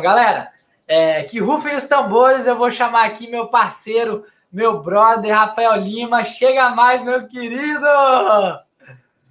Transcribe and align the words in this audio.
Galera, 0.00 0.52
é, 0.86 1.24
que 1.24 1.40
rufem 1.40 1.74
os 1.74 1.88
tambores, 1.88 2.46
eu 2.46 2.56
vou 2.56 2.70
chamar 2.70 3.04
aqui 3.06 3.28
meu 3.28 3.48
parceiro, 3.48 4.24
meu 4.52 4.80
brother, 4.80 5.34
Rafael 5.34 5.74
Lima. 5.74 6.22
Chega 6.22 6.70
mais, 6.70 7.02
meu 7.02 7.26
querido! 7.26 7.84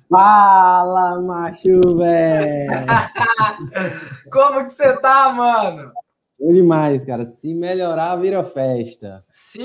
Fala, 0.10 1.22
macho, 1.22 1.96
velho! 1.96 2.70
Como 4.30 4.66
que 4.66 4.74
você 4.74 4.92
tá, 4.98 5.32
mano? 5.32 5.94
Bom 6.38 6.52
demais, 6.52 7.06
cara. 7.06 7.24
Se 7.24 7.54
melhorar, 7.54 8.18
vira 8.18 8.44
festa. 8.44 9.24
Se, 9.32 9.62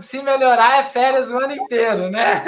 se 0.00 0.22
melhorar, 0.22 0.78
é 0.78 0.82
férias 0.82 1.30
o 1.30 1.36
ano 1.36 1.52
inteiro, 1.52 2.10
né? 2.10 2.42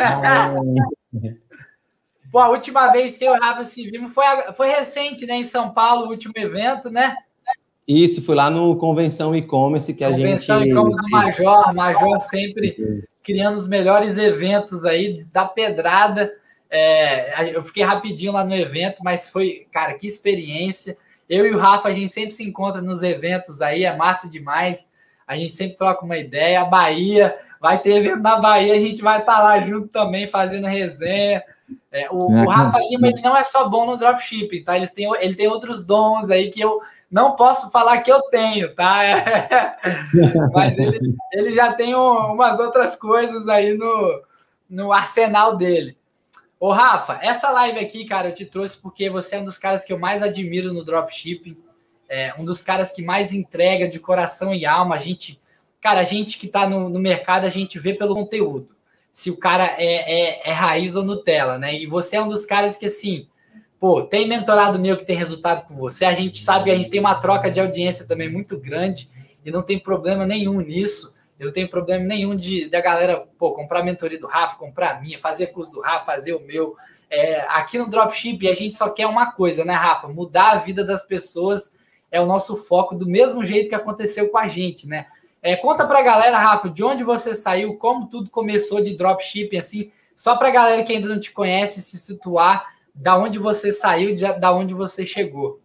É. 1.13 1.35
Pô, 2.33 2.39
a 2.39 2.49
última 2.49 2.91
vez 2.93 3.19
que 3.19 3.25
eu 3.25 3.35
e 3.35 3.39
o 3.39 3.43
Rafa 3.43 3.63
se 3.63 3.91
vimos 3.91 4.15
foi, 4.15 4.25
foi 4.55 4.69
recente, 4.69 5.27
né? 5.27 5.35
Em 5.35 5.45
São 5.45 5.75
Paulo, 5.75 6.07
o 6.07 6.11
último 6.11 6.33
evento, 6.39 6.89
né? 6.89 7.15
Isso, 7.91 8.25
foi 8.25 8.37
lá 8.37 8.49
no 8.49 8.77
Convenção 8.77 9.35
E-Commerce 9.35 9.93
que 9.93 10.05
a 10.05 10.11
Convenção 10.11 10.61
gente. 10.63 10.73
Convenção 10.73 11.05
E-Commerce 11.09 11.11
Major, 11.11 11.75
Major 11.75 12.21
sempre 12.21 13.05
criando 13.25 13.57
os 13.57 13.67
melhores 13.67 14.17
eventos 14.17 14.85
aí 14.85 15.25
da 15.33 15.45
pedrada. 15.45 16.33
É, 16.71 17.51
eu 17.53 17.61
fiquei 17.65 17.83
rapidinho 17.83 18.33
lá 18.33 18.45
no 18.45 18.55
evento, 18.55 19.03
mas 19.03 19.29
foi, 19.29 19.67
cara, 19.73 19.95
que 19.95 20.07
experiência. 20.07 20.97
Eu 21.29 21.45
e 21.47 21.51
o 21.53 21.59
Rafa, 21.59 21.89
a 21.89 21.93
gente 21.93 22.13
sempre 22.13 22.31
se 22.31 22.45
encontra 22.45 22.81
nos 22.81 23.03
eventos 23.03 23.61
aí, 23.61 23.85
é 23.85 23.97
massa 23.97 24.31
demais. 24.31 24.93
A 25.27 25.37
gente 25.37 25.53
sempre 25.53 25.77
troca 25.77 26.05
uma 26.05 26.17
ideia. 26.17 26.61
A 26.61 26.65
Bahia, 26.65 27.37
vai 27.61 27.77
ter 27.79 27.97
evento 27.97 28.23
na 28.23 28.37
Bahia, 28.37 28.75
a 28.75 28.81
gente 28.81 29.03
vai 29.03 29.19
estar 29.19 29.35
tá 29.35 29.43
lá 29.43 29.61
junto 29.61 29.89
também, 29.89 30.29
fazendo 30.29 30.69
resenha. 30.69 31.43
É, 31.91 32.09
o, 32.09 32.27
o, 32.27 32.49
Rafa 32.49 32.79
Lima 32.79 33.09
ele 33.09 33.21
não 33.21 33.37
é 33.37 33.43
só 33.43 33.69
bom 33.69 33.85
no 33.85 33.97
dropshipping, 33.97 34.63
tá? 34.63 34.77
Ele 34.77 34.87
tem, 34.87 35.09
ele 35.21 35.35
tem 35.35 35.49
outros 35.49 35.85
dons 35.85 36.31
aí 36.31 36.51
que 36.51 36.61
eu 36.61 36.81
não 37.11 37.35
posso 37.35 37.71
falar 37.71 37.99
que 38.03 38.13
eu 38.13 38.23
tenho, 38.23 38.73
tá? 38.75 39.05
É, 39.05 39.77
mas 40.55 40.79
ele, 40.79 41.17
ele 41.33 41.55
já 41.55 41.73
tem 41.73 41.95
um, 41.95 42.33
umas 42.33 42.61
outras 42.61 42.95
coisas 42.95 43.49
aí 43.49 43.75
no, 43.75 44.23
no 44.69 44.93
arsenal 44.93 45.57
dele. 45.57 45.97
Ô, 46.59 46.73
Rafa, 46.73 47.19
essa 47.23 47.51
live 47.51 47.79
aqui, 47.79 48.05
cara, 48.05 48.29
eu 48.29 48.35
te 48.35 48.45
trouxe 48.45 48.77
porque 48.77 49.11
você 49.11 49.37
é 49.37 49.41
um 49.41 49.45
dos 49.45 49.59
caras 49.59 49.85
que 49.85 49.93
eu 49.93 49.99
mais 49.99 50.23
admiro 50.23 50.73
no 50.73 50.85
dropshipping. 50.85 51.57
É 52.09 52.35
um 52.39 52.45
dos 52.45 52.63
caras 52.63 52.93
que 52.93 53.03
mais 53.03 53.33
entrega 53.33 53.89
de 53.89 53.99
coração 53.99 54.55
e 54.55 54.67
alma. 54.67 54.95
A 54.95 54.99
gente, 54.99 55.41
cara, 55.81 56.01
a 56.01 56.05
gente 56.05 56.39
que 56.39 56.47
está 56.47 56.69
no, 56.69 56.89
no 56.89 56.99
mercado, 56.99 57.47
a 57.47 57.51
gente 57.51 57.79
vê 57.79 57.95
pelo 57.95 58.15
conteúdo. 58.15 58.69
Se 59.13 59.31
o 59.31 59.37
cara 59.37 59.75
é, 59.79 60.41
é, 60.45 60.51
é 60.51 60.53
raiz 60.53 60.95
ou 60.97 61.03
Nutella, 61.03 61.59
né? 61.59 61.75
E 61.75 61.87
você 61.87 62.17
é 62.17 62.23
um 62.23 62.29
dos 62.29 62.45
caras 62.45 62.77
que, 62.77 62.87
assim, 62.87 63.27
Pô, 63.81 64.03
tem 64.03 64.29
mentorado 64.29 64.79
meu 64.79 64.99
que 64.99 65.07
tem 65.07 65.17
resultado 65.17 65.67
com 65.67 65.75
você. 65.75 66.05
A 66.05 66.13
gente 66.13 66.43
sabe 66.43 66.67
que 66.67 66.71
a 66.71 66.77
gente 66.77 66.91
tem 66.91 67.01
uma 67.01 67.15
troca 67.15 67.51
de 67.51 67.59
audiência 67.59 68.07
também 68.07 68.31
muito 68.31 68.59
grande 68.59 69.09
e 69.43 69.51
não 69.51 69.63
tem 69.63 69.79
problema 69.79 70.27
nenhum 70.27 70.61
nisso. 70.61 71.17
Eu 71.39 71.47
não 71.47 71.53
tenho 71.55 71.67
problema 71.67 72.05
nenhum 72.05 72.37
de 72.37 72.69
da 72.69 72.79
galera 72.79 73.27
pô, 73.39 73.53
comprar 73.53 73.81
a 73.81 73.83
mentoria 73.83 74.21
do 74.21 74.27
Rafa, 74.27 74.59
comprar 74.59 74.91
a 74.91 75.01
minha, 75.01 75.19
fazer 75.19 75.47
curso 75.47 75.73
do 75.73 75.81
Rafa, 75.81 76.05
fazer 76.05 76.35
o 76.35 76.41
meu. 76.41 76.77
É, 77.09 77.41
aqui 77.49 77.79
no 77.79 77.89
Dropship 77.89 78.47
a 78.47 78.55
gente 78.55 78.75
só 78.75 78.91
quer 78.91 79.07
uma 79.07 79.33
coisa, 79.33 79.65
né, 79.65 79.73
Rafa? 79.73 80.09
Mudar 80.09 80.51
a 80.51 80.57
vida 80.57 80.85
das 80.85 81.03
pessoas 81.03 81.75
é 82.13 82.21
o 82.21 82.27
nosso 82.27 82.57
foco, 82.59 82.95
do 82.95 83.07
mesmo 83.07 83.43
jeito 83.43 83.71
que 83.71 83.75
aconteceu 83.75 84.29
com 84.29 84.37
a 84.37 84.47
gente, 84.47 84.87
né? 84.87 85.07
É, 85.43 85.57
conta 85.57 85.87
pra 85.87 86.03
galera, 86.03 86.39
Rafa, 86.39 86.69
de 86.69 86.85
onde 86.85 87.03
você 87.03 87.35
saiu, 87.35 87.77
como 87.77 88.09
tudo 88.09 88.29
começou 88.29 88.83
de 88.83 88.95
dropshipping, 88.95 89.57
assim, 89.57 89.91
só 90.15 90.37
pra 90.37 90.51
galera 90.51 90.85
que 90.85 90.93
ainda 90.93 91.09
não 91.09 91.19
te 91.19 91.33
conhece 91.33 91.81
se 91.81 91.97
situar 91.97 92.79
da 92.95 93.19
onde 93.19 93.39
você 93.39 93.73
saiu, 93.73 94.15
de, 94.15 94.25
da 94.39 94.53
onde 94.53 94.75
você 94.75 95.05
chegou. 95.05 95.61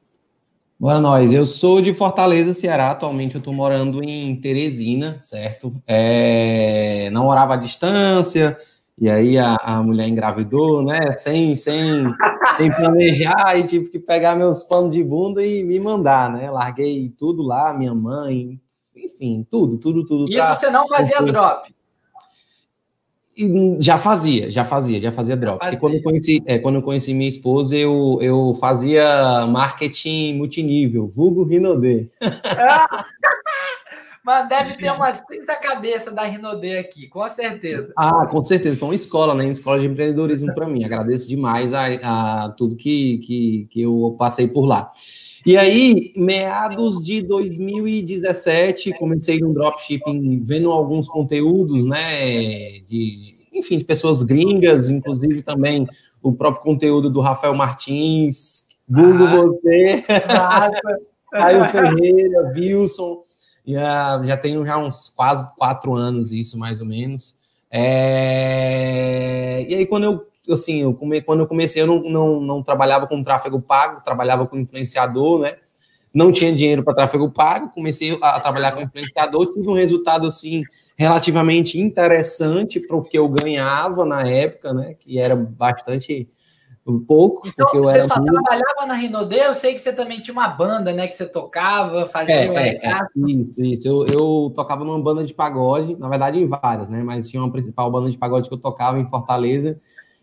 Bora 0.80 1.00
nós. 1.00 1.32
Eu 1.32 1.46
sou 1.46 1.82
de 1.82 1.94
Fortaleza, 1.94 2.54
Ceará. 2.54 2.92
Atualmente 2.92 3.36
eu 3.36 3.40
estou 3.40 3.54
morando 3.54 4.04
em 4.04 4.36
Teresina, 4.36 5.18
certo? 5.20 5.72
É... 5.88 7.10
Não 7.12 7.24
morava 7.24 7.54
à 7.54 7.58
distância. 7.58 8.58
E 8.98 9.10
aí 9.10 9.38
a, 9.38 9.56
a 9.56 9.84
mulher 9.84 10.08
engravidou, 10.08 10.82
né? 10.82 11.12
Sem, 11.18 11.56
sem, 11.56 12.06
sem 12.56 12.72
planejar, 12.72 13.58
e 13.60 13.68
tive 13.68 13.90
que 13.90 14.00
pegar 14.00 14.38
meus 14.38 14.64
panos 14.64 14.96
de 14.96 15.04
bunda 15.04 15.46
e 15.46 15.64
me 15.66 15.80
mandar, 15.82 16.32
né? 16.32 16.50
Larguei 16.50 17.14
tudo 17.18 17.44
lá, 17.44 17.74
minha 17.74 17.94
mãe, 17.94 18.58
enfim, 18.96 19.46
tudo, 19.52 19.78
tudo, 19.78 20.06
tudo. 20.06 20.30
Isso 20.30 20.38
pra... 20.38 20.56
você 20.56 20.70
não 20.70 20.88
fazia 20.88 21.22
drop? 21.22 21.75
Já 23.80 23.98
fazia, 23.98 24.50
já 24.50 24.64
fazia, 24.64 25.00
já 25.00 25.12
fazia 25.12 25.36
drop. 25.36 25.60
Fazia. 25.60 25.78
E 25.78 25.80
quando 25.80 25.96
eu 25.96 26.02
conheci, 26.02 26.42
é, 26.46 26.58
quando 26.58 26.76
eu 26.76 26.82
conheci 26.82 27.14
minha 27.14 27.28
esposa, 27.28 27.76
eu, 27.76 28.18
eu 28.22 28.58
fazia 28.62 29.46
marketing 29.48 30.36
multinível, 30.36 31.08
vulgo 31.08 31.44
Rinodê. 31.44 32.08
Mas 34.26 34.50
deve 34.50 34.76
ter 34.76 34.92
umas 34.92 35.22
30 35.22 35.56
cabeças 35.58 36.12
da 36.12 36.24
Rinodê 36.24 36.80
aqui, 36.80 37.08
com 37.08 37.30
certeza. 37.30 37.94
Ah, 37.96 38.26
com 38.26 38.42
certeza. 38.42 38.76
Foi 38.76 38.88
uma 38.88 38.96
escola, 38.96 39.36
né? 39.36 39.44
Uma 39.44 39.52
escola 39.52 39.80
de 39.80 39.86
empreendedorismo 39.86 40.52
para 40.56 40.68
mim. 40.68 40.84
Agradeço 40.84 41.28
demais 41.28 41.76
a, 41.76 42.46
a 42.46 42.50
tudo 42.50 42.76
que, 42.76 43.20
que, 43.20 43.68
que 43.70 43.82
eu 43.84 44.16
passei 44.18 44.48
por 44.48 44.66
lá. 44.66 44.92
E 45.46 45.58
aí, 45.58 46.12
meados 46.16 47.04
de 47.04 47.22
2017, 47.22 48.94
comecei 48.94 49.40
no 49.40 49.54
dropshipping, 49.54 50.42
vendo 50.44 50.72
alguns 50.72 51.08
conteúdos, 51.08 51.86
né, 51.86 52.80
de, 52.88 53.36
enfim, 53.54 53.78
de 53.78 53.84
pessoas 53.84 54.24
gringas, 54.24 54.90
inclusive 54.90 55.44
também 55.44 55.88
o 56.24 56.34
próprio 56.34 56.64
conteúdo 56.64 57.12
do 57.12 57.22
Rafael 57.22 57.54
Martins, 57.54 58.70
Google 58.90 59.28
ah, 59.28 59.36
você, 59.36 60.04
Caio 61.32 61.66
Ferreira, 61.66 62.52
Wilson, 62.56 63.22
já, 63.68 64.24
já 64.26 64.38
tenho 64.38 64.66
já 64.66 64.80
uns 64.80 65.10
quase 65.10 65.48
quatro 65.56 65.94
anos 65.94 66.32
isso, 66.32 66.58
mais 66.58 66.80
ou 66.82 66.88
menos. 66.88 67.40
É... 67.70 69.66
E 69.70 69.76
aí, 69.76 69.86
quando 69.86 70.06
eu 70.06 70.26
assim, 70.54 70.82
eu 70.82 70.94
come, 70.94 71.22
quando 71.22 71.42
eu 71.42 71.48
comecei, 71.48 71.82
eu 71.82 71.88
não, 71.88 72.02
não, 72.02 72.40
não 72.40 72.64
trabalhava 72.64 73.08
com 73.08 73.24
tráfego 73.24 73.62
pago, 73.62 74.04
trabalhava 74.04 74.46
com 74.48 74.58
influenciador, 74.58 75.40
né? 75.40 75.58
Não 76.14 76.32
tinha 76.32 76.56
dinheiro 76.56 76.84
para 76.84 76.94
tráfego 76.94 77.30
pago, 77.30 77.72
comecei 77.74 78.18
a, 78.22 78.40
trabalhar 78.40 78.72
com 78.72 78.82
influenciador, 78.82 79.54
tive 79.54 79.68
um 79.68 79.74
resultado 79.74 80.26
assim 80.28 80.64
relativamente 80.98 81.78
interessante 81.78 82.80
para 82.80 82.96
o 82.96 83.04
que 83.04 83.18
eu 83.18 83.28
ganhava 83.28 84.06
na 84.06 84.26
época, 84.28 84.74
né? 84.74 84.96
Que 84.98 85.20
era 85.20 85.36
bastante 85.36 86.30
um 86.86 87.00
pouco. 87.00 87.48
Então, 87.48 87.66
porque 87.66 87.78
eu 87.78 87.84
você 87.84 87.98
era 87.98 88.08
só 88.08 88.16
muito... 88.18 88.32
trabalhava 88.32 88.86
na 88.86 88.94
Rinodê, 88.94 89.46
eu 89.46 89.56
sei 89.56 89.74
que 89.74 89.80
você 89.80 89.92
também 89.92 90.22
tinha 90.22 90.34
uma 90.34 90.48
banda, 90.48 90.94
né? 90.94 91.08
Que 91.08 91.14
você 91.14 91.26
tocava, 91.26 92.06
fazia. 92.08 92.36
É, 92.36 92.68
é, 92.68 92.88
é, 92.88 93.00
isso, 93.16 93.54
isso. 93.58 93.88
Eu, 93.88 94.06
eu 94.12 94.54
tocava 94.54 94.84
numa 94.84 95.02
banda 95.02 95.24
de 95.24 95.34
pagode, 95.34 95.96
na 95.98 96.08
verdade 96.08 96.40
em 96.40 96.48
várias, 96.48 96.90
né? 96.90 97.02
Mas 97.02 97.28
tinha 97.28 97.42
uma 97.42 97.52
principal 97.52 97.92
banda 97.92 98.10
de 98.10 98.18
pagode 98.18 98.48
que 98.48 98.54
eu 98.54 98.60
tocava 98.60 99.00
em 99.00 99.10
Fortaleza, 99.10 99.80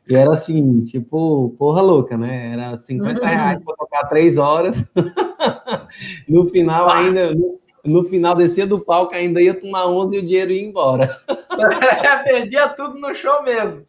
e 0.08 0.16
era 0.16 0.32
assim, 0.32 0.80
tipo, 0.80 1.54
porra 1.58 1.80
louca, 1.80 2.16
né? 2.16 2.52
Era 2.52 2.76
50 2.76 3.20
uhum. 3.20 3.26
reais 3.26 3.62
para 3.64 3.76
tocar 3.76 4.08
três 4.08 4.36
horas. 4.36 4.84
no 6.28 6.44
final, 6.46 6.90
ainda. 6.90 7.32
No, 7.34 7.60
no, 7.84 8.04
final, 8.04 8.34
descia 8.34 8.66
do 8.66 8.80
palco, 8.80 9.14
ainda 9.14 9.40
ia 9.40 9.54
tomar 9.54 9.86
11 9.86 10.16
e 10.16 10.18
o 10.18 10.22
dinheiro 10.22 10.50
ia 10.50 10.62
embora. 10.62 11.16
Perdia 12.24 12.68
tudo 12.68 12.98
no 12.98 13.14
show 13.14 13.42
mesmo. 13.42 13.86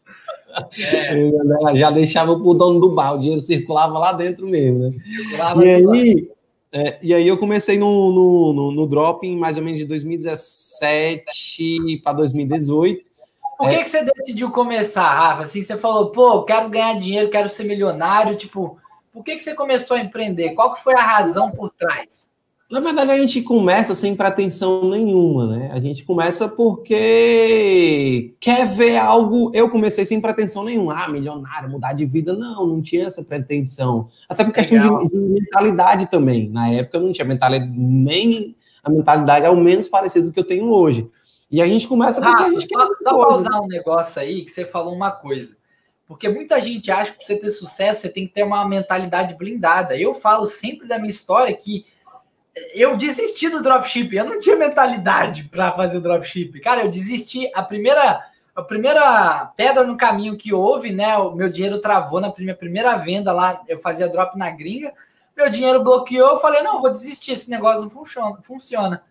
É. 0.78 1.32
Já 1.76 1.90
deixava 1.90 2.40
pro 2.40 2.54
dono 2.54 2.80
do 2.80 2.92
bar, 2.92 3.16
o 3.16 3.20
dinheiro 3.20 3.42
circulava 3.42 3.98
lá 3.98 4.14
dentro 4.14 4.48
mesmo, 4.48 4.90
né? 4.90 4.92
e 5.58 5.70
aí, 5.70 6.30
é, 6.72 7.00
e 7.02 7.12
aí 7.14 7.28
eu 7.28 7.38
comecei 7.38 7.78
no, 7.78 8.12
no, 8.12 8.54
no, 8.54 8.72
no 8.72 8.88
dropping 8.88 9.36
mais 9.36 9.58
ou 9.58 9.64
menos 9.64 9.80
de 9.80 9.88
2017 9.88 12.02
para 12.04 12.14
2018. 12.14 13.13
Por 13.58 13.70
que, 13.70 13.76
é. 13.76 13.84
que 13.84 13.90
você 13.90 14.04
decidiu 14.04 14.52
começar, 14.52 15.14
Rafa? 15.14 15.44
Assim, 15.44 15.62
você 15.62 15.78
falou, 15.78 16.12
pô, 16.12 16.44
quero 16.44 16.70
ganhar 16.70 16.98
dinheiro, 16.98 17.30
quero 17.30 17.50
ser 17.50 17.64
milionário. 17.64 18.38
Tipo, 18.38 18.78
por 19.12 19.24
que, 19.24 19.36
que 19.36 19.44
você 19.44 19.54
começou 19.54 19.98
a 19.98 20.00
empreender? 20.00 20.54
Qual 20.54 20.74
que 20.74 20.84
foi 20.84 20.96
a 20.96 21.04
razão 21.04 21.52
por 21.52 21.70
trás? 21.70 22.32
Na 22.74 22.80
verdade, 22.80 23.12
a 23.12 23.18
gente 23.20 23.44
começa 23.44 23.94
sem 23.94 24.16
pretensão 24.16 24.90
nenhuma, 24.90 25.46
né? 25.46 25.70
A 25.72 25.80
gente 25.80 26.04
começa 26.04 26.50
porque 26.50 28.34
quer 28.40 28.66
ver 28.66 28.98
algo. 28.98 29.52
Eu 29.54 29.70
comecei 29.70 30.04
sem 30.04 30.20
pretensão 30.20 30.64
nenhuma. 30.64 31.04
Ah, 31.04 31.08
milionário, 31.08 31.70
mudar 31.70 31.94
de 31.94 32.04
vida. 32.04 32.34
Não, 32.34 32.66
não 32.66 32.82
tinha 32.82 33.06
essa 33.06 33.24
pretensão. 33.24 34.08
Até 34.28 34.44
por 34.44 34.52
questão 34.52 35.04
de, 35.04 35.10
de, 35.10 35.16
mentalidade 35.16 36.10
também. 36.10 36.50
Na 36.50 36.68
época, 36.70 36.98
eu 36.98 37.04
não 37.04 37.12
tinha 37.12 37.26
mentalidade, 37.26 37.72
nem 37.72 38.56
a 38.84 38.90
mentalidade 38.90 39.46
é 39.46 39.50
o 39.52 39.56
menos 39.56 39.88
parecido 39.88 40.28
do 40.28 40.34
que 40.34 40.40
eu 40.40 40.44
tenho 40.44 40.66
hoje. 40.66 41.08
E 41.54 41.62
a 41.62 41.68
gente 41.68 41.88
começa 41.88 42.20
porque 42.20 42.42
ah, 42.42 42.48
a 42.48 42.50
gente 42.50 42.68
só, 42.68 42.88
quer. 42.88 42.96
Só 43.04 43.16
para 43.16 43.36
usar 43.36 43.62
um 43.62 43.68
negócio 43.68 44.20
aí 44.20 44.44
que 44.44 44.50
você 44.50 44.66
falou 44.66 44.92
uma 44.92 45.12
coisa. 45.12 45.56
Porque 46.08 46.28
muita 46.28 46.60
gente 46.60 46.90
acha 46.90 47.12
que 47.12 47.18
para 47.18 47.28
você 47.28 47.38
ter 47.38 47.52
sucesso, 47.52 48.02
você 48.02 48.10
tem 48.10 48.26
que 48.26 48.34
ter 48.34 48.42
uma 48.42 48.68
mentalidade 48.68 49.36
blindada. 49.36 49.96
Eu 49.96 50.16
falo 50.16 50.48
sempre 50.48 50.88
da 50.88 50.98
minha 50.98 51.12
história 51.12 51.56
que 51.56 51.86
eu 52.74 52.98
desisti 52.98 53.50
do 53.50 53.62
dropship. 53.62 54.16
Eu 54.16 54.26
não 54.26 54.40
tinha 54.40 54.56
mentalidade 54.56 55.44
para 55.44 55.72
fazer 55.74 55.98
o 55.98 56.02
dropship. 56.02 56.60
Cara, 56.60 56.86
eu 56.86 56.90
desisti. 56.90 57.48
A 57.54 57.62
primeira, 57.62 58.26
a 58.56 58.62
primeira 58.64 59.46
pedra 59.56 59.84
no 59.84 59.96
caminho 59.96 60.36
que 60.36 60.52
houve, 60.52 60.92
né? 60.92 61.16
O 61.18 61.36
meu 61.36 61.52
dinheiro 61.52 61.80
travou 61.80 62.20
na 62.20 62.34
minha 62.36 62.56
primeira 62.56 62.96
venda 62.96 63.32
lá. 63.32 63.62
Eu 63.68 63.78
fazia 63.78 64.10
drop 64.10 64.36
na 64.40 64.50
gringa. 64.50 64.92
meu 65.38 65.52
dinheiro 65.52 65.84
bloqueou, 65.84 66.32
eu 66.32 66.40
falei, 66.40 66.64
não, 66.64 66.82
vou 66.82 66.92
desistir, 66.92 67.34
esse 67.34 67.48
negócio 67.48 67.84
não 67.84 67.92
funciona. 67.92 68.40
funciona. 68.42 69.04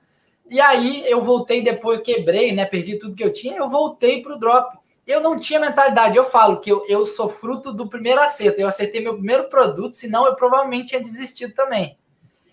E 0.52 0.60
aí 0.60 1.02
eu 1.06 1.22
voltei 1.22 1.62
depois, 1.62 2.02
quebrei, 2.02 2.52
né? 2.52 2.66
Perdi 2.66 2.98
tudo 2.98 3.14
que 3.14 3.24
eu 3.24 3.32
tinha, 3.32 3.56
eu 3.56 3.70
voltei 3.70 4.22
para 4.22 4.34
o 4.34 4.38
drop. 4.38 4.76
Eu 5.06 5.18
não 5.22 5.38
tinha 5.38 5.58
mentalidade, 5.58 6.14
eu 6.14 6.26
falo 6.26 6.60
que 6.60 6.70
eu, 6.70 6.84
eu 6.86 7.06
sou 7.06 7.30
fruto 7.30 7.72
do 7.72 7.88
primeiro 7.88 8.20
acerto. 8.20 8.60
Eu 8.60 8.68
acertei 8.68 9.00
meu 9.00 9.14
primeiro 9.14 9.48
produto, 9.48 9.94
senão 9.94 10.26
eu 10.26 10.36
provavelmente 10.36 10.88
tinha 10.88 11.00
desistido 11.00 11.54
também. 11.54 11.96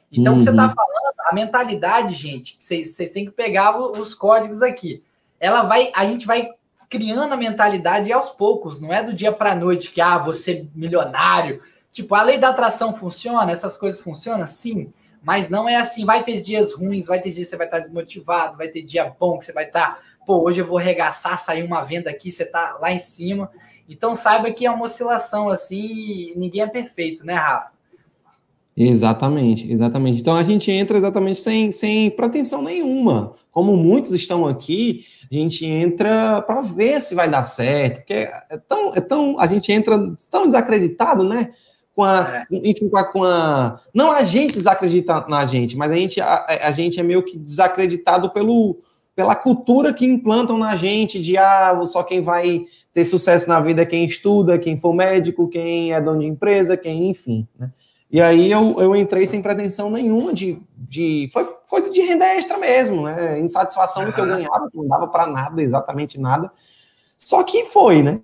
Então, 0.10 0.32
uhum. 0.32 0.38
o 0.38 0.40
que 0.40 0.46
você 0.46 0.52
está 0.52 0.68
uhum. 0.68 0.74
falando, 0.74 1.14
a 1.28 1.36
mentalidade, 1.36 2.16
gente, 2.16 2.56
vocês, 2.58 2.96
vocês 2.96 3.12
têm 3.12 3.26
que 3.26 3.32
pegar 3.32 3.78
os 3.78 4.16
códigos 4.16 4.62
aqui. 4.62 5.04
Ela 5.38 5.64
vai, 5.64 5.92
a 5.94 6.06
gente 6.06 6.26
vai 6.26 6.52
criando 6.90 7.34
a 7.34 7.38
mentalidade 7.38 8.14
aos 8.14 8.30
poucos, 8.30 8.80
não 8.80 8.94
é 8.94 9.04
do 9.04 9.14
dia 9.14 9.34
para 9.34 9.52
a 9.52 9.56
noite 9.56 9.92
que, 9.92 10.00
ah, 10.00 10.18
você 10.18 10.66
milionário. 10.74 11.62
Tipo, 11.92 12.16
a 12.16 12.24
lei 12.24 12.38
da 12.38 12.48
atração 12.48 12.96
funciona, 12.96 13.52
essas 13.52 13.76
coisas 13.76 14.02
funcionam? 14.02 14.48
Sim, 14.48 14.94
mas 15.22 15.50
não 15.50 15.68
é 15.68 15.76
assim. 15.76 16.06
Vai 16.06 16.24
ter 16.24 16.42
dias 16.42 16.74
ruins, 16.74 17.08
vai 17.08 17.20
ter 17.20 17.32
dias 17.32 17.48
que 17.48 17.52
você 17.52 17.58
vai 17.58 17.68
estar 17.68 17.80
desmotivado, 17.80 18.58
vai 18.58 18.68
ter 18.68 18.82
dia 18.82 19.14
bom 19.20 19.38
que 19.38 19.46
você 19.46 19.54
vai 19.54 19.66
estar, 19.66 20.00
pô, 20.26 20.44
hoje 20.44 20.62
eu 20.62 20.68
vou 20.68 20.78
arregaçar, 20.78 21.38
sair 21.38 21.64
uma 21.64 21.84
venda 21.84 22.10
aqui, 22.10 22.32
você 22.32 22.44
está 22.44 22.78
lá 22.80 22.92
em 22.92 23.00
cima. 23.00 23.50
Então 23.88 24.16
saiba 24.16 24.52
que 24.52 24.66
é 24.66 24.72
uma 24.72 24.86
oscilação 24.86 25.50
assim, 25.50 26.34
ninguém 26.36 26.62
é 26.62 26.68
perfeito, 26.68 27.26
né, 27.26 27.34
Rafa? 27.34 27.72
Exatamente, 28.82 29.70
exatamente. 29.70 30.22
Então 30.22 30.38
a 30.38 30.44
gente 30.44 30.72
entra 30.72 30.98
exatamente 30.98 31.42
sem, 31.42 31.70
sem 31.70 32.10
pretensão 32.10 32.62
nenhuma. 32.62 33.34
Como 33.52 33.76
muitos 33.76 34.14
estão 34.14 34.48
aqui, 34.48 35.04
a 35.30 35.36
gente 35.36 35.66
entra 35.66 36.42
para 36.42 36.62
ver 36.62 37.02
se 37.02 37.14
vai 37.14 37.30
dar 37.30 37.44
certo, 37.44 37.98
porque 37.98 38.14
é 38.14 38.58
tão, 38.70 38.94
é 38.96 39.02
tão 39.02 39.38
a 39.38 39.48
gente 39.48 39.70
entra 39.70 40.16
tão 40.32 40.46
desacreditado, 40.46 41.26
né? 41.26 41.52
Com 42.00 42.06
a, 42.06 42.22
é. 42.34 42.46
enfim, 42.50 42.88
com 42.88 42.98
a, 42.98 43.04
com 43.04 43.24
a, 43.26 43.82
não 43.94 44.10
a 44.10 44.24
gente 44.24 44.54
desacredita 44.54 45.26
na 45.28 45.46
gente, 45.46 45.76
mas 45.76 45.92
a 45.92 45.96
gente, 45.96 46.22
a, 46.22 46.46
a 46.64 46.72
gente 46.72 46.98
é 46.98 47.04
meio 47.04 47.22
que 47.22 47.38
desacreditado 47.38 48.30
pelo, 48.30 48.78
pela 49.14 49.36
cultura 49.36 49.94
que 49.94 50.06
implantam 50.06 50.58
na 50.58 50.78
gente 50.78 51.20
de 51.20 51.38
ah, 51.38 51.78
só 51.84 52.02
quem 52.02 52.22
vai 52.22 52.64
ter 52.94 53.04
sucesso 53.04 53.50
na 53.50 53.60
vida 53.60 53.82
é 53.82 53.86
quem 53.86 54.06
estuda, 54.06 54.58
quem 54.58 54.78
for 54.78 54.94
médico, 54.94 55.50
quem 55.50 55.92
é 55.92 56.00
dono 56.00 56.22
de 56.22 56.28
empresa, 56.28 56.78
quem, 56.78 57.10
enfim, 57.10 57.46
né? 57.60 57.70
E 58.10 58.22
aí 58.22 58.50
eu, 58.50 58.78
eu 58.80 58.96
entrei 58.96 59.26
sem 59.26 59.42
pretensão 59.42 59.92
nenhuma 59.92 60.34
de, 60.34 60.58
de. 60.74 61.30
Foi 61.34 61.44
coisa 61.68 61.92
de 61.92 62.00
renda 62.00 62.26
extra 62.28 62.58
mesmo, 62.58 63.04
né? 63.04 63.38
Insatisfação 63.42 64.06
do 64.06 64.14
que 64.14 64.22
eu 64.22 64.26
ganhava, 64.26 64.70
não 64.74 64.88
dava 64.88 65.06
para 65.06 65.28
nada, 65.28 65.62
exatamente 65.62 66.18
nada. 66.18 66.50
Só 67.18 67.44
que 67.44 67.66
foi, 67.66 68.02
né? 68.02 68.22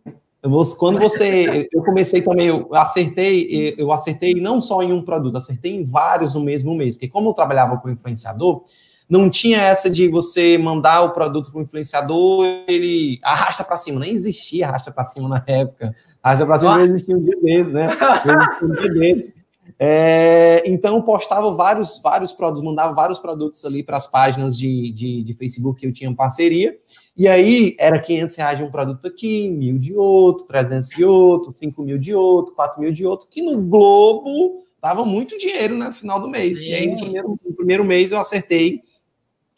Quando 0.78 1.00
você. 1.00 1.68
Eu 1.72 1.84
comecei 1.84 2.22
também, 2.22 2.48
eu 2.48 2.68
acertei, 2.74 3.76
eu 3.78 3.92
acertei 3.92 4.36
não 4.36 4.62
só 4.62 4.82
em 4.82 4.94
um 4.94 5.02
produto, 5.02 5.38
acertei 5.38 5.76
em 5.76 5.84
vários 5.84 6.36
no 6.36 6.42
mesmo 6.42 6.76
mês. 6.76 6.96
Porque 6.96 7.08
como 7.08 7.30
eu 7.30 7.34
trabalhava 7.34 7.78
com 7.78 7.90
influenciador, 7.90 8.64
não 9.10 9.30
tinha 9.30 9.62
essa 9.62 9.90
de 9.90 10.08
você 10.08 10.58
mandar 10.58 11.02
o 11.02 11.12
produto 11.12 11.52
para 11.52 11.60
o 11.60 11.64
influenciador, 11.64 12.46
ele 12.68 13.20
arrasta 13.24 13.64
para 13.64 13.78
cima. 13.78 14.00
Nem 14.00 14.12
existia 14.12 14.68
arrasta 14.68 14.92
para 14.92 15.04
cima 15.04 15.30
na 15.30 15.44
época. 15.46 15.96
Arrasta 16.22 16.46
para 16.46 16.60
cima 16.60 16.78
não 16.78 16.86
existia 16.86 17.16
um 17.16 17.24
dia 17.24 17.40
desses, 17.42 17.74
né? 17.74 17.88
Não 18.26 18.42
existia 18.42 18.68
um 18.68 18.72
dia 18.72 18.94
desses. 18.94 19.45
É, 19.80 20.64
então, 20.66 21.02
postava 21.02 21.52
vários, 21.52 22.00
vários 22.02 22.32
produtos, 22.32 22.64
mandava 22.64 22.94
vários 22.94 23.20
produtos 23.20 23.66
ali 23.66 23.84
para 23.84 23.98
as 23.98 24.08
páginas 24.08 24.58
de, 24.58 24.92
de, 24.92 25.24
de, 25.24 25.34
Facebook 25.34 25.80
que 25.80 25.88
eu 25.88 25.92
tinha 25.92 26.14
parceria. 26.14 26.78
E 27.18 27.28
aí 27.28 27.76
era 27.80 28.00
500 28.00 28.36
reais 28.36 28.58
de 28.58 28.64
um 28.64 28.72
produto 28.72 29.06
aqui, 29.08 29.50
mil 29.50 29.78
de 29.78 29.96
outro, 29.96 30.46
300 30.46 30.90
de 30.90 31.04
outro, 31.06 31.54
5 31.58 31.84
mil 31.84 31.98
de 31.98 32.14
outro, 32.14 32.54
4 32.54 32.80
mil 32.80 32.92
de 32.92 33.06
outro, 33.06 33.28
que 33.30 33.42
no 33.42 33.58
Globo 33.62 34.66
dava 34.82 35.04
muito 35.04 35.38
dinheiro 35.38 35.76
né, 35.76 35.88
no 35.88 35.94
final 35.94 36.20
do 36.20 36.30
mês. 36.30 36.62
Sim. 36.62 36.70
E 36.70 36.74
aí 36.76 36.88
no 36.88 37.00
primeiro, 37.00 37.40
no 37.44 37.54
primeiro 37.54 37.84
mês 37.84 38.12
eu 38.12 38.20
acertei 38.20 38.82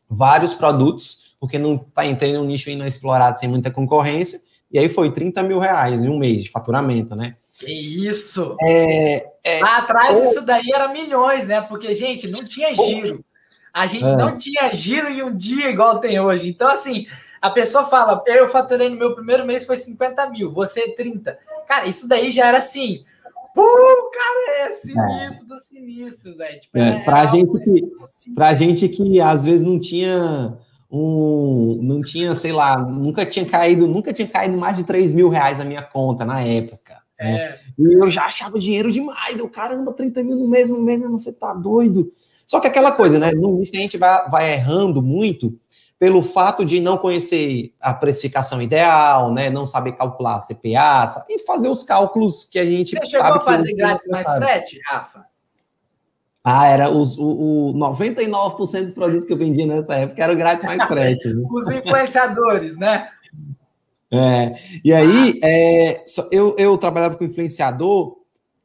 vários 0.09 0.53
produtos, 0.53 1.35
porque 1.39 1.59
não 1.59 1.77
tá, 1.77 2.05
entrei 2.05 2.33
num 2.33 2.45
nicho 2.45 2.69
inexplorado 2.69 3.39
sem 3.39 3.49
muita 3.49 3.69
concorrência. 3.69 4.39
E 4.71 4.79
aí 4.79 4.89
foi 4.89 5.11
30 5.11 5.43
mil 5.43 5.59
reais 5.59 6.03
em 6.03 6.09
um 6.09 6.17
mês 6.17 6.43
de 6.43 6.49
faturamento, 6.49 7.15
né? 7.15 7.35
Que 7.59 7.71
isso! 7.71 8.55
É, 8.61 9.25
é, 9.47 9.59
Lá 9.61 9.77
atrás, 9.77 10.17
isso 10.29 10.41
daí 10.41 10.71
era 10.73 10.87
milhões, 10.89 11.45
né? 11.45 11.61
Porque, 11.61 11.93
gente, 11.95 12.27
não 12.27 12.43
tinha 12.43 12.73
giro. 12.73 13.23
A 13.73 13.85
gente 13.85 14.11
é. 14.11 14.15
não 14.15 14.37
tinha 14.37 14.73
giro 14.73 15.07
em 15.07 15.21
um 15.21 15.35
dia 15.35 15.69
igual 15.69 15.99
tem 15.99 16.19
hoje. 16.19 16.49
Então, 16.49 16.67
assim, 16.67 17.05
a 17.41 17.49
pessoa 17.49 17.85
fala: 17.85 18.23
eu 18.25 18.49
faturei 18.49 18.89
no 18.89 18.97
meu 18.97 19.13
primeiro 19.13 19.45
mês 19.45 19.65
foi 19.65 19.77
50 19.77 20.29
mil, 20.29 20.51
você 20.51 20.89
30. 20.89 21.37
Cara, 21.67 21.85
isso 21.85 22.07
daí 22.07 22.31
já 22.31 22.47
era 22.47 22.57
assim. 22.57 23.03
Pô, 23.53 23.63
cara, 24.13 24.67
é 24.67 24.71
sinistro 24.71 25.43
é. 25.43 25.47
dos 25.47 25.63
sinistros, 25.63 26.37
velho. 26.37 26.59
Tipo, 26.59 26.77
é, 26.77 26.99
pra, 27.03 27.25
gente 27.25 27.59
que, 27.59 28.03
assim. 28.03 28.33
pra 28.35 28.53
gente 28.53 28.89
que 28.89 29.19
às 29.19 29.45
vezes 29.45 29.65
não 29.65 29.79
tinha 29.79 30.57
um. 30.91 31.79
Não 31.81 32.01
tinha, 32.01 32.35
sei 32.35 32.51
lá, 32.51 32.77
nunca 32.77 33.25
tinha 33.25 33.45
caído, 33.45 33.87
nunca 33.87 34.13
tinha 34.13 34.27
caído 34.27 34.57
mais 34.57 34.77
de 34.77 34.83
3 34.83 35.13
mil 35.13 35.29
reais 35.29 35.57
na 35.59 35.65
minha 35.65 35.81
conta 35.81 36.23
na 36.23 36.41
época. 36.41 37.01
É. 37.19 37.57
E 37.77 37.93
eu 37.93 38.09
já 38.11 38.25
achava 38.25 38.59
dinheiro 38.59 38.91
demais. 38.91 39.39
Eu, 39.39 39.49
caramba, 39.49 39.93
30 39.93 40.23
mil 40.23 40.37
no 40.37 40.47
mesmo 40.47 40.81
mês, 40.81 41.01
você 41.01 41.33
tá 41.33 41.53
doido. 41.53 42.11
Só 42.45 42.59
que 42.59 42.67
aquela 42.67 42.91
coisa, 42.91 43.19
né? 43.19 43.31
No 43.31 43.55
início 43.55 43.77
a 43.77 43.81
gente 43.81 43.97
vai, 43.97 44.29
vai 44.29 44.53
errando 44.53 45.01
muito 45.01 45.57
pelo 45.99 46.21
fato 46.21 46.63
de 46.63 46.79
não 46.79 46.97
conhecer 46.97 47.73
a 47.81 47.93
precificação 47.93 48.61
ideal, 48.61 49.33
né? 49.33 49.49
Não 49.49 49.65
saber 49.65 49.93
calcular 49.93 50.41
CPA 50.41 51.25
e 51.27 51.39
fazer 51.39 51.69
os 51.69 51.83
cálculos 51.83 52.45
que 52.45 52.59
a 52.59 52.65
gente 52.65 52.95
Você 52.95 53.07
chegou 53.07 53.33
a 53.33 53.41
fazer 53.41 53.73
grátis 53.73 54.07
mais 54.07 54.27
frete, 54.27 54.79
Rafa? 54.85 55.25
Ah, 56.49 56.65
era 56.67 56.89
os, 56.89 57.17
o, 57.17 57.71
o 57.71 57.73
99% 57.73 58.83
dos 58.83 58.93
produtos 58.93 59.25
que 59.25 59.33
eu 59.33 59.37
vendia 59.37 59.65
nessa 59.65 59.95
época 59.95 60.23
eram 60.23 60.33
grátis 60.37 60.65
mais 60.65 60.87
frete. 60.87 61.27
Né? 61.27 61.43
os 61.51 61.67
influenciadores, 61.69 62.77
né? 62.77 63.09
É, 64.11 64.55
e 64.83 64.93
aí, 64.93 65.39
é, 65.43 66.03
eu, 66.31 66.55
eu 66.57 66.77
trabalhava 66.77 67.17
com 67.17 67.23
influenciador, 67.23 68.17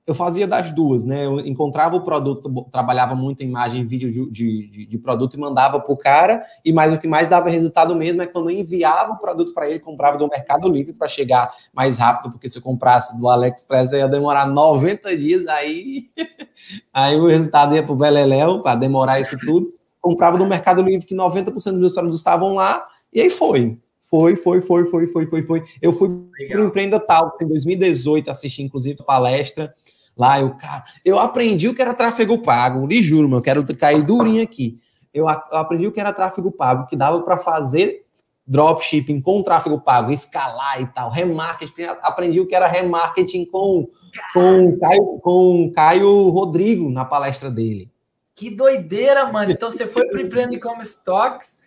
eu 0.05 0.15
fazia 0.15 0.49
das 0.49 0.73
duas, 0.73 1.05
né? 1.05 1.25
Eu 1.25 1.39
encontrava 1.41 1.97
o 1.97 2.05
produto, 2.05 2.51
trabalhava 2.73 3.15
muito 3.15 3.43
em 3.43 3.47
imagem 3.47 3.83
e 3.83 3.85
vídeo 3.85 4.11
de, 4.11 4.69
de, 4.69 4.87
de 4.87 4.99
produto 4.99 5.35
e 5.35 5.41
mandava 5.41 5.79
para 5.79 5.93
o 5.93 5.97
cara, 5.97 6.43
e 6.65 6.73
mais 6.73 6.93
o 6.93 6.99
que 6.99 7.07
mais 7.07 7.29
dava 7.29 7.49
resultado 7.49 7.95
mesmo 7.95 8.21
é 8.21 8.27
quando 8.27 8.51
eu 8.51 8.57
enviava 8.59 9.13
o 9.13 9.19
produto 9.19 9.55
para 9.55 9.71
ele, 9.71 9.79
comprava 9.79 10.19
do 10.19 10.29
Mercado 10.29 10.69
Livre 10.69 10.93
para 10.93 11.07
chegar 11.07 11.53
mais 11.73 11.99
rápido, 11.99 12.33
porque 12.33 12.49
se 12.49 12.59
eu 12.59 12.63
comprasse 12.63 13.19
do 13.19 13.29
AliExpress 13.29 13.93
ia 13.93 14.09
demorar 14.09 14.47
90 14.47 15.17
dias, 15.17 15.47
aí, 15.47 16.11
aí 16.93 17.17
o 17.17 17.27
resultado 17.27 17.75
ia 17.77 17.83
para 17.83 17.93
o 17.93 17.97
Beleléu, 17.97 18.61
para 18.61 18.75
demorar 18.75 19.21
isso 19.21 19.37
tudo. 19.39 19.73
Comprava 20.01 20.37
do 20.37 20.47
Mercado 20.47 20.83
Livre, 20.83 21.07
que 21.07 21.15
90% 21.15 21.53
dos 21.53 21.79
meus 21.79 21.95
produtos 21.95 22.19
estavam 22.19 22.55
lá, 22.55 22.85
e 23.13 23.21
aí 23.21 23.31
foi. 23.31 23.79
Foi, 24.13 24.37
foi, 24.37 24.61
foi, 24.61 24.85
foi, 24.85 25.07
foi, 25.07 25.25
foi, 25.25 25.43
foi. 25.43 25.65
Eu 25.81 25.91
fui 25.91 26.11
para 26.47 26.61
o 26.61 26.67
Empreenda 26.67 27.01
Talks 27.01 27.41
em 27.41 27.49
2018, 27.49 28.31
assisti 28.31 28.63
inclusive 28.63 29.03
palestra 29.03 29.75
lá. 30.15 30.39
Eu, 30.39 30.51
cara, 30.51 30.85
eu 31.03 31.19
aprendi 31.19 31.67
o 31.67 31.75
que 31.75 31.81
era 31.81 31.95
tráfego 31.95 32.37
pago, 32.43 32.87
lhe 32.87 33.01
juro, 33.01 33.27
meu, 33.27 33.39
eu 33.39 33.43
quero 33.43 33.65
cair 33.75 34.03
durinho 34.03 34.43
aqui. 34.43 34.79
Eu, 35.15 35.25
eu 35.25 35.57
aprendi 35.57 35.87
o 35.87 35.93
que 35.93 35.99
era 35.99 36.13
tráfego 36.13 36.53
pago, 36.53 36.87
que 36.89 36.95
dava 36.95 37.23
para 37.23 37.39
fazer 37.39 38.05
dropshipping 38.47 39.23
com 39.23 39.43
tráfego 39.43 39.81
pago, 39.81 40.13
escalar 40.13 40.83
e 40.83 40.87
tal, 40.89 41.09
remarketing. 41.11 41.85
Aprendi 42.03 42.39
o 42.39 42.47
que 42.47 42.55
era 42.55 42.67
remarketing 42.67 43.47
com, 43.47 43.89
com, 44.35 44.79
Caio, 44.79 45.21
com 45.23 45.73
Caio 45.75 46.29
Rodrigo 46.29 46.91
na 46.91 47.07
palestra 47.07 47.51
dele. 47.51 47.91
Que 48.35 48.51
doideira, 48.51 49.33
mano. 49.33 49.53
Então 49.53 49.71
você 49.71 49.87
foi 49.87 50.07
para 50.07 50.19
o 50.19 50.21
Empreenda 50.21 50.55
e-commerce 50.55 51.03
Talks 51.03 51.62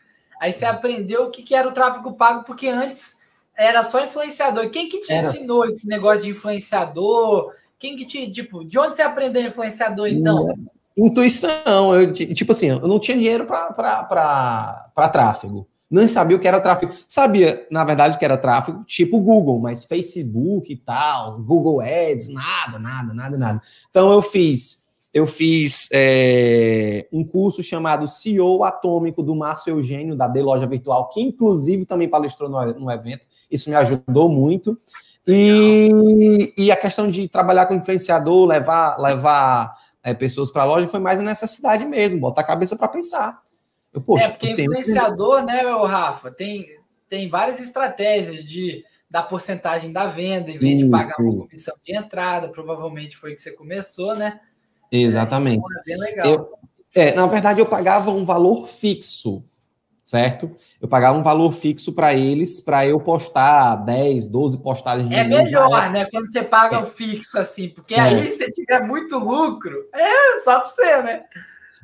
Aí 0.46 0.54
você 0.54 0.64
aprendeu 0.64 1.24
o 1.24 1.32
que, 1.32 1.42
que 1.42 1.56
era 1.56 1.68
o 1.68 1.72
tráfego 1.72 2.14
pago, 2.14 2.44
porque 2.44 2.68
antes 2.68 3.18
era 3.58 3.84
só 3.84 4.06
influenciador. 4.06 4.70
Quem 4.70 4.88
que 4.88 5.00
te 5.00 5.12
era... 5.12 5.28
ensinou 5.28 5.66
esse 5.66 5.88
negócio 5.88 6.22
de 6.22 6.30
influenciador? 6.30 7.52
Quem 7.80 7.98
que 7.98 8.06
te, 8.06 8.30
tipo, 8.30 8.64
de 8.64 8.78
onde 8.78 8.96
você 8.96 9.02
aprendeu 9.02 9.42
influenciador, 9.42 10.08
então? 10.08 10.48
Intuição. 10.96 12.00
Eu, 12.00 12.14
tipo 12.14 12.52
assim, 12.52 12.68
eu 12.68 12.88
não 12.88 13.00
tinha 13.00 13.18
dinheiro 13.18 13.48
para 13.48 15.10
tráfego. 15.12 15.68
Não 15.90 16.08
sabia 16.08 16.38
o 16.38 16.40
que 16.40 16.48
era 16.48 16.62
tráfego. 16.62 16.94
Sabia, 17.08 17.66
na 17.72 17.84
verdade, 17.84 18.20
que 18.20 18.26
era 18.26 18.38
tráfego 18.38 18.84
tipo 18.84 19.20
Google, 19.20 19.60
mas 19.60 19.84
Facebook 19.84 20.72
e 20.72 20.78
tal, 20.78 21.40
Google 21.42 21.82
Ads, 21.82 22.32
nada, 22.32 22.78
nada, 22.78 23.16
nada, 23.16 23.36
nada. 23.36 23.62
Então 23.90 24.12
eu 24.12 24.22
fiz 24.22 24.85
eu 25.16 25.26
fiz 25.26 25.88
é, 25.94 27.08
um 27.10 27.24
curso 27.24 27.64
chamado 27.64 28.06
CEO 28.06 28.66
Atômico 28.66 29.24
do 29.24 29.34
Márcio 29.34 29.72
Eugênio, 29.72 30.14
da 30.14 30.28
D 30.28 30.42
Loja 30.42 30.68
Virtual, 30.68 31.08
que 31.08 31.22
inclusive 31.22 31.86
também 31.86 32.10
palestrou 32.10 32.50
no, 32.50 32.74
no 32.74 32.92
evento. 32.92 33.26
Isso 33.50 33.70
me 33.70 33.78
ajudou 33.78 34.28
muito. 34.28 34.78
E, 35.26 36.54
e, 36.58 36.70
a 36.70 36.76
questão 36.76 37.10
de 37.10 37.30
trabalhar 37.30 37.66
com 37.66 37.74
influenciador, 37.74 38.46
levar, 38.46 39.00
levar 39.00 39.74
é, 40.04 40.14
pessoas 40.14 40.52
para 40.52 40.64
a 40.64 40.66
loja, 40.66 40.86
foi 40.86 41.00
mais 41.00 41.22
a 41.22 41.24
necessidade 41.24 41.86
mesmo, 41.86 42.20
botar 42.20 42.42
a 42.42 42.46
cabeça 42.46 42.76
para 42.76 42.90
pensar. 42.90 43.42
Eu, 43.94 44.02
poxa, 44.02 44.26
é, 44.26 44.30
porque 44.32 44.52
influenciador, 44.52 45.46
tenho... 45.46 45.46
né, 45.46 45.64
meu 45.64 45.86
Rafa, 45.86 46.30
tem, 46.30 46.68
tem 47.08 47.30
várias 47.30 47.62
estratégias 47.62 48.44
de 48.44 48.84
da 49.10 49.24
porcentagem 49.24 49.94
da 49.94 50.08
venda, 50.08 50.52
em 50.52 50.58
vez 50.58 50.80
de 50.80 50.90
pagar 50.90 51.16
uma 51.22 51.46
comissão 51.46 51.74
de 51.86 51.96
entrada, 51.96 52.50
provavelmente 52.50 53.16
foi 53.16 53.34
que 53.34 53.42
você 53.42 53.52
começou, 53.54 54.14
né? 54.14 54.42
Exatamente. 55.04 55.64
É, 55.80 55.84
bem 55.86 55.98
legal. 55.98 56.28
Eu, 56.28 56.50
é, 56.94 57.14
na 57.14 57.28
verdade, 57.28 57.60
eu 57.60 57.66
pagava 57.66 58.12
um 58.12 58.24
valor 58.24 58.68
fixo, 58.68 59.44
certo? 60.04 60.52
Eu 60.82 60.88
pagava 60.88 61.18
um 61.18 61.24
valor 61.24 61.52
fixo 61.52 61.92
para 61.94 62.14
eles, 62.14 62.62
para 62.62 62.88
eu 62.88 63.00
postar 63.00 63.76
10, 63.78 64.28
12 64.28 64.58
postagens. 64.60 65.12
É 65.12 65.24
melhor, 65.24 65.92
né? 65.92 66.06
Quando 66.12 66.32
você 66.32 66.44
paga 66.44 66.78
é. 66.78 66.80
o 66.80 66.86
fixo 66.86 67.38
assim, 67.38 67.70
porque 67.70 67.96
é. 67.96 68.00
aí 68.00 68.32
se 68.32 68.50
tiver 68.52 68.82
muito 68.82 69.18
lucro, 69.18 69.76
é 69.94 70.40
só 70.40 70.60
para 70.60 70.70
você, 70.70 71.04
né? 71.04 71.24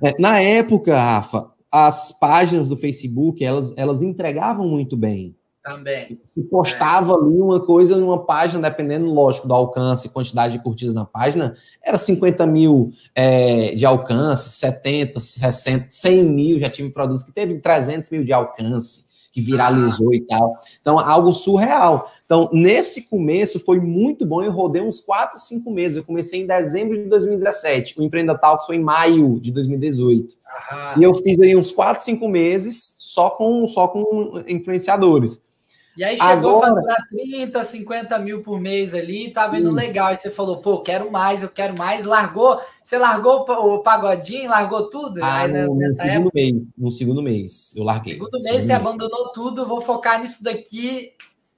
É, 0.04 0.16
na 0.20 0.40
época, 0.40 0.98
Rafa, 0.98 1.52
as 1.72 2.12
páginas 2.12 2.70
do 2.70 2.78
Facebook, 2.78 3.44
elas, 3.44 3.74
elas 3.78 4.02
entregavam 4.02 4.68
muito 4.68 4.98
bem. 4.98 5.36
Também. 5.64 6.20
Se 6.26 6.42
postava 6.42 7.14
é. 7.14 7.16
ali 7.16 7.40
uma 7.40 7.60
coisa 7.60 7.96
numa 7.96 8.26
página, 8.26 8.68
dependendo, 8.68 9.06
lógico, 9.14 9.48
do 9.48 9.54
alcance 9.54 10.08
e 10.08 10.10
quantidade 10.10 10.54
de 10.54 10.64
curtidas 10.64 10.94
na 10.94 11.06
página, 11.06 11.56
era 11.84 11.98
50 11.98 12.48
mil 12.48 12.92
é, 13.14 13.76
de 13.76 13.86
alcance, 13.86 14.50
70, 14.52 15.20
60, 15.20 15.86
100 15.88 16.24
mil, 16.24 16.60
já 16.60 16.68
tive 16.68 16.90
produtos 16.90 17.22
que 17.22 17.32
teve 17.32 17.60
300 17.60 18.10
mil 18.10 18.24
de 18.24 18.34
alcance, 18.34 19.06
que 19.32 19.40
viralizou 19.40 20.10
ah. 20.10 20.16
e 20.16 20.22
tal. 20.22 20.58
Então, 20.82 20.98
algo 20.98 21.32
surreal. 21.32 22.12
Então, 22.26 22.50
nesse 22.52 23.08
começo 23.08 23.60
foi 23.60 23.80
muito 23.80 24.26
bom, 24.26 24.42
eu 24.42 24.52
rodei 24.52 24.82
uns 24.82 25.00
4, 25.00 25.38
5 25.38 25.70
meses. 25.70 25.98
Eu 25.98 26.04
comecei 26.04 26.42
em 26.42 26.48
dezembro 26.48 26.98
de 26.98 27.08
2017, 27.08 28.00
o 28.00 28.04
Empreenda 28.04 28.36
Talks 28.36 28.66
foi 28.66 28.78
em 28.78 28.84
maio 28.84 29.40
de 29.40 29.52
2018. 29.52 30.36
Ah. 30.72 30.96
E 30.98 31.04
eu 31.04 31.14
fiz 31.14 31.40
aí 31.40 31.56
uns 31.56 31.72
4, 31.72 32.04
5 32.04 32.28
meses 32.28 32.96
só 32.98 33.30
com, 33.30 33.64
só 33.68 33.88
com 33.88 34.44
influenciadores. 34.48 35.51
E 35.96 36.04
aí 36.04 36.18
chegou 36.18 36.64
Agora... 36.64 36.72
a 36.72 36.76
faturar 36.76 37.08
30, 37.10 37.64
50 37.64 38.20
mil 38.20 38.42
por 38.42 38.60
mês 38.60 38.94
ali, 38.94 39.32
tava 39.32 39.58
indo 39.58 39.68
Isso. 39.68 39.76
legal. 39.76 40.14
E 40.14 40.18
você 40.18 40.32
falou, 40.32 40.62
pô, 40.62 40.80
quero 40.80 41.12
mais, 41.12 41.44
eu 41.44 41.50
quero 41.50 41.78
mais. 41.78 42.06
Largou, 42.06 42.62
você 42.82 42.98
largou 42.98 43.42
o 43.42 43.80
pagodinho, 43.80 44.50
largou 44.50 44.90
tudo 44.90 45.20
ah, 45.22 45.48
no, 45.48 45.76
nessa 45.76 46.06
no 46.06 46.10
época? 46.10 46.32
Mês, 46.34 46.56
no 46.78 46.92
segundo 46.92 47.22
mês, 47.22 47.74
eu 47.76 47.84
larguei. 47.84 48.18
No 48.18 48.26
segundo 48.26 48.44
mês, 48.44 48.64
você 48.64 48.74
mês. 48.74 48.80
abandonou 48.80 49.30
tudo, 49.30 49.68
vou 49.68 49.82
focar 49.82 50.22
nisso 50.22 50.44
daqui. 50.44 51.14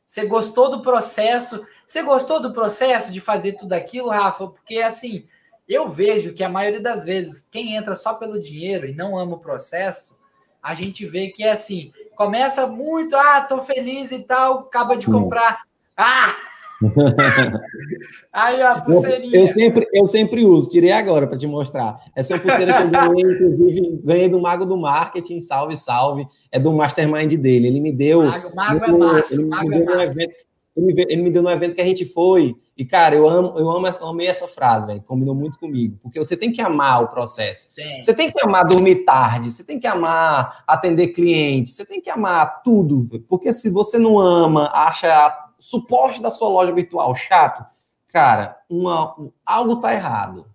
Você 0.05 0.25
gostou 0.25 0.69
do 0.69 0.81
processo? 0.81 1.65
Você 1.85 2.01
gostou 2.01 2.41
do 2.41 2.53
processo 2.53 3.11
de 3.11 3.19
fazer 3.19 3.53
tudo 3.53 3.73
aquilo, 3.73 4.09
Rafa? 4.09 4.47
Porque 4.47 4.77
assim, 4.77 5.25
eu 5.67 5.89
vejo 5.89 6.33
que 6.33 6.43
a 6.43 6.49
maioria 6.49 6.81
das 6.81 7.05
vezes, 7.05 7.47
quem 7.49 7.75
entra 7.75 7.95
só 7.95 8.13
pelo 8.13 8.39
dinheiro 8.39 8.87
e 8.87 8.93
não 8.93 9.17
ama 9.17 9.35
o 9.35 9.39
processo, 9.39 10.17
a 10.61 10.73
gente 10.73 11.05
vê 11.05 11.29
que 11.29 11.43
é 11.43 11.51
assim, 11.51 11.91
começa 12.15 12.67
muito, 12.67 13.15
ah, 13.15 13.41
tô 13.41 13.59
feliz 13.61 14.11
e 14.11 14.19
tal, 14.19 14.59
acaba 14.59 14.95
de 14.95 15.05
comprar, 15.05 15.61
ah! 15.97 16.33
Aí 18.33 18.61
a 18.61 18.81
pulseirinha. 18.81 19.35
Eu, 19.35 19.41
eu, 19.41 19.47
sempre, 19.47 19.87
eu 19.93 20.05
sempre 20.05 20.45
uso, 20.45 20.69
tirei 20.69 20.91
agora 20.91 21.27
para 21.27 21.37
te 21.37 21.47
mostrar. 21.47 21.99
Essa 22.15 22.33
é 22.33 22.35
uma 22.35 22.43
pulseira 22.43 22.73
que 22.73 22.83
eu 22.83 22.89
ganhei, 22.89 23.23
inclusive, 23.23 24.01
ganhei 24.03 24.29
do 24.29 24.41
Mago 24.41 24.65
do 24.65 24.77
Marketing, 24.77 25.39
salve, 25.39 25.75
salve. 25.75 26.27
É 26.51 26.59
do 26.59 26.71
Mastermind 26.73 27.33
dele. 27.37 27.67
Ele 27.67 27.79
me 27.79 27.91
deu. 27.91 28.23
Mago, 28.23 28.55
Mago 28.55 28.87
no, 28.87 28.95
é 28.95 29.13
massa. 29.13 29.33
Ele, 29.35 29.45
Mago 29.45 29.69
deu 29.69 29.79
é 29.79 29.85
massa. 29.85 30.03
Evento, 30.03 30.33
ele, 30.75 30.93
me, 30.93 31.05
ele 31.09 31.21
me 31.21 31.29
deu 31.29 31.43
no 31.43 31.49
evento 31.49 31.75
que 31.75 31.81
a 31.81 31.85
gente 31.85 32.05
foi. 32.05 32.55
E, 32.75 32.83
cara, 32.83 33.15
eu 33.15 33.29
amo, 33.29 33.57
eu 33.57 33.69
amo, 33.69 33.87
eu 33.87 34.07
amei 34.07 34.27
essa 34.27 34.47
frase, 34.47 34.87
velho. 34.87 35.01
Combinou 35.03 35.35
muito 35.35 35.59
comigo. 35.59 35.99
Porque 36.01 36.17
você 36.17 36.35
tem 36.35 36.51
que 36.51 36.61
amar 36.61 37.03
o 37.03 37.07
processo. 37.09 37.75
Tem. 37.75 38.03
Você 38.03 38.13
tem 38.13 38.31
que 38.31 38.41
amar 38.43 38.65
dormir 38.65 39.05
tarde, 39.05 39.51
você 39.51 39.63
tem 39.63 39.79
que 39.79 39.85
amar 39.85 40.63
atender 40.67 41.09
clientes, 41.09 41.75
você 41.75 41.85
tem 41.85 42.01
que 42.01 42.09
amar 42.09 42.63
tudo. 42.63 43.23
Porque 43.29 43.53
se 43.53 43.69
você 43.69 43.99
não 43.99 44.19
ama, 44.19 44.71
acha 44.73 45.37
suporte 45.59 46.21
da 46.21 46.31
sua 46.31 46.49
loja 46.49 46.73
virtual 46.73 47.13
chato, 47.15 47.63
cara, 48.09 48.57
uma, 48.69 49.17
um, 49.19 49.31
algo 49.45 49.79
tá 49.79 49.93
errado. 49.93 50.45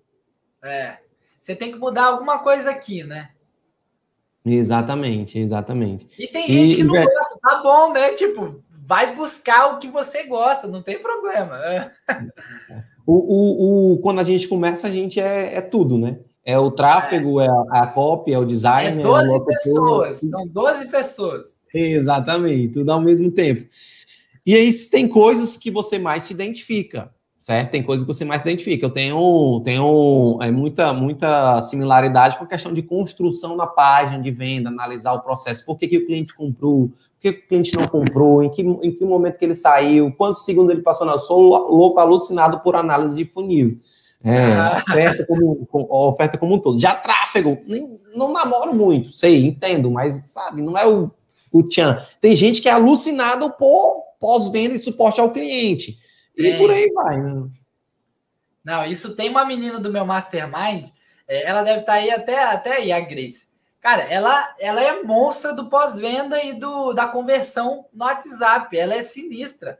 É. 0.62 0.98
Você 1.40 1.54
tem 1.54 1.72
que 1.72 1.78
mudar 1.78 2.06
alguma 2.06 2.40
coisa 2.40 2.70
aqui, 2.70 3.04
né? 3.04 3.30
Exatamente, 4.44 5.38
exatamente. 5.38 6.06
E 6.18 6.26
tem 6.26 6.46
gente 6.46 6.72
e, 6.74 6.76
que 6.76 6.84
não 6.84 6.94
gosta, 6.94 7.38
tá 7.40 7.62
bom, 7.62 7.92
né? 7.92 8.12
Tipo, 8.12 8.62
vai 8.88 9.14
buscar 9.14 9.74
o 9.74 9.78
que 9.78 9.88
você 9.88 10.22
gosta, 10.22 10.66
não 10.66 10.82
tem 10.82 10.98
problema. 11.02 11.60
o, 13.06 13.12
o, 13.12 13.92
o, 13.92 13.98
quando 13.98 14.18
a 14.18 14.22
gente 14.22 14.48
começa, 14.48 14.86
a 14.86 14.90
gente 14.90 15.20
é, 15.20 15.56
é 15.56 15.60
tudo, 15.60 15.98
né? 15.98 16.18
É 16.42 16.58
o 16.58 16.70
tráfego, 16.70 17.38
é, 17.38 17.44
é 17.44 17.50
a, 17.50 17.82
a 17.82 17.86
cópia, 17.88 18.36
é 18.36 18.38
o 18.38 18.46
design. 18.46 18.98
É 18.98 19.02
12 19.02 19.36
é 19.36 19.44
pessoas, 19.44 20.20
são 20.20 20.48
12 20.48 20.88
pessoas. 20.88 21.58
Exatamente, 21.74 22.72
tudo 22.72 22.90
ao 22.90 23.00
mesmo 23.02 23.30
tempo. 23.30 23.68
E 24.46 24.54
aí 24.54 24.72
tem 24.90 25.06
coisas 25.06 25.58
que 25.58 25.70
você 25.70 25.98
mais 25.98 26.24
se 26.24 26.32
identifica, 26.32 27.12
certo? 27.38 27.70
Tem 27.70 27.82
coisas 27.82 28.06
que 28.06 28.14
você 28.14 28.24
mais 28.24 28.40
se 28.40 28.48
identifica. 28.48 28.86
Eu 28.86 28.90
tenho, 28.90 29.60
tenho 29.62 30.38
é, 30.40 30.50
muita, 30.50 30.94
muita 30.94 31.60
similaridade 31.60 32.38
com 32.38 32.44
a 32.44 32.48
questão 32.48 32.72
de 32.72 32.80
construção 32.80 33.54
da 33.54 33.66
página 33.66 34.22
de 34.22 34.30
venda, 34.30 34.70
analisar 34.70 35.12
o 35.12 35.20
processo. 35.20 35.66
Por 35.66 35.76
que, 35.76 35.86
que 35.86 35.98
o 35.98 36.06
cliente 36.06 36.34
comprou? 36.34 36.90
Por 37.18 37.22
que 37.22 37.28
o 37.30 37.48
cliente 37.48 37.74
não 37.76 37.84
comprou? 37.84 38.44
Em 38.44 38.50
que, 38.50 38.62
em 38.62 38.92
que 38.92 39.04
momento 39.04 39.38
que 39.38 39.44
ele 39.44 39.54
saiu? 39.54 40.12
Quantos 40.16 40.44
segundos 40.44 40.70
ele 40.70 40.82
passou? 40.82 41.04
Não, 41.04 41.18
sou 41.18 41.40
louco, 41.40 41.98
alucinado 41.98 42.60
por 42.60 42.76
análise 42.76 43.16
de 43.16 43.24
funil. 43.24 43.80
É, 44.22 44.52
ah. 44.52 44.82
oferta, 44.82 45.26
como, 45.26 45.68
oferta 45.70 46.38
como 46.38 46.54
um 46.54 46.58
todo. 46.58 46.80
Já 46.80 46.94
tráfego, 46.94 47.58
nem, 47.66 48.00
não 48.14 48.32
namoro 48.32 48.74
muito, 48.74 49.10
sei, 49.10 49.46
entendo, 49.46 49.90
mas 49.90 50.14
sabe, 50.32 50.60
não 50.60 50.76
é 50.76 50.86
o, 50.86 51.10
o 51.52 51.62
tchan. 51.62 52.00
Tem 52.20 52.34
gente 52.34 52.60
que 52.60 52.68
é 52.68 52.72
alucinado 52.72 53.50
por 53.52 54.02
pós-venda 54.20 54.74
e 54.74 54.82
suporte 54.82 55.20
ao 55.20 55.30
cliente. 55.30 55.98
E 56.36 56.48
é. 56.48 56.56
por 56.56 56.70
aí 56.70 56.90
vai. 56.92 57.16
Né? 57.16 57.48
Não, 58.64 58.84
isso 58.84 59.14
tem 59.14 59.30
uma 59.30 59.44
menina 59.44 59.78
do 59.78 59.92
meu 59.92 60.04
mastermind, 60.04 60.88
é, 61.28 61.48
ela 61.48 61.62
deve 61.62 61.80
estar 61.80 61.92
tá 61.92 61.98
aí 61.98 62.10
até, 62.10 62.42
até 62.42 62.72
aí, 62.76 62.92
a 62.92 63.00
Grace. 63.00 63.47
Cara, 63.80 64.02
ela, 64.02 64.54
ela 64.58 64.82
é 64.82 65.02
monstra 65.02 65.52
do 65.52 65.68
pós-venda 65.68 66.42
e 66.42 66.52
do, 66.54 66.92
da 66.92 67.06
conversão 67.06 67.86
no 67.92 68.04
WhatsApp. 68.04 68.76
Ela 68.76 68.94
é 68.94 69.02
sinistra. 69.02 69.78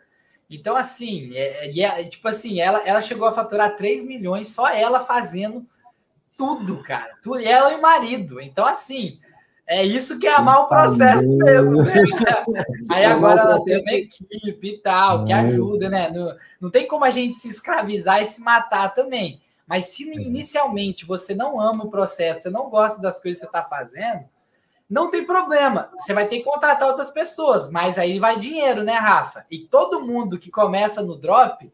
Então, 0.48 0.76
assim, 0.76 1.34
é, 1.34 1.68
é, 1.68 1.82
é, 1.82 2.04
tipo 2.04 2.26
assim, 2.26 2.60
ela, 2.60 2.80
ela 2.84 3.02
chegou 3.02 3.26
a 3.28 3.32
faturar 3.32 3.76
3 3.76 4.04
milhões 4.04 4.48
só 4.48 4.68
ela 4.68 5.00
fazendo 5.00 5.66
tudo, 6.36 6.82
cara. 6.82 7.10
Tudo, 7.22 7.40
ela 7.40 7.72
e 7.72 7.76
o 7.76 7.82
marido. 7.82 8.40
Então, 8.40 8.66
assim, 8.66 9.18
é 9.66 9.84
isso 9.84 10.18
que 10.18 10.26
é 10.26 10.34
amar 10.34 10.62
o 10.62 10.68
processo 10.68 11.36
mesmo, 11.36 11.82
né? 11.82 11.92
Aí 12.88 13.04
agora 13.04 13.40
ela 13.42 13.64
tem 13.64 13.80
uma 13.80 13.92
equipe 13.92 14.68
e 14.68 14.78
tal, 14.78 15.26
que 15.26 15.32
ajuda, 15.32 15.90
né? 15.90 16.10
Não, 16.10 16.34
não 16.58 16.70
tem 16.70 16.88
como 16.88 17.04
a 17.04 17.10
gente 17.10 17.34
se 17.34 17.48
escravizar 17.48 18.22
e 18.22 18.26
se 18.26 18.40
matar 18.40 18.94
também. 18.94 19.42
Mas 19.68 19.86
se 19.86 20.02
inicialmente 20.02 21.04
você 21.04 21.34
não 21.34 21.60
ama 21.60 21.84
o 21.84 21.90
processo, 21.90 22.42
você 22.42 22.50
não 22.50 22.70
gosta 22.70 23.00
das 23.02 23.20
coisas 23.20 23.40
que 23.40 23.46
você 23.46 23.58
está 23.58 23.62
fazendo, 23.62 24.24
não 24.88 25.10
tem 25.10 25.26
problema. 25.26 25.90
Você 25.98 26.14
vai 26.14 26.26
ter 26.26 26.38
que 26.38 26.44
contratar 26.44 26.88
outras 26.88 27.10
pessoas, 27.10 27.70
mas 27.70 27.98
aí 27.98 28.18
vai 28.18 28.38
dinheiro, 28.38 28.82
né, 28.82 28.94
Rafa? 28.94 29.44
E 29.50 29.58
todo 29.58 30.00
mundo 30.00 30.38
que 30.38 30.50
começa 30.50 31.02
no 31.02 31.16
drop 31.16 31.70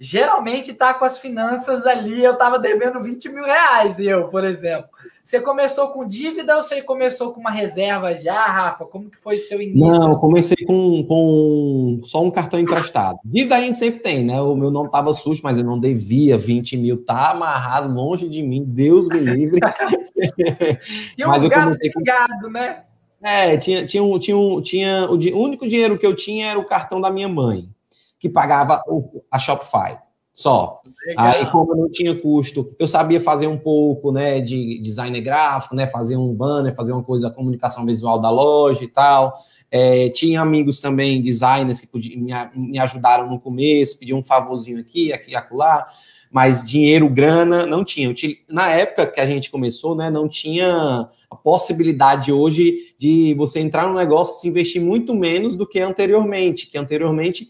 geralmente 0.00 0.70
está 0.70 0.94
com 0.94 1.04
as 1.04 1.18
finanças 1.18 1.84
ali. 1.86 2.22
Eu 2.22 2.32
estava 2.32 2.58
devendo 2.58 3.02
20 3.02 3.28
mil 3.28 3.44
reais, 3.44 3.98
eu, 3.98 4.28
por 4.28 4.44
exemplo. 4.44 4.88
Você 5.22 5.40
começou 5.40 5.88
com 5.88 6.06
dívida 6.06 6.56
ou 6.56 6.62
você 6.62 6.80
começou 6.80 7.32
com 7.32 7.40
uma 7.40 7.50
reserva 7.50 8.14
já, 8.14 8.46
Rafa? 8.46 8.84
Como 8.86 9.10
que 9.10 9.18
foi 9.18 9.36
o 9.36 9.40
seu 9.40 9.60
início? 9.60 9.86
Não, 9.86 10.12
eu 10.12 10.18
comecei 10.18 10.56
com, 10.64 11.04
com 11.04 12.00
só 12.04 12.22
um 12.22 12.30
cartão 12.30 12.58
emprestado. 12.58 13.18
Dívida 13.24 13.56
a 13.56 13.60
gente 13.60 13.78
sempre 13.78 14.00
tem, 14.00 14.24
né? 14.24 14.40
O 14.40 14.54
meu 14.54 14.70
nome 14.70 14.86
estava 14.86 15.12
sujo, 15.12 15.42
mas 15.44 15.58
eu 15.58 15.64
não 15.64 15.78
devia 15.78 16.38
20 16.38 16.76
mil. 16.76 17.04
Tá 17.04 17.32
amarrado 17.32 17.92
longe 17.92 18.28
de 18.28 18.42
mim, 18.42 18.64
Deus 18.64 19.08
me 19.08 19.18
livre. 19.18 19.60
e 21.18 21.24
um 21.24 21.28
mas 21.28 21.44
eu 21.44 21.50
comecei 21.50 21.92
com... 21.92 22.02
gado, 22.02 22.48
né? 22.50 22.84
É, 23.20 23.56
tinha, 23.56 23.84
tinha, 23.84 24.02
um, 24.02 24.16
tinha, 24.16 24.38
um, 24.38 24.62
tinha 24.62 25.06
o, 25.10 25.14
o 25.14 25.42
único 25.42 25.66
dinheiro 25.66 25.98
que 25.98 26.06
eu 26.06 26.14
tinha 26.14 26.50
era 26.50 26.58
o 26.58 26.64
cartão 26.64 27.00
da 27.00 27.10
minha 27.10 27.28
mãe 27.28 27.68
que 28.18 28.28
pagava 28.28 28.82
a 29.30 29.38
Shopify 29.38 29.98
só. 30.38 30.80
Legal. 31.04 31.26
Aí, 31.26 31.50
como 31.50 31.72
eu 31.72 31.76
não 31.76 31.90
tinha 31.90 32.14
custo, 32.14 32.72
eu 32.78 32.86
sabia 32.86 33.20
fazer 33.20 33.48
um 33.48 33.58
pouco, 33.58 34.12
né, 34.12 34.40
de 34.40 34.80
design 34.80 35.20
gráfico, 35.20 35.74
né, 35.74 35.84
fazer 35.84 36.16
um 36.16 36.32
banner, 36.32 36.76
fazer 36.76 36.92
uma 36.92 37.02
coisa, 37.02 37.28
comunicação 37.28 37.84
visual 37.84 38.20
da 38.20 38.30
loja 38.30 38.84
e 38.84 38.88
tal. 38.88 39.36
É, 39.68 40.08
tinha 40.10 40.40
amigos 40.40 40.78
também, 40.78 41.20
designers, 41.20 41.80
que 41.80 41.88
podiam, 41.88 42.20
me, 42.20 42.32
me 42.54 42.78
ajudaram 42.78 43.28
no 43.28 43.40
começo, 43.40 43.98
pediam 43.98 44.20
um 44.20 44.22
favorzinho 44.22 44.78
aqui, 44.78 45.12
aqui, 45.12 45.34
acolá, 45.34 45.88
mas 46.30 46.64
dinheiro, 46.64 47.08
grana, 47.08 47.66
não 47.66 47.84
tinha. 47.84 48.14
Na 48.48 48.68
época 48.70 49.08
que 49.08 49.20
a 49.20 49.26
gente 49.26 49.50
começou, 49.50 49.96
né, 49.96 50.08
não 50.08 50.28
tinha 50.28 51.08
a 51.28 51.34
possibilidade 51.34 52.30
hoje 52.30 52.94
de 52.96 53.34
você 53.34 53.58
entrar 53.58 53.88
no 53.88 53.94
negócio 53.94 54.36
e 54.36 54.40
se 54.40 54.48
investir 54.48 54.80
muito 54.80 55.16
menos 55.16 55.56
do 55.56 55.66
que 55.66 55.80
anteriormente, 55.80 56.68
que 56.68 56.78
anteriormente 56.78 57.48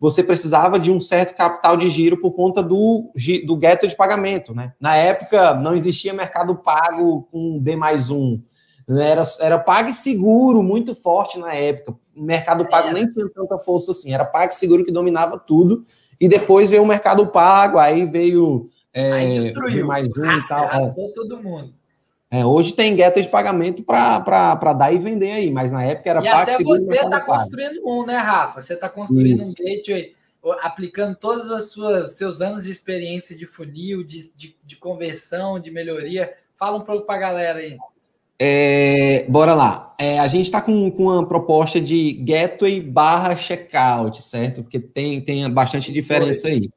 você 0.00 0.24
precisava 0.24 0.80
de 0.80 0.90
um 0.90 0.98
certo 0.98 1.36
capital 1.36 1.76
de 1.76 1.90
giro 1.90 2.16
por 2.16 2.32
conta 2.32 2.62
do, 2.62 3.12
do 3.44 3.56
gueto 3.56 3.86
de 3.86 3.94
pagamento. 3.94 4.54
Né? 4.54 4.72
Na 4.80 4.96
época, 4.96 5.52
não 5.54 5.76
existia 5.76 6.14
mercado 6.14 6.56
pago 6.56 7.28
com 7.30 7.58
D 7.58 7.76
mais 7.76 8.08
um. 8.08 8.40
Era, 8.88 9.22
era 9.40 9.58
pago 9.58 9.90
e 9.90 9.92
seguro 9.92 10.62
muito 10.62 10.94
forte 10.94 11.38
na 11.38 11.52
época. 11.52 11.98
O 12.16 12.22
mercado 12.22 12.66
pago 12.66 12.88
é. 12.88 12.92
nem 12.94 13.12
tinha 13.12 13.28
tanta 13.28 13.58
força 13.58 13.90
assim. 13.90 14.12
Era 14.12 14.24
pago 14.24 14.50
e 14.50 14.54
seguro 14.54 14.84
que 14.84 14.90
dominava 14.90 15.38
tudo. 15.38 15.84
E 16.18 16.26
depois 16.28 16.70
veio 16.70 16.82
o 16.82 16.86
mercado 16.86 17.26
pago, 17.26 17.78
aí 17.78 18.06
veio 18.06 18.70
É, 18.92 19.12
Aí 19.12 19.40
destruiu. 19.40 19.86
Mais 19.86 20.08
um 20.08 20.24
ah, 20.24 20.36
e 20.36 20.48
tal. 20.48 20.64
É. 20.64 20.94
todo 21.14 21.42
mundo. 21.42 21.74
É, 22.30 22.46
hoje 22.46 22.72
tem 22.74 22.94
gateway 22.94 23.24
de 23.24 23.28
pagamento 23.28 23.82
para 23.82 24.72
dar 24.72 24.92
e 24.92 24.98
vender 24.98 25.32
aí, 25.32 25.50
mas 25.50 25.72
na 25.72 25.84
época 25.84 26.10
era 26.10 26.20
e 26.20 26.30
Pax, 26.30 26.54
até 26.54 26.64
você 26.64 26.94
está 26.94 27.20
construindo 27.20 27.80
um, 27.84 28.06
né, 28.06 28.16
Rafa? 28.18 28.60
Você 28.60 28.74
está 28.74 28.88
construindo 28.88 29.42
Isso. 29.42 29.50
um 29.50 29.64
gateway 29.64 30.14
aplicando 30.62 31.16
todos 31.16 31.48
os 31.48 31.72
suas, 31.72 32.12
seus 32.16 32.40
anos 32.40 32.64
de 32.64 32.70
experiência 32.70 33.36
de 33.36 33.46
funil, 33.46 34.04
de, 34.04 34.32
de, 34.36 34.56
de 34.64 34.76
conversão, 34.76 35.58
de 35.58 35.72
melhoria. 35.72 36.32
Fala 36.56 36.78
um 36.78 36.84
pouco 36.84 37.04
para 37.04 37.16
a 37.16 37.18
galera 37.18 37.58
aí. 37.58 37.76
É, 38.38 39.26
bora 39.28 39.52
lá. 39.52 39.94
É, 39.98 40.18
a 40.18 40.26
gente 40.26 40.46
está 40.46 40.62
com, 40.62 40.90
com 40.90 41.04
uma 41.04 41.26
proposta 41.26 41.80
de 41.80 42.12
gateway 42.12 42.80
barra 42.80 43.36
checkout, 43.36 44.22
certo? 44.22 44.62
Porque 44.62 44.78
tem, 44.78 45.20
tem 45.20 45.50
bastante 45.50 45.92
diferença 45.92 46.48
aí. 46.48 46.70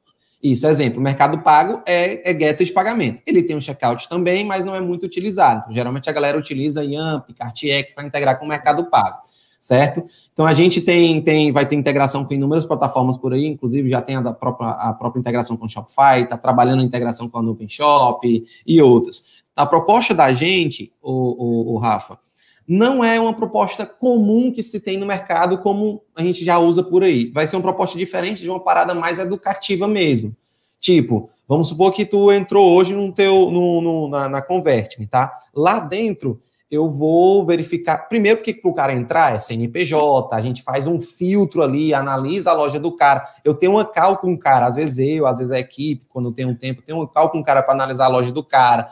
Isso, 0.44 0.66
exemplo, 0.66 1.00
o 1.00 1.02
Mercado 1.02 1.38
Pago 1.38 1.80
é, 1.86 2.30
é 2.30 2.34
gateway 2.34 2.66
de 2.66 2.72
pagamento. 2.74 3.22
Ele 3.26 3.42
tem 3.42 3.56
um 3.56 3.60
checkout 3.62 4.06
também, 4.10 4.44
mas 4.44 4.62
não 4.62 4.74
é 4.74 4.80
muito 4.80 5.06
utilizado. 5.06 5.60
Então, 5.62 5.72
geralmente 5.72 6.10
a 6.10 6.12
galera 6.12 6.36
utiliza 6.36 6.84
Yamp, 6.84 7.30
CartX 7.34 7.94
para 7.94 8.04
integrar 8.04 8.38
com 8.38 8.44
o 8.44 8.48
Mercado 8.48 8.84
Pago, 8.90 9.20
certo? 9.58 10.04
Então 10.34 10.46
a 10.46 10.52
gente 10.52 10.82
tem, 10.82 11.22
tem, 11.22 11.50
vai 11.50 11.64
ter 11.64 11.76
integração 11.76 12.26
com 12.26 12.34
inúmeras 12.34 12.66
plataformas 12.66 13.16
por 13.16 13.32
aí, 13.32 13.46
inclusive 13.46 13.88
já 13.88 14.02
tem 14.02 14.16
a, 14.16 14.32
própria, 14.34 14.68
a 14.68 14.92
própria 14.92 15.18
integração 15.18 15.56
com 15.56 15.64
o 15.64 15.68
Shopify, 15.68 16.24
está 16.24 16.36
trabalhando 16.36 16.80
a 16.80 16.84
integração 16.84 17.26
com 17.26 17.38
a 17.38 17.42
Nuvem 17.42 17.66
Shop 17.66 18.44
e 18.66 18.82
outras. 18.82 19.42
A 19.56 19.64
proposta 19.64 20.12
da 20.12 20.30
gente, 20.34 20.92
o, 21.00 21.70
o, 21.70 21.74
o 21.74 21.78
Rafa, 21.78 22.18
não 22.66 23.04
é 23.04 23.20
uma 23.20 23.34
proposta 23.34 23.84
comum 23.84 24.50
que 24.50 24.62
se 24.62 24.80
tem 24.80 24.96
no 24.96 25.06
mercado 25.06 25.58
como 25.58 26.02
a 26.14 26.22
gente 26.22 26.44
já 26.44 26.58
usa 26.58 26.82
por 26.82 27.02
aí. 27.02 27.30
Vai 27.30 27.46
ser 27.46 27.56
uma 27.56 27.62
proposta 27.62 27.98
diferente 27.98 28.42
de 28.42 28.50
uma 28.50 28.60
parada 28.60 28.94
mais 28.94 29.18
educativa 29.18 29.86
mesmo. 29.86 30.34
Tipo, 30.80 31.30
vamos 31.46 31.68
supor 31.68 31.92
que 31.92 32.06
tu 32.06 32.32
entrou 32.32 32.74
hoje 32.74 32.94
no 32.94 33.12
teu, 33.12 33.50
no, 33.50 33.80
no 33.80 34.08
na, 34.08 34.28
na 34.28 34.42
Convert-me, 34.42 35.06
tá? 35.06 35.38
Lá 35.54 35.78
dentro 35.78 36.40
eu 36.70 36.88
vou 36.88 37.44
verificar. 37.44 38.08
Primeiro, 38.08 38.38
porque 38.38 38.54
para 38.54 38.70
o 38.70 38.74
cara 38.74 38.92
entrar 38.92 39.34
é 39.34 39.38
CNPJ, 39.38 40.34
a 40.34 40.40
gente 40.40 40.62
faz 40.62 40.86
um 40.86 41.00
filtro 41.00 41.62
ali, 41.62 41.94
analisa 41.94 42.50
a 42.50 42.54
loja 42.54 42.80
do 42.80 42.96
cara. 42.96 43.26
Eu 43.44 43.54
tenho 43.54 43.72
uma 43.72 43.84
cal 43.84 44.16
com 44.18 44.32
o 44.32 44.38
cara, 44.38 44.66
às 44.66 44.76
vezes 44.76 44.98
eu, 44.98 45.26
às 45.26 45.38
vezes 45.38 45.52
a 45.52 45.58
equipe, 45.58 46.06
quando 46.08 46.30
eu 46.30 46.32
tenho 46.32 46.48
um 46.48 46.54
tempo, 46.54 46.82
tenho 46.82 46.98
uma 46.98 47.08
cal 47.08 47.30
com 47.30 47.38
o 47.38 47.44
cara 47.44 47.62
para 47.62 47.74
analisar 47.74 48.06
a 48.06 48.08
loja 48.08 48.32
do 48.32 48.42
cara 48.42 48.88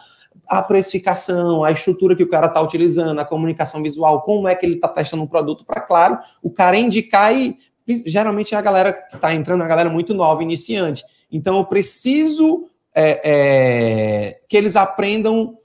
a 0.47 0.63
precificação, 0.63 1.65
a 1.65 1.71
estrutura 1.71 2.15
que 2.15 2.23
o 2.23 2.29
cara 2.29 2.47
está 2.47 2.61
utilizando, 2.61 3.19
a 3.19 3.25
comunicação 3.25 3.83
visual, 3.83 4.23
como 4.23 4.49
é 4.49 4.55
que 4.55 4.67
ele 4.67 4.75
está 4.75 4.89
testando 4.89 5.23
um 5.23 5.27
produto 5.27 5.65
para, 5.65 5.81
claro, 5.81 6.19
o 6.43 6.51
cara 6.51 6.77
indicar 6.77 7.35
e 7.35 7.59
geralmente 8.07 8.55
é 8.55 8.59
a 8.59 8.63
galera 8.63 8.93
que 8.93 9.17
está 9.17 9.35
entrando, 9.35 9.63
é 9.63 9.65
a 9.65 9.69
galera 9.69 9.91
muito 9.91 10.15
nova, 10.15 10.43
iniciante. 10.43 11.05
Então 11.31 11.57
eu 11.57 11.65
preciso 11.65 12.69
é, 12.95 13.21
é, 13.25 14.41
que 14.49 14.57
eles 14.57 14.77
aprendam 14.77 15.57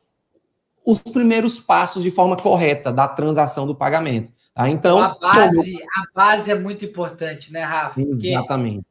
os 0.85 0.99
primeiros 0.99 1.59
passos 1.59 2.01
de 2.01 2.09
forma 2.09 2.37
correta 2.37 2.91
da 2.91 3.07
transação 3.07 3.67
do 3.67 3.75
pagamento. 3.75 4.31
Tá? 4.53 4.69
Então 4.69 4.99
a 4.99 5.17
base, 5.19 5.73
como... 5.73 5.83
a 5.83 6.03
base 6.15 6.49
é 6.49 6.55
muito 6.55 6.85
importante, 6.85 7.51
né, 7.51 7.61
Rafa? 7.61 8.01
Porque, 8.01 8.29
Exatamente. 8.29 8.85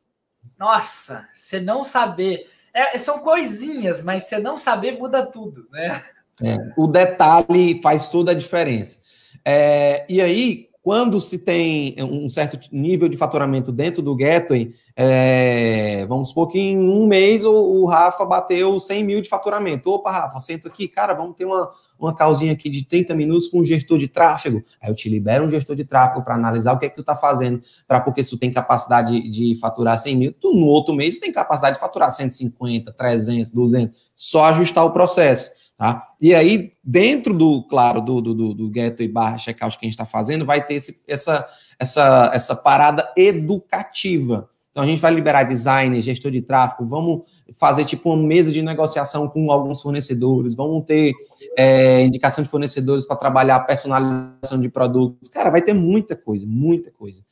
Nossa, 0.58 1.28
você 1.32 1.60
não 1.60 1.84
saber 1.84 2.48
é, 2.76 2.98
são 2.98 3.20
coisinhas, 3.20 4.02
mas 4.02 4.24
você 4.24 4.38
não 4.38 4.58
saber 4.58 4.98
muda 4.98 5.24
tudo, 5.24 5.66
né? 5.72 6.02
É, 6.42 6.58
o 6.76 6.86
detalhe 6.86 7.80
faz 7.82 8.10
toda 8.10 8.32
a 8.32 8.34
diferença. 8.34 8.98
É, 9.42 10.04
e 10.08 10.20
aí, 10.20 10.68
quando 10.82 11.20
se 11.20 11.38
tem 11.38 11.96
um 12.00 12.28
certo 12.28 12.58
nível 12.70 13.08
de 13.08 13.16
faturamento 13.16 13.72
dentro 13.72 14.02
do 14.02 14.14
Gateway, 14.14 14.74
é, 14.94 16.04
vamos 16.06 16.28
supor 16.28 16.48
que 16.48 16.60
em 16.60 16.78
um 16.78 17.06
mês 17.06 17.44
o, 17.44 17.52
o, 17.52 17.86
Rafa 17.86 18.24
bateu 18.24 18.78
100 18.78 19.04
mil 19.04 19.20
de 19.22 19.28
faturamento. 19.28 19.90
Opa, 19.90 20.10
Rafa, 20.10 20.38
senta 20.38 20.68
aqui, 20.68 20.86
cara, 20.86 21.14
vamos 21.14 21.34
ter 21.34 21.46
uma, 21.46 21.72
uma 21.98 22.14
calzinha 22.14 22.52
aqui 22.52 22.68
de 22.68 22.84
30 22.84 23.14
minutos 23.14 23.48
com 23.48 23.60
um 23.60 23.64
gestor 23.64 23.98
de 23.98 24.08
tráfego. 24.08 24.62
Aí 24.80 24.90
eu 24.90 24.94
te 24.94 25.08
libero 25.08 25.44
um 25.44 25.50
gestor 25.50 25.76
de 25.76 25.84
tráfego 25.84 26.22
para 26.22 26.34
analisar 26.34 26.72
o 26.72 26.78
que 26.78 26.86
é 26.86 26.88
que 26.88 26.94
tu 26.94 27.00
está 27.00 27.16
fazendo, 27.16 27.62
para 27.86 28.00
porque 28.00 28.22
se 28.22 28.30
tu 28.30 28.38
tem 28.38 28.52
capacidade 28.52 29.28
de 29.28 29.56
faturar 29.56 29.98
100 29.98 30.16
mil, 30.16 30.32
tu 30.32 30.52
no 30.52 30.66
outro 30.66 30.94
mês 30.94 31.18
tem 31.18 31.32
capacidade 31.32 31.74
de 31.74 31.80
faturar 31.80 32.10
150, 32.10 32.92
300, 32.92 33.50
200, 33.50 33.96
só 34.14 34.46
ajustar 34.46 34.84
o 34.84 34.92
processo. 34.92 35.50
Tá? 35.76 36.08
E 36.20 36.34
aí, 36.34 36.72
dentro 36.82 37.34
do, 37.34 37.62
claro, 37.64 38.00
do, 38.00 38.20
do, 38.20 38.34
do, 38.34 38.54
do 38.54 38.70
gateway 38.70 39.08
barra 39.08 39.36
checkout 39.36 39.78
que 39.78 39.84
a 39.84 39.86
gente 39.86 39.92
está 39.92 40.06
fazendo, 40.06 40.44
vai 40.46 40.64
ter 40.64 40.74
esse, 40.74 41.02
essa, 41.06 41.46
essa, 41.78 42.30
essa 42.32 42.56
parada 42.56 43.12
educativa. 43.14 44.48
Então, 44.70 44.82
a 44.82 44.86
gente 44.86 45.00
vai 45.00 45.12
liberar 45.12 45.44
designer, 45.44 46.00
gestor 46.00 46.30
de 46.30 46.40
tráfego, 46.40 46.86
vamos 46.86 47.22
fazer 47.54 47.84
tipo 47.84 48.12
uma 48.12 48.26
mesa 48.26 48.52
de 48.52 48.62
negociação 48.62 49.28
com 49.28 49.50
alguns 49.50 49.80
fornecedores, 49.80 50.54
vamos 50.54 50.84
ter 50.84 51.12
é, 51.56 52.02
indicação 52.02 52.42
de 52.42 52.50
fornecedores 52.50 53.06
para 53.06 53.16
trabalhar 53.16 53.60
personalização 53.60 54.60
de 54.60 54.68
produtos. 54.68 55.28
Cara, 55.28 55.50
vai 55.50 55.62
ter 55.62 55.72
muita 55.72 56.16
coisa, 56.16 56.46
muita 56.46 56.90
coisa. 56.90 57.22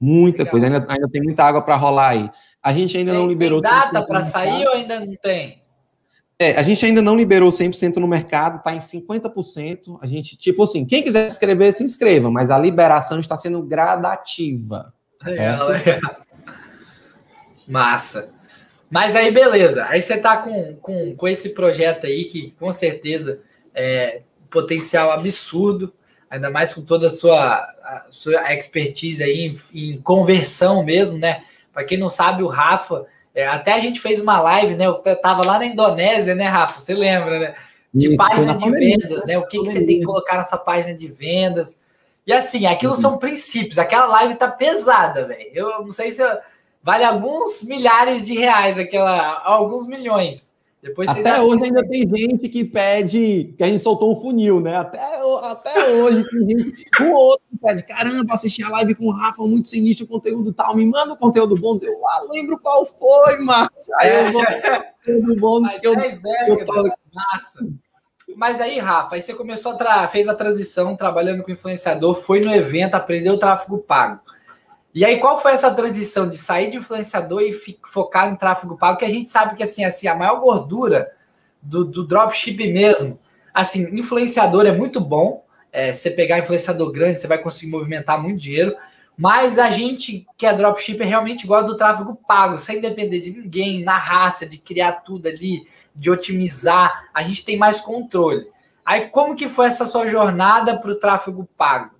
Muita 0.00 0.38
Legal. 0.38 0.50
coisa. 0.50 0.66
Ainda, 0.66 0.86
ainda 0.88 1.08
tem 1.08 1.22
muita 1.22 1.44
água 1.44 1.62
para 1.62 1.76
rolar 1.76 2.08
aí. 2.08 2.30
A 2.62 2.72
gente 2.72 2.96
ainda 2.96 3.12
tem, 3.12 3.20
não 3.20 3.28
liberou. 3.28 3.62
Tem 3.62 3.70
data 3.70 4.02
para 4.06 4.22
sair 4.22 4.66
ou 4.66 4.74
ainda 4.74 5.00
não 5.00 5.14
tem? 5.16 5.62
É, 6.38 6.56
a 6.56 6.62
gente 6.62 6.84
ainda 6.84 7.00
não 7.00 7.16
liberou 7.16 7.48
100% 7.48 7.96
no 7.96 8.08
mercado, 8.08 8.58
está 8.58 8.74
em 8.74 8.78
50%. 8.78 9.98
A 10.00 10.06
gente, 10.06 10.36
tipo 10.36 10.64
assim, 10.64 10.84
quem 10.84 11.02
quiser 11.02 11.28
se 11.28 11.36
inscrever, 11.36 11.72
se 11.72 11.84
inscreva, 11.84 12.30
mas 12.30 12.50
a 12.50 12.58
liberação 12.58 13.20
está 13.20 13.36
sendo 13.36 13.62
gradativa. 13.62 14.92
Legal, 15.22 15.68
legal. 15.68 16.16
Massa. 17.66 18.33
Mas 18.94 19.16
aí, 19.16 19.32
beleza. 19.32 19.86
Aí 19.86 20.00
você 20.00 20.16
tá 20.16 20.36
com, 20.36 20.76
com, 20.76 21.16
com 21.16 21.26
esse 21.26 21.48
projeto 21.48 22.06
aí, 22.06 22.26
que 22.26 22.52
com 22.52 22.70
certeza 22.70 23.40
é 23.74 24.20
potencial 24.48 25.10
absurdo, 25.10 25.92
ainda 26.30 26.48
mais 26.48 26.72
com 26.72 26.80
toda 26.80 27.08
a 27.08 27.10
sua, 27.10 27.56
a 27.82 28.06
sua 28.08 28.54
expertise 28.54 29.20
aí 29.20 29.50
em, 29.50 29.94
em 29.94 30.00
conversão 30.00 30.84
mesmo, 30.84 31.18
né? 31.18 31.42
Para 31.72 31.82
quem 31.82 31.98
não 31.98 32.08
sabe, 32.08 32.44
o 32.44 32.46
Rafa, 32.46 33.04
é, 33.34 33.44
até 33.44 33.72
a 33.72 33.80
gente 33.80 33.98
fez 33.98 34.20
uma 34.20 34.40
live, 34.40 34.76
né? 34.76 34.86
Eu 34.86 34.94
tava 35.16 35.44
lá 35.44 35.58
na 35.58 35.66
Indonésia, 35.66 36.36
né, 36.36 36.46
Rafa? 36.46 36.78
Você 36.78 36.94
lembra, 36.94 37.40
né? 37.40 37.54
De 37.92 38.06
Isso, 38.06 38.16
página 38.16 38.54
de 38.54 38.70
vendas, 38.70 39.26
né? 39.26 39.36
O 39.36 39.48
que, 39.48 39.58
que 39.58 39.66
você 39.66 39.84
tem 39.84 39.98
que 39.98 40.06
colocar 40.06 40.36
na 40.36 40.44
sua 40.44 40.58
página 40.58 40.96
de 40.96 41.08
vendas. 41.08 41.76
E 42.24 42.32
assim, 42.32 42.64
aquilo 42.64 42.94
Sim. 42.94 43.02
são 43.02 43.18
princípios. 43.18 43.76
Aquela 43.76 44.06
live 44.06 44.36
tá 44.36 44.48
pesada, 44.48 45.26
velho. 45.26 45.50
Eu 45.52 45.82
não 45.82 45.90
sei 45.90 46.12
se. 46.12 46.22
Eu, 46.22 46.38
vale 46.84 47.02
alguns 47.02 47.64
milhares 47.64 48.26
de 48.26 48.34
reais, 48.34 48.78
aquela, 48.78 49.42
alguns 49.42 49.86
milhões. 49.86 50.54
Depois 50.82 51.08
até 51.08 51.40
hoje 51.40 51.64
ainda 51.64 51.82
tem 51.88 52.06
gente 52.06 52.46
que 52.46 52.62
pede, 52.62 53.54
que 53.56 53.64
a 53.64 53.66
gente 53.66 53.78
soltou 53.78 54.12
um 54.12 54.20
funil, 54.20 54.60
né? 54.60 54.76
Até, 54.76 55.00
até 55.42 55.94
hoje 55.94 56.22
tem 56.28 56.46
gente, 56.46 56.84
um 57.00 57.10
outro 57.12 57.42
que 57.50 57.56
pede, 57.56 57.82
caramba, 57.84 58.34
assisti 58.34 58.62
a 58.62 58.68
live 58.68 58.94
com 58.94 59.06
o 59.06 59.10
Rafa, 59.10 59.42
muito 59.44 59.66
sinistro 59.66 60.04
o 60.04 60.08
conteúdo 60.08 60.52
tal, 60.52 60.76
me 60.76 60.84
manda 60.84 61.14
o 61.14 61.16
conteúdo 61.16 61.56
bônus. 61.56 61.82
Eu 61.82 62.06
ah, 62.06 62.26
lembro 62.30 62.58
qual 62.58 62.84
foi, 62.84 63.38
Marcos. 63.38 63.86
Aí 63.98 64.26
eu 64.26 64.32
vou 64.32 64.42
conteúdo 64.42 65.40
bônus 65.40 65.74
que 65.76 65.86
eu, 65.86 65.94
eu 65.94 66.66
falo. 66.66 66.92
Massa. 67.14 67.66
Mas 68.36 68.60
aí, 68.60 68.78
Rafa, 68.78 69.14
aí 69.14 69.22
você 69.22 69.32
começou 69.32 69.78
a 69.80 70.08
fez 70.08 70.28
a 70.28 70.34
transição 70.34 70.94
trabalhando 70.94 71.42
com 71.42 71.50
influenciador, 71.50 72.14
foi 72.14 72.40
no 72.40 72.54
evento, 72.54 72.94
aprendeu 72.94 73.34
o 73.34 73.38
tráfego 73.38 73.78
pago. 73.78 74.20
E 74.94 75.04
aí, 75.04 75.18
qual 75.18 75.40
foi 75.40 75.52
essa 75.52 75.74
transição 75.74 76.28
de 76.28 76.38
sair 76.38 76.70
de 76.70 76.76
influenciador 76.76 77.42
e 77.42 77.52
focar 77.82 78.30
em 78.30 78.36
tráfego 78.36 78.78
pago? 78.78 78.96
Que 78.96 79.04
a 79.04 79.10
gente 79.10 79.28
sabe 79.28 79.56
que 79.56 79.62
assim, 79.62 79.84
assim 79.84 80.06
a 80.06 80.14
maior 80.14 80.40
gordura 80.40 81.10
do, 81.60 81.84
do 81.84 82.06
dropship 82.06 82.56
mesmo. 82.72 83.18
Assim, 83.52 83.92
influenciador 83.98 84.66
é 84.66 84.72
muito 84.72 85.00
bom. 85.00 85.44
É, 85.72 85.92
você 85.92 86.10
pegar 86.10 86.38
influenciador 86.38 86.92
grande, 86.92 87.18
você 87.18 87.26
vai 87.26 87.38
conseguir 87.38 87.72
movimentar 87.72 88.22
muito 88.22 88.40
dinheiro. 88.40 88.76
Mas 89.18 89.58
a 89.58 89.68
gente 89.68 90.26
que 90.36 90.46
é 90.46 90.52
dropship 90.52 91.02
realmente 91.02 91.44
gosta 91.44 91.66
do 91.66 91.76
tráfego 91.76 92.16
pago, 92.28 92.56
sem 92.56 92.80
depender 92.80 93.18
de 93.18 93.32
ninguém, 93.32 93.82
na 93.82 93.98
raça, 93.98 94.46
de 94.46 94.58
criar 94.58 94.92
tudo 94.92 95.26
ali, 95.26 95.66
de 95.94 96.08
otimizar. 96.08 97.08
A 97.12 97.22
gente 97.22 97.44
tem 97.44 97.56
mais 97.56 97.80
controle. 97.80 98.46
Aí, 98.86 99.08
como 99.08 99.34
que 99.34 99.48
foi 99.48 99.66
essa 99.66 99.86
sua 99.86 100.06
jornada 100.08 100.78
para 100.78 100.90
o 100.90 100.96
tráfego 100.96 101.48
pago? 101.56 101.93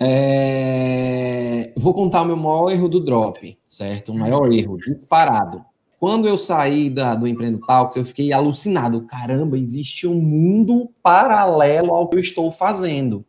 É... 0.00 1.72
Vou 1.76 1.94
contar 1.94 2.22
o 2.22 2.26
meu 2.26 2.36
maior 2.36 2.70
erro 2.70 2.88
do 2.88 3.00
drop, 3.00 3.58
certo? 3.66 4.12
O 4.12 4.18
maior 4.18 4.52
erro, 4.52 4.78
disparado. 4.78 5.64
Quando 5.98 6.28
eu 6.28 6.36
saí 6.36 6.88
da, 6.88 7.14
do 7.14 7.26
Empreendo 7.26 7.58
Talks, 7.58 7.96
eu 7.96 8.04
fiquei 8.04 8.32
alucinado. 8.32 9.02
Caramba, 9.02 9.58
existe 9.58 10.06
um 10.06 10.20
mundo 10.20 10.90
paralelo 11.02 11.94
ao 11.94 12.08
que 12.08 12.16
eu 12.16 12.20
estou 12.20 12.50
fazendo. 12.52 13.24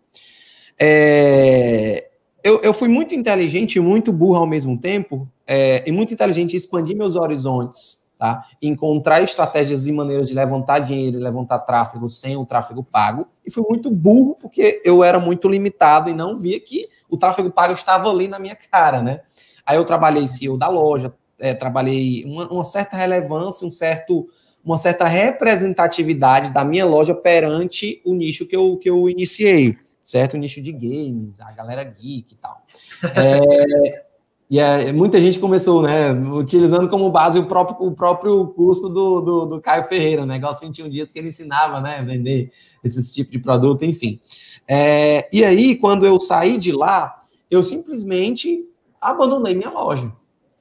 É... 0.79 2.09
Eu, 2.43 2.61
eu 2.61 2.73
fui 2.73 2.87
muito 2.87 3.13
inteligente 3.13 3.75
e 3.75 3.81
muito 3.81 4.13
burro 4.13 4.37
ao 4.37 4.47
mesmo 4.47 4.77
tempo, 4.77 5.27
é... 5.45 5.87
e 5.87 5.91
muito 5.91 6.13
inteligente 6.13 6.53
em 6.53 6.57
expandir 6.57 6.95
meus 6.95 7.15
horizontes 7.15 7.98
tá? 8.19 8.45
Encontrar 8.61 9.23
estratégias 9.23 9.87
e 9.87 9.93
maneiras 9.93 10.27
de 10.27 10.33
levantar 10.33 10.79
dinheiro 10.79 11.17
e 11.17 11.23
levantar 11.23 11.59
tráfego 11.59 12.09
sem 12.09 12.35
o 12.35 12.45
tráfego 12.45 12.83
pago. 12.83 13.25
E 13.45 13.49
fui 13.49 13.63
muito 13.67 13.89
burro 13.89 14.35
porque 14.35 14.81
eu 14.83 15.01
era 15.01 15.17
muito 15.17 15.47
limitado 15.47 16.09
e 16.09 16.13
não 16.13 16.37
via 16.37 16.59
que 16.59 16.85
o 17.09 17.17
tráfego 17.17 17.49
pago 17.49 17.73
estava 17.73 18.09
ali 18.09 18.27
na 18.27 18.37
minha 18.37 18.57
cara, 18.69 19.01
né? 19.01 19.21
Aí 19.65 19.77
eu 19.77 19.85
trabalhei 19.85 20.27
CEO 20.27 20.57
da 20.57 20.67
loja, 20.67 21.13
é, 21.39 21.53
trabalhei 21.53 22.25
uma, 22.25 22.51
uma, 22.51 22.63
certa 22.65 22.97
relevância, 22.97 23.65
um 23.65 23.71
certo, 23.71 24.27
uma 24.65 24.77
certa 24.77 25.05
representatividade 25.05 26.51
da 26.51 26.65
minha 26.65 26.85
loja 26.85 27.15
perante 27.15 28.01
o 28.03 28.13
nicho 28.13 28.45
que 28.45 28.55
eu, 28.55 28.75
que 28.75 28.89
eu 28.89 29.09
iniciei, 29.09 29.77
certo? 30.03 30.33
O 30.33 30.37
nicho 30.37 30.61
de 30.61 30.73
games, 30.73 31.39
a 31.39 31.53
galera 31.53 31.85
geek 31.85 32.33
e 32.33 32.37
tal. 32.37 32.65
É, 33.15 34.08
e 34.49 34.59
é, 34.59 34.91
muita 34.91 35.21
gente 35.21 35.39
começou, 35.39 35.83
né, 35.83 36.11
utilizando 36.11 36.89
como 36.89 37.09
base 37.11 37.37
o 37.37 37.45
próprio, 37.45 37.87
o 37.87 37.91
próprio 37.91 38.47
curso 38.47 38.89
do, 38.89 39.21
do, 39.21 39.45
do 39.45 39.61
Caio 39.61 39.83
Ferreira, 39.83 40.25
né, 40.25 40.35
negócio 40.35 40.65
21 40.65 40.89
dias 40.89 41.13
que 41.13 41.19
ele 41.19 41.27
ensinava, 41.27 41.79
né, 41.79 42.01
vender 42.01 42.51
esses 42.83 43.11
tipos 43.11 43.31
de 43.31 43.39
produto, 43.39 43.83
enfim. 43.83 44.19
É, 44.67 45.29
e 45.31 45.43
aí, 45.43 45.75
quando 45.75 46.05
eu 46.05 46.19
saí 46.19 46.57
de 46.57 46.71
lá, 46.71 47.21
eu 47.51 47.61
simplesmente 47.61 48.65
abandonei 48.99 49.53
minha 49.53 49.69
loja, 49.69 50.11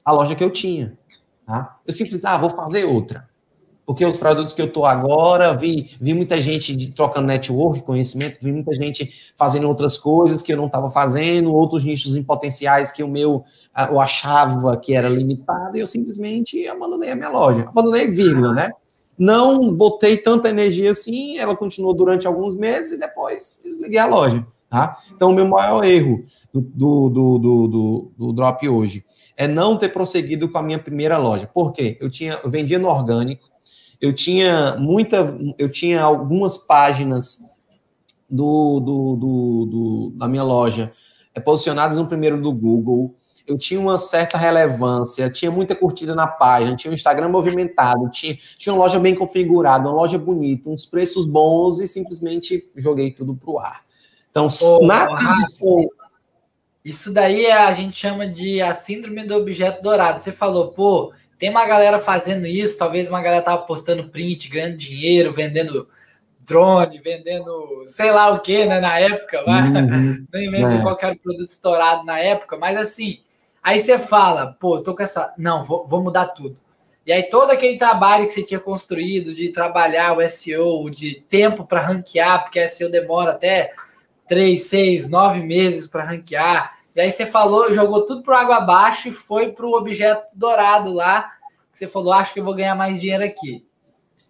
a 0.03 0.11
loja 0.11 0.35
que 0.35 0.43
eu 0.43 0.51
tinha. 0.51 0.97
Tá? 1.45 1.79
Eu 1.87 1.93
simplesmente, 1.93 2.27
ah, 2.27 2.37
vou 2.37 2.49
fazer 2.49 2.85
outra 2.85 3.28
porque 3.89 4.05
os 4.05 4.17
produtos 4.17 4.53
que 4.53 4.61
eu 4.61 4.67
estou 4.67 4.85
agora, 4.85 5.51
vi, 5.51 5.97
vi 5.99 6.13
muita 6.13 6.39
gente 6.39 6.75
de, 6.75 6.91
trocando 6.91 7.25
network, 7.25 7.81
conhecimento, 7.81 8.37
vi 8.39 8.51
muita 8.51 8.75
gente 8.75 9.31
fazendo 9.35 9.67
outras 9.67 9.97
coisas 9.97 10.43
que 10.43 10.53
eu 10.53 10.57
não 10.57 10.67
estava 10.67 10.91
fazendo, 10.91 11.51
outros 11.51 11.83
nichos 11.83 12.15
em 12.15 12.21
potenciais 12.21 12.91
que 12.91 13.01
o 13.01 13.07
meu 13.07 13.43
eu 13.89 13.99
achava 13.99 14.77
que 14.77 14.93
era 14.93 15.09
limitado, 15.09 15.75
e 15.75 15.79
eu 15.79 15.87
simplesmente 15.87 16.67
abandonei 16.67 17.09
a 17.09 17.15
minha 17.15 17.29
loja. 17.29 17.63
Abandonei, 17.63 18.05
vírgula, 18.05 18.53
né? 18.53 18.71
Não 19.17 19.73
botei 19.73 20.17
tanta 20.17 20.49
energia 20.49 20.91
assim, 20.91 21.39
ela 21.39 21.57
continuou 21.57 21.95
durante 21.95 22.27
alguns 22.27 22.55
meses 22.55 22.91
e 22.91 22.99
depois 22.99 23.59
desliguei 23.63 23.97
a 23.97 24.05
loja. 24.05 24.45
Tá? 24.69 24.99
Então, 25.15 25.31
o 25.31 25.33
meu 25.33 25.47
maior 25.47 25.83
erro 25.83 26.25
do, 26.53 26.61
do, 26.61 27.09
do, 27.09 27.37
do, 27.39 28.11
do 28.15 28.33
drop 28.33 28.69
hoje 28.69 29.03
é 29.35 29.47
não 29.47 29.75
ter 29.75 29.89
prosseguido 29.89 30.47
com 30.47 30.59
a 30.59 30.61
minha 30.61 30.77
primeira 30.77 31.17
loja. 31.17 31.49
Por 31.51 31.73
quê? 31.73 31.97
Eu, 31.99 32.07
tinha, 32.07 32.39
eu 32.43 32.49
vendia 32.51 32.77
no 32.77 32.87
orgânico, 32.87 33.49
eu 34.01 34.13
tinha 34.13 34.75
muita, 34.77 35.37
eu 35.57 35.69
tinha 35.69 36.01
algumas 36.01 36.57
páginas 36.57 37.39
do, 38.29 38.79
do, 38.79 39.15
do, 39.15 39.65
do 39.65 40.13
da 40.15 40.27
minha 40.27 40.43
loja 40.43 40.91
é, 41.33 41.39
posicionadas 41.39 41.97
no 41.97 42.07
primeiro 42.07 42.41
do 42.41 42.51
Google. 42.51 43.15
Eu 43.45 43.57
tinha 43.57 43.79
uma 43.79 43.97
certa 43.97 44.37
relevância, 44.37 45.29
tinha 45.29 45.49
muita 45.49 45.75
curtida 45.75 46.13
na 46.13 46.27
página, 46.27 46.75
tinha 46.75 46.91
um 46.91 46.93
Instagram 46.93 47.29
movimentado, 47.29 48.07
tinha, 48.11 48.37
tinha 48.59 48.71
uma 48.73 48.83
loja 48.83 48.99
bem 48.99 49.15
configurada, 49.15 49.89
uma 49.89 49.95
loja 49.95 50.19
bonita, 50.19 50.69
uns 50.69 50.85
preços 50.85 51.25
bons 51.25 51.79
e 51.79 51.87
simplesmente 51.87 52.69
joguei 52.75 53.11
tudo 53.11 53.35
para 53.35 53.49
o 53.49 53.57
ar. 53.59 53.81
Então, 54.29 54.47
oh, 54.61 54.85
na. 54.85 55.07
Isso 56.85 57.11
daí 57.11 57.47
a 57.47 57.73
gente 57.73 57.95
chama 57.95 58.27
de 58.27 58.61
a 58.61 58.73
síndrome 58.73 59.25
do 59.25 59.35
objeto 59.35 59.81
dourado. 59.81 60.21
Você 60.21 60.31
falou, 60.31 60.71
pô, 60.71 61.11
tem 61.39 61.49
uma 61.49 61.65
galera 61.65 61.97
fazendo 61.97 62.45
isso, 62.45 62.77
talvez 62.77 63.07
uma 63.07 63.21
galera 63.21 63.41
tava 63.41 63.61
postando 63.63 64.09
print, 64.09 64.49
ganhando 64.49 64.75
dinheiro, 64.75 65.31
vendendo 65.31 65.87
drone, 66.41 66.99
vendendo 66.99 67.83
sei 67.87 68.11
lá 68.11 68.29
o 68.29 68.41
que, 68.41 68.65
né, 68.65 68.81
na 68.81 68.99
época, 68.99 69.43
uhum. 69.47 70.27
nem 70.33 70.49
lembro 70.49 70.73
é. 70.73 70.81
qual 70.81 70.97
era 71.01 71.13
o 71.13 71.19
produto 71.19 71.49
estourado 71.49 72.03
na 72.03 72.19
época, 72.19 72.57
mas 72.57 72.77
assim, 72.77 73.21
aí 73.63 73.79
você 73.79 73.97
fala, 73.97 74.57
pô, 74.59 74.81
tô 74.81 74.93
com 74.93 75.01
essa, 75.01 75.33
não, 75.37 75.63
vou, 75.63 75.87
vou 75.87 76.03
mudar 76.03 76.27
tudo. 76.27 76.57
E 77.05 77.11
aí 77.13 77.23
todo 77.23 77.51
aquele 77.51 77.77
trabalho 77.77 78.25
que 78.25 78.31
você 78.33 78.43
tinha 78.43 78.59
construído 78.59 79.33
de 79.33 79.49
trabalhar 79.49 80.17
o 80.17 80.29
SEO, 80.29 80.89
de 80.89 81.23
tempo 81.29 81.65
para 81.65 81.79
ranquear, 81.79 82.43
porque 82.43 82.67
SEO 82.67 82.91
demora 82.91 83.31
até 83.31 83.73
três, 84.27 84.63
seis, 84.63 85.09
nove 85.09 85.41
meses 85.41 85.87
para 85.87 86.03
ranquear, 86.03 86.78
e 86.99 87.03
aí 87.03 87.11
você 87.11 87.25
falou, 87.25 87.73
jogou 87.73 88.05
tudo 88.05 88.21
pro 88.21 88.35
água 88.35 88.57
abaixo 88.57 89.07
e 89.07 89.11
foi 89.11 89.53
pro 89.53 89.71
objeto 89.71 90.27
dourado 90.33 90.91
lá. 90.91 91.31
Que 91.71 91.77
você 91.77 91.87
falou, 91.87 92.11
acho 92.11 92.33
que 92.33 92.39
eu 92.39 92.43
vou 92.43 92.53
ganhar 92.53 92.75
mais 92.75 92.99
dinheiro 92.99 93.23
aqui. 93.23 93.65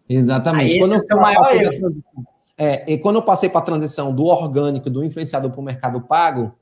Exatamente. 0.08 0.74
Aí 0.74 0.80
quando 0.80 0.94
esse 0.94 1.12
é 1.12 1.16
o 1.16 1.22
maior 1.22 1.56
erro. 1.56 2.04
É, 2.58 2.92
e 2.92 2.98
quando 2.98 3.16
eu 3.16 3.22
passei 3.22 3.50
para 3.50 3.60
a 3.60 3.64
transição 3.64 4.14
do 4.14 4.26
orgânico, 4.26 4.90
do 4.90 5.04
influenciador 5.04 5.50
para 5.50 5.60
o 5.60 5.64
mercado 5.64 6.02
pago, 6.02 6.54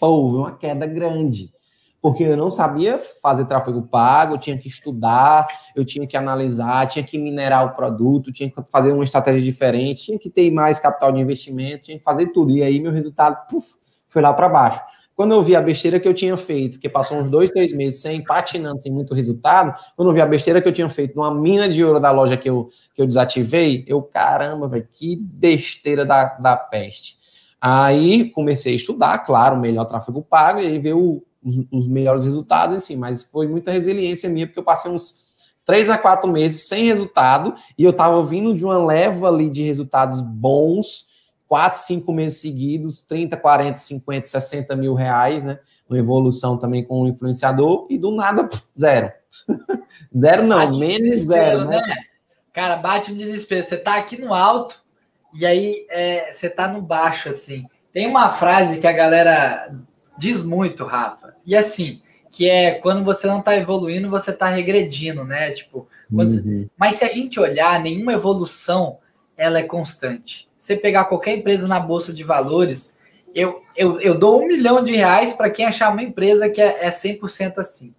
houve 0.00 0.36
uma 0.36 0.56
queda 0.56 0.86
grande. 0.86 1.52
Porque 2.00 2.22
eu 2.22 2.36
não 2.36 2.50
sabia 2.50 3.00
fazer 3.22 3.46
tráfego 3.46 3.82
pago, 3.82 4.34
eu 4.34 4.38
tinha 4.38 4.56
que 4.56 4.68
estudar, 4.68 5.46
eu 5.74 5.84
tinha 5.84 6.06
que 6.06 6.16
analisar, 6.16 6.86
tinha 6.86 7.04
que 7.04 7.18
minerar 7.18 7.66
o 7.66 7.74
produto, 7.74 8.32
tinha 8.32 8.50
que 8.50 8.62
fazer 8.70 8.92
uma 8.92 9.04
estratégia 9.04 9.42
diferente, 9.42 10.04
tinha 10.04 10.18
que 10.18 10.30
ter 10.30 10.50
mais 10.50 10.78
capital 10.78 11.10
de 11.12 11.20
investimento, 11.20 11.84
tinha 11.84 11.98
que 11.98 12.04
fazer 12.04 12.28
tudo. 12.28 12.50
E 12.50 12.62
aí 12.62 12.78
meu 12.78 12.92
resultado 12.92 13.46
puf, 13.48 13.74
foi 14.08 14.22
lá 14.22 14.32
para 14.32 14.48
baixo. 14.48 14.80
Quando 15.14 15.32
eu 15.32 15.42
vi 15.42 15.54
a 15.54 15.62
besteira 15.62 16.00
que 16.00 16.08
eu 16.08 16.14
tinha 16.14 16.36
feito, 16.36 16.78
que 16.78 16.88
passou 16.88 17.18
uns 17.18 17.30
dois, 17.30 17.50
três 17.50 17.72
meses 17.72 18.00
sem 18.00 18.22
patinando, 18.22 18.82
sem 18.82 18.90
muito 18.90 19.14
resultado, 19.14 19.74
quando 19.96 20.08
eu 20.08 20.14
vi 20.14 20.20
a 20.20 20.26
besteira 20.26 20.60
que 20.60 20.66
eu 20.66 20.72
tinha 20.72 20.88
feito 20.88 21.14
numa 21.14 21.32
mina 21.32 21.68
de 21.68 21.84
ouro 21.84 22.00
da 22.00 22.10
loja 22.10 22.36
que 22.36 22.50
eu, 22.50 22.68
que 22.94 23.00
eu 23.00 23.06
desativei, 23.06 23.84
eu, 23.86 24.02
caramba, 24.02 24.68
velho, 24.68 24.88
que 24.92 25.16
besteira 25.16 26.04
da, 26.04 26.24
da 26.24 26.56
peste. 26.56 27.16
Aí 27.60 28.28
comecei 28.30 28.72
a 28.72 28.76
estudar, 28.76 29.18
claro, 29.20 29.56
melhor 29.56 29.84
tráfego 29.84 30.20
pago, 30.20 30.58
e 30.58 30.66
aí 30.66 30.78
ver 30.80 30.94
o, 30.94 31.22
os, 31.42 31.64
os, 31.70 31.86
melhores 31.86 32.24
resultados, 32.24 32.74
assim, 32.74 32.96
mas 32.96 33.22
foi 33.22 33.46
muita 33.46 33.70
resiliência 33.70 34.28
minha, 34.28 34.46
porque 34.46 34.58
eu 34.58 34.64
passei 34.64 34.90
uns 34.90 35.24
três 35.64 35.88
a 35.88 35.96
quatro 35.96 36.30
meses 36.30 36.66
sem 36.66 36.86
resultado, 36.86 37.54
e 37.78 37.84
eu 37.84 37.92
tava 37.92 38.22
vindo 38.24 38.52
de 38.52 38.64
uma 38.64 38.84
leva 38.84 39.28
ali 39.28 39.48
de 39.48 39.62
resultados 39.62 40.20
bons, 40.20 41.13
quatro, 41.48 41.78
cinco 41.78 42.12
meses 42.12 42.40
seguidos, 42.40 43.02
30, 43.02 43.36
40, 43.36 43.78
50, 43.78 44.26
60 44.26 44.76
mil 44.76 44.94
reais, 44.94 45.44
né? 45.44 45.58
Uma 45.88 45.98
evolução 45.98 46.56
também 46.56 46.84
com 46.84 47.02
o 47.02 47.08
influenciador, 47.08 47.86
e 47.90 47.98
do 47.98 48.10
nada, 48.10 48.48
zero. 48.78 49.12
zero 50.18 50.46
não, 50.46 50.58
bate 50.58 50.78
menos 50.78 51.20
zero, 51.20 51.66
né? 51.66 51.80
né? 51.80 51.96
Cara, 52.52 52.76
bate 52.76 53.12
um 53.12 53.16
desespero. 53.16 53.62
Você 53.62 53.76
tá 53.76 53.96
aqui 53.96 54.20
no 54.20 54.32
alto, 54.32 54.80
e 55.34 55.44
aí 55.44 55.86
é, 55.90 56.30
você 56.30 56.48
tá 56.48 56.66
no 56.68 56.80
baixo, 56.80 57.28
assim. 57.28 57.66
Tem 57.92 58.08
uma 58.08 58.30
frase 58.30 58.80
que 58.80 58.86
a 58.86 58.92
galera 58.92 59.72
diz 60.18 60.42
muito, 60.42 60.84
Rafa, 60.84 61.34
e 61.44 61.54
assim, 61.54 62.00
que 62.30 62.48
é 62.48 62.74
quando 62.74 63.04
você 63.04 63.26
não 63.26 63.42
tá 63.42 63.56
evoluindo, 63.56 64.10
você 64.10 64.32
tá 64.32 64.48
regredindo, 64.48 65.24
né? 65.24 65.50
Tipo, 65.50 65.86
você... 66.10 66.40
uhum. 66.40 66.68
mas 66.76 66.96
se 66.96 67.04
a 67.04 67.08
gente 67.08 67.38
olhar, 67.38 67.78
nenhuma 67.80 68.12
evolução 68.12 68.98
ela 69.36 69.58
é 69.58 69.64
constante 69.64 70.48
você 70.64 70.76
pegar 70.76 71.04
qualquer 71.04 71.36
empresa 71.36 71.68
na 71.68 71.78
bolsa 71.78 72.10
de 72.10 72.24
valores, 72.24 72.96
eu, 73.34 73.60
eu, 73.76 74.00
eu 74.00 74.18
dou 74.18 74.42
um 74.42 74.46
milhão 74.46 74.82
de 74.82 74.96
reais 74.96 75.34
para 75.34 75.50
quem 75.50 75.66
achar 75.66 75.92
uma 75.92 76.02
empresa 76.02 76.48
que 76.48 76.58
é, 76.58 76.86
é 76.86 76.88
100% 76.88 77.58
assim. 77.58 77.94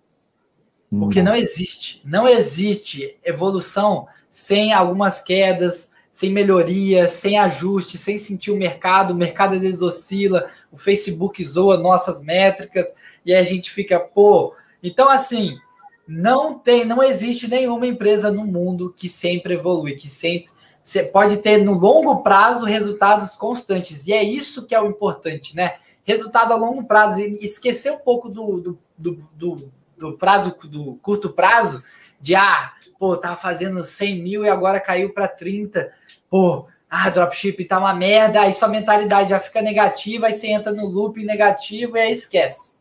Porque 0.90 1.22
não 1.22 1.36
existe. 1.36 2.02
Não 2.04 2.28
existe 2.28 3.16
evolução 3.24 4.08
sem 4.32 4.74
algumas 4.74 5.22
quedas, 5.22 5.92
sem 6.12 6.32
melhoria, 6.32 7.08
sem 7.08 7.38
ajuste, 7.38 8.00
sem 8.00 8.18
sentir 8.18 8.50
o 8.50 8.58
mercado. 8.58 9.12
O 9.12 9.16
mercado 9.16 9.54
às 9.54 9.62
vezes 9.62 9.84
oscila, 9.84 10.50
o 10.72 10.78
Facebook 10.78 11.44
zoa 11.44 11.78
nossas 11.78 12.24
métricas 12.24 12.96
e 13.24 13.32
a 13.32 13.44
gente 13.44 13.70
fica, 13.70 14.00
pô. 14.00 14.56
Então, 14.82 15.08
assim, 15.08 15.56
não 16.08 16.58
tem, 16.58 16.84
não 16.84 17.04
existe 17.04 17.48
nenhuma 17.48 17.86
empresa 17.86 18.32
no 18.32 18.44
mundo 18.44 18.92
que 18.98 19.08
sempre 19.08 19.54
evolui, 19.54 19.94
que 19.94 20.10
sempre 20.10 20.55
você 20.86 21.02
pode 21.02 21.38
ter 21.38 21.58
no 21.64 21.74
longo 21.74 22.22
prazo 22.22 22.64
resultados 22.64 23.36
constantes. 23.36 24.06
E 24.06 24.14
é 24.14 24.24
isso 24.24 24.68
que 24.68 24.76
é 24.76 24.80
o 24.80 24.86
importante, 24.86 25.56
né? 25.56 25.78
Resultado 26.04 26.54
a 26.54 26.56
longo 26.56 26.84
prazo. 26.84 27.22
E 27.22 27.44
esquecer 27.44 27.92
um 27.92 27.98
pouco 27.98 28.30
do, 28.30 28.62
do, 28.62 28.80
do, 28.96 29.30
do, 29.34 29.72
do 29.98 30.14
prazo, 30.14 30.56
do 30.66 30.94
curto 31.02 31.32
prazo, 31.32 31.84
de 32.22 32.36
ah, 32.36 32.72
pô, 33.00 33.18
tava 33.18 33.36
fazendo 33.36 33.84
100 33.84 34.22
mil 34.22 34.46
e 34.46 34.50
agora 34.50 34.80
caiu 34.80 35.12
para 35.12 35.28
30. 35.28 35.92
Pô, 36.30 36.68
ah, 36.88 37.10
dropship 37.10 37.66
tá 37.66 37.80
uma 37.80 37.96
merda. 37.96 38.42
Aí 38.42 38.54
sua 38.54 38.68
mentalidade 38.68 39.32
já 39.32 39.40
fica 39.40 39.64
negativa, 39.64 40.28
aí 40.28 40.36
você 40.36 40.50
entra 40.50 40.72
no 40.72 40.86
loop 40.86 41.24
negativo 41.24 41.98
e 41.98 42.00
aí 42.00 42.12
esquece. 42.12 42.75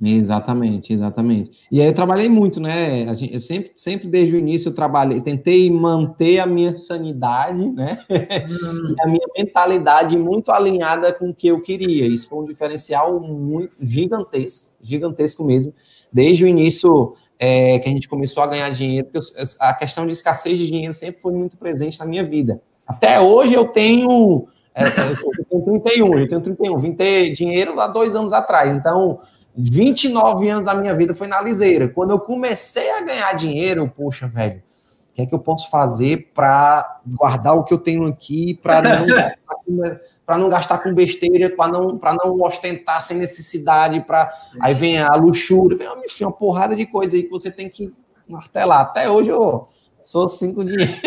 Exatamente, 0.00 0.92
exatamente. 0.92 1.50
E 1.72 1.80
aí 1.80 1.88
eu 1.88 1.94
trabalhei 1.94 2.28
muito, 2.28 2.60
né? 2.60 3.08
A 3.08 3.14
gente, 3.14 3.34
eu 3.34 3.40
sempre, 3.40 3.72
sempre 3.74 4.06
desde 4.06 4.36
o 4.36 4.38
início 4.38 4.68
eu 4.68 4.74
trabalhei, 4.74 5.20
tentei 5.20 5.68
manter 5.70 6.38
a 6.38 6.46
minha 6.46 6.76
sanidade, 6.76 7.68
né? 7.70 7.98
Hum. 8.08 8.94
a 9.02 9.08
minha 9.08 9.26
mentalidade 9.36 10.16
muito 10.16 10.52
alinhada 10.52 11.12
com 11.12 11.30
o 11.30 11.34
que 11.34 11.48
eu 11.48 11.60
queria. 11.60 12.06
Isso 12.06 12.28
foi 12.28 12.38
um 12.38 12.44
diferencial 12.44 13.18
muito 13.18 13.72
gigantesco, 13.80 14.76
gigantesco 14.80 15.44
mesmo. 15.44 15.74
Desde 16.12 16.44
o 16.44 16.46
início 16.48 17.12
é, 17.36 17.80
que 17.80 17.88
a 17.88 17.92
gente 17.92 18.08
começou 18.08 18.44
a 18.44 18.46
ganhar 18.46 18.70
dinheiro, 18.70 19.08
porque 19.10 19.26
a 19.58 19.74
questão 19.74 20.06
de 20.06 20.12
escassez 20.12 20.58
de 20.58 20.68
dinheiro 20.68 20.92
sempre 20.92 21.20
foi 21.20 21.32
muito 21.32 21.56
presente 21.56 21.98
na 21.98 22.06
minha 22.06 22.22
vida. 22.22 22.62
Até 22.86 23.20
hoje 23.20 23.52
eu 23.52 23.66
tenho, 23.66 24.46
é, 24.72 24.84
eu 24.84 25.64
tenho 25.64 25.80
31, 25.82 26.18
eu 26.20 26.28
tenho 26.28 26.40
31, 26.40 26.78
vim 26.78 26.92
ter 26.92 27.32
dinheiro 27.32 27.78
há 27.80 27.88
dois 27.88 28.14
anos 28.14 28.32
atrás. 28.32 28.72
Então 28.72 29.18
29 29.60 30.48
anos 30.48 30.64
da 30.64 30.74
minha 30.74 30.94
vida 30.94 31.12
foi 31.12 31.26
na 31.26 31.40
liseira. 31.40 31.88
Quando 31.88 32.10
eu 32.12 32.20
comecei 32.20 32.92
a 32.92 33.02
ganhar 33.02 33.32
dinheiro, 33.32 33.92
poxa, 33.94 34.28
velho, 34.28 34.62
o 35.10 35.14
que 35.14 35.22
é 35.22 35.26
que 35.26 35.34
eu 35.34 35.38
posso 35.40 35.68
fazer 35.68 36.30
para 36.32 37.00
guardar 37.04 37.56
o 37.56 37.64
que 37.64 37.74
eu 37.74 37.78
tenho 37.78 38.06
aqui, 38.06 38.54
para 38.62 38.82
não 38.82 39.06
não 40.38 40.48
gastar 40.48 40.78
com 40.78 40.94
besteira, 40.94 41.50
para 41.50 41.72
não, 41.72 41.98
não 41.98 42.40
ostentar 42.42 43.02
sem 43.02 43.16
necessidade, 43.16 44.00
para 44.00 44.32
aí 44.60 44.74
vem 44.74 44.98
a 44.98 45.14
luxúria, 45.16 45.76
vem 45.76 45.88
enfim, 46.04 46.24
uma 46.24 46.32
porrada 46.32 46.76
de 46.76 46.86
coisa 46.86 47.16
aí 47.16 47.24
que 47.24 47.30
você 47.30 47.50
tem 47.50 47.68
que 47.68 47.92
martelar. 48.28 48.82
Até 48.82 49.10
hoje 49.10 49.30
eu 49.30 49.66
sou 50.02 50.28
cinco 50.28 50.64
dias. 50.64 50.88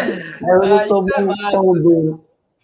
É. 0.00 0.52
eu 0.54 0.60
não 0.60 0.78
ah, 0.78 0.86
tô 0.86 1.02
muito 1.02 2.20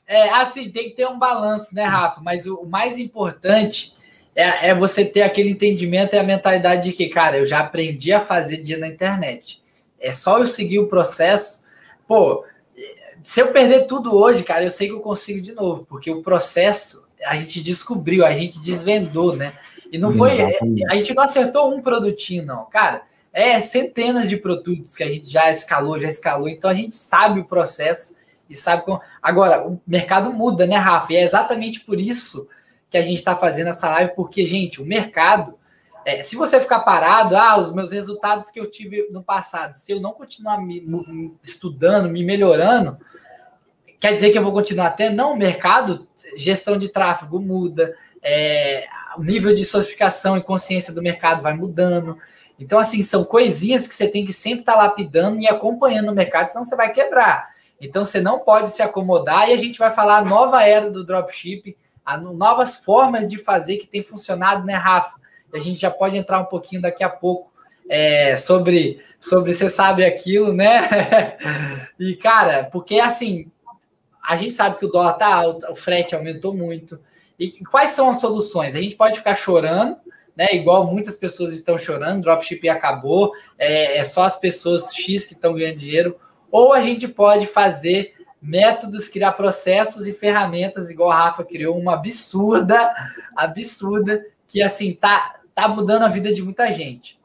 é, 0.07 0.29
é, 0.29 0.35
assim, 0.35 0.71
tem 0.71 0.91
que 0.91 0.97
ter 0.97 1.09
um 1.09 1.19
balanço, 1.19 1.75
né, 1.75 1.85
Rafa? 1.85 2.21
Mas 2.21 2.47
o 2.47 2.65
mais 2.65 2.97
importante 2.99 3.96
é, 4.37 4.69
é, 4.69 4.75
você 4.75 5.03
ter 5.03 5.23
aquele 5.23 5.49
entendimento 5.49 6.15
e 6.15 6.19
a 6.19 6.23
mentalidade 6.23 6.91
de 6.91 6.97
que, 6.97 7.09
cara, 7.09 7.39
eu 7.39 7.47
já 7.47 7.61
aprendi 7.61 8.13
a 8.13 8.21
fazer 8.21 8.59
dia 8.59 8.77
na 8.77 8.87
internet. 8.87 9.63
É 9.99 10.13
só 10.13 10.39
eu 10.39 10.47
seguir 10.47 10.79
o 10.79 10.89
processo. 10.89 11.65
Pô, 12.07 12.45
se 13.23 13.41
eu 13.41 13.49
perder 13.49 13.87
tudo 13.87 14.15
hoje, 14.15 14.45
cara, 14.45 14.63
eu 14.63 14.71
sei 14.71 14.89
que 14.89 14.93
eu 14.93 15.01
consigo 15.01 15.41
de 15.41 15.53
novo, 15.53 15.87
porque 15.89 16.11
o 16.11 16.23
processo 16.23 17.03
a 17.27 17.35
gente 17.37 17.63
descobriu, 17.63 18.27
a 18.27 18.33
gente 18.33 18.61
desvendou, 18.61 19.35
né? 19.35 19.55
E 19.91 19.97
não 19.97 20.13
foi. 20.13 20.39
A 20.89 20.97
gente 20.97 21.15
não 21.15 21.23
acertou 21.23 21.75
um 21.75 21.81
produtinho, 21.81 22.45
não. 22.45 22.67
Cara, 22.67 23.03
é 23.33 23.59
centenas 23.59 24.29
de 24.29 24.37
produtos 24.37 24.95
que 24.95 25.03
a 25.03 25.09
gente 25.09 25.31
já 25.31 25.51
escalou, 25.51 25.99
já 25.99 26.09
escalou. 26.09 26.49
Então 26.49 26.69
a 26.69 26.75
gente 26.75 26.95
sabe 26.95 27.41
o 27.41 27.45
processo 27.45 28.15
e 28.51 28.55
sabe 28.55 28.85
como. 28.85 29.01
Agora, 29.23 29.67
o 29.67 29.81
mercado 29.87 30.31
muda, 30.31 30.67
né, 30.67 30.77
Rafa? 30.77 31.13
E 31.15 31.17
é 31.17 31.23
exatamente 31.23 31.81
por 31.81 31.99
isso 31.99 32.47
que 32.97 33.03
a 33.03 33.03
gente 33.03 33.19
está 33.19 33.37
fazendo 33.37 33.69
essa 33.69 33.89
live, 33.91 34.15
porque, 34.15 34.47
gente, 34.47 34.81
o 34.81 34.87
mercado. 34.87 35.59
É, 36.05 36.23
se 36.23 36.37
você 36.37 36.61
ficar 36.61 36.81
parado, 36.81 37.37
ah, 37.37 37.59
os 37.59 37.73
meus 37.73 37.91
resultados 37.91 38.51
que 38.51 38.61
eu 38.61 38.71
tive 38.71 39.09
no 39.11 39.23
passado, 39.23 39.75
se 39.75 39.91
eu 39.91 40.01
não 40.01 40.13
continuar 40.13 40.61
me, 40.61 40.81
me, 40.81 41.35
estudando, 41.43 42.09
me 42.09 42.25
melhorando, 42.25 42.97
quer 43.99 44.13
dizer 44.13 44.31
que 44.31 44.39
eu 44.39 44.43
vou 44.43 44.53
continuar 44.53 44.91
tendo? 44.91 45.17
Não, 45.17 45.33
o 45.33 45.37
mercado, 45.37 46.07
gestão 46.37 46.79
de 46.79 46.89
tráfego 46.89 47.41
muda, 47.41 47.95
é, 48.23 48.87
o 49.19 49.23
nível 49.23 49.53
de 49.53 49.65
sofisticação 49.65 50.37
e 50.37 50.43
consciência 50.43 50.93
do 50.93 51.03
mercado 51.03 51.43
vai 51.43 51.55
mudando. 51.55 52.17
Então, 52.59 52.79
assim, 52.79 53.03
são 53.03 53.25
coisinhas 53.25 53.89
que 53.89 53.95
você 53.95 54.07
tem 54.07 54.25
que 54.25 54.33
sempre 54.33 54.61
estar 54.61 54.75
tá 54.75 54.79
lapidando 54.79 55.41
e 55.41 55.49
acompanhando 55.49 56.11
o 56.11 56.15
mercado, 56.15 56.49
senão 56.49 56.65
você 56.65 56.77
vai 56.77 56.93
quebrar. 56.93 57.51
Então, 57.81 58.05
você 58.05 58.21
não 58.21 58.39
pode 58.39 58.71
se 58.71 58.81
acomodar 58.81 59.51
e 59.51 59.53
a 59.53 59.59
gente 59.59 59.79
vai 59.79 59.91
falar 59.91 60.19
a 60.19 60.25
nova 60.25 60.63
era 60.63 60.89
do 60.89 61.05
dropshipping, 61.05 61.75
a 62.07 62.17
novas 62.17 62.77
formas 62.77 63.29
de 63.29 63.37
fazer 63.37 63.79
que 63.79 63.87
tem 63.87 64.03
funcionado, 64.03 64.65
né, 64.65 64.75
Rafa? 64.75 65.19
E 65.53 65.59
a 65.59 65.61
gente 65.61 65.81
já 65.81 65.91
pode 65.91 66.17
entrar 66.17 66.39
um 66.39 66.45
pouquinho 66.45 66.81
daqui 66.81 67.03
a 67.03 67.11
pouco 67.11 67.51
é, 67.89 68.37
sobre, 68.37 69.01
sobre 69.19 69.53
você 69.53 69.69
sabe 69.69 70.05
aquilo, 70.05 70.53
né? 70.53 71.37
e, 71.99 72.15
cara, 72.15 72.69
porque 72.71 73.01
assim, 73.01 73.51
a 74.27 74.37
gente 74.37 74.55
sabe 74.55 74.79
que 74.79 74.87
o 74.87 74.91
dólar 74.91 75.15
tá 75.15 75.35
alto, 75.35 75.71
o 75.71 75.75
frete 75.75 76.15
aumentou 76.15 76.55
muito. 76.55 76.99
E 77.39 77.51
quais 77.65 77.91
são 77.91 78.11
as 78.11 78.21
soluções? 78.21 78.75
A 78.75 78.81
gente 78.81 78.97
pode 78.97 79.19
ficar 79.19 79.35
chorando, 79.35 79.97
né? 80.37 80.49
Igual 80.53 80.87
muitas 80.87 81.17
pessoas 81.17 81.53
estão 81.53 81.77
chorando, 81.79 82.23
dropshipping 82.23 82.69
acabou, 82.69 83.33
é, 83.59 83.99
é 83.99 84.05
só 84.05 84.25
as 84.25 84.39
pessoas 84.39 84.93
X 84.95 85.27
que 85.27 85.35
estão 85.35 85.55
ganhando 85.55 85.79
dinheiro. 85.79 86.17
Ou 86.51 86.73
a 86.73 86.81
gente 86.81 87.07
pode 87.07 87.47
fazer 87.47 88.15
métodos, 88.41 89.09
criar 89.09 89.33
processos 89.33 90.07
e 90.07 90.13
ferramentas, 90.13 90.91
igual 90.91 91.11
a 91.11 91.25
Rafa 91.25 91.45
criou, 91.45 91.77
uma 91.77 91.95
absurda, 91.95 92.93
absurda, 93.35 94.25
que 94.49 94.63
assim 94.63 94.93
tá, 94.93 95.41
tá 95.55 95.69
mudando 95.69 96.03
a 96.03 96.09
vida 96.09 96.33
de 96.33 96.43
muita 96.43 96.73
gente. 96.73 97.19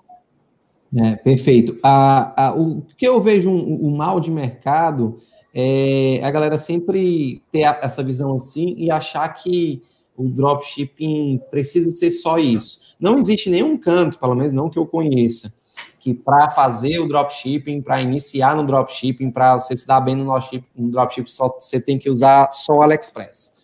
É, 0.96 1.16
perfeito. 1.16 1.78
A, 1.82 2.48
a, 2.48 2.56
o 2.56 2.82
que 2.98 3.08
eu 3.08 3.20
vejo 3.22 3.50
um, 3.50 3.88
um 3.88 3.96
mal 3.96 4.20
de 4.20 4.30
mercado 4.30 5.22
é 5.54 6.20
a 6.24 6.32
galera 6.32 6.58
sempre 6.58 7.42
ter 7.52 7.62
essa 7.82 8.04
visão 8.04 8.36
assim 8.36 8.76
e 8.78 8.92
achar 8.92 9.28
que 9.30 9.82
o 10.16 10.28
dropshipping 10.28 11.42
precisa 11.50 11.90
ser 11.90 12.12
só 12.12 12.38
isso. 12.38 12.96
Não 13.00 13.18
existe 13.18 13.50
nenhum 13.50 13.78
canto, 13.78 14.20
pelo 14.20 14.36
menos 14.36 14.54
não 14.54 14.70
que 14.70 14.78
eu 14.78 14.86
conheça, 14.86 15.54
que 16.00 16.14
para 16.14 16.50
fazer 16.50 17.00
o 17.00 17.08
dropshipping, 17.08 17.82
para 17.82 18.02
iniciar 18.02 18.56
no 18.56 18.66
dropshipping, 18.66 19.32
para 19.32 19.60
você 19.60 19.76
se 19.76 19.86
dar 19.86 20.02
bem 20.02 20.16
no 20.16 20.26
dropshipping, 20.26 20.68
no 20.76 20.92
dropshipping 20.92 21.30
só, 21.30 21.48
você 21.60 21.82
tem 21.82 21.98
que 21.98 22.10
usar 22.10 22.52
só 22.52 22.74
o 22.74 22.82
AliExpress. 22.82 23.62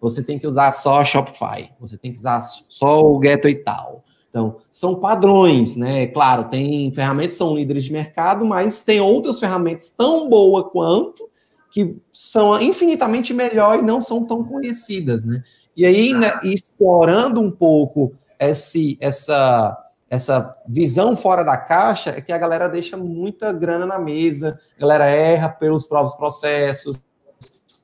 Você 0.00 0.22
tem 0.22 0.38
que 0.38 0.46
usar 0.46 0.70
só 0.72 1.00
a 1.00 1.04
Shopify. 1.04 1.70
Você 1.80 1.98
tem 1.98 2.12
que 2.12 2.18
usar 2.18 2.42
só 2.42 3.00
o 3.00 3.18
Ghetto 3.18 3.48
e 3.48 3.54
tal. 3.54 4.04
Então, 4.30 4.58
são 4.70 4.94
padrões, 4.94 5.74
né? 5.74 6.06
Claro, 6.06 6.44
tem 6.44 6.92
ferramentas 6.92 7.32
que 7.32 7.38
são 7.38 7.56
líderes 7.56 7.84
de 7.84 7.92
mercado, 7.92 8.44
mas 8.44 8.84
tem 8.84 9.00
outras 9.00 9.40
ferramentas 9.40 9.90
tão 9.90 10.28
boas 10.28 10.70
quanto 10.70 11.28
que 11.70 11.96
são 12.12 12.60
infinitamente 12.60 13.34
melhor 13.34 13.78
e 13.78 13.82
não 13.82 14.00
são 14.00 14.24
tão 14.24 14.44
conhecidas, 14.44 15.24
né? 15.24 15.42
E 15.76 15.86
aí, 15.86 16.12
né, 16.12 16.40
explorando 16.42 17.40
um 17.40 17.50
pouco 17.50 18.12
esse, 18.38 18.98
essa, 19.00 19.76
essa 20.10 20.56
visão 20.66 21.16
fora 21.16 21.44
da 21.44 21.56
caixa, 21.56 22.10
é 22.10 22.20
que 22.20 22.32
a 22.32 22.38
galera 22.38 22.68
deixa 22.68 22.96
muita 22.96 23.52
grana 23.52 23.84
na 23.84 23.98
mesa, 23.98 24.58
a 24.76 24.80
galera 24.80 25.06
erra 25.06 25.48
pelos 25.48 25.84
próprios 25.84 26.14
processos, 26.14 27.02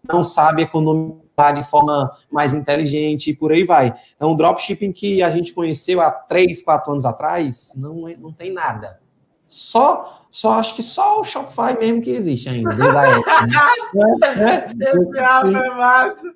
não 0.07 0.23
sabe 0.23 0.63
economizar 0.63 1.55
de 1.55 1.63
forma 1.63 2.17
mais 2.31 2.55
inteligente 2.55 3.31
e 3.31 3.37
por 3.37 3.53
aí 3.53 3.65
vai. 3.65 3.95
Então, 4.17 4.33
o 4.33 4.37
dropshipping 4.37 4.93
que 4.93 5.23
a 5.23 5.31
gente 5.31 5.53
conheceu 5.53 6.01
há 6.01 6.11
três, 6.11 6.63
quatro 6.63 6.93
anos 6.93 7.05
atrás, 7.05 7.73
não, 7.77 8.09
é, 8.09 8.17
não 8.17 8.33
tem 8.33 8.53
nada. 8.53 9.01
Só 9.47 10.24
só 10.35 10.55
acho 10.55 10.75
que 10.75 10.83
só 10.83 11.21
o 11.21 11.25
Shopify 11.25 11.79
mesmo 11.79 12.03
que 12.03 12.11
existe 12.11 12.49
ainda, 12.49 12.75
desde 12.75 12.97
a 12.97 13.09
época. 13.09 13.47
Né? 14.35 14.67
Esse 14.81 15.19
é 15.21 15.71
massa. 15.71 16.35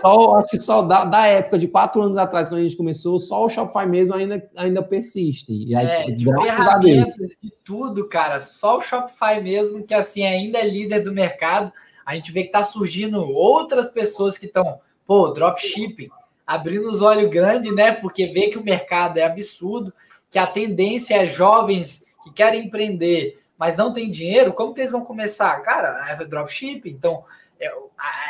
Só, 0.00 0.38
acho 0.38 0.50
que 0.50 0.60
só 0.60 0.82
da, 0.82 1.04
da, 1.04 1.24
época 1.28 1.60
de 1.60 1.68
quatro 1.68 2.02
anos 2.02 2.16
atrás, 2.16 2.48
quando 2.48 2.58
a 2.58 2.62
gente 2.64 2.76
começou, 2.76 3.20
só 3.20 3.44
o 3.44 3.48
Shopify 3.48 3.86
mesmo 3.86 4.14
ainda, 4.14 4.50
ainda 4.56 4.82
persiste. 4.82 5.52
E 5.52 5.76
aí, 5.76 5.86
é, 5.86 6.10
de 6.10 6.24
ferramentas 6.24 7.36
e 7.40 7.52
tudo, 7.64 8.08
cara, 8.08 8.40
só 8.40 8.78
o 8.78 8.82
Shopify 8.82 9.40
mesmo, 9.40 9.84
que 9.84 9.94
assim 9.94 10.26
ainda 10.26 10.58
é 10.58 10.68
líder 10.68 11.04
do 11.04 11.12
mercado. 11.12 11.72
A 12.04 12.16
gente 12.16 12.32
vê 12.32 12.42
que 12.42 12.50
tá 12.50 12.64
surgindo 12.64 13.22
outras 13.22 13.92
pessoas 13.92 14.36
que 14.36 14.46
estão, 14.46 14.80
pô, 15.06 15.28
dropshipping, 15.28 16.08
abrindo 16.44 16.90
os 16.90 17.00
olhos 17.00 17.30
grandes, 17.30 17.72
né? 17.72 17.92
Porque 17.92 18.26
vê 18.26 18.48
que 18.48 18.58
o 18.58 18.64
mercado 18.64 19.18
é 19.18 19.22
absurdo, 19.22 19.94
que 20.28 20.38
a 20.38 20.48
tendência 20.48 21.14
é 21.14 21.28
jovens 21.28 22.10
que 22.22 22.32
querem 22.32 22.66
empreender, 22.66 23.40
mas 23.58 23.76
não 23.76 23.92
tem 23.92 24.10
dinheiro, 24.10 24.52
como 24.52 24.74
que 24.74 24.80
eles 24.80 24.92
vão 24.92 25.04
começar? 25.04 25.60
Cara, 25.60 26.06
é 26.10 26.24
dropshipping, 26.24 26.90
então 26.90 27.24
é, 27.60 27.72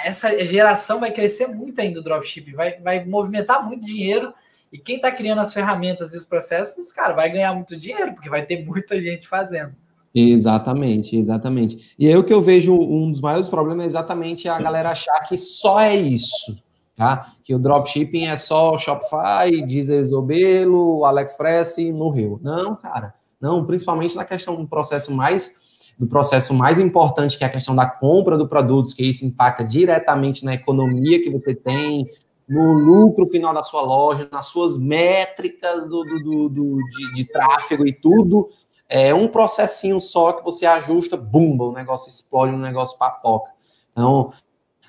essa 0.05 0.45
geração 0.45 1.01
vai 1.01 1.13
crescer 1.13 1.47
muito 1.47 1.81
ainda 1.81 2.01
o 2.01 2.03
dropshipping, 2.03 2.53
vai, 2.53 2.79
vai 2.81 3.05
movimentar 3.05 3.67
muito 3.67 3.85
dinheiro 3.85 4.33
e 4.73 4.79
quem 4.79 4.97
está 4.97 5.11
criando 5.11 5.41
as 5.41 5.53
ferramentas 5.53 6.15
e 6.15 6.17
os 6.17 6.25
processos, 6.25 6.91
cara, 6.93 7.13
vai 7.13 7.31
ganhar 7.31 7.55
muito 7.55 7.77
dinheiro, 7.77 8.15
porque 8.15 8.31
vai 8.31 8.45
ter 8.45 8.65
muita 8.65 9.01
gente 9.01 9.29
fazendo. 9.29 9.75
Exatamente, 10.15 11.17
exatamente. 11.17 11.95
E 11.99 12.07
aí 12.07 12.17
o 12.17 12.25
que 12.25 12.33
eu 12.33 12.41
vejo, 12.41 12.75
um 12.75 13.11
dos 13.11 13.21
maiores 13.21 13.49
problemas 13.49 13.85
é 13.85 13.87
exatamente 13.87 14.49
a 14.49 14.59
galera 14.61 14.91
achar 14.91 15.21
que 15.21 15.37
só 15.37 15.81
é 15.81 15.97
isso, 15.97 16.63
tá? 16.95 17.33
Que 17.43 17.55
o 17.55 17.59
dropshipping 17.59 18.27
é 18.27 18.37
só 18.37 18.77
Shopify, 18.77 19.65
Deezer 19.67 20.05
Zobelo, 20.05 21.05
AliExpress 21.05 21.79
e 21.79 21.91
Rio. 21.91 22.39
Não, 22.43 22.77
cara. 22.77 23.15
Não, 23.43 23.67
principalmente 23.67 24.15
na 24.15 24.25
questão 24.25 24.55
do 24.55 24.69
processo 24.69 25.11
mais 25.11 25.61
do 25.99 26.07
processo 26.07 26.55
mais 26.55 26.81
importante, 26.81 27.37
que 27.37 27.45
é 27.45 27.47
a 27.47 27.51
questão 27.51 27.77
da 27.77 27.87
compra 27.87 28.39
do 28.39 28.49
produtos, 28.49 28.95
que 28.95 29.05
isso 29.05 29.27
impacta 29.27 29.63
diretamente 29.63 30.45
na 30.45 30.55
economia 30.55 31.23
que 31.23 31.29
você 31.29 31.55
tem, 31.55 32.07
no 32.49 32.73
lucro 32.73 33.27
final 33.27 33.53
da 33.53 33.63
sua 33.63 33.83
loja, 33.83 34.29
nas 34.33 34.47
suas 34.47 34.79
métricas 34.79 35.89
do, 35.89 36.03
do, 36.03 36.49
do, 36.49 36.79
de, 36.79 37.15
de, 37.15 37.25
tráfego 37.27 37.87
e 37.87 37.93
tudo. 37.93 38.49
É 38.89 39.15
um 39.15 39.29
processinho 39.29 40.01
só 40.01 40.33
que 40.33 40.43
você 40.43 40.65
ajusta, 40.65 41.17
bumba, 41.17 41.65
o 41.65 41.73
negócio 41.73 42.09
explode, 42.09 42.55
o 42.55 42.59
negócio 42.59 42.99
papoca. 42.99 43.51
Então, 43.93 44.33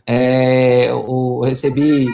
é, 0.05 0.89
eu 0.89 1.41
recebi 1.41 2.07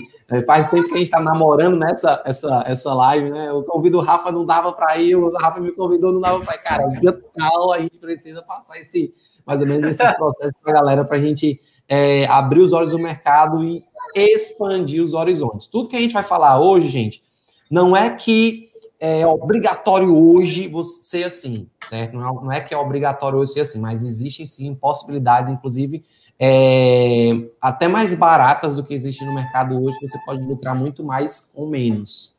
faz 0.46 0.70
tempo 0.70 0.88
que 0.88 0.94
a 0.94 0.98
gente 0.98 1.08
está 1.08 1.20
namorando 1.20 1.78
nessa 1.78 2.22
essa, 2.26 2.64
essa 2.68 2.94
live, 2.94 3.30
né? 3.30 3.50
Eu 3.50 3.64
convido 3.64 3.98
o 3.98 4.02
Rafa, 4.02 4.32
não 4.32 4.46
dava 4.46 4.72
para 4.72 4.98
ir, 4.98 5.16
o 5.16 5.32
Rafa 5.38 5.60
me 5.60 5.72
convidou, 5.72 6.12
não 6.12 6.22
dava 6.22 6.44
para 6.44 6.56
ir. 6.56 6.60
Cara, 6.60 6.88
dia 6.88 7.20
tal, 7.36 7.74
a 7.74 7.80
gente 7.80 7.98
precisa 7.98 8.42
passar 8.42 8.80
esse, 8.80 9.14
mais 9.46 9.62
ou 9.62 9.68
menos 9.68 9.90
esses 9.90 10.12
processos 10.16 10.54
para 10.62 10.72
a 10.72 10.76
galera, 10.76 11.06
para 11.06 11.18
a 11.18 11.22
gente 11.22 11.60
é, 11.88 12.26
abrir 12.28 12.62
os 12.62 12.72
olhos 12.72 12.92
do 12.92 13.00
mercado 13.00 13.64
e 13.64 13.84
expandir 14.16 15.02
os 15.02 15.14
horizontes. 15.14 15.68
Tudo 15.68 15.90
que 15.90 15.96
a 15.96 16.00
gente 16.00 16.14
vai 16.14 16.24
falar 16.24 16.60
hoje, 16.60 16.88
gente, 16.88 17.24
não 17.70 17.98
é 17.98 18.10
que 18.10 18.70
é 19.00 19.26
obrigatório 19.26 20.14
hoje 20.16 20.68
você 20.68 21.02
ser 21.02 21.24
assim, 21.24 21.70
certo? 21.88 22.14
Não 22.14 22.22
é, 22.22 22.34
não 22.34 22.52
é 22.52 22.62
que 22.62 22.74
é 22.74 22.78
obrigatório 22.78 23.40
hoje 23.40 23.54
ser 23.54 23.62
assim, 23.62 23.80
mas 23.80 24.04
existem 24.04 24.46
sim 24.46 24.76
possibilidades, 24.76 25.50
inclusive 25.50 26.04
é, 26.40 27.32
até 27.60 27.88
mais 27.88 28.14
baratas 28.14 28.76
do 28.76 28.84
que 28.84 28.94
existe 28.94 29.26
no 29.26 29.36
mercado 29.36 29.84
hoje, 29.84 29.98
você 30.02 30.18
pode 30.26 30.42
lucrar 30.44 30.74
muito 30.74 31.04
mais 31.04 31.52
ou 31.54 31.68
menos. 31.68 32.38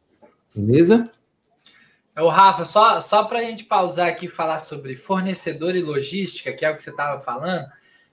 Beleza? 0.55 1.11
O 2.17 2.29
Rafa, 2.29 2.65
só, 2.65 3.01
só 3.01 3.25
para 3.25 3.39
a 3.39 3.43
gente 3.43 3.65
pausar 3.65 4.09
aqui 4.09 4.27
e 4.27 4.31
falar 4.31 4.59
sobre 4.59 4.97
fornecedor 4.97 5.77
e 5.77 5.83
logística, 5.83 6.53
que 6.53 6.65
é 6.65 6.71
o 6.71 6.77
que 6.77 6.83
você 6.83 6.91
estava 6.91 7.21
falando, 7.21 7.67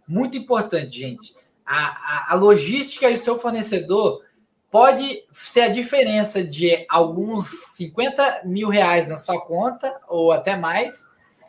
muito 0.08 0.38
importante, 0.38 1.00
gente. 1.00 1.36
a, 1.65 1.78
a, 1.78 2.26
a 2.32 2.36
logística 2.36 3.10
e 3.10 3.15
o 3.15 3.17
seu 3.17 3.38
fornecedor 3.38 4.21
pode 4.69 5.23
ser 5.32 5.62
a 5.62 5.69
diferença 5.69 6.43
de 6.43 6.86
alguns 6.89 7.47
50 7.76 8.41
mil 8.45 8.69
reais 8.69 9.08
na 9.08 9.17
sua 9.17 9.39
conta, 9.41 9.93
ou 10.08 10.32
até 10.32 10.56
mais. 10.56 11.08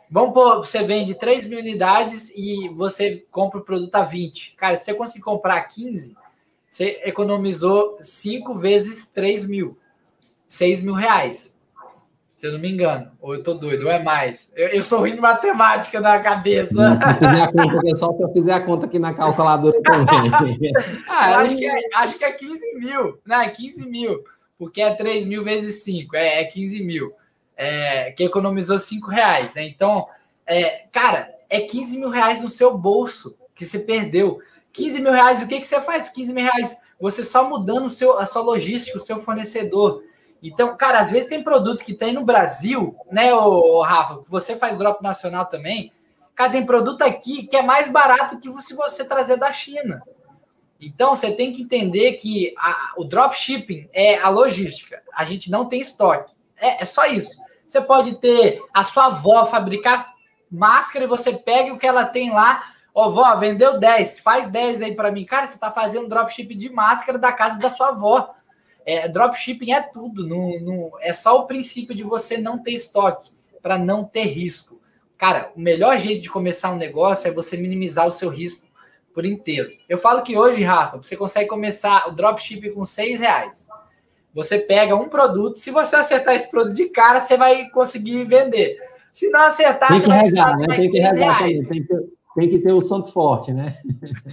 Vamos 0.09 0.33
pôr, 0.33 0.57
você 0.57 0.83
vende 0.83 1.13
3 1.13 1.47
mil 1.47 1.59
unidades 1.59 2.31
e 2.35 2.69
você 2.69 3.25
compra 3.31 3.59
o 3.59 3.63
produto 3.63 3.95
a 3.95 4.03
20. 4.03 4.55
Cara, 4.55 4.75
se 4.75 4.85
você 4.85 4.93
conseguir 4.93 5.23
comprar 5.23 5.61
15, 5.61 6.15
você 6.67 7.01
economizou 7.03 7.97
5 8.01 8.55
vezes 8.55 9.07
3 9.07 9.47
mil. 9.47 9.77
6 10.47 10.81
mil 10.81 10.95
reais 10.95 11.59
se 12.39 12.47
eu 12.47 12.53
não 12.53 12.59
me 12.59 12.71
engano. 12.71 13.11
Ou 13.19 13.35
eu 13.35 13.43
tô 13.43 13.53
doido, 13.53 13.83
ou 13.83 13.91
é 13.91 14.01
mais. 14.01 14.49
Eu, 14.55 14.69
eu 14.69 14.81
sou 14.81 14.99
ruim 14.99 15.13
de 15.13 15.19
matemática 15.19 15.99
na 15.99 16.17
cabeça. 16.19 16.97
Se 16.97 17.19
fizer 17.19 17.41
a 17.41 17.51
conta, 17.51 17.95
só 17.97 18.13
se 18.13 18.23
eu 18.23 18.31
fizer 18.31 18.53
a 18.53 18.61
conta 18.61 18.85
aqui 18.85 18.97
na 18.97 19.13
calculadora 19.13 19.77
também. 19.81 20.31
ah, 21.09 21.31
eu 21.31 21.39
acho, 21.39 21.57
que 21.57 21.65
é, 21.65 21.79
acho 21.95 22.17
que 22.17 22.23
é 22.23 22.31
15 22.31 22.75
mil. 22.75 23.19
Não, 23.25 23.41
é 23.41 23.49
15 23.49 23.89
mil. 23.89 24.23
Porque 24.57 24.81
é 24.81 24.93
3 24.93 25.25
mil 25.25 25.43
vezes 25.43 25.83
5. 25.83 26.15
É, 26.15 26.41
é 26.41 26.45
15 26.45 26.81
mil. 26.81 27.11
É, 27.61 28.11
que 28.11 28.23
economizou 28.23 28.79
5 28.79 29.09
reais, 29.09 29.53
né? 29.53 29.67
Então, 29.67 30.07
é, 30.47 30.85
cara, 30.93 31.29
é 31.49 31.59
15 31.59 31.97
mil 31.97 32.09
reais 32.09 32.41
no 32.41 32.47
seu 32.47 32.77
bolso 32.77 33.37
que 33.53 33.65
você 33.65 33.79
perdeu. 33.79 34.39
15 34.71 35.01
mil 35.01 35.11
reais, 35.11 35.43
o 35.43 35.47
que, 35.47 35.59
que 35.59 35.67
você 35.67 35.81
faz? 35.81 36.07
15 36.07 36.33
mil 36.33 36.45
reais, 36.45 36.79
você 36.99 37.21
só 37.21 37.49
mudando 37.49 37.87
o 37.87 37.89
seu, 37.89 38.17
a 38.17 38.25
sua 38.25 38.41
logística, 38.41 38.97
o 38.97 39.01
seu 39.01 39.19
fornecedor. 39.19 40.03
Então, 40.41 40.77
cara, 40.77 40.99
às 40.99 41.11
vezes 41.11 41.27
tem 41.27 41.43
produto 41.43 41.83
que 41.83 41.93
tem 41.93 42.13
no 42.13 42.23
Brasil, 42.23 42.95
né, 43.11 43.33
ô, 43.33 43.81
Rafa? 43.81 44.21
Você 44.27 44.55
faz 44.55 44.77
drop 44.77 45.03
nacional 45.03 45.45
também. 45.47 45.91
Cara, 46.33 46.53
tem 46.53 46.65
produto 46.65 47.01
aqui 47.01 47.45
que 47.45 47.57
é 47.57 47.61
mais 47.61 47.89
barato 47.89 48.39
que 48.39 48.49
se 48.61 48.73
você 48.73 49.03
trazer 49.03 49.35
da 49.35 49.51
China. 49.51 50.01
Então, 50.79 51.13
você 51.13 51.29
tem 51.31 51.51
que 51.51 51.63
entender 51.63 52.13
que 52.13 52.53
a, 52.57 52.93
o 52.95 53.03
dropshipping 53.03 53.89
é 53.91 54.17
a 54.17 54.29
logística. 54.29 55.03
A 55.13 55.25
gente 55.25 55.51
não 55.51 55.65
tem 55.65 55.81
estoque. 55.81 56.33
É, 56.55 56.83
é 56.83 56.85
só 56.85 57.05
isso. 57.05 57.41
Você 57.69 57.79
pode 57.81 58.15
ter 58.15 58.63
a 58.73 58.83
sua 58.83 59.05
avó 59.05 59.45
fabricar 59.45 60.15
máscara 60.49 61.05
e 61.05 61.07
você 61.07 61.33
pega 61.33 61.71
o 61.71 61.77
que 61.77 61.85
ela 61.85 62.03
tem 62.03 62.31
lá. 62.31 62.73
Oh, 62.91 63.11
vó, 63.11 63.35
vendeu 63.35 63.79
10, 63.79 64.21
faz 64.21 64.49
10 64.49 64.81
aí 64.81 64.95
para 64.95 65.11
mim. 65.11 65.23
Cara, 65.23 65.45
você 65.45 65.53
está 65.53 65.69
fazendo 65.69 66.09
dropshipping 66.09 66.57
de 66.57 66.71
máscara 66.71 67.19
da 67.19 67.31
casa 67.31 67.59
da 67.59 67.69
sua 67.69 67.89
avó. 67.89 68.33
É, 68.83 69.07
dropshipping 69.07 69.71
é 69.71 69.81
tudo, 69.81 70.27
no, 70.27 70.97
é 70.99 71.13
só 71.13 71.37
o 71.37 71.45
princípio 71.45 71.93
de 71.93 72.01
você 72.01 72.39
não 72.39 72.57
ter 72.57 72.71
estoque, 72.71 73.29
para 73.61 73.77
não 73.77 74.03
ter 74.03 74.23
risco. 74.23 74.81
Cara, 75.15 75.51
o 75.55 75.59
melhor 75.59 75.95
jeito 75.99 76.23
de 76.23 76.29
começar 76.31 76.71
um 76.71 76.77
negócio 76.77 77.27
é 77.27 77.31
você 77.31 77.55
minimizar 77.55 78.07
o 78.07 78.11
seu 78.11 78.29
risco 78.29 78.65
por 79.13 79.27
inteiro. 79.27 79.69
Eu 79.87 79.99
falo 79.99 80.23
que 80.23 80.35
hoje, 80.35 80.63
Rafa, 80.63 80.97
você 80.97 81.15
consegue 81.15 81.47
começar 81.47 82.07
o 82.07 82.13
dropshipping 82.13 82.71
com 82.71 82.83
seis 82.83 83.19
reais. 83.19 83.67
Você 84.33 84.59
pega 84.59 84.95
um 84.95 85.09
produto, 85.09 85.57
se 85.57 85.71
você 85.71 85.95
acertar 85.95 86.35
esse 86.35 86.49
produto 86.49 86.75
de 86.75 86.85
cara, 86.89 87.19
você 87.19 87.35
vai 87.35 87.69
conseguir 87.69 88.23
vender. 88.25 88.75
Se 89.11 89.29
não 89.29 89.41
acertar, 89.41 89.89
tem 89.89 90.01
você 90.01 90.07
vai 90.07 90.19
precisar 90.19 90.57
né? 90.57 90.77
tem 90.77 90.91
que 90.91 90.99
regar 90.99 91.39
Tem 91.39 91.63
que, 91.63 91.95
tem 92.35 92.49
que 92.49 92.59
ter 92.59 92.71
o 92.71 92.81
santo 92.81 93.11
forte, 93.11 93.51
né? 93.51 93.77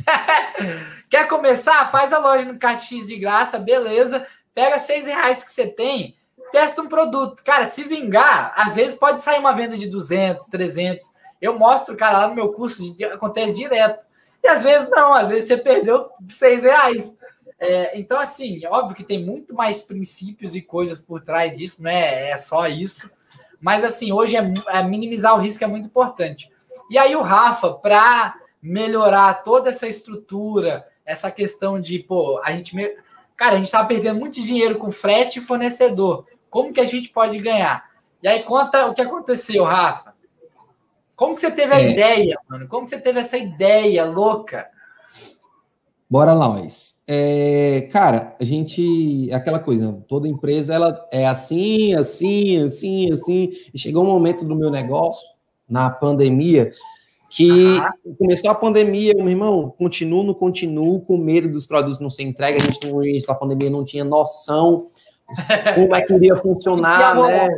Quer 1.08 1.26
começar? 1.28 1.90
Faz 1.90 2.12
a 2.12 2.18
loja 2.18 2.44
no 2.44 2.58
KX 2.58 3.06
de 3.06 3.16
graça, 3.16 3.58
beleza. 3.58 4.26
Pega 4.54 4.78
seis 4.78 5.06
reais 5.06 5.42
que 5.42 5.50
você 5.50 5.66
tem, 5.66 6.14
testa 6.52 6.82
um 6.82 6.88
produto. 6.88 7.42
Cara, 7.42 7.64
se 7.64 7.82
vingar, 7.84 8.52
às 8.56 8.74
vezes 8.74 8.98
pode 8.98 9.20
sair 9.20 9.38
uma 9.38 9.52
venda 9.52 9.76
de 9.76 9.86
200, 9.86 10.46
300. 10.46 11.06
Eu 11.40 11.58
mostro, 11.58 11.96
cara, 11.96 12.18
lá 12.18 12.28
no 12.28 12.34
meu 12.34 12.52
curso, 12.52 12.96
acontece 13.12 13.54
direto. 13.54 14.04
E 14.42 14.48
às 14.48 14.62
vezes 14.62 14.88
não, 14.90 15.12
às 15.12 15.28
vezes 15.28 15.46
você 15.46 15.56
perdeu 15.56 16.08
seis 16.28 16.62
reais. 16.62 17.16
É, 17.58 17.98
então, 17.98 18.18
assim, 18.18 18.64
é 18.64 18.68
óbvio 18.68 18.94
que 18.94 19.04
tem 19.04 19.24
muito 19.24 19.54
mais 19.54 19.82
princípios 19.82 20.54
e 20.54 20.60
coisas 20.60 21.00
por 21.00 21.22
trás 21.22 21.56
disso, 21.56 21.82
não 21.82 21.90
é, 21.90 22.36
só 22.36 22.66
isso. 22.66 23.10
Mas, 23.60 23.82
assim, 23.82 24.12
hoje 24.12 24.36
é, 24.36 24.52
é 24.68 24.82
minimizar 24.82 25.34
o 25.34 25.40
risco 25.40 25.64
é 25.64 25.66
muito 25.66 25.86
importante. 25.86 26.50
E 26.90 26.98
aí, 26.98 27.16
o 27.16 27.22
Rafa, 27.22 27.72
para 27.72 28.36
melhorar 28.62 29.42
toda 29.42 29.70
essa 29.70 29.86
estrutura, 29.86 30.86
essa 31.04 31.30
questão 31.30 31.80
de, 31.80 31.98
pô, 32.00 32.40
a 32.44 32.52
gente. 32.52 32.74
Cara, 33.36 33.52
a 33.52 33.56
gente 33.56 33.66
estava 33.66 33.86
perdendo 33.86 34.18
muito 34.18 34.40
dinheiro 34.40 34.76
com 34.76 34.90
frete 34.90 35.38
e 35.38 35.42
fornecedor. 35.42 36.26
Como 36.48 36.72
que 36.72 36.80
a 36.80 36.84
gente 36.84 37.10
pode 37.10 37.38
ganhar? 37.38 37.90
E 38.22 38.28
aí 38.28 38.42
conta 38.42 38.86
o 38.86 38.94
que 38.94 39.02
aconteceu, 39.02 39.62
Rafa. 39.64 40.14
Como 41.14 41.34
que 41.34 41.40
você 41.40 41.50
teve 41.50 41.74
a 41.74 41.80
é. 41.80 41.90
ideia, 41.90 42.38
mano? 42.48 42.66
Como 42.66 42.84
que 42.84 42.90
você 42.90 43.00
teve 43.00 43.20
essa 43.20 43.36
ideia 43.36 44.04
louca? 44.04 44.68
Bora 46.08 46.32
lá, 46.32 46.46
Luiz. 46.46 47.02
É, 47.06 47.88
cara, 47.92 48.36
a 48.40 48.44
gente. 48.44 49.28
Aquela 49.32 49.58
coisa, 49.58 49.92
toda 50.06 50.28
empresa 50.28 50.72
ela 50.72 51.06
é 51.10 51.26
assim, 51.26 51.94
assim, 51.94 52.62
assim, 52.62 53.12
assim. 53.12 53.52
E 53.74 53.78
chegou 53.78 54.04
um 54.04 54.06
momento 54.06 54.44
do 54.44 54.54
meu 54.54 54.70
negócio, 54.70 55.26
na 55.68 55.90
pandemia, 55.90 56.70
que 57.28 57.54
começou 58.18 58.50
a 58.50 58.54
pandemia, 58.54 59.14
meu 59.14 59.28
irmão, 59.28 59.74
continuo, 59.76 60.22
não 60.22 60.34
continuo, 60.34 61.00
com 61.00 61.16
medo 61.16 61.48
dos 61.48 61.66
produtos 61.66 61.98
não 61.98 62.08
ser 62.08 62.22
entregue, 62.22 62.58
a 62.58 62.60
gente 62.60 62.86
no 62.86 63.04
início 63.04 63.26
da 63.26 63.34
pandemia 63.34 63.68
não 63.68 63.84
tinha 63.84 64.04
noção 64.04 64.86
como 65.74 65.94
é 65.94 66.02
que 66.02 66.14
iria 66.14 66.36
funcionar, 66.36 67.16
né? 67.16 67.48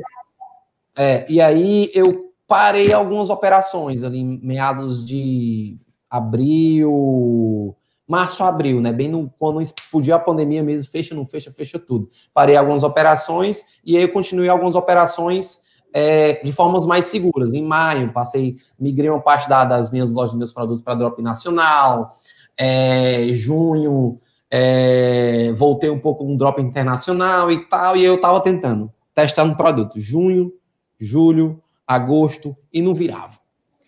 É, 0.96 1.30
e 1.30 1.40
aí 1.40 1.90
eu 1.94 2.32
parei 2.46 2.92
algumas 2.92 3.28
operações 3.28 4.02
ali, 4.02 4.24
meados 4.24 5.06
de 5.06 5.76
abril, 6.10 7.76
março, 8.08 8.42
abril, 8.42 8.80
né? 8.80 8.90
Bem 8.90 9.08
no, 9.08 9.30
quando 9.38 9.60
explodiu 9.60 10.14
a 10.14 10.18
pandemia 10.18 10.62
mesmo, 10.62 10.90
fecha, 10.90 11.14
não 11.14 11.26
fecha, 11.26 11.50
fecha 11.52 11.78
tudo. 11.78 12.08
Parei 12.32 12.56
algumas 12.56 12.82
operações 12.82 13.62
e 13.84 13.96
aí 13.96 14.02
eu 14.02 14.12
continuei 14.12 14.48
algumas 14.48 14.74
operações 14.74 15.60
é, 15.92 16.42
de 16.42 16.50
formas 16.50 16.86
mais 16.86 17.04
seguras. 17.06 17.52
Em 17.52 17.62
maio, 17.62 18.12
passei, 18.12 18.56
migrei 18.80 19.10
uma 19.10 19.20
parte 19.20 19.46
da, 19.46 19.64
das 19.64 19.90
minhas 19.90 20.10
lojas, 20.10 20.30
dos 20.30 20.38
meus 20.38 20.52
produtos 20.52 20.82
para 20.82 20.94
drop 20.94 21.20
nacional. 21.20 22.16
É, 22.56 23.28
junho, 23.28 24.18
é, 24.50 25.52
voltei 25.52 25.90
um 25.90 25.98
pouco 26.00 26.24
um 26.24 26.36
drop 26.36 26.60
internacional 26.60 27.52
e 27.52 27.68
tal, 27.68 27.96
e 27.96 28.04
eu 28.04 28.14
estava 28.14 28.40
tentando, 28.40 28.90
testando 29.14 29.54
produto. 29.54 30.00
Junho, 30.00 30.52
julho, 30.98 31.62
agosto, 31.86 32.56
e 32.72 32.80
não 32.80 32.94
virava. 32.94 33.37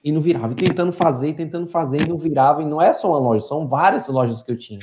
E 0.03 0.11
não 0.11 0.21
virava. 0.21 0.53
E 0.53 0.57
tentando 0.57 0.93
fazer, 0.93 1.35
tentando 1.35 1.67
fazer, 1.67 2.03
e 2.03 2.09
não 2.09 2.17
virava. 2.17 2.63
E 2.63 2.67
não 2.67 2.81
é 2.81 2.93
só 2.93 3.11
uma 3.11 3.19
loja, 3.19 3.47
são 3.47 3.67
várias 3.67 4.09
lojas 4.09 4.43
que 4.43 4.51
eu 4.51 4.57
tinha. 4.57 4.81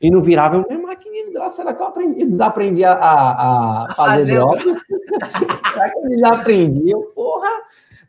E 0.00 0.10
não 0.10 0.20
virava. 0.20 0.64
Eu, 0.68 0.82
mas 0.82 0.98
que 0.98 1.10
desgraça, 1.10 1.56
será 1.56 1.74
que 1.74 1.82
eu 1.82 1.86
aprendi, 1.86 2.24
desaprendi 2.24 2.84
a, 2.84 2.92
a, 2.92 3.84
a 3.90 3.94
fazer 3.94 4.36
drop? 4.36 4.62
será 4.62 5.90
que 5.90 5.98
eu 5.98 6.08
desaprendi? 6.08 6.90
Eu, 6.90 7.02
porra. 7.14 7.48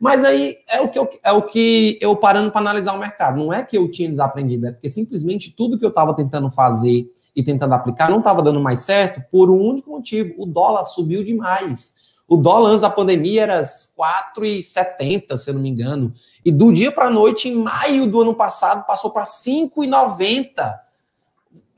Mas 0.00 0.24
aí 0.24 0.56
é 0.68 0.80
o 0.80 0.88
que 0.88 0.98
eu, 0.98 1.10
é 1.22 1.32
o 1.32 1.42
que 1.42 1.98
eu 2.00 2.14
parando 2.16 2.50
para 2.50 2.60
analisar 2.60 2.92
o 2.92 2.98
mercado. 2.98 3.38
Não 3.38 3.52
é 3.52 3.62
que 3.62 3.76
eu 3.76 3.90
tinha 3.90 4.08
desaprendido, 4.08 4.66
é 4.66 4.72
porque 4.72 4.88
simplesmente 4.88 5.54
tudo 5.54 5.78
que 5.78 5.84
eu 5.84 5.88
estava 5.88 6.14
tentando 6.14 6.50
fazer 6.50 7.10
e 7.34 7.42
tentando 7.42 7.74
aplicar 7.74 8.10
não 8.10 8.18
estava 8.18 8.42
dando 8.42 8.60
mais 8.60 8.80
certo 8.82 9.22
por 9.30 9.50
um 9.50 9.60
único 9.60 9.90
motivo: 9.90 10.34
o 10.38 10.46
dólar 10.46 10.84
subiu 10.84 11.24
demais. 11.24 12.05
O 12.28 12.36
dólar 12.36 12.70
antes 12.70 12.82
da 12.82 12.90
pandemia 12.90 13.42
era 13.42 13.62
4,70, 13.62 15.36
se 15.36 15.50
eu 15.50 15.54
não 15.54 15.62
me 15.62 15.68
engano. 15.68 16.12
E 16.44 16.50
do 16.50 16.72
dia 16.72 16.90
para 16.90 17.06
a 17.06 17.10
noite, 17.10 17.48
em 17.48 17.56
maio 17.56 18.06
do 18.06 18.20
ano 18.22 18.34
passado, 18.34 18.84
passou 18.86 19.10
para 19.10 19.22
5,90 19.22 20.86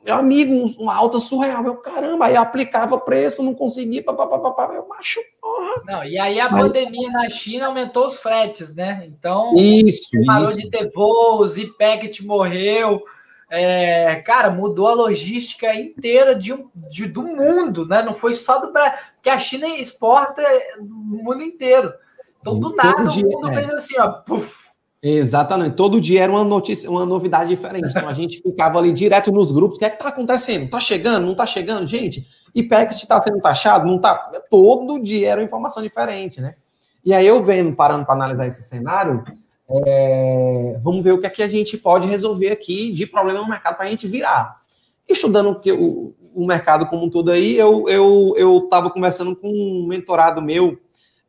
meu 0.08 0.16
amigo, 0.16 0.66
uma 0.78 0.94
alta 0.94 1.20
surreal. 1.20 1.64
Eu, 1.66 1.76
caramba, 1.76 2.26
aí 2.26 2.36
aplicava 2.36 2.98
preço, 2.98 3.42
não 3.42 3.54
conseguia, 3.54 4.02
papapá, 4.02 4.72
eu 4.74 4.88
macho, 4.88 5.20
porra. 5.40 5.82
Não, 5.84 6.04
e 6.04 6.18
aí 6.18 6.40
a 6.40 6.48
pandemia 6.48 7.10
na 7.10 7.28
China 7.28 7.66
aumentou 7.66 8.06
os 8.06 8.16
fretes, 8.16 8.74
né? 8.74 9.04
Então, 9.06 9.54
isso, 9.54 10.08
parou 10.24 10.48
isso. 10.48 10.56
de 10.56 10.70
ter 10.70 10.90
voos, 10.92 11.58
e 11.58 11.66
Packet 11.66 12.22
morreu. 12.22 13.02
É, 13.50 14.16
cara, 14.16 14.50
mudou 14.50 14.88
a 14.88 14.94
logística 14.94 15.74
inteira 15.74 16.34
de, 16.34 16.54
de, 16.74 17.06
do 17.06 17.22
mundo, 17.22 17.86
né? 17.86 18.02
Não 18.02 18.12
foi 18.12 18.34
só 18.34 18.58
do 18.58 18.72
Brasil, 18.72 18.98
porque 19.14 19.30
a 19.30 19.38
China 19.38 19.66
exporta 19.68 20.42
no 20.78 21.22
mundo 21.22 21.42
inteiro. 21.42 21.92
Então, 22.40 22.58
do 22.58 22.74
nada, 22.74 23.10
o 23.10 23.16
mundo 23.16 23.48
é. 23.50 23.54
fez 23.54 23.70
assim, 23.70 23.98
ó, 23.98 24.08
puf, 24.08 24.68
Exatamente. 25.00 25.76
Todo 25.76 26.00
dia 26.00 26.24
era 26.24 26.32
uma 26.32 26.42
notícia, 26.42 26.90
uma 26.90 27.06
novidade 27.06 27.50
diferente. 27.50 27.88
Então 27.88 28.08
a 28.08 28.14
gente 28.14 28.42
ficava 28.42 28.78
ali 28.78 28.92
direto 28.92 29.30
nos 29.30 29.52
grupos. 29.52 29.76
O 29.76 29.78
que 29.78 29.84
é 29.84 29.90
que 29.90 29.98
tá 29.98 30.08
acontecendo? 30.08 30.68
Tá 30.68 30.80
chegando? 30.80 31.26
Não 31.26 31.34
tá 31.34 31.46
chegando, 31.46 31.86
gente? 31.86 32.26
E 32.54 32.62
packet 32.62 33.00
está 33.00 33.20
sendo 33.20 33.40
taxado? 33.40 33.86
Não 33.86 33.98
tá? 33.98 34.14
Todo 34.50 35.00
dia 35.00 35.30
era 35.30 35.40
uma 35.40 35.46
informação 35.46 35.82
diferente, 35.82 36.40
né? 36.40 36.56
E 37.04 37.14
aí 37.14 37.26
eu 37.26 37.42
vendo, 37.42 37.74
parando 37.76 38.04
para 38.04 38.14
analisar 38.14 38.46
esse 38.46 38.62
cenário, 38.62 39.24
é... 39.70 40.78
vamos 40.82 41.02
ver 41.02 41.12
o 41.12 41.20
que 41.20 41.26
é 41.26 41.30
que 41.30 41.42
a 41.42 41.48
gente 41.48 41.76
pode 41.76 42.06
resolver 42.06 42.50
aqui 42.50 42.92
de 42.92 43.06
problema 43.06 43.40
no 43.40 43.48
mercado 43.48 43.76
para 43.76 43.86
a 43.86 43.90
gente 43.90 44.06
virar. 44.06 44.60
Estudando 45.08 45.60
o, 45.78 46.14
o, 46.34 46.46
mercado 46.46 46.86
como 46.86 47.06
um 47.06 47.10
todo 47.10 47.30
aí, 47.30 47.56
eu 47.56 47.84
eu 47.88 48.34
eu 48.36 48.58
estava 48.58 48.90
conversando 48.90 49.34
com 49.34 49.48
um 49.48 49.86
mentorado 49.86 50.42
meu, 50.42 50.78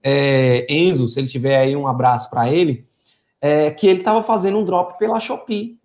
é, 0.03 0.65
Enzo, 0.69 1.07
se 1.07 1.19
ele 1.19 1.27
tiver 1.27 1.57
aí 1.57 1.75
um 1.75 1.87
abraço 1.87 2.29
para 2.29 2.49
ele 2.49 2.85
é, 3.41 3.71
que 3.71 3.87
ele 3.87 3.99
estava 3.99 4.21
fazendo 4.21 4.57
um 4.57 4.65
drop 4.65 4.97
pela 4.97 5.19
Shopee. 5.19 5.79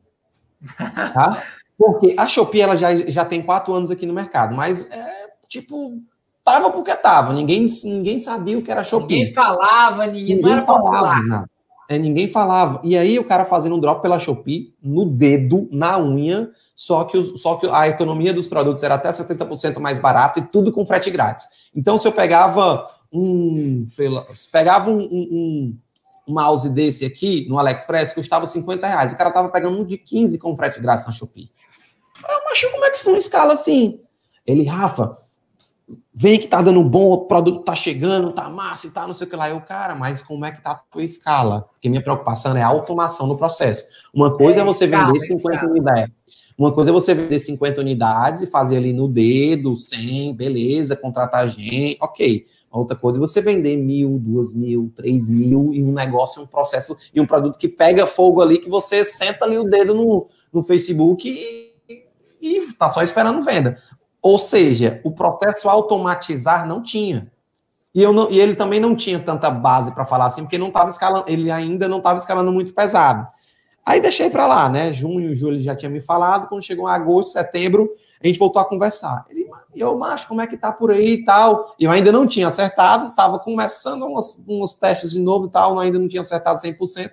Tá? 0.77 1.45
Porque 1.79 2.15
a 2.17 2.27
Shopee 2.27 2.61
ela 2.61 2.77
já, 2.77 2.95
já 2.95 3.25
tem 3.25 3.43
quatro 3.43 3.73
anos 3.73 3.91
aqui 3.91 4.07
no 4.07 4.15
mercado, 4.15 4.55
mas 4.55 4.91
é 4.91 5.33
tipo 5.49 6.01
tava 6.45 6.71
porque 6.71 6.95
tava. 6.95 7.33
Ninguém, 7.33 7.67
ninguém 7.85 8.19
sabia 8.19 8.59
o 8.59 8.63
que 8.63 8.71
era 8.71 8.85
Shopee. 8.85 9.19
Ninguém 9.19 9.35
falava, 9.35 10.07
ninguém, 10.07 10.37
ninguém 10.37 10.43
não 10.43 10.53
era 10.53 10.63
falava, 10.67 10.85
popular. 10.85 11.45
É, 11.89 11.99
ninguém 11.99 12.29
falava. 12.29 12.81
E 12.83 12.97
aí 12.97 13.19
o 13.19 13.25
cara 13.25 13.45
fazendo 13.45 13.77
um 13.77 13.81
drop 13.81 14.01
pela 14.01 14.19
Shopee 14.19 14.75
no 14.83 15.05
dedo, 15.05 15.69
na 15.71 15.99
unha, 15.99 16.51
só 16.75 17.05
que, 17.05 17.17
os, 17.17 17.41
só 17.41 17.57
que 17.57 17.69
a 17.71 17.89
economia 17.89 18.33
dos 18.33 18.49
produtos 18.49 18.83
era 18.83 18.95
até 18.95 19.11
70% 19.11 19.79
mais 19.79 19.99
barato 19.99 20.39
e 20.39 20.43
tudo 20.43 20.73
com 20.73 20.87
frete 20.87 21.11
grátis. 21.11 21.47
Então, 21.75 21.99
se 21.99 22.07
eu 22.07 22.13
pegava 22.13 22.91
um. 23.13 23.87
Pegava 24.51 24.91
um, 24.91 25.01
um, 25.01 25.79
um 26.27 26.33
mouse 26.33 26.69
desse 26.71 27.05
aqui 27.05 27.47
no 27.49 27.59
AliExpress, 27.59 28.15
custava 28.15 28.47
50 28.47 28.87
reais. 28.87 29.13
O 29.13 29.17
cara 29.17 29.31
tava 29.31 29.49
pegando 29.49 29.79
um 29.79 29.85
de 29.85 29.99
15 29.99 30.39
com 30.39 30.57
frete 30.57 30.81
grátis 30.81 31.07
na 31.07 31.13
Shopee. 31.13 31.51
Eu 32.29 32.51
acho 32.51 32.71
como 32.71 32.85
é 32.85 32.91
que 32.91 32.97
isso 32.97 33.11
não 33.11 33.19
escala 33.19 33.53
assim? 33.55 34.01
Ele, 34.47 34.65
Rafa, 34.65 35.17
vem 36.15 36.39
que 36.39 36.49
tá 36.49 36.63
dando 36.63 36.83
bom, 36.83 37.13
o 37.13 37.27
produto 37.27 37.61
tá 37.61 37.75
chegando, 37.75 38.33
tá 38.33 38.49
massa 38.49 38.87
e 38.87 38.91
tá 38.91 39.07
não 39.07 39.15
sei 39.15 39.27
o 39.27 39.31
que 39.31 39.37
lá. 39.37 39.51
Eu, 39.51 39.61
cara, 39.61 39.95
mas 39.95 40.23
como 40.23 40.45
é 40.45 40.53
que 40.53 40.63
tá 40.63 40.71
a 40.71 40.75
tua 40.75 41.03
escala? 41.03 41.63
Porque 41.73 41.89
minha 41.89 42.03
preocupação 42.03 42.57
é 42.57 42.63
a 42.63 42.67
automação 42.67 43.27
no 43.27 43.37
processo. 43.37 43.85
Uma 44.13 44.37
coisa 44.37 44.61
é, 44.61 44.63
é 44.63 44.65
você 44.65 44.85
escala, 44.85 45.07
vender 45.07 45.21
50 45.21 45.55
escala. 45.55 45.73
unidades. 45.73 46.15
Uma 46.57 46.73
coisa 46.73 46.91
é 46.91 46.93
você 46.93 47.15
vender 47.15 47.39
50 47.39 47.81
unidades 47.81 48.43
e 48.43 48.47
fazer 48.47 48.77
ali 48.77 48.93
no 48.93 49.09
dedo, 49.09 49.75
100, 49.75 50.35
beleza, 50.35 50.95
contratar 50.95 51.49
gente, 51.49 51.99
ok. 52.01 52.47
Outra 52.71 52.97
coisa 52.97 53.19
é 53.19 53.21
você 53.21 53.41
vender 53.41 53.77
mil, 53.77 54.19
duas 54.19 54.53
mil, 54.53 54.93
três 54.97 55.29
mil 55.29 55.73
e 55.73 55.83
um 55.83 55.93
negócio, 55.93 56.43
um 56.43 56.47
processo 56.47 56.97
e 57.15 57.21
um 57.21 57.27
produto 57.27 57.59
que 57.59 57.69
pega 57.69 58.07
fogo 58.07 58.41
ali, 58.41 58.59
que 58.59 58.69
você 58.69 59.05
senta 59.05 59.45
ali 59.45 59.59
o 59.59 59.65
dedo 59.65 59.95
no, 59.95 60.29
no 60.53 60.63
Facebook 60.63 61.29
e, 61.29 62.05
e 62.41 62.73
tá 62.73 62.91
só 62.91 63.03
esperando 63.03 63.43
venda. 63.43 63.79
Ou 64.25 64.39
seja, 64.39 65.03
o 65.05 65.11
processo 65.11 65.69
automatizar 65.69 66.67
não 66.67 66.83
tinha. 66.83 67.31
E, 67.95 68.07
não, 68.07 68.31
e 68.31 68.41
ele 68.41 68.57
também 68.57 68.81
não 68.81 68.97
tinha 68.97 69.21
tanta 69.21 69.51
base 69.51 69.93
para 69.93 70.07
falar 70.07 70.25
assim, 70.25 70.41
porque 70.41 70.57
não 70.57 70.69
estava 70.69 70.89
escalando, 70.89 71.27
ele 71.29 71.51
ainda 71.51 71.87
não 71.87 71.99
estava 71.99 72.19
escalando 72.19 72.51
muito 72.51 72.73
pesado. 72.73 73.29
Aí 73.85 74.01
deixei 74.01 74.31
para 74.31 74.47
lá, 74.47 74.67
né? 74.67 74.91
Junho, 74.91 75.35
julho 75.35 75.59
já 75.59 75.77
tinha 75.77 75.91
me 75.91 76.01
falado. 76.01 76.49
Quando 76.49 76.63
chegou 76.63 76.89
agosto, 76.89 77.33
setembro, 77.33 77.91
a 78.19 78.27
gente 78.27 78.39
voltou 78.39 78.63
a 78.63 78.65
conversar. 78.65 79.27
Ele, 79.29 79.47
eu, 79.75 79.95
macho, 79.99 80.27
como 80.27 80.41
é 80.41 80.47
que 80.47 80.57
tá 80.57 80.73
por 80.73 80.91
aí 80.91 81.17
e 81.17 81.25
tal? 81.27 81.75
Eu 81.79 81.91
ainda 81.91 82.11
não 82.11 82.27
tinha 82.27 82.49
acertado, 82.49 83.09
estava 83.09 83.39
começando 83.39 84.07
uns, 84.07 84.43
uns, 84.49 84.73
testes 84.73 85.11
de 85.11 85.21
novo 85.21 85.49
e 85.49 85.51
tal, 85.51 85.79
ainda 85.79 85.99
não 85.99 86.09
tinha 86.09 86.23
acertado 86.23 86.63
100%, 86.63 87.11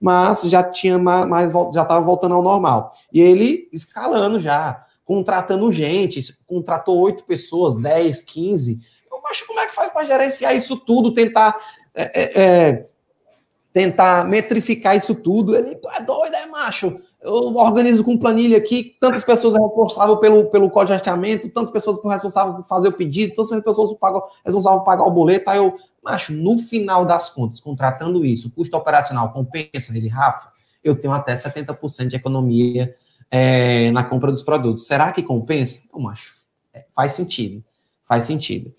mas 0.00 0.40
já 0.44 0.62
tinha 0.62 0.98
mais, 0.98 1.52
já 1.74 1.82
estava 1.82 2.00
voltando 2.00 2.34
ao 2.34 2.42
normal. 2.42 2.94
E 3.12 3.20
ele 3.20 3.68
escalando 3.74 4.40
já 4.40 4.85
contratando 5.06 5.70
gente, 5.70 6.36
contratou 6.46 6.98
oito 6.98 7.24
pessoas, 7.24 7.76
10, 7.76 8.22
15. 8.22 8.80
Eu 9.10 9.22
acho 9.28 9.46
como 9.46 9.60
é 9.60 9.66
que 9.66 9.74
faz 9.74 9.90
para 9.92 10.04
gerenciar 10.04 10.54
isso 10.54 10.76
tudo, 10.76 11.14
tentar 11.14 11.56
é, 11.94 12.22
é, 12.22 12.42
é, 12.42 12.86
tentar 13.72 14.26
metrificar 14.26 14.96
isso 14.96 15.14
tudo. 15.14 15.56
Ele, 15.56 15.76
tu 15.76 15.88
é 15.88 16.02
doido, 16.02 16.34
é 16.34 16.46
macho? 16.46 16.98
Eu 17.22 17.54
organizo 17.56 18.02
com 18.02 18.18
planilha 18.18 18.58
aqui, 18.58 18.96
tantas 19.00 19.22
pessoas 19.22 19.54
é 19.54 19.60
responsável 19.60 20.16
pelo, 20.16 20.46
pelo 20.46 20.68
código 20.70 20.88
de 20.88 20.92
rastreamento, 20.94 21.48
tantas 21.50 21.70
pessoas 21.70 22.00
são 22.00 22.10
responsáveis 22.10 22.56
por 22.56 22.64
fazer 22.64 22.88
o 22.88 22.92
pedido, 22.92 23.34
tantas 23.36 23.60
pessoas 23.62 23.90
são 23.90 23.98
responsáveis 24.44 24.80
por 24.80 24.84
pagar 24.84 25.04
o 25.04 25.10
boleto. 25.10 25.48
Aí 25.50 25.58
eu, 25.58 25.76
macho, 26.02 26.32
no 26.32 26.58
final 26.58 27.04
das 27.04 27.30
contas, 27.30 27.60
contratando 27.60 28.24
isso, 28.24 28.50
custo 28.50 28.76
operacional 28.76 29.32
compensa 29.32 29.96
ele, 29.96 30.08
Rafa, 30.08 30.50
eu 30.82 30.98
tenho 30.98 31.14
até 31.14 31.34
70% 31.34 32.08
de 32.08 32.16
economia 32.16 32.94
é, 33.30 33.90
na 33.90 34.04
compra 34.04 34.30
dos 34.30 34.42
produtos. 34.42 34.86
Será 34.86 35.12
que 35.12 35.22
compensa? 35.22 35.88
Não, 35.92 36.00
macho. 36.00 36.34
É, 36.72 36.86
faz 36.94 37.12
sentido. 37.12 37.64
Faz 38.06 38.24
sentido. 38.24 38.72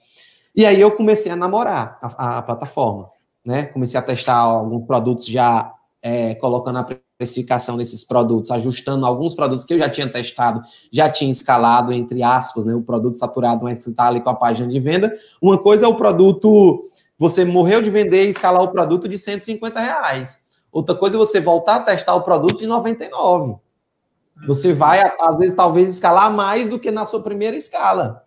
E 0.55 0.65
aí 0.65 0.79
eu 0.81 0.91
comecei 0.91 1.31
a 1.31 1.35
namorar 1.35 1.99
a, 2.01 2.39
a 2.39 2.41
plataforma, 2.41 3.09
né? 3.45 3.65
Comecei 3.65 3.99
a 3.99 4.03
testar 4.03 4.37
alguns 4.37 4.85
produtos 4.87 5.27
já 5.27 5.73
é, 6.01 6.33
colocando 6.35 6.79
a 6.79 6.87
precificação 7.17 7.77
desses 7.77 8.03
produtos, 8.03 8.51
ajustando 8.51 9.05
alguns 9.05 9.35
produtos 9.35 9.65
que 9.65 9.73
eu 9.73 9.79
já 9.79 9.89
tinha 9.89 10.07
testado, 10.07 10.63
já 10.91 11.09
tinha 11.09 11.29
escalado, 11.29 11.91
entre 11.91 12.23
aspas, 12.23 12.65
né? 12.65 12.73
O 12.73 12.81
produto 12.81 13.15
saturado, 13.15 13.63
mas 13.63 13.83
que 13.83 13.89
está 13.89 14.07
ali 14.07 14.21
com 14.21 14.29
a 14.29 14.35
página 14.35 14.67
de 14.67 14.79
venda. 14.79 15.15
Uma 15.41 15.57
coisa 15.57 15.85
é 15.85 15.87
o 15.87 15.95
produto, 15.95 16.89
você 17.17 17.43
morreu 17.43 17.81
de 17.81 17.89
vender 17.89 18.25
e 18.25 18.29
escalar 18.29 18.63
o 18.63 18.69
produto 18.69 19.07
de 19.07 19.17
150 19.17 19.79
reais. 19.79 20.41
Outra 20.71 20.95
coisa 20.95 21.15
é 21.15 21.19
você 21.19 21.39
voltar 21.39 21.75
a 21.75 21.79
testar 21.81 22.15
o 22.15 22.21
produto 22.21 22.59
de 22.59 22.67
99. 22.67 23.57
Você 24.45 24.71
vai, 24.71 24.99
às 25.19 25.37
vezes, 25.37 25.53
talvez 25.53 25.89
escalar 25.89 26.31
mais 26.31 26.69
do 26.69 26.79
que 26.79 26.91
na 26.91 27.05
sua 27.05 27.21
primeira 27.21 27.55
escala. 27.55 28.23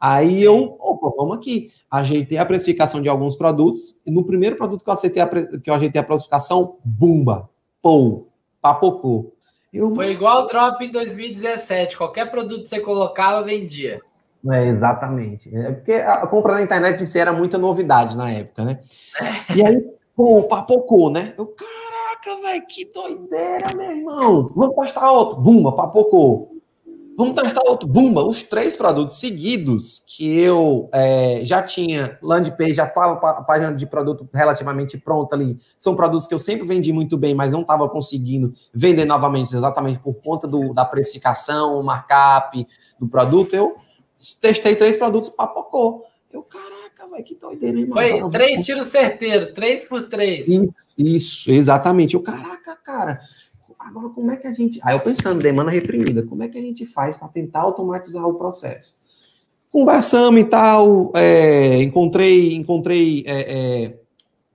Aí 0.00 0.36
Sim. 0.36 0.42
eu, 0.42 0.76
opa, 0.80 1.12
vamos 1.16 1.36
aqui. 1.36 1.70
Ajeitei 1.90 2.38
a 2.38 2.46
precificação 2.46 3.02
de 3.02 3.08
alguns 3.08 3.36
produtos. 3.36 4.00
E 4.06 4.10
no 4.10 4.24
primeiro 4.24 4.56
produto 4.56 4.82
que 4.82 4.88
eu, 4.88 4.94
a, 4.94 5.58
que 5.58 5.70
eu 5.70 5.74
ajeitei 5.74 6.00
a 6.00 6.04
precificação, 6.04 6.76
bumba, 6.82 7.50
pou, 7.82 8.30
papocou. 8.62 9.34
Eu... 9.72 9.94
Foi 9.94 10.10
igual 10.10 10.44
o 10.44 10.46
drop 10.46 10.82
em 10.84 10.90
2017. 10.90 11.96
Qualquer 11.96 12.30
produto 12.30 12.62
que 12.62 12.68
você 12.68 12.80
colocava, 12.80 13.42
vendia. 13.42 14.00
É, 14.48 14.66
exatamente. 14.66 15.54
É 15.54 15.72
porque 15.72 15.92
a 15.92 16.26
compra 16.26 16.54
na 16.54 16.62
internet 16.62 17.02
em 17.02 17.06
si 17.06 17.18
era 17.18 17.32
muita 17.32 17.58
novidade 17.58 18.16
na 18.16 18.30
época, 18.30 18.64
né? 18.64 18.80
É. 19.20 19.56
E 19.56 19.66
aí, 19.66 19.84
pô, 20.16 20.44
papocou, 20.44 21.10
né? 21.10 21.34
Eu, 21.36 21.46
cara, 21.46 21.89
Caraca, 22.22 22.42
velho, 22.42 22.66
que 22.66 22.84
doideira, 22.84 23.74
meu 23.74 23.90
irmão. 23.90 24.52
Vamos 24.54 24.76
testar 24.76 25.10
outro. 25.10 25.40
Bumba, 25.40 25.72
papocou. 25.72 26.50
Vamos 27.16 27.40
testar 27.40 27.62
outro. 27.66 27.88
Bumba, 27.88 28.22
os 28.22 28.42
três 28.42 28.76
produtos 28.76 29.18
seguidos 29.18 30.02
que 30.06 30.38
eu 30.38 30.88
é, 30.92 31.40
já 31.42 31.62
tinha 31.62 32.18
landing 32.22 32.52
page, 32.52 32.74
já 32.74 32.84
estava 32.86 33.14
a 33.14 33.42
página 33.42 33.72
de 33.72 33.86
produto 33.86 34.28
relativamente 34.32 34.98
pronta 34.98 35.34
ali. 35.34 35.58
São 35.78 35.96
produtos 35.96 36.26
que 36.26 36.34
eu 36.34 36.38
sempre 36.38 36.66
vendi 36.66 36.92
muito 36.92 37.16
bem, 37.16 37.34
mas 37.34 37.52
não 37.52 37.62
estava 37.62 37.88
conseguindo 37.88 38.54
vender 38.72 39.04
novamente, 39.04 39.54
exatamente 39.54 39.98
por 40.00 40.14
conta 40.14 40.46
do, 40.46 40.74
da 40.74 40.84
precificação, 40.84 41.82
markup 41.82 42.66
do 42.98 43.08
produto. 43.08 43.54
Eu 43.54 43.76
testei 44.40 44.76
três 44.76 44.96
produtos, 44.96 45.30
papocou. 45.30 46.04
Eu, 46.32 46.42
caraca, 46.42 46.79
velho, 47.10 47.24
que 47.24 47.34
doideira, 47.34 47.78
hein, 47.78 47.86
mano? 47.86 48.20
Foi 48.20 48.30
três 48.30 48.64
tiros 48.64 48.86
certeiros, 48.88 49.52
três 49.52 49.84
por 49.84 50.08
três. 50.08 50.48
Isso, 50.96 51.50
exatamente. 51.50 52.14
Eu, 52.14 52.22
caraca, 52.22 52.76
cara, 52.76 53.20
agora 53.78 54.08
como 54.10 54.30
é 54.30 54.36
que 54.36 54.46
a 54.46 54.52
gente. 54.52 54.80
Aí 54.82 54.94
eu 54.94 55.00
pensando, 55.00 55.42
demanda 55.42 55.70
reprimida, 55.70 56.22
como 56.22 56.42
é 56.42 56.48
que 56.48 56.58
a 56.58 56.62
gente 56.62 56.86
faz 56.86 57.16
para 57.16 57.28
tentar 57.28 57.60
automatizar 57.60 58.26
o 58.26 58.34
processo? 58.34 58.98
Conversamos 59.70 60.40
e 60.40 60.44
tal, 60.44 61.12
é, 61.14 61.80
encontrei, 61.80 62.54
encontrei 62.54 63.24
é, 63.26 63.84
é, 63.84 63.98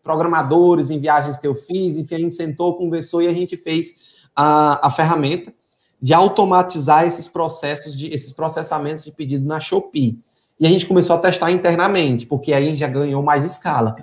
programadores 0.04 0.90
em 0.90 1.00
viagens 1.00 1.38
que 1.38 1.48
eu 1.48 1.56
fiz, 1.56 1.96
enfim, 1.96 2.16
a 2.16 2.20
gente 2.20 2.36
sentou, 2.36 2.76
conversou 2.76 3.22
e 3.22 3.28
a 3.28 3.34
gente 3.34 3.56
fez 3.56 4.16
a, 4.36 4.88
a 4.88 4.92
ferramenta 4.92 5.54
de 6.02 6.14
automatizar 6.14 7.08
esses 7.08 7.28
processos, 7.28 7.98
de, 7.98 8.14
esses 8.14 8.34
processamentos 8.34 9.06
de 9.06 9.12
pedido 9.12 9.46
na 9.46 9.60
Shopee. 9.60 10.20
E 10.60 10.66
a 10.66 10.70
gente 10.70 10.86
começou 10.86 11.16
a 11.16 11.20
testar 11.20 11.52
internamente, 11.52 12.26
porque 12.26 12.54
aí 12.54 12.64
a 12.64 12.68
gente 12.68 12.80
já 12.80 12.88
ganhou 12.88 13.22
mais 13.22 13.44
escala. 13.44 13.96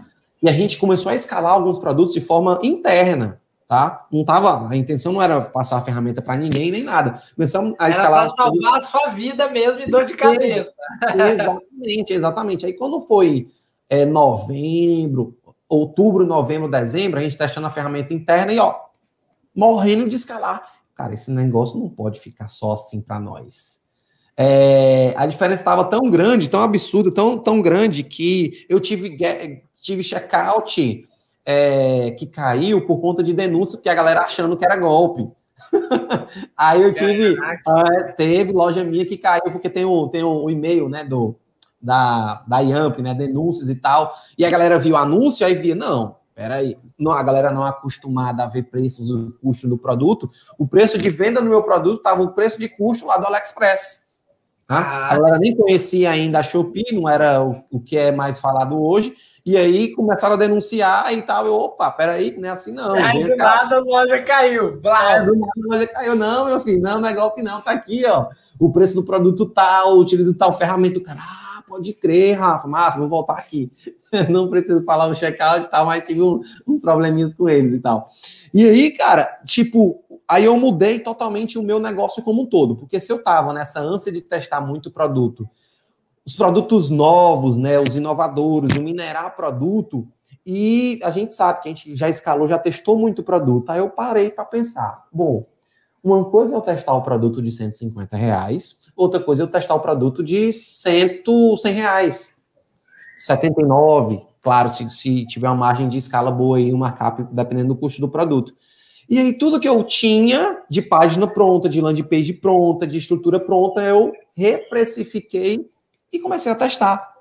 E 0.43 0.49
a 0.49 0.53
gente 0.53 0.79
começou 0.79 1.11
a 1.11 1.15
escalar 1.15 1.53
alguns 1.53 1.79
produtos 1.79 2.13
de 2.13 2.21
forma 2.21 2.59
interna, 2.63 3.41
tá? 3.69 4.07
Não 4.13 4.25
tava, 4.25 4.69
a 4.69 4.77
intenção 4.77 5.13
não 5.13 5.23
era 5.23 5.41
passar 5.41 5.79
a 5.79 5.81
ferramenta 5.81 6.21
para 6.21 6.37
ninguém 6.37 6.71
nem 6.71 6.83
nada. 6.83 7.23
Começamos 7.35 7.75
a 7.79 7.89
escalar. 7.89 8.25
Era 8.25 8.35
para 8.35 8.45
salvar 8.45 8.75
a 8.75 8.81
sua 8.81 9.09
vida 9.11 9.49
mesmo 9.49 9.83
e 9.83 9.91
dor 9.91 10.05
de 10.05 10.15
cabeça. 10.15 10.73
Exatamente, 11.15 12.13
exatamente. 12.13 12.67
Aí 12.67 12.73
quando 12.75 13.01
foi 13.03 13.49
é, 13.89 14.05
novembro, 14.05 15.39
outubro, 15.69 16.27
novembro, 16.27 16.71
dezembro, 16.71 17.19
a 17.19 17.23
gente 17.23 17.37
testando 17.37 17.67
a 17.67 17.71
ferramenta 17.71 18.13
interna 18.13 18.53
e 18.53 18.59
ó, 18.59 18.75
morrendo 19.55 20.09
de 20.09 20.17
escalar. 20.17 20.71
Cara, 20.95 21.15
esse 21.15 21.31
negócio 21.31 21.79
não 21.79 21.89
pode 21.89 22.21
ficar 22.21 22.49
só 22.49 22.73
assim 22.73 23.01
para 23.01 23.19
nós. 23.19 23.82
É, 24.37 25.13
a 25.17 25.27
diferença 25.27 25.61
estava 25.61 25.85
tão 25.85 26.11
grande, 26.11 26.49
tão 26.49 26.63
absurda, 26.63 27.13
tão, 27.13 27.39
tão 27.39 27.61
grande 27.61 28.03
que 28.03 28.65
eu 28.69 28.81
tive 28.81 29.17
tive 29.83 30.03
checkout 30.03 31.09
é, 31.45 32.13
que 32.13 32.27
caiu 32.27 32.87
por 32.87 33.01
conta 33.01 33.23
de 33.23 33.35
denúncia, 33.35 33.77
porque 33.77 33.89
a 33.89 33.95
galera 33.95 34.21
achando 34.21 34.57
que 34.57 34.65
era 34.65 34.77
golpe. 34.77 35.29
Aí 36.57 36.83
eu 36.83 36.95
tive, 36.95 37.33
uh, 37.33 38.17
teve 38.17 38.53
loja 38.53 38.85
minha 38.85 39.05
que 39.05 39.17
caiu, 39.17 39.51
porque 39.51 39.69
tem 39.69 39.85
o, 39.85 40.09
tem 40.09 40.23
o, 40.23 40.49
e-mail, 40.49 40.89
né, 40.89 41.05
do, 41.05 41.37
da, 41.81 42.45
da 42.47 42.61
Yamp, 42.61 42.99
né, 42.99 43.15
denúncias 43.15 43.69
e 43.69 43.75
tal, 43.75 44.15
e 44.39 44.45
a 44.45 44.51
galera 44.51 44.79
viu 44.79 44.95
o 44.95 44.99
anúncio, 44.99 45.47
aí 45.47 45.55
via, 45.55 45.75
não, 45.75 46.17
peraí, 46.35 46.79
não, 46.99 47.13
a 47.13 47.23
galera 47.23 47.51
não 47.51 47.67
é 47.67 47.71
acostumada 47.71 48.45
a 48.45 48.47
ver 48.47 48.65
preços, 48.65 49.11
o 49.11 49.33
custo 49.43 49.69
do 49.69 49.79
produto, 49.79 50.31
o 50.59 50.67
preço 50.67 50.99
de 50.99 51.11
venda 51.11 51.41
do 51.41 51.49
meu 51.49 51.63
produto 51.63 51.99
estava 51.99 52.23
o 52.23 52.33
preço 52.33 52.59
de 52.59 52.69
custo 52.69 53.07
lá 53.07 53.17
do 53.17 53.27
AliExpress. 53.27 54.02
Tá? 54.67 54.79
Ah. 54.79 55.09
A 55.11 55.17
galera 55.17 55.39
nem 55.39 55.55
conhecia 55.55 56.11
ainda 56.11 56.39
a 56.39 56.43
Shopee, 56.43 56.95
não 56.95 57.09
era 57.09 57.43
o, 57.43 57.63
o 57.71 57.81
que 57.81 57.97
é 57.97 58.11
mais 58.11 58.39
falado 58.39 58.81
hoje. 58.81 59.15
E 59.45 59.57
aí 59.57 59.89
começaram 59.89 60.35
a 60.35 60.39
denunciar 60.39 61.13
e 61.13 61.21
tal. 61.21 61.45
Eu, 61.47 61.55
opa, 61.55 61.91
peraí, 61.91 62.37
não 62.39 62.49
é 62.49 62.53
assim 62.53 62.73
não. 62.73 62.95
Aí 62.95 63.25
do 63.25 63.37
nada 63.37 63.77
a 63.77 63.81
loja 63.81 64.23
caiu. 64.23 64.81
Blá. 64.81 65.17
É, 65.17 65.25
do 65.25 65.35
nada 65.35 65.53
a 65.57 65.75
loja 65.75 65.87
caiu. 65.89 66.15
Não, 66.15 66.47
meu 66.47 66.61
filho, 66.61 66.81
não, 66.81 67.01
não 67.01 67.09
é 67.09 67.13
golpe 67.13 67.43
não, 67.43 67.61
tá 67.61 67.73
aqui, 67.73 68.05
ó. 68.07 68.29
O 68.59 68.71
preço 68.73 68.95
do 68.95 69.03
produto 69.03 69.47
tal, 69.47 69.99
utiliza 69.99 70.37
tal 70.39 70.53
ferramenta. 70.57 71.01
O 71.01 71.03
cara, 71.03 71.19
ah, 71.21 71.42
pode 71.73 71.95
crer, 71.95 72.39
Rafa, 72.39 72.69
massa, 72.69 72.99
vou 72.99 73.09
voltar 73.09 73.39
aqui. 73.39 73.73
não 74.29 74.51
preciso 74.51 74.85
falar 74.85 75.09
o 75.09 75.15
checkout 75.15 75.65
e 75.65 75.71
tal, 75.71 75.87
mas 75.87 76.05
tive 76.05 76.21
um, 76.21 76.43
uns 76.67 76.83
probleminhas 76.83 77.33
com 77.33 77.49
eles 77.49 77.75
e 77.75 77.81
tal. 77.81 78.09
E 78.53 78.69
aí, 78.69 78.91
cara, 78.91 79.41
tipo, 79.47 80.05
aí 80.29 80.45
eu 80.45 80.57
mudei 80.59 81.01
totalmente 81.01 81.59
o 81.59 81.63
meu 81.63 81.79
negócio 81.79 82.23
como 82.23 82.43
um 82.43 82.47
todo, 82.47 82.77
porque 82.77 83.01
se 83.01 83.11
eu 83.11 83.23
tava 83.23 83.55
nessa 83.55 83.81
ânsia 83.81 84.13
de 84.13 84.21
testar 84.21 84.61
muito 84.61 84.91
produto, 84.91 85.49
os 86.27 86.37
produtos 86.37 86.91
novos, 86.91 87.57
né, 87.57 87.81
os 87.81 87.97
inovadores, 87.97 88.77
o 88.77 88.83
minerar 88.83 89.35
produto, 89.35 90.07
e 90.45 91.01
a 91.03 91.11
gente 91.11 91.33
sabe 91.33 91.63
que 91.63 91.69
a 91.69 91.73
gente 91.73 91.97
já 91.97 92.09
escalou, 92.09 92.47
já 92.47 92.59
testou 92.59 92.99
muito 92.99 93.23
produto. 93.23 93.71
Aí 93.71 93.79
eu 93.79 93.89
parei 93.89 94.31
para 94.31 94.45
pensar, 94.45 95.07
bom, 95.11 95.47
uma 96.03 96.25
coisa 96.25 96.55
é 96.55 96.57
eu 96.57 96.61
testar 96.61 96.95
o 96.95 97.03
produto 97.03 97.41
de 97.41 97.53
150 97.53 98.17
reais, 98.17 98.79
outra 98.97 99.21
coisa 99.21 99.43
é 99.43 99.45
eu 99.45 99.49
testar 99.49 99.75
o 99.75 99.81
produto 99.81 100.23
de 100.23 100.53
100, 100.53 101.23
100 101.61 101.75
reais, 101.75 102.37
79, 103.17 104.21
claro, 104.43 104.69
se, 104.69 104.89
se 104.91 105.25
tiver 105.27 105.49
uma 105.49 105.57
margem 105.57 105.89
de 105.89 105.99
escala 105.99 106.31
boa 106.31 106.61
e 106.61 106.75
um 106.75 106.79
markup, 106.79 107.23
dependendo 107.31 107.69
do 107.69 107.77
custo 107.77 108.01
do 108.01 108.09
produto. 108.09 108.53
E 109.09 109.19
aí, 109.19 109.33
tudo 109.33 109.61
que 109.61 109.69
eu 109.69 109.83
tinha 109.85 110.63
de 110.69 110.81
página 110.81 111.27
pronta, 111.27 111.69
de 111.69 111.81
landing 111.81 112.05
page 112.05 112.33
pronta, 112.33 112.87
de 112.87 112.99
estrutura 112.99 113.39
pronta, 113.39 113.81
eu 113.81 114.13
reprecifiquei 114.35 115.71
e 116.13 116.19
comecei 116.19 116.51
a 116.51 116.55
testar. 116.55 117.13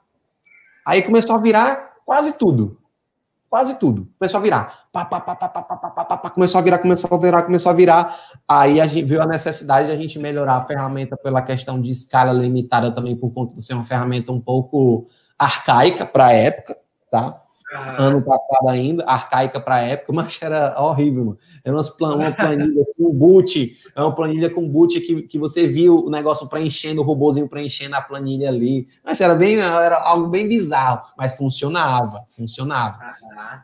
Aí 0.85 1.01
começou 1.01 1.35
a 1.35 1.39
virar 1.39 1.97
quase 2.05 2.37
tudo. 2.37 2.77
Quase 3.51 3.77
tudo. 3.77 4.07
Começou 4.17 4.37
a 4.39 4.43
virar. 4.43 4.85
Pá, 4.93 5.03
pá, 5.03 5.19
pá, 5.19 5.35
pá, 5.35 5.49
pá, 5.49 5.61
pá, 5.61 5.75
pá, 5.75 6.05
pá, 6.05 6.17
pá, 6.17 6.29
começou 6.29 6.57
a 6.57 6.61
virar, 6.61 6.77
começou 6.77 7.09
a 7.13 7.17
virar, 7.17 7.43
começou 7.43 7.69
a 7.69 7.73
virar. 7.73 8.17
Aí 8.47 8.79
a 8.79 8.87
gente 8.87 9.05
viu 9.05 9.21
a 9.21 9.25
necessidade 9.25 9.87
de 9.87 9.93
a 9.93 9.97
gente 9.97 10.17
melhorar 10.17 10.55
a 10.55 10.65
ferramenta 10.65 11.17
pela 11.17 11.41
questão 11.41 11.81
de 11.81 11.91
escala 11.91 12.31
limitada 12.31 12.95
também, 12.95 13.13
por 13.13 13.33
conta 13.33 13.55
de 13.55 13.61
ser 13.61 13.73
uma 13.73 13.83
ferramenta 13.83 14.31
um 14.31 14.39
pouco 14.39 15.05
arcaica 15.37 16.05
para 16.05 16.27
a 16.27 16.31
época, 16.31 16.77
tá? 17.11 17.40
Ah. 17.73 17.95
Ano 18.03 18.21
passado 18.21 18.67
ainda, 18.67 19.05
arcaica 19.05 19.59
para 19.59 19.75
a 19.75 19.79
época, 19.79 20.11
mas 20.13 20.37
era 20.41 20.75
horrível, 20.81 21.25
mano. 21.25 21.39
Era 21.63 21.75
umas 21.75 21.89
plan 21.89 22.15
uma 22.15 22.31
planilha 22.31 22.85
com 22.97 23.13
boot, 23.13 23.77
é 23.95 24.01
uma 24.01 24.13
planilha 24.13 24.49
com 24.49 24.67
boot 24.67 24.99
que, 24.99 25.21
que 25.23 25.39
você 25.39 25.67
viu 25.67 26.05
o 26.05 26.09
negócio 26.09 26.49
preenchendo, 26.49 27.01
o 27.01 27.05
robôzinho 27.05 27.47
preenchendo 27.47 27.95
a 27.95 28.01
planilha 28.01 28.49
ali. 28.49 28.87
Mas 29.03 29.21
era 29.21 29.35
bem, 29.35 29.59
era 29.59 30.01
algo 30.01 30.27
bem 30.27 30.47
bizarro, 30.47 31.01
mas 31.17 31.35
funcionava, 31.35 32.25
funcionava. 32.29 32.99
Ah. 33.37 33.63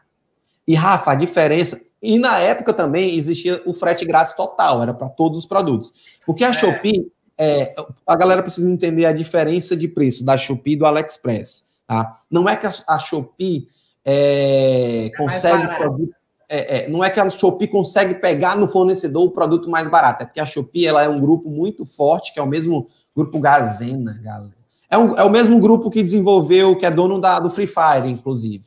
E 0.66 0.74
Rafa, 0.74 1.12
a 1.12 1.16
diferença, 1.16 1.82
e 2.02 2.18
na 2.20 2.40
época 2.40 2.74
também 2.74 3.16
existia 3.16 3.62
o 3.66 3.74
frete 3.74 4.06
grátis 4.06 4.34
total, 4.34 4.84
era 4.84 4.94
para 4.94 5.10
todos 5.10 5.40
os 5.40 5.46
produtos. 5.46 5.94
Porque 6.26 6.44
a 6.44 6.50
é. 6.50 6.54
Shopee, 6.54 7.12
é, 7.38 7.76
a 8.06 8.16
galera 8.16 8.42
precisa 8.42 8.70
entender 8.70 9.06
a 9.06 9.12
diferença 9.12 9.76
de 9.76 9.88
preço 9.88 10.24
da 10.26 10.38
Shopee 10.38 10.74
e 10.74 10.76
do 10.78 10.86
AliExpress. 10.86 11.78
Tá? 11.88 12.20
Não 12.30 12.48
é 12.48 12.56
que 12.56 12.68
a, 12.68 12.72
a 12.88 13.00
Shopee 13.00 13.68
é, 14.10 15.08
é 15.08 15.10
consegue 15.18 15.68
produto, 15.76 16.16
é, 16.50 16.78
é, 16.78 16.90
não 16.90 17.04
é 17.04 17.10
que 17.10 17.20
a 17.20 17.30
Shopee 17.30 17.68
consegue 17.68 18.16
pegar 18.16 18.56
no 18.56 18.68
fornecedor 18.68 19.24
o 19.24 19.32
produto 19.32 19.70
mais 19.70 19.88
barato, 19.90 20.24
é 20.24 20.26
porque 20.26 20.40
a 20.40 20.46
Shopee 20.46 20.88
ela 20.88 21.04
é 21.04 21.10
um 21.10 21.20
grupo 21.20 21.50
muito 21.50 21.86
forte, 21.86 22.34
que 22.34 22.40
é 22.40 22.44
o 22.44 22.48
mesmo 22.48 22.88
grupo 23.14 23.40
Gazena, 23.40 24.20
galera. 24.24 24.56
É, 24.90 24.98
um, 24.98 25.18
é 25.18 25.24
o 25.24 25.30
mesmo 25.30 25.60
grupo 25.60 25.92
que 25.92 26.02
desenvolveu, 26.02 26.78
que 26.78 26.86
é 26.86 26.92
dono 26.92 27.20
da, 27.20 27.40
do 27.40 27.50
Free 27.50 27.68
Fire, 27.68 28.10
inclusive. 28.10 28.66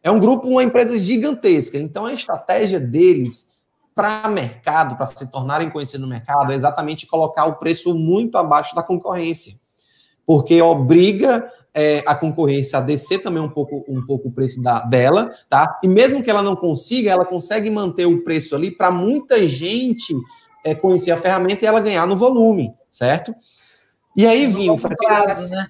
É 0.00 0.10
um 0.10 0.20
grupo, 0.20 0.46
uma 0.46 0.62
empresa 0.62 0.96
gigantesca. 0.96 1.76
Então 1.76 2.06
a 2.06 2.12
estratégia 2.12 2.78
deles 2.78 3.48
para 3.94 4.28
mercado, 4.28 4.96
para 4.96 5.06
se 5.06 5.28
tornarem 5.28 5.70
conhecidos 5.70 6.02
no 6.02 6.06
mercado, 6.06 6.52
é 6.52 6.54
exatamente 6.54 7.04
colocar 7.04 7.46
o 7.46 7.56
preço 7.56 7.92
muito 7.96 8.38
abaixo 8.38 8.72
da 8.76 8.82
concorrência. 8.82 9.54
Porque 10.24 10.62
obriga 10.62 11.50
é, 11.78 12.02
a 12.04 12.12
concorrência 12.12 12.76
a 12.76 12.82
descer 12.82 13.22
também 13.22 13.40
um 13.40 13.48
pouco, 13.48 13.84
um 13.88 14.04
pouco 14.04 14.26
o 14.26 14.32
preço 14.32 14.60
da, 14.60 14.80
dela, 14.80 15.30
tá? 15.48 15.78
E 15.80 15.86
mesmo 15.86 16.20
que 16.20 16.28
ela 16.28 16.42
não 16.42 16.56
consiga, 16.56 17.12
ela 17.12 17.24
consegue 17.24 17.70
manter 17.70 18.04
o 18.04 18.24
preço 18.24 18.56
ali 18.56 18.72
para 18.72 18.90
muita 18.90 19.46
gente 19.46 20.12
é, 20.64 20.74
conhecer 20.74 21.12
a 21.12 21.16
ferramenta 21.16 21.64
e 21.64 21.68
ela 21.68 21.78
ganhar 21.78 22.04
no 22.04 22.16
volume, 22.16 22.74
certo? 22.90 23.32
E 24.16 24.26
aí 24.26 24.48
vinha 24.48 24.72
o 24.72 24.76
frete 24.76 25.06
né? 25.52 25.68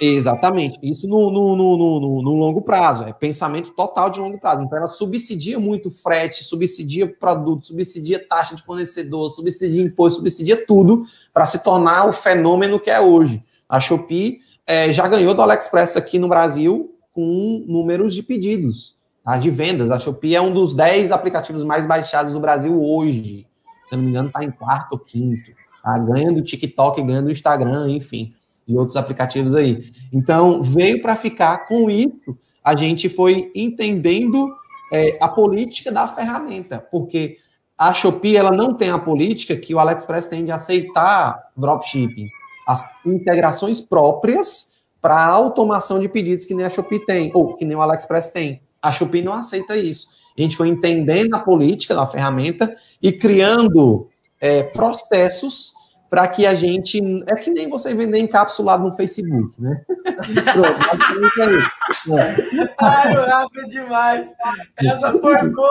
Exatamente. 0.00 0.78
Isso 0.82 1.06
no, 1.06 1.30
no, 1.30 1.54
no, 1.54 1.76
no, 1.76 2.22
no 2.22 2.30
longo 2.32 2.62
prazo. 2.62 3.04
É 3.04 3.12
pensamento 3.12 3.70
total 3.72 4.08
de 4.08 4.20
longo 4.20 4.40
prazo. 4.40 4.64
Então, 4.64 4.78
ela 4.78 4.88
subsidia 4.88 5.58
muito 5.58 5.90
frete, 5.90 6.42
subsidia 6.42 7.06
produto, 7.06 7.66
subsidia 7.66 8.26
taxa 8.26 8.56
de 8.56 8.62
fornecedor, 8.62 9.30
subsidia 9.30 9.82
imposto, 9.82 10.20
subsidia 10.20 10.66
tudo 10.66 11.04
para 11.34 11.44
se 11.44 11.62
tornar 11.62 12.08
o 12.08 12.14
fenômeno 12.14 12.80
que 12.80 12.90
é 12.90 12.98
hoje. 12.98 13.42
A 13.68 13.78
Shopee 13.78 14.40
é, 14.66 14.92
já 14.92 15.06
ganhou 15.06 15.34
do 15.34 15.42
AliExpress 15.42 15.96
aqui 15.96 16.18
no 16.18 16.28
Brasil 16.28 16.94
com 17.12 17.64
números 17.66 18.14
de 18.14 18.22
pedidos, 18.22 18.96
tá? 19.22 19.36
de 19.36 19.50
vendas. 19.50 19.90
A 19.90 19.98
Shopee 19.98 20.34
é 20.34 20.40
um 20.40 20.52
dos 20.52 20.74
10 20.74 21.12
aplicativos 21.12 21.62
mais 21.62 21.86
baixados 21.86 22.32
do 22.32 22.40
Brasil 22.40 22.82
hoje. 22.82 23.46
Se 23.86 23.94
não 23.94 24.02
me 24.02 24.10
engano, 24.10 24.28
está 24.28 24.42
em 24.42 24.50
quarto 24.50 24.92
ou 24.92 24.98
quinto. 24.98 25.52
Tá? 25.82 25.98
Ganha 25.98 26.32
do 26.32 26.42
TikTok, 26.42 27.02
ganha 27.02 27.22
do 27.22 27.30
Instagram, 27.30 27.90
enfim, 27.90 28.34
e 28.66 28.76
outros 28.76 28.96
aplicativos 28.96 29.54
aí. 29.54 29.84
Então, 30.12 30.62
veio 30.62 31.02
para 31.02 31.14
ficar 31.14 31.66
com 31.68 31.90
isso. 31.90 32.36
A 32.62 32.74
gente 32.74 33.10
foi 33.10 33.52
entendendo 33.54 34.50
é, 34.92 35.18
a 35.20 35.28
política 35.28 35.92
da 35.92 36.08
ferramenta, 36.08 36.78
porque 36.90 37.36
a 37.76 37.92
Shopee 37.92 38.36
ela 38.36 38.50
não 38.50 38.72
tem 38.72 38.90
a 38.90 38.98
política 38.98 39.54
que 39.56 39.74
o 39.74 39.78
AliExpress 39.78 40.26
tem 40.26 40.44
de 40.44 40.50
aceitar 40.52 41.50
dropshipping 41.54 42.28
as 42.66 42.84
integrações 43.04 43.80
próprias 43.80 44.82
para 45.00 45.22
automação 45.22 46.00
de 46.00 46.08
pedidos 46.08 46.46
que 46.46 46.54
nem 46.54 46.64
a 46.64 46.70
Shopee 46.70 47.04
tem, 47.04 47.30
ou 47.34 47.54
que 47.54 47.64
nem 47.64 47.76
o 47.76 47.82
AliExpress 47.82 48.28
tem. 48.28 48.62
A 48.80 48.90
Shopee 48.90 49.22
não 49.22 49.34
aceita 49.34 49.76
isso. 49.76 50.08
A 50.36 50.40
gente 50.40 50.56
foi 50.56 50.68
entendendo 50.68 51.34
a 51.34 51.40
política 51.40 51.94
da 51.94 52.06
ferramenta 52.06 52.74
e 53.02 53.12
criando 53.12 54.08
é, 54.40 54.62
processos 54.62 55.72
para 56.14 56.28
que 56.28 56.46
a 56.46 56.54
gente. 56.54 57.02
É 57.26 57.34
que 57.34 57.50
nem 57.50 57.68
você 57.68 57.92
vender 57.92 58.18
encapsulado 58.18 58.84
no 58.84 58.94
Facebook, 58.94 59.52
né? 59.60 59.82
Pronto, 60.52 61.40
é 61.40 61.58
isso. 61.58 62.70
Ai, 62.78 63.12
rápido 63.12 63.68
demais. 63.68 64.32
Essa 64.78 65.12
porcou. 65.18 65.66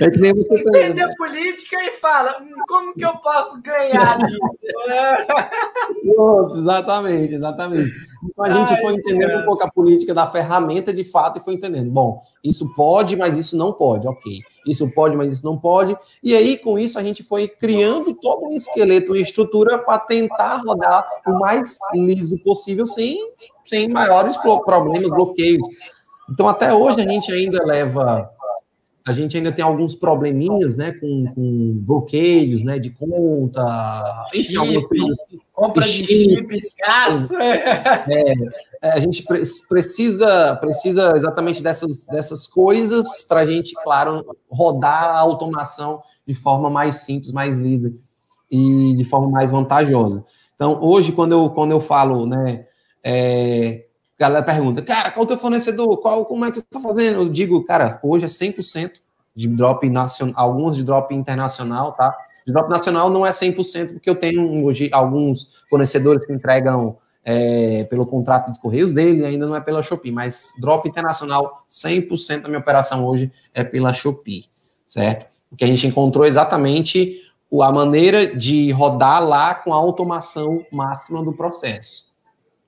É 0.00 0.10
que 0.10 0.18
nem 0.18 0.32
você, 0.32 0.48
você 0.48 0.62
entende 0.62 1.02
a 1.02 1.14
política 1.14 1.76
e 1.82 1.90
fala: 1.92 2.40
hum, 2.40 2.54
como 2.66 2.94
que 2.94 3.04
eu 3.04 3.18
posso 3.18 3.60
ganhar 3.60 4.16
disso? 4.24 4.40
Pronto, 6.14 6.58
exatamente, 6.58 7.34
exatamente. 7.34 7.92
Então 8.24 8.44
a 8.46 8.50
gente 8.50 8.72
Ai, 8.72 8.80
foi 8.80 8.94
entendendo 8.94 9.28
senhora. 9.28 9.42
um 9.42 9.44
pouco 9.44 9.62
a 9.62 9.70
política 9.70 10.14
da 10.14 10.26
ferramenta 10.26 10.90
de 10.90 11.04
fato 11.04 11.38
e 11.38 11.42
foi 11.42 11.52
entendendo. 11.52 11.90
Bom, 11.90 12.22
isso 12.44 12.74
pode, 12.74 13.16
mas 13.16 13.38
isso 13.38 13.56
não 13.56 13.72
pode, 13.72 14.06
ok. 14.06 14.40
Isso 14.66 14.90
pode, 14.92 15.16
mas 15.16 15.32
isso 15.32 15.44
não 15.44 15.58
pode. 15.58 15.96
E 16.22 16.34
aí, 16.34 16.58
com 16.58 16.78
isso, 16.78 16.98
a 16.98 17.02
gente 17.02 17.22
foi 17.22 17.48
criando 17.48 18.12
todo 18.14 18.44
um 18.44 18.52
esqueleto, 18.52 19.12
uma 19.12 19.18
estrutura 19.18 19.78
para 19.78 19.98
tentar 19.98 20.56
rodar 20.58 21.08
o 21.26 21.32
mais 21.38 21.78
liso 21.94 22.38
possível, 22.38 22.86
sem, 22.86 23.18
sem 23.64 23.88
maiores 23.88 24.36
problemas, 24.36 25.10
bloqueios. 25.10 25.66
Então, 26.30 26.46
até 26.46 26.72
hoje, 26.72 27.00
a 27.00 27.08
gente 27.08 27.32
ainda 27.32 27.62
leva 27.64 28.30
a 29.06 29.12
gente 29.12 29.36
ainda 29.36 29.52
tem 29.52 29.62
alguns 29.62 29.94
probleminhas, 29.94 30.76
né, 30.76 30.92
com, 30.92 31.26
com 31.34 31.72
bloqueios, 31.74 32.62
né, 32.62 32.78
de 32.78 32.88
conta, 32.88 34.26
enfim, 34.34 34.56
algumas 34.56 34.86
coisas 34.86 35.10
assim. 35.20 35.40
Compra 35.52 35.84
de 35.84 35.88
chip, 35.88 36.56
escasso. 36.56 37.36
É, 37.36 38.32
é, 38.82 38.90
a 38.90 38.98
gente 38.98 39.22
precisa, 39.68 40.56
precisa 40.56 41.12
exatamente 41.14 41.62
dessas, 41.62 42.06
dessas 42.06 42.46
coisas 42.46 43.22
para 43.28 43.40
a 43.40 43.46
gente, 43.46 43.74
claro, 43.84 44.24
rodar 44.48 45.04
a 45.04 45.18
automação 45.18 46.02
de 46.26 46.34
forma 46.34 46.70
mais 46.70 47.00
simples, 47.00 47.30
mais 47.30 47.60
lisa 47.60 47.94
e 48.50 48.94
de 48.96 49.04
forma 49.04 49.28
mais 49.28 49.50
vantajosa. 49.50 50.24
Então, 50.54 50.82
hoje, 50.82 51.12
quando 51.12 51.32
eu, 51.32 51.50
quando 51.50 51.72
eu 51.72 51.80
falo, 51.80 52.24
né, 52.26 52.66
é, 53.02 53.84
a 54.18 54.20
galera 54.20 54.44
pergunta, 54.44 54.82
cara, 54.82 55.10
qual 55.10 55.22
é 55.22 55.24
o 55.24 55.28
teu 55.28 55.38
fornecedor? 55.38 56.00
Qual, 56.00 56.24
como 56.24 56.44
é 56.44 56.50
que 56.50 56.60
tu 56.60 56.66
tá 56.70 56.80
fazendo? 56.80 57.22
Eu 57.22 57.28
digo, 57.28 57.64
cara, 57.64 57.98
hoje 58.02 58.24
é 58.24 58.28
100% 58.28 58.92
de 59.34 59.48
drop 59.48 59.88
nacional, 59.88 60.34
alguns 60.36 60.76
de 60.76 60.84
drop 60.84 61.12
internacional, 61.14 61.92
tá? 61.92 62.16
De 62.46 62.52
drop 62.52 62.70
nacional 62.70 63.10
não 63.10 63.26
é 63.26 63.30
100%, 63.30 63.94
porque 63.94 64.08
eu 64.08 64.14
tenho 64.14 64.64
hoje 64.64 64.88
alguns 64.92 65.64
fornecedores 65.68 66.24
que 66.24 66.32
entregam 66.32 66.96
é, 67.24 67.84
pelo 67.84 68.06
contrato 68.06 68.48
dos 68.48 68.58
Correios 68.58 68.92
dele, 68.92 69.24
ainda 69.24 69.46
não 69.46 69.56
é 69.56 69.60
pela 69.60 69.82
Shopee, 69.82 70.12
mas 70.12 70.52
drop 70.60 70.88
internacional, 70.88 71.64
100% 71.70 72.42
da 72.42 72.48
minha 72.48 72.60
operação 72.60 73.04
hoje 73.04 73.32
é 73.52 73.64
pela 73.64 73.92
Shopee, 73.92 74.44
certo? 74.86 75.26
Porque 75.48 75.64
a 75.64 75.68
gente 75.68 75.86
encontrou 75.86 76.26
exatamente 76.26 77.20
a 77.62 77.72
maneira 77.72 78.26
de 78.26 78.70
rodar 78.72 79.24
lá 79.26 79.54
com 79.54 79.72
a 79.72 79.76
automação 79.76 80.64
máxima 80.70 81.22
do 81.22 81.32
processo. 81.32 82.12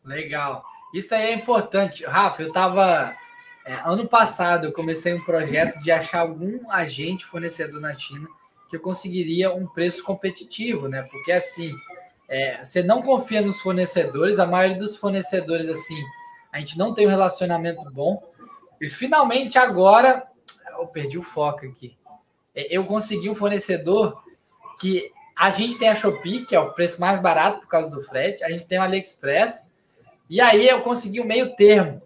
Legal. 0.05 0.63
Isso 0.97 1.15
aí 1.15 1.27
é 1.27 1.35
importante. 1.35 2.07
Rafa, 2.07 2.41
eu 2.41 2.49
estava. 2.49 3.15
É, 3.67 3.75
ano 3.85 4.09
passado 4.09 4.65
eu 4.65 4.73
comecei 4.73 5.13
um 5.13 5.23
projeto 5.23 5.79
de 5.83 5.93
achar 5.93 6.21
algum 6.21 6.71
agente 6.71 7.27
fornecedor 7.27 7.83
na 7.83 7.95
China 7.99 8.27
que 8.71 8.77
eu 8.77 8.81
conseguiria 8.81 9.53
um 9.53 9.67
preço 9.67 10.03
competitivo, 10.03 10.89
né? 10.89 11.03
Porque 11.03 11.33
assim, 11.33 11.75
é, 12.27 12.65
você 12.65 12.83
não 12.83 13.03
confia 13.03 13.43
nos 13.43 13.61
fornecedores, 13.61 14.39
a 14.39 14.47
maioria 14.47 14.79
dos 14.79 14.97
fornecedores, 14.97 15.69
assim, 15.69 16.03
a 16.51 16.61
gente 16.61 16.79
não 16.79 16.95
tem 16.95 17.07
um 17.07 17.11
relacionamento 17.11 17.91
bom. 17.91 18.23
E 18.81 18.89
finalmente 18.89 19.59
agora, 19.59 20.27
eu 20.79 20.87
perdi 20.87 21.19
o 21.19 21.23
foco 21.23 21.67
aqui. 21.67 21.95
É, 22.55 22.75
eu 22.75 22.87
consegui 22.87 23.29
um 23.29 23.35
fornecedor 23.35 24.23
que 24.81 25.13
a 25.37 25.51
gente 25.51 25.77
tem 25.77 25.91
a 25.91 25.95
Shopee, 25.95 26.47
que 26.47 26.57
é 26.57 26.61
o 26.61 26.73
preço 26.73 26.99
mais 26.99 27.21
barato 27.21 27.61
por 27.61 27.69
causa 27.69 27.91
do 27.91 28.01
frete, 28.01 28.43
a 28.43 28.49
gente 28.49 28.67
tem 28.67 28.79
o 28.79 28.83
AliExpress, 28.83 29.76
e 30.29 30.41
aí 30.41 30.69
eu 30.69 30.81
consegui 30.81 31.21
o 31.21 31.25
um 31.25 31.27
meio 31.27 31.55
termo. 31.55 32.03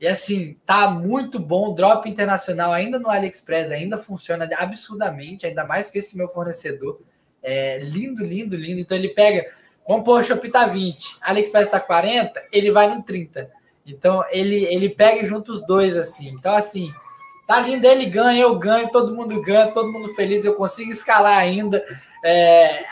E 0.00 0.06
assim, 0.06 0.56
tá 0.66 0.90
muito 0.90 1.38
bom. 1.38 1.74
Drop 1.74 2.08
internacional 2.08 2.72
ainda 2.72 2.98
no 2.98 3.08
AliExpress 3.08 3.70
ainda 3.70 3.96
funciona 3.96 4.48
absurdamente, 4.58 5.46
ainda 5.46 5.64
mais 5.64 5.88
que 5.88 5.98
esse 5.98 6.16
meu 6.16 6.28
fornecedor. 6.28 7.00
É 7.42 7.78
lindo, 7.78 8.24
lindo, 8.24 8.56
lindo. 8.56 8.80
Então 8.80 8.96
ele 8.96 9.10
pega, 9.10 9.50
vamos 9.86 10.04
pôr 10.04 10.20
o 10.20 10.22
Shopee 10.22 10.50
tá 10.50 10.66
20, 10.66 11.18
AliExpress 11.20 11.70
tá 11.70 11.80
40, 11.80 12.42
ele 12.52 12.70
vai 12.70 12.94
no 12.94 13.02
30. 13.02 13.50
Então 13.86 14.24
ele 14.30 14.64
ele 14.64 14.88
pega 14.88 15.24
junto 15.26 15.52
os 15.52 15.66
dois 15.66 15.96
assim. 15.96 16.30
Então 16.30 16.54
assim, 16.56 16.92
tá 17.46 17.60
lindo, 17.60 17.86
ele 17.86 18.06
ganha, 18.06 18.42
eu 18.42 18.58
ganho, 18.58 18.90
todo 18.90 19.14
mundo 19.14 19.40
ganha, 19.42 19.72
todo 19.72 19.92
mundo 19.92 20.14
feliz, 20.14 20.44
eu 20.44 20.54
consigo 20.54 20.90
escalar 20.90 21.38
ainda. 21.38 21.84
É, 22.24 22.84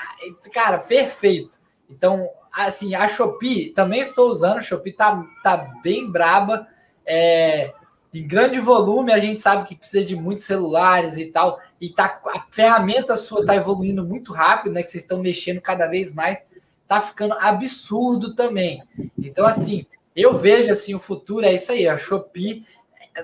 cara, 0.53 0.79
perfeito. 0.79 1.59
Então, 1.89 2.29
assim, 2.53 2.95
a 2.95 3.09
Shopee 3.09 3.71
também 3.71 4.03
estou 4.03 4.29
usando, 4.29 4.59
a 4.59 4.63
Shopee 4.63 4.93
tá, 4.93 5.25
tá 5.43 5.57
bem 5.83 6.11
braba. 6.11 6.67
É, 7.07 7.73
em 8.13 8.27
grande 8.27 8.61
volume, 8.61 9.13
a 9.13 9.19
gente 9.19 9.41
sabe 9.41 9.67
que 9.67 9.75
precisa 9.75 10.05
de 10.05 10.15
muitos 10.15 10.45
celulares 10.45 11.17
e 11.17 11.27
tal, 11.27 11.59
e 11.81 11.89
tá, 11.89 12.21
a 12.27 12.45
ferramenta 12.51 13.17
sua 13.17 13.41
está 13.41 13.57
evoluindo 13.57 14.05
muito 14.05 14.33
rápido, 14.33 14.73
né? 14.73 14.83
Que 14.83 14.91
vocês 14.91 15.03
estão 15.03 15.21
mexendo 15.21 15.61
cada 15.61 15.87
vez 15.87 16.13
mais, 16.13 16.45
tá 16.87 17.01
ficando 17.01 17.33
absurdo 17.41 18.35
também. 18.35 18.83
Então, 19.19 19.47
assim, 19.47 19.87
eu 20.15 20.39
vejo 20.39 20.71
assim, 20.71 20.95
o 20.95 21.01
futuro 21.01 21.47
é 21.47 21.55
isso 21.55 21.73
aí, 21.73 21.89
a 21.89 21.97
Shopee. 21.97 22.67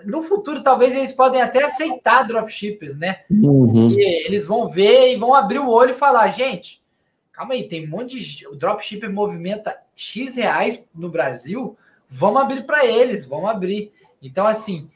No 0.05 0.22
futuro, 0.22 0.62
talvez 0.62 0.95
eles 0.95 1.12
podem 1.12 1.41
até 1.41 1.64
aceitar 1.64 2.26
dropshippers, 2.26 2.97
né? 2.97 3.20
Uhum. 3.31 3.91
eles 3.99 4.47
vão 4.47 4.68
ver 4.68 5.14
e 5.14 5.16
vão 5.16 5.35
abrir 5.35 5.59
o 5.59 5.68
olho 5.68 5.91
e 5.91 5.95
falar, 5.95 6.29
gente, 6.29 6.81
calma 7.39 7.55
aí, 7.55 7.68
tem 7.68 7.86
um 7.86 7.91
monte 7.91 8.18
de. 8.18 8.49
O 8.49 8.57
dropshipper 8.57 9.11
movimenta 9.12 9.76
X 9.95 10.34
reais 10.34 10.84
no 10.93 11.09
Brasil 11.09 11.76
vamos 12.09 12.43
abrir 12.43 12.64
para 12.64 12.84
eles, 12.84 13.24
vamos 13.26 13.49
abrir. 13.49 13.93
Então, 14.20 14.45
assim, 14.45 14.89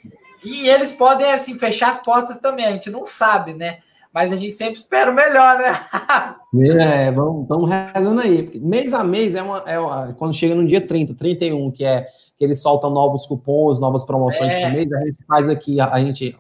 e 0.43 0.69
eles 0.69 0.91
podem, 0.91 1.31
assim, 1.31 1.57
fechar 1.57 1.91
as 1.91 2.03
portas 2.03 2.39
também, 2.39 2.67
a 2.67 2.73
gente 2.73 2.91
não 2.91 3.07
sabe, 3.07 3.55
né? 3.55 3.79
Mas 4.13 4.33
a 4.33 4.37
gente 4.37 4.53
sempre 4.53 4.75
espera 4.75 5.11
o 5.11 5.15
melhor, 5.15 5.59
né? 5.59 5.87
é, 7.07 7.13
vamos, 7.13 7.43
estamos 7.43 7.71
rezando 7.71 8.21
aí. 8.21 8.61
Mês 8.61 8.93
a 8.93 9.05
mês 9.05 9.35
é, 9.35 9.43
uma, 9.43 9.59
é 9.65 9.79
uma, 9.79 10.13
quando 10.15 10.35
chega 10.35 10.55
no 10.55 10.67
dia 10.67 10.81
30, 10.81 11.15
31, 11.15 11.71
que 11.71 11.85
é 11.85 12.07
que 12.37 12.45
eles 12.45 12.61
soltam 12.61 12.91
novos 12.91 13.25
cupons, 13.25 13.79
novas 13.79 14.05
promoções 14.05 14.53
é. 14.53 14.65
por 14.65 14.75
mês, 14.75 14.93
a 14.93 14.99
gente 15.05 15.19
faz 15.29 15.49
aqui, 15.49 15.81
a, 15.81 15.93
a 15.93 16.01
gente 16.01 16.37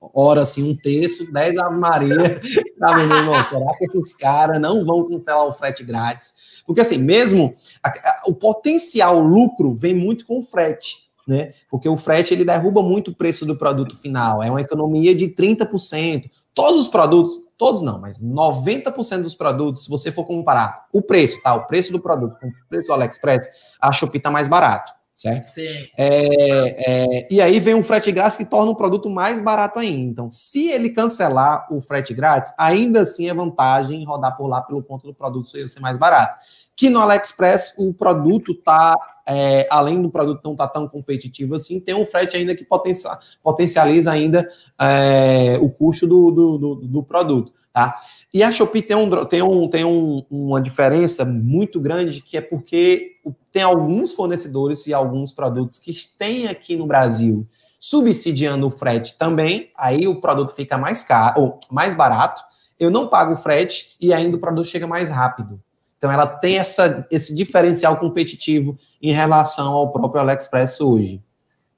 ora 0.00 0.42
assim 0.42 0.70
um 0.70 0.76
terço, 0.76 1.30
10 1.32 1.58
Ave 1.58 1.76
Maria, 1.76 2.40
tá, 2.78 3.00
irmão? 3.00 3.34
Será 3.48 3.72
que 3.78 3.84
esses 3.84 4.14
caras 4.14 4.60
não 4.60 4.84
vão 4.84 5.08
cancelar 5.08 5.44
o 5.44 5.52
frete 5.52 5.84
grátis? 5.84 6.34
Porque 6.66 6.80
assim, 6.80 6.98
mesmo 6.98 7.54
a, 7.82 7.88
a, 7.88 8.22
o 8.26 8.34
potencial 8.34 9.18
lucro 9.18 9.72
vem 9.74 9.94
muito 9.94 10.26
com 10.26 10.38
o 10.38 10.42
frete, 10.42 11.08
né? 11.26 11.52
Porque 11.70 11.88
o 11.88 11.96
frete 11.96 12.34
ele 12.34 12.44
derruba 12.44 12.82
muito 12.82 13.10
o 13.10 13.14
preço 13.14 13.46
do 13.46 13.56
produto 13.56 13.96
final, 13.96 14.42
é 14.42 14.50
uma 14.50 14.60
economia 14.60 15.14
de 15.14 15.28
30%. 15.28 16.30
Todos 16.54 16.80
os 16.80 16.88
produtos, 16.88 17.34
todos 17.58 17.82
não, 17.82 18.00
mas 18.00 18.24
90% 18.24 19.22
dos 19.22 19.34
produtos, 19.34 19.84
se 19.84 19.90
você 19.90 20.10
for 20.10 20.24
comparar 20.24 20.86
o 20.92 21.02
preço, 21.02 21.42
tá? 21.42 21.54
O 21.54 21.66
preço 21.66 21.92
do 21.92 22.00
produto 22.00 22.38
com 22.40 22.48
o 22.48 22.52
preço 22.68 22.86
do 22.88 22.94
AliExpress, 22.94 23.46
a 23.80 23.92
Shopee 23.92 24.20
tá 24.20 24.30
mais 24.30 24.48
barato 24.48 24.92
certo? 25.16 25.40
Sim. 25.44 25.88
É, 25.96 27.22
é, 27.24 27.28
e 27.30 27.40
aí 27.40 27.58
vem 27.58 27.74
um 27.74 27.82
frete 27.82 28.12
grátis 28.12 28.36
que 28.36 28.44
torna 28.44 28.70
o 28.70 28.76
produto 28.76 29.08
mais 29.08 29.40
barato 29.40 29.78
ainda. 29.78 30.10
Então, 30.10 30.30
se 30.30 30.68
ele 30.68 30.90
cancelar 30.90 31.66
o 31.72 31.80
frete 31.80 32.12
grátis, 32.12 32.52
ainda 32.58 33.00
assim 33.00 33.28
é 33.28 33.34
vantagem 33.34 34.04
rodar 34.04 34.36
por 34.36 34.46
lá 34.46 34.60
pelo 34.60 34.82
ponto 34.82 35.06
do 35.06 35.14
produto 35.14 35.48
ser 35.48 35.80
mais 35.80 35.96
barato. 35.96 36.34
Que 36.76 36.90
no 36.90 37.00
AliExpress 37.00 37.74
o 37.78 37.94
produto 37.94 38.54
tá, 38.54 38.94
é, 39.26 39.66
além 39.70 40.02
do 40.02 40.10
produto 40.10 40.42
não 40.44 40.52
estar 40.52 40.66
tá 40.66 40.74
tão 40.74 40.86
competitivo 40.86 41.54
assim, 41.54 41.80
tem 41.80 41.94
um 41.94 42.04
frete 42.04 42.36
ainda 42.36 42.54
que 42.54 42.66
potencializa 43.42 44.12
ainda 44.12 44.46
é, 44.78 45.56
o 45.58 45.70
custo 45.70 46.06
do, 46.06 46.30
do, 46.30 46.58
do, 46.58 46.74
do 46.74 47.02
produto. 47.02 47.54
Tá? 47.72 47.98
E 48.36 48.42
a 48.42 48.52
Shopee 48.52 48.82
tem, 48.82 48.94
um, 48.94 49.24
tem, 49.24 49.40
um, 49.40 49.66
tem 49.66 49.82
um, 49.82 50.22
uma 50.30 50.60
diferença 50.60 51.24
muito 51.24 51.80
grande, 51.80 52.20
que 52.20 52.36
é 52.36 52.40
porque 52.42 53.16
tem 53.50 53.62
alguns 53.62 54.12
fornecedores 54.12 54.86
e 54.86 54.92
alguns 54.92 55.32
produtos 55.32 55.78
que 55.78 55.94
têm 56.18 56.46
aqui 56.46 56.76
no 56.76 56.86
Brasil 56.86 57.46
subsidiando 57.80 58.66
o 58.66 58.70
frete 58.70 59.16
também, 59.16 59.70
aí 59.74 60.06
o 60.06 60.20
produto 60.20 60.52
fica 60.52 60.76
mais 60.76 61.02
caro, 61.02 61.40
ou 61.40 61.60
mais 61.70 61.94
barato, 61.94 62.42
eu 62.78 62.90
não 62.90 63.08
pago 63.08 63.32
o 63.32 63.36
frete 63.38 63.96
e 63.98 64.12
ainda 64.12 64.36
o 64.36 64.40
produto 64.40 64.66
chega 64.66 64.86
mais 64.86 65.08
rápido. 65.08 65.58
Então 65.96 66.12
ela 66.12 66.26
tem 66.26 66.58
essa, 66.58 67.06
esse 67.10 67.34
diferencial 67.34 67.96
competitivo 67.96 68.78
em 69.00 69.12
relação 69.12 69.72
ao 69.72 69.90
próprio 69.90 70.20
AliExpress 70.20 70.78
hoje. 70.82 71.22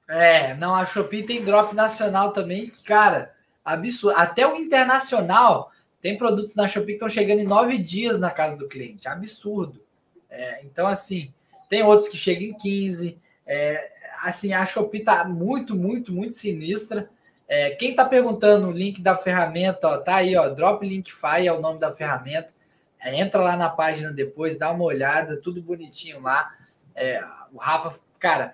É, 0.09 0.55
não, 0.55 0.75
a 0.75 0.85
Shopee 0.85 1.23
tem 1.23 1.41
drop 1.41 1.73
nacional 1.73 2.33
também, 2.33 2.69
cara, 2.83 3.31
absurdo. 3.63 4.17
Até 4.17 4.45
o 4.45 4.57
internacional 4.57 5.71
tem 6.01 6.17
produtos 6.17 6.55
na 6.55 6.67
Shopee 6.67 6.87
que 6.87 6.91
estão 6.93 7.09
chegando 7.09 7.39
em 7.39 7.47
nove 7.47 7.77
dias 7.77 8.17
na 8.17 8.31
casa 8.31 8.57
do 8.57 8.67
cliente. 8.67 9.07
Absurdo. 9.07 9.81
É, 10.29 10.61
então, 10.63 10.87
assim, 10.87 11.33
tem 11.69 11.83
outros 11.83 12.07
que 12.07 12.17
chegam 12.17 12.43
em 12.43 12.53
15. 12.53 13.21
É, 13.45 13.91
assim, 14.23 14.53
a 14.53 14.65
Shopee 14.65 14.99
está 14.99 15.23
muito, 15.25 15.75
muito, 15.75 16.13
muito 16.13 16.35
sinistra. 16.35 17.09
É, 17.47 17.71
quem 17.71 17.91
está 17.91 18.05
perguntando 18.05 18.67
o 18.67 18.71
link 18.71 19.01
da 19.01 19.17
ferramenta, 19.17 19.87
ó, 19.87 19.97
tá 19.97 20.15
aí, 20.15 20.37
ó, 20.37 20.49
Drop 20.49 20.85
Linkify 20.85 21.47
é 21.47 21.51
o 21.51 21.59
nome 21.59 21.79
da 21.79 21.91
ferramenta. 21.91 22.53
É, 23.01 23.19
entra 23.19 23.41
lá 23.41 23.57
na 23.57 23.69
página 23.69 24.11
depois, 24.11 24.57
dá 24.57 24.71
uma 24.71 24.83
olhada, 24.83 25.37
tudo 25.37 25.61
bonitinho 25.61 26.21
lá. 26.21 26.53
É, 26.95 27.23
o 27.51 27.57
Rafa, 27.57 27.99
cara. 28.19 28.53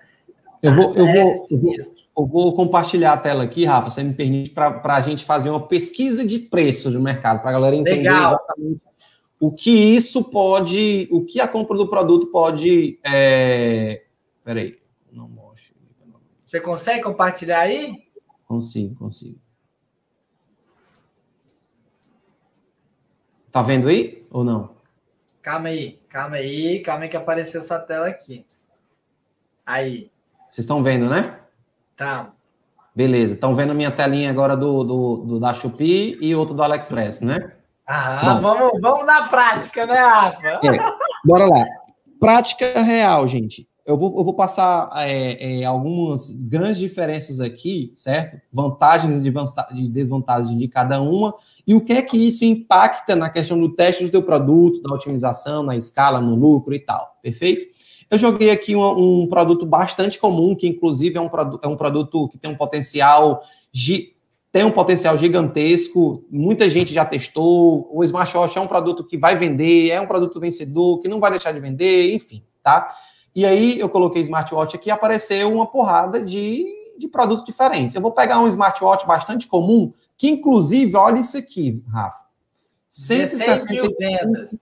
Eu 0.62 0.74
vou, 0.74 0.94
eu, 0.96 1.06
é 1.06 1.12
vou, 1.12 1.34
eu 1.50 1.58
vou, 1.60 1.95
eu 2.16 2.26
vou 2.26 2.54
compartilhar 2.54 3.12
a 3.12 3.18
tela 3.18 3.44
aqui, 3.44 3.64
Rafa, 3.64 3.90
você 3.90 4.02
me 4.02 4.14
permite, 4.14 4.50
para 4.50 4.80
a 4.84 5.00
gente 5.00 5.24
fazer 5.24 5.50
uma 5.50 5.66
pesquisa 5.66 6.24
de 6.24 6.38
preços 6.38 6.94
no 6.94 7.00
mercado, 7.00 7.40
para 7.40 7.50
a 7.50 7.52
galera 7.52 7.76
entender 7.76 8.08
Legal. 8.08 8.34
exatamente 8.34 8.86
o 9.38 9.52
que 9.52 9.70
isso 9.70 10.24
pode, 10.24 11.08
o 11.10 11.24
que 11.24 11.40
a 11.40 11.48
compra 11.48 11.76
do 11.76 11.88
produto 11.88 12.28
pode. 12.28 12.98
É... 13.04 14.04
Peraí, 14.42 14.78
não 15.12 15.28
mostra. 15.28 15.74
Você 16.44 16.60
consegue 16.60 17.02
compartilhar 17.02 17.60
aí? 17.60 18.08
Consigo, 18.46 18.94
consigo. 18.96 19.38
Tá 23.50 23.62
vendo 23.62 23.88
aí 23.88 24.26
ou 24.30 24.44
não? 24.44 24.76
Calma 25.42 25.68
aí, 25.68 25.98
calma 26.08 26.36
aí, 26.36 26.80
calma 26.80 27.04
aí 27.04 27.08
que 27.08 27.16
apareceu 27.16 27.62
sua 27.62 27.78
tela 27.78 28.08
aqui. 28.08 28.44
Aí. 29.64 30.10
Vocês 30.48 30.64
estão 30.64 30.82
vendo, 30.82 31.08
né? 31.08 31.40
Tá. 31.96 32.32
Beleza, 32.94 33.34
estão 33.34 33.54
vendo 33.54 33.72
a 33.72 33.74
minha 33.74 33.90
telinha 33.90 34.30
agora 34.30 34.56
do, 34.56 34.82
do, 34.82 35.16
do, 35.16 35.40
da 35.40 35.52
Shopee 35.52 36.18
e 36.20 36.34
outro 36.34 36.54
do 36.54 36.62
AliExpress, 36.62 37.20
né? 37.20 37.52
Ah, 37.86 38.38
vamos, 38.40 38.80
vamos 38.80 39.06
na 39.06 39.28
prática, 39.28 39.86
né, 39.86 39.98
Rafa? 39.98 40.46
É, 40.46 40.60
bora 41.24 41.46
lá. 41.46 41.64
Prática 42.18 42.82
real, 42.82 43.26
gente. 43.26 43.68
Eu 43.84 43.96
vou, 43.96 44.18
eu 44.18 44.24
vou 44.24 44.34
passar 44.34 44.90
é, 44.96 45.60
é, 45.60 45.64
algumas 45.64 46.30
grandes 46.30 46.78
diferenças 46.78 47.38
aqui, 47.38 47.92
certo? 47.94 48.40
Vantagens 48.52 49.24
e 49.24 49.88
desvantagens 49.88 50.58
de 50.58 50.66
cada 50.66 51.00
uma 51.00 51.34
e 51.64 51.72
o 51.72 51.80
que 51.80 51.92
é 51.92 52.02
que 52.02 52.16
isso 52.16 52.44
impacta 52.44 53.14
na 53.14 53.30
questão 53.30 53.60
do 53.60 53.76
teste 53.76 54.02
do 54.02 54.10
teu 54.10 54.24
produto, 54.24 54.82
da 54.82 54.92
otimização, 54.92 55.62
na 55.62 55.76
escala, 55.76 56.20
no 56.20 56.34
lucro 56.34 56.74
e 56.74 56.80
tal. 56.80 57.16
Perfeito? 57.22 57.64
Eu 58.10 58.18
joguei 58.18 58.50
aqui 58.50 58.76
um, 58.76 59.22
um 59.22 59.26
produto 59.26 59.66
bastante 59.66 60.18
comum, 60.18 60.54
que 60.54 60.66
inclusive 60.66 61.16
é 61.16 61.20
um, 61.20 61.30
é 61.62 61.66
um 61.66 61.76
produto 61.76 62.28
que 62.28 62.38
tem 62.38 62.50
um 62.50 62.56
potencial 62.56 63.42
tem 64.56 64.64
um 64.64 64.70
potencial 64.70 65.18
gigantesco, 65.18 66.24
muita 66.30 66.66
gente 66.66 66.90
já 66.94 67.04
testou, 67.04 67.90
o 67.92 68.02
smartwatch 68.02 68.56
é 68.56 68.60
um 68.60 68.66
produto 68.66 69.04
que 69.04 69.18
vai 69.18 69.36
vender, 69.36 69.90
é 69.90 70.00
um 70.00 70.06
produto 70.06 70.40
vencedor, 70.40 70.98
que 70.98 71.08
não 71.08 71.20
vai 71.20 71.30
deixar 71.30 71.52
de 71.52 71.60
vender, 71.60 72.14
enfim, 72.14 72.42
tá? 72.62 72.88
E 73.34 73.44
aí 73.44 73.78
eu 73.78 73.86
coloquei 73.90 74.22
smartwatch 74.22 74.74
aqui 74.74 74.88
e 74.88 74.90
apareceu 74.90 75.52
uma 75.52 75.66
porrada 75.66 76.24
de, 76.24 76.64
de 76.98 77.06
produtos 77.06 77.44
diferentes. 77.44 77.94
Eu 77.94 78.00
vou 78.00 78.12
pegar 78.12 78.40
um 78.40 78.48
smartwatch 78.48 79.06
bastante 79.06 79.46
comum, 79.46 79.92
que 80.16 80.26
inclusive, 80.26 80.96
olha 80.96 81.20
isso 81.20 81.36
aqui, 81.36 81.84
Rafa. 81.92 82.24
160 82.88 83.74
mil 83.74 83.94
vendas. 83.98 84.58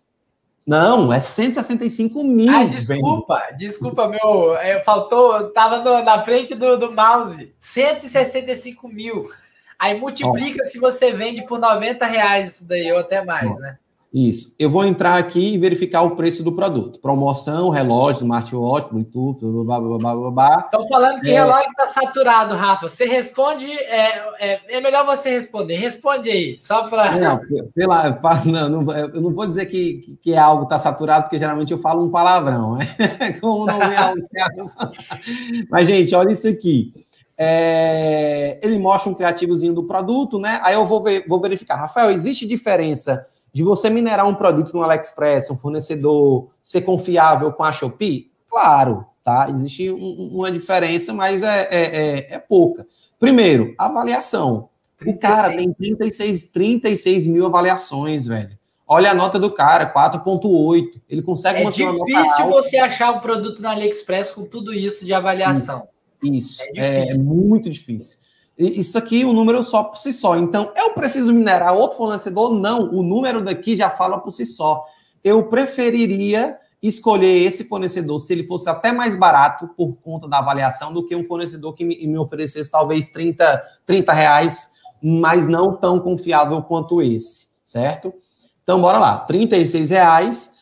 Não, 0.67 1.12
é 1.12 1.21
165 1.21 2.25
mil. 2.25 2.55
Ah, 2.55 2.65
desculpa, 2.65 3.43
desculpa, 3.57 4.09
meu. 4.09 4.57
É, 4.57 4.83
faltou, 4.83 5.51
tava 5.51 5.83
no, 5.83 6.03
na 6.03 6.25
frente 6.25 6.55
do, 6.55 6.79
do 6.79 6.93
mouse. 6.93 7.53
165 7.59 8.89
mil. 8.89 9.31
Aí 9.79 9.99
multiplica 9.99 10.61
oh. 10.62 10.65
se 10.65 10.79
você 10.79 11.12
vende 11.12 11.47
por 11.47 11.59
90 11.59 12.07
reais 12.07 12.55
isso 12.55 12.69
daí, 12.69 12.91
ou 12.91 13.01
até 13.01 13.23
mais, 13.23 13.51
oh. 13.51 13.61
né? 13.61 13.79
Isso. 14.15 14.55
Eu 14.61 14.71
vou 14.71 14.85
entrar 14.85 15.19
aqui 15.19 15.55
e 15.55 15.59
verificar 15.59 16.03
o 16.03 16.15
preço 16.15 16.45
do 16.45 16.53
produto. 16.53 17.01
Promoção, 17.01 17.69
relógio, 17.69 18.21
smartwatch, 18.21 18.89
Bluetooth, 18.89 19.41
blá, 19.41 19.81
blá, 19.81 19.99
blá, 19.99 20.15
blá, 20.15 20.31
blá. 20.31 20.59
Estão 20.67 20.87
falando 20.87 21.21
que 21.21 21.31
é... 21.31 21.43
relógio 21.43 21.69
está 21.69 21.89
saturado, 21.89 22.55
Rafa. 22.55 22.89
Você 22.89 23.07
responde, 23.07 23.69
é, 23.69 24.23
é, 24.39 24.77
é, 24.77 24.81
melhor 24.81 25.05
você 25.05 25.31
responder. 25.31 25.75
Responde 25.79 26.31
aí, 26.31 26.57
só 26.61 26.89
para... 26.89 27.17
Não, 27.17 27.41
pela, 27.75 28.21
não, 28.45 28.69
não, 28.69 28.93
eu 28.93 29.21
não 29.21 29.35
vou 29.35 29.49
dizer 29.49 29.67
que, 29.67 30.17
que 30.23 30.33
é 30.33 30.39
algo 30.39 30.62
está 30.62 30.79
saturado, 30.79 31.25
porque 31.25 31.37
geralmente 31.37 31.73
eu 31.73 31.79
falo 31.79 32.05
um 32.05 32.11
palavrão. 32.11 32.77
Né? 32.77 32.87
Como 33.41 33.67
não 33.67 33.83
é 33.83 33.97
algo 33.97 34.23
que 34.29 34.39
é... 34.39 34.47
Mas, 35.69 35.89
gente, 35.89 36.15
olha 36.15 36.31
isso 36.31 36.47
aqui. 36.47 36.95
É, 37.37 38.61
ele 38.62 38.79
mostra 38.79 39.11
um 39.11 39.15
criativozinho 39.15 39.75
do 39.75 39.83
produto, 39.83 40.39
né? 40.39 40.61
Aí 40.62 40.75
eu 40.75 40.85
vou, 40.85 41.03
ver, 41.03 41.25
vou 41.27 41.41
verificar. 41.41 41.75
Rafael, 41.75 42.12
existe 42.12 42.47
diferença 42.47 43.27
de 43.55 43.62
você 43.62 43.88
minerar 43.88 44.26
um 44.26 44.34
produto 44.34 44.72
no 44.74 44.82
AliExpress, 44.82 45.48
um 45.48 45.57
fornecedor, 45.57 46.50
ser 46.61 46.80
confiável 46.80 47.52
com 47.52 47.62
a 47.62 47.70
Shopee? 47.70 48.32
Claro, 48.50 49.07
tá? 49.22 49.48
Existe 49.48 49.92
um, 49.92 50.30
uma 50.32 50.50
diferença, 50.50 51.14
mas 51.14 51.44
é, 51.44 51.68
é, 51.70 51.82
é, 51.82 52.34
é, 52.34 52.38
pouca. 52.40 52.84
Primeiro, 53.18 53.72
avaliação. 53.78 54.68
36. 54.98 55.16
O 55.16 55.20
cara 55.20 55.57
tem 55.57 55.72
36, 55.72 56.42
36 56.50 57.26
mil 57.28 57.46
avaliações, 57.46 58.26
velho. 58.26 58.59
Olha 58.88 59.12
a 59.12 59.14
nota 59.14 59.38
do 59.38 59.50
cara, 59.50 59.90
4.8. 59.92 61.00
Ele 61.09 61.22
consegue 61.22 61.61
é 61.62 61.70
difícil 61.70 62.48
você 62.48 62.78
achar 62.78 63.12
um 63.12 63.20
produto 63.20 63.62
no 63.62 63.68
AliExpress 63.68 64.32
com 64.32 64.44
tudo 64.44 64.74
isso 64.74 65.05
de 65.05 65.14
avaliação. 65.14 65.86
Isso, 66.20 66.61
é, 66.74 67.11
é 67.11 67.18
muito 67.18 67.70
difícil. 67.70 68.18
Isso 68.57 68.96
aqui, 68.96 69.24
o 69.24 69.32
número 69.32 69.62
só 69.62 69.82
por 69.82 69.96
si 69.96 70.12
só. 70.12 70.36
Então, 70.36 70.72
eu 70.76 70.90
preciso 70.90 71.32
minerar 71.32 71.74
outro 71.74 71.96
fornecedor? 71.96 72.55
Não, 72.55 72.88
o 72.92 73.02
número 73.02 73.42
daqui 73.42 73.76
já 73.76 73.90
fala 73.90 74.18
por 74.18 74.30
si 74.30 74.46
só. 74.46 74.84
Eu 75.24 75.44
preferiria 75.48 76.57
escolher 76.80 77.42
esse 77.42 77.64
fornecedor 77.64 78.20
se 78.20 78.32
ele 78.32 78.44
fosse 78.44 78.68
até 78.68 78.92
mais 78.92 79.16
barato 79.16 79.66
por 79.68 79.96
conta 79.96 80.28
da 80.28 80.38
avaliação 80.38 80.92
do 80.92 81.05
que 81.05 81.16
um 81.16 81.24
fornecedor 81.24 81.74
que 81.74 81.84
me, 81.84 82.07
me 82.07 82.18
oferecesse 82.18 82.70
talvez 82.70 83.09
30, 83.09 83.62
30 83.86 84.12
reais, 84.12 84.72
mas 85.02 85.48
não 85.48 85.74
tão 85.74 85.98
confiável 85.98 86.62
quanto 86.62 87.02
esse, 87.02 87.48
certo? 87.64 88.14
Então, 88.62 88.80
bora 88.80 88.98
lá, 88.98 89.18
36 89.18 89.90
reais. 89.90 90.55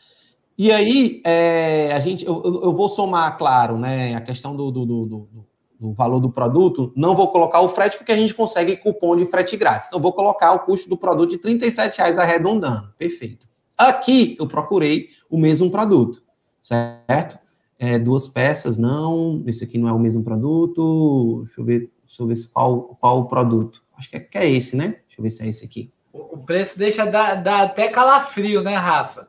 E 0.56 0.72
aí, 0.72 1.20
é, 1.24 1.92
a 1.92 2.00
gente, 2.00 2.24
eu, 2.24 2.42
eu, 2.62 2.72
vou 2.72 2.88
somar, 2.88 3.36
claro, 3.36 3.76
né, 3.76 4.14
a 4.14 4.20
questão 4.20 4.54
do, 4.54 4.70
do, 4.70 4.86
do, 4.86 5.06
do 5.06 5.46
do 5.82 5.92
valor 5.92 6.20
do 6.20 6.30
produto, 6.30 6.92
não 6.94 7.12
vou 7.12 7.26
colocar 7.32 7.60
o 7.60 7.68
frete 7.68 7.98
porque 7.98 8.12
a 8.12 8.16
gente 8.16 8.32
consegue 8.32 8.76
cupom 8.76 9.16
de 9.16 9.26
frete 9.26 9.56
grátis. 9.56 9.88
Então, 9.88 10.00
vou 10.00 10.12
colocar 10.12 10.52
o 10.52 10.60
custo 10.60 10.88
do 10.88 10.96
produto 10.96 11.30
de 11.30 11.36
R$ 11.36 11.58
reais 11.58 12.18
arredondando. 12.18 12.92
Perfeito. 12.96 13.48
Aqui 13.76 14.36
eu 14.38 14.46
procurei 14.46 15.08
o 15.28 15.36
mesmo 15.36 15.72
produto, 15.72 16.22
certo? 16.62 17.36
É, 17.76 17.98
duas 17.98 18.28
peças, 18.28 18.78
não. 18.78 19.42
Esse 19.44 19.64
aqui 19.64 19.76
não 19.76 19.88
é 19.88 19.92
o 19.92 19.98
mesmo 19.98 20.22
produto. 20.22 21.42
Deixa 21.44 21.60
eu 21.60 21.64
ver, 21.64 21.90
deixa 22.06 22.22
eu 22.22 22.26
ver 22.28 22.36
qual, 22.52 22.96
qual 23.00 23.18
o 23.18 23.24
produto. 23.24 23.82
Acho 23.98 24.08
que 24.08 24.16
é, 24.16 24.20
que 24.20 24.38
é 24.38 24.48
esse, 24.48 24.76
né? 24.76 24.98
Deixa 25.08 25.18
eu 25.18 25.22
ver 25.24 25.30
se 25.30 25.42
é 25.42 25.48
esse 25.48 25.64
aqui. 25.64 25.90
O 26.12 26.38
preço 26.44 26.78
deixa 26.78 27.04
dar, 27.04 27.42
dar 27.42 27.62
até 27.62 27.88
calafrio, 27.88 28.62
né, 28.62 28.76
Rafa? 28.76 29.26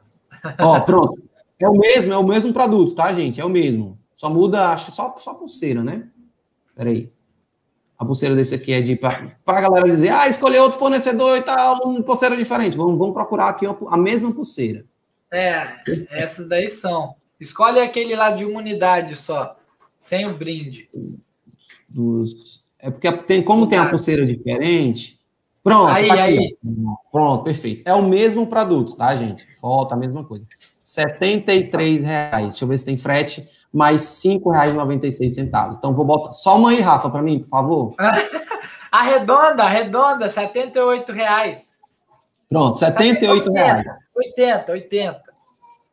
Ó, 0.60 0.80
pronto. 0.82 1.20
É 1.60 1.68
o 1.68 1.74
mesmo, 1.74 2.14
é 2.14 2.18
o 2.18 2.24
mesmo 2.24 2.54
produto, 2.54 2.94
tá, 2.94 3.12
gente? 3.12 3.42
É 3.42 3.46
o 3.46 3.50
mesmo. 3.50 3.98
Só 4.16 4.30
muda, 4.30 4.70
acho 4.70 4.86
que 4.86 4.92
só, 4.92 5.16
só 5.18 5.34
pulseira, 5.34 5.84
né? 5.84 6.10
Peraí. 6.76 7.12
A 7.98 8.06
pulseira 8.06 8.36
desse 8.36 8.56
aqui 8.56 8.74
é 8.74 8.82
de 8.82 8.96
para 8.96 9.34
a 9.46 9.62
galera 9.62 9.88
dizer, 9.88 10.10
ah, 10.10 10.28
escolher 10.28 10.60
outro 10.60 10.80
fornecedor 10.80 11.38
e 11.38 11.42
tal, 11.42 11.80
uma 11.86 12.04
pulseira 12.04 12.36
diferente. 12.36 12.76
Vamos, 12.76 12.98
vamos 12.98 13.14
procurar 13.14 13.50
aqui 13.50 13.66
a 13.66 13.98
mesma 13.98 14.32
pulseira. 14.34 14.84
É, 15.32 15.68
essas 16.12 16.48
daí 16.48 16.70
são. 16.70 17.16
Escolhe 17.40 17.80
aquele 17.80 18.16
lá 18.16 18.32
de 18.32 18.46
uma 18.46 18.60
unidade 18.60 19.16
só, 19.16 19.56
sem 20.00 20.28
o 20.28 20.38
brinde. 20.38 20.90
Dos... 21.88 22.64
É 22.80 22.92
porque 22.92 23.12
tem, 23.12 23.42
como 23.42 23.68
tem 23.68 23.80
a 23.80 23.90
pulseira 23.90 24.26
diferente. 24.26 25.20
Pronto, 25.64 25.94
aí, 25.94 26.08
tá 26.08 26.24
aí. 26.24 26.58
Pronto, 27.10 27.44
perfeito. 27.44 27.84
É 27.86 27.94
o 27.94 28.04
mesmo 28.04 28.46
produto, 28.48 28.98
tá, 28.98 29.16
gente? 29.16 29.48
Falta 29.62 29.96
a 29.96 29.98
mesma 29.98 30.24
coisa. 30.26 30.46
R$ 30.98 32.00
reais. 32.02 32.48
Deixa 32.50 32.66
eu 32.66 32.68
ver 32.68 32.78
se 32.78 32.86
tem 32.86 32.98
frete 32.98 33.50
mais 33.74 34.24
R$ 34.24 34.36
5,96. 34.40 35.76
Então, 35.78 35.96
vou 35.96 36.06
botar. 36.06 36.34
Só 36.34 36.58
uma 36.58 36.70
aí, 36.70 36.80
Rafa, 36.80 37.10
para 37.10 37.24
mim, 37.24 37.40
por 37.40 37.48
favor. 37.48 37.96
arredonda, 38.92 39.64
arredonda, 39.64 40.28
R$ 40.28 41.14
reais. 41.14 41.76
Pronto, 42.48 42.78
78 42.78 43.52
reais. 43.52 43.86
80, 44.16 44.72
80. 44.72 45.24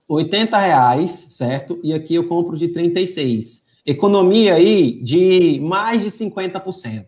80 0.06 0.58
reais, 0.58 1.10
certo? 1.30 1.80
E 1.82 1.94
aqui 1.94 2.16
eu 2.16 2.28
compro 2.28 2.56
de 2.56 2.68
36. 2.68 3.66
Economia 3.86 4.56
aí 4.56 5.00
de 5.02 5.58
mais 5.60 6.02
de 6.02 6.10
50%. 6.10 7.06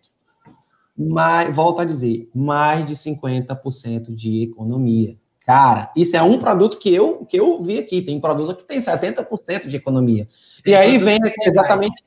Mais, 0.96 1.54
volto 1.54 1.80
a 1.80 1.84
dizer, 1.84 2.30
mais 2.34 2.86
de 2.86 2.94
50% 2.94 4.14
de 4.14 4.44
economia. 4.44 5.16
Cara, 5.46 5.90
isso 5.96 6.16
é 6.16 6.22
um 6.22 6.38
produto 6.38 6.78
que 6.78 6.94
eu, 6.94 7.26
que 7.26 7.36
eu 7.36 7.60
vi 7.60 7.78
aqui. 7.78 8.00
Tem 8.00 8.20
produto 8.20 8.56
que 8.56 8.64
tem 8.64 8.78
70% 8.78 9.66
de 9.66 9.76
economia. 9.76 10.28
E 10.64 10.74
aí 10.74 10.98
vem 10.98 11.18
exatamente, 11.42 12.04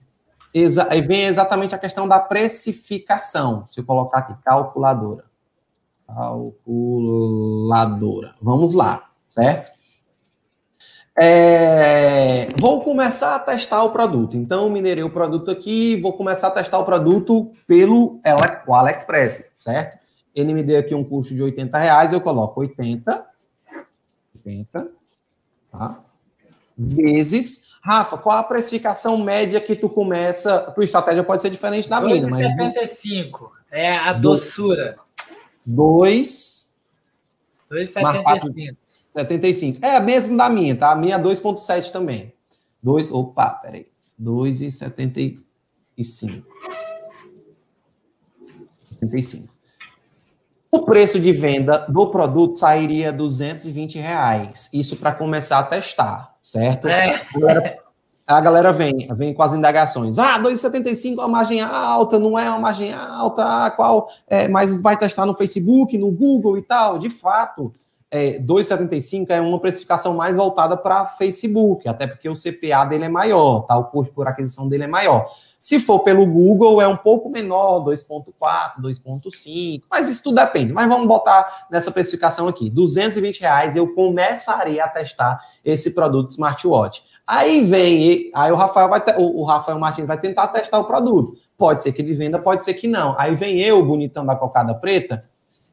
exa, 0.53 0.88
aí 0.89 1.01
vem 1.01 1.25
exatamente 1.25 1.75
a 1.75 1.77
questão 1.77 2.07
da 2.07 2.19
precificação. 2.19 3.65
Se 3.67 3.81
eu 3.81 3.86
colocar 3.86 4.19
aqui, 4.19 4.33
calculadora. 4.43 5.25
Calculadora. 6.07 7.25
Vamos 8.41 8.73
lá, 8.73 9.09
certo? 9.27 9.69
É, 11.17 12.49
vou 12.59 12.81
começar 12.81 13.36
a 13.36 13.39
testar 13.39 13.83
o 13.83 13.89
produto. 13.89 14.36
Então, 14.36 14.69
minerei 14.69 15.03
o 15.03 15.09
produto 15.09 15.49
aqui, 15.49 15.99
vou 16.01 16.13
começar 16.13 16.47
a 16.47 16.51
testar 16.51 16.77
o 16.77 16.86
produto 16.86 17.51
pelo 17.65 18.19
AliExpress, 18.67 19.53
certo? 19.57 20.04
Ele 20.36 20.53
me 20.53 20.61
deu 20.61 20.79
aqui 20.79 20.93
um 20.93 21.03
custo 21.03 21.33
de 21.33 21.41
80 21.41 21.77
reais, 21.77 22.11
eu 22.11 22.19
coloco 22.19 22.59
80, 22.59 23.25
80, 24.36 24.91
tá? 25.71 26.03
Vezes. 26.77 27.73
Rafa, 27.81 28.17
qual 28.17 28.38
a 28.38 28.43
precificação 28.43 29.17
média 29.17 29.61
que 29.61 29.75
tu 29.75 29.88
começa? 29.88 30.55
A 30.55 30.71
tua 30.71 30.83
estratégia 30.83 31.23
pode 31.23 31.41
ser 31.41 31.49
diferente 31.49 31.88
da 31.88 32.01
minha. 32.01 32.19
2,75. 32.19 33.51
É 33.71 33.95
a 33.95 34.11
doçura. 34.11 34.97
2. 35.65 36.73
2,75. 37.71 38.75
75. 39.15 39.86
É 39.86 39.95
a 39.95 39.99
mesma 39.99 40.36
da 40.36 40.49
minha, 40.49 40.75
tá? 40.75 40.91
A 40.91 40.95
minha 40.95 41.15
é 41.15 41.19
2,7 41.19 41.91
também. 41.91 42.33
2, 42.83 43.11
opa, 43.11 43.49
peraí. 43.51 43.88
2,75. 44.21 45.43
75. 48.99 49.54
O 50.72 50.84
preço 50.84 51.20
de 51.20 51.32
venda 51.32 51.86
do 51.88 52.07
produto 52.07 52.57
sairia 52.57 53.11
220 53.11 53.97
reais. 53.97 54.70
Isso 54.74 54.97
para 54.97 55.11
começar 55.11 55.59
a 55.59 55.63
testar, 55.63 56.36
certo? 56.41 56.88
É. 56.88 57.22
A, 57.34 57.39
galera, 57.39 57.78
a 58.28 58.41
galera 58.41 58.72
vem, 58.74 59.07
vem 59.16 59.34
com 59.34 59.43
as 59.43 59.53
indagações. 59.53 60.20
Ah, 60.20 60.39
2,75 60.39 61.13
é 61.13 61.22
uma 61.22 61.28
margem 61.28 61.61
alta, 61.61 62.20
não 62.20 62.38
é 62.38 62.49
uma 62.49 62.59
margem 62.59 62.93
alta, 62.93 63.72
qual? 63.72 64.09
É, 64.28 64.47
mas 64.47 64.82
vai 64.82 64.97
testar 64.97 65.26
no 65.26 65.34
Facebook, 65.34 65.97
no 65.97 66.11
Google 66.11 66.57
e 66.57 66.61
tal. 66.61 66.97
De 66.97 67.09
fato, 67.09 67.72
é, 68.16 68.39
2,75 68.39 69.30
é 69.30 69.41
uma 69.41 69.59
precificação 69.59 70.16
mais 70.16 70.38
voltada 70.38 70.78
para 70.78 71.05
Facebook, 71.05 71.88
até 71.88 72.07
porque 72.07 72.30
o 72.30 72.34
CPA 72.34 72.86
dele 72.86 73.05
é 73.05 73.09
maior, 73.09 73.61
tá? 73.61 73.78
O 73.78 73.86
custo 73.86 74.13
por 74.13 74.26
aquisição 74.26 74.70
dele 74.70 74.86
é 74.86 74.88
maior. 74.88 75.28
Se 75.59 75.80
for 75.80 75.99
pelo 75.99 76.26
Google, 76.26 76.82
é 76.82 76.88
um 76.88 76.95
pouco 76.95 77.30
menor, 77.30 77.84
2.4, 77.84 78.82
2.5, 78.82 79.82
mas 79.91 80.07
isso 80.07 80.24
tudo 80.24 80.36
depende. 80.36 80.72
Mas 80.72 80.88
vamos 80.88 81.07
botar 81.07 81.68
nessa 81.70 81.91
precificação 81.91 82.47
aqui, 82.47 82.70
220 82.70 83.41
reais, 83.41 83.76
eu 83.76 83.93
começaria 83.93 84.86
a 84.86 84.88
testar 84.88 85.39
esse 85.63 85.93
produto 85.93 86.30
smartwatch. 86.30 87.03
Aí 87.28 87.66
vem, 87.66 88.32
aí 88.34 88.51
o 88.51 88.55
Rafael 88.55 88.88
vai, 88.88 89.03
o 89.18 89.43
Rafael 89.43 89.80
Martins 89.80 90.07
vai 90.07 90.20
tentar 90.20 90.47
testar 90.49 90.80
o 90.80 90.86
produto. 90.86 91.34
Pode 91.57 91.84
ser 91.84 91.91
que 91.91 92.01
ele 92.01 92.13
venda, 92.13 92.39
pode 92.39 92.63
ser 92.63 92.76
que 92.76 92.88
não. 92.88 93.16
Aí 93.18 93.36
vem 93.36 93.59
eu, 93.59 93.84
bonitão 93.84 94.26
da 94.26 94.36
cocada 94.36 94.74
preta, 94.76 95.26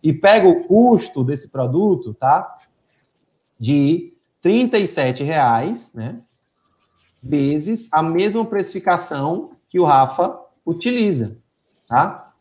e 0.02 0.12
pego 0.12 0.50
o 0.50 0.64
custo 0.64 1.22
desse 1.22 1.48
produto, 1.48 2.12
tá? 2.14 2.58
De 3.58 4.12
37 4.40 5.22
reais, 5.22 5.92
né? 5.94 6.20
Vezes 7.22 7.88
a 7.92 8.02
mesma 8.02 8.44
precificação 8.44 9.52
que 9.68 9.78
o 9.78 9.84
Rafa 9.84 10.36
utiliza, 10.66 11.36
tá? 11.86 12.32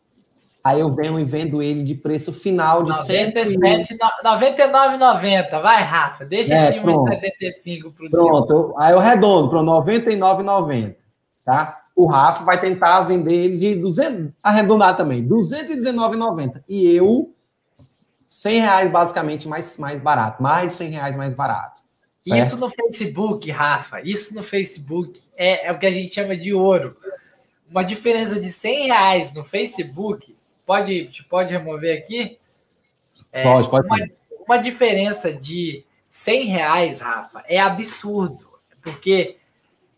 Aí 0.64 0.80
eu 0.80 0.94
venho 0.94 1.18
e 1.18 1.24
vendo 1.24 1.60
ele 1.60 1.82
de 1.82 1.94
preço 1.94 2.32
final 2.32 2.84
de 2.84 2.92
99,90. 2.92 5.60
Vai, 5.60 5.82
Rafa, 5.82 6.24
deixa 6.24 6.54
é, 6.54 6.68
esse 6.68 6.78
1,75 6.78 7.92
para 7.92 8.06
o 8.06 8.10
Pronto, 8.10 8.72
aí 8.78 8.92
eu 8.92 9.00
redondo 9.00 9.48
para 9.48 9.60
99,90, 9.60 10.94
tá? 11.44 11.80
O 11.94 12.06
Rafa 12.06 12.44
vai 12.44 12.58
tentar 12.60 13.00
vender 13.02 13.34
ele 13.34 13.58
de 13.58 13.74
200, 13.74 14.32
arredondar 14.42 14.96
também, 14.96 15.22
219,90. 15.26 16.62
E 16.68 16.86
eu 16.94 17.34
100 18.32 18.60
reais 18.60 18.90
basicamente 18.90 19.46
mais, 19.46 19.76
mais 19.78 20.00
barato, 20.00 20.42
mais 20.42 20.68
de 20.68 20.74
100 20.74 20.90
reais 20.90 21.16
mais 21.16 21.34
barato. 21.34 21.82
Certo? 22.22 22.38
Isso 22.38 22.56
no 22.56 22.70
Facebook, 22.70 23.50
Rafa, 23.50 24.00
isso 24.02 24.34
no 24.34 24.42
Facebook 24.42 25.20
é, 25.36 25.66
é 25.68 25.72
o 25.72 25.78
que 25.78 25.86
a 25.86 25.92
gente 25.92 26.14
chama 26.14 26.36
de 26.36 26.54
ouro. 26.54 26.96
Uma 27.70 27.82
diferença 27.82 28.40
de 28.40 28.50
100 28.50 28.86
reais 28.86 29.32
no 29.32 29.44
Facebook 29.44 30.34
Pode, 30.64 31.10
pode 31.28 31.52
remover 31.52 31.98
aqui? 31.98 32.38
É, 33.32 33.42
pode, 33.42 33.68
pode. 33.68 33.86
Uma, 33.86 33.98
uma 34.46 34.56
diferença 34.56 35.32
de 35.32 35.84
100 36.08 36.44
reais, 36.46 37.00
Rafa, 37.00 37.44
é 37.46 37.58
absurdo. 37.58 38.48
Porque, 38.80 39.36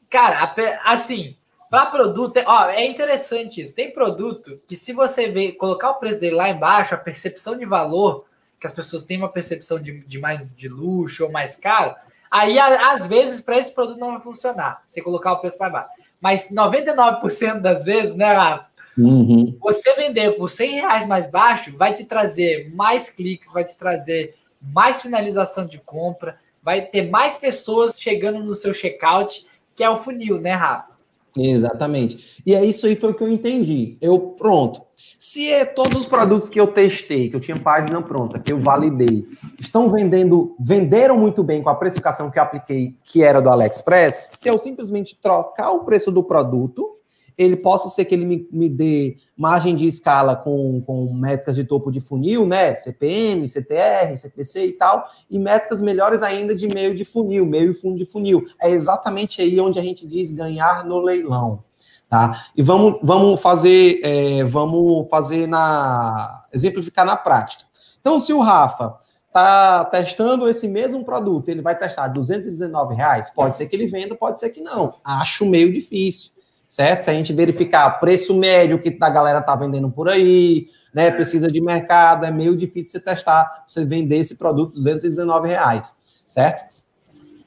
cara, 0.09 0.55
assim, 0.85 1.37
para 1.75 1.87
produto, 1.87 2.41
ó, 2.47 2.69
é 2.69 2.87
interessante 2.87 3.61
isso. 3.61 3.75
Tem 3.75 3.93
produto 3.93 4.61
que, 4.65 4.77
se 4.77 4.93
você 4.93 5.29
ver, 5.29 5.53
colocar 5.55 5.91
o 5.91 5.95
preço 5.97 6.21
dele 6.21 6.37
lá 6.37 6.49
embaixo, 6.49 6.95
a 6.95 6.99
percepção 6.99 7.59
de 7.59 7.65
valor, 7.65 8.27
que 8.61 8.67
as 8.69 8.73
pessoas 8.73 9.03
têm 9.03 9.19
uma 9.19 9.29
percepção 9.29 9.81
de, 9.81 10.07
de 10.07 10.21
mais 10.21 10.49
de 10.55 10.69
luxo 10.69 11.25
ou 11.25 11.33
mais 11.33 11.57
caro, 11.57 11.93
aí 12.31 12.61
às 12.61 13.09
vezes 13.09 13.41
para 13.41 13.59
esse 13.59 13.75
produto 13.75 13.99
não 13.99 14.13
vai 14.13 14.21
funcionar. 14.21 14.85
Você 14.87 15.03
colocar 15.03 15.33
o 15.33 15.41
preço 15.41 15.59
para 15.59 15.69
baixo. 15.69 15.91
Mas 16.21 16.49
99% 16.49 17.61
das 17.61 17.85
vezes, 17.85 18.15
né, 18.15 18.33
Rafa? 18.33 18.67
Uhum. 18.97 19.59
Você 19.61 19.97
vender 19.97 20.37
por 20.37 20.49
100 20.49 20.75
reais 20.75 21.07
mais 21.09 21.29
baixo 21.29 21.77
vai 21.77 21.93
te 21.93 22.05
trazer 22.05 22.73
mais 22.73 23.11
cliques, 23.11 23.53
vai 23.53 23.65
te 23.65 23.77
trazer 23.77 24.37
mais 24.63 25.03
finalização 25.03 25.67
de 25.67 25.79
compra, 25.79 26.39
vai 26.63 26.83
ter 26.83 27.11
mais 27.11 27.35
pessoas 27.35 28.01
chegando 28.01 28.45
no 28.45 28.55
seu 28.55 28.73
checkout, 28.73 29.45
que 29.75 29.83
é 29.83 29.91
o 29.91 29.97
funil, 29.97 30.41
né, 30.41 30.53
Rafa? 30.53 30.94
Exatamente. 31.39 32.41
E 32.47 32.55
é 32.55 32.65
isso 32.65 32.87
aí 32.87 32.95
foi 32.95 33.11
o 33.11 33.15
que 33.15 33.23
eu 33.23 33.29
entendi. 33.29 33.97
Eu, 34.01 34.19
pronto. 34.19 34.83
Se 35.19 35.51
é 35.51 35.65
todos 35.65 36.03
os 36.03 36.07
produtos 36.07 36.49
que 36.49 36.61
eu 36.61 36.69
testei, 36.69 37.29
que 37.29 37.35
eu 37.35 37.41
tinha 37.41 37.57
página 37.57 38.01
pronta, 38.01 38.39
que 38.39 38.53
eu 38.53 38.61
validei, 38.61 39.27
estão 39.59 39.91
vendendo, 39.91 40.55
venderam 40.61 41.19
muito 41.19 41.43
bem 41.43 41.63
com 41.63 41.69
a 41.69 41.75
precificação 41.75 42.31
que 42.31 42.39
eu 42.39 42.43
apliquei, 42.43 42.95
que 43.03 43.23
era 43.23 43.43
do 43.43 43.51
AliExpress, 43.51 44.31
se 44.33 44.49
eu 44.49 44.57
simplesmente 44.57 45.19
trocar 45.21 45.73
o 45.73 45.85
preço 45.85 46.13
do 46.13 46.23
produto, 46.23 46.95
ele 47.37 47.57
possa 47.57 47.89
ser 47.89 48.05
que 48.05 48.15
ele 48.15 48.25
me, 48.25 48.49
me 48.51 48.69
dê 48.69 49.17
margem 49.37 49.75
de 49.75 49.87
escala 49.87 50.37
com, 50.37 50.81
com 50.83 51.13
métricas 51.13 51.57
de 51.57 51.65
topo 51.65 51.91
de 51.91 52.01
funil, 52.01 52.47
né? 52.47 52.75
CPM, 52.77 53.49
CTR, 53.49 54.17
CPC 54.17 54.67
e 54.67 54.73
tal, 54.73 55.05
e 55.29 55.39
métricas 55.39 55.83
melhores 55.83 56.23
ainda 56.23 56.55
de 56.55 56.69
meio 56.69 56.95
de 56.95 57.05
funil, 57.05 57.45
meio 57.45 57.73
e 57.73 57.75
fundo 57.75 57.99
de 57.99 58.07
funil. 58.07 58.45
É 58.61 58.71
exatamente 58.71 59.43
aí 59.43 59.59
onde 59.61 59.79
a 59.79 59.83
gente 59.83 60.07
diz 60.07 60.31
ganhar 60.31 60.85
no 60.85 61.01
leilão. 61.01 61.65
Tá? 62.09 62.47
E 62.57 62.63
vamos, 62.63 63.01
vamos 63.03 63.41
fazer, 63.41 64.01
é, 64.05 64.45
vamos 64.45 65.09
fazer 65.09 65.49
na. 65.49 66.45
exemplificar 66.53 67.05
na 67.05 67.17
prática. 67.17 67.65
Então, 68.01 68.21
se 68.21 68.33
o 68.33 68.41
Rafa 68.41 68.97
está 69.27 69.85
testando 69.87 70.49
esse 70.49 70.69
mesmo 70.69 71.05
produto, 71.05 71.49
ele 71.49 71.61
vai 71.61 71.77
testar 71.77 72.07
219 72.07 72.95
reais, 72.95 73.31
pode 73.31 73.57
ser 73.57 73.67
que 73.67 73.75
ele 73.75 73.89
venda, 73.89 74.15
pode 74.15 74.39
ser 74.39 74.51
que 74.51 74.61
não. 74.61 74.95
Acho 75.03 75.45
meio 75.45 75.73
difícil 75.73 76.34
certo? 76.75 77.05
Se 77.05 77.11
a 77.11 77.15
gente 77.15 77.33
verificar 77.33 78.01
preço 78.01 78.37
médio 78.37 78.81
que 78.81 78.99
a 79.01 79.09
galera 79.09 79.41
tá 79.41 79.55
vendendo 79.55 79.89
por 79.89 80.09
aí, 80.09 80.67
né? 80.93 81.09
Pesquisa 81.09 81.47
de 81.47 81.61
mercado, 81.61 82.27
é 82.27 82.33
meio 82.33 82.57
difícil 82.57 82.99
você 82.99 83.01
testar, 83.01 83.63
você 83.65 83.85
vender 83.85 84.17
esse 84.17 84.35
produto 84.35 84.75
219 84.75 85.47
reais, 85.47 85.97
certo? 86.29 86.65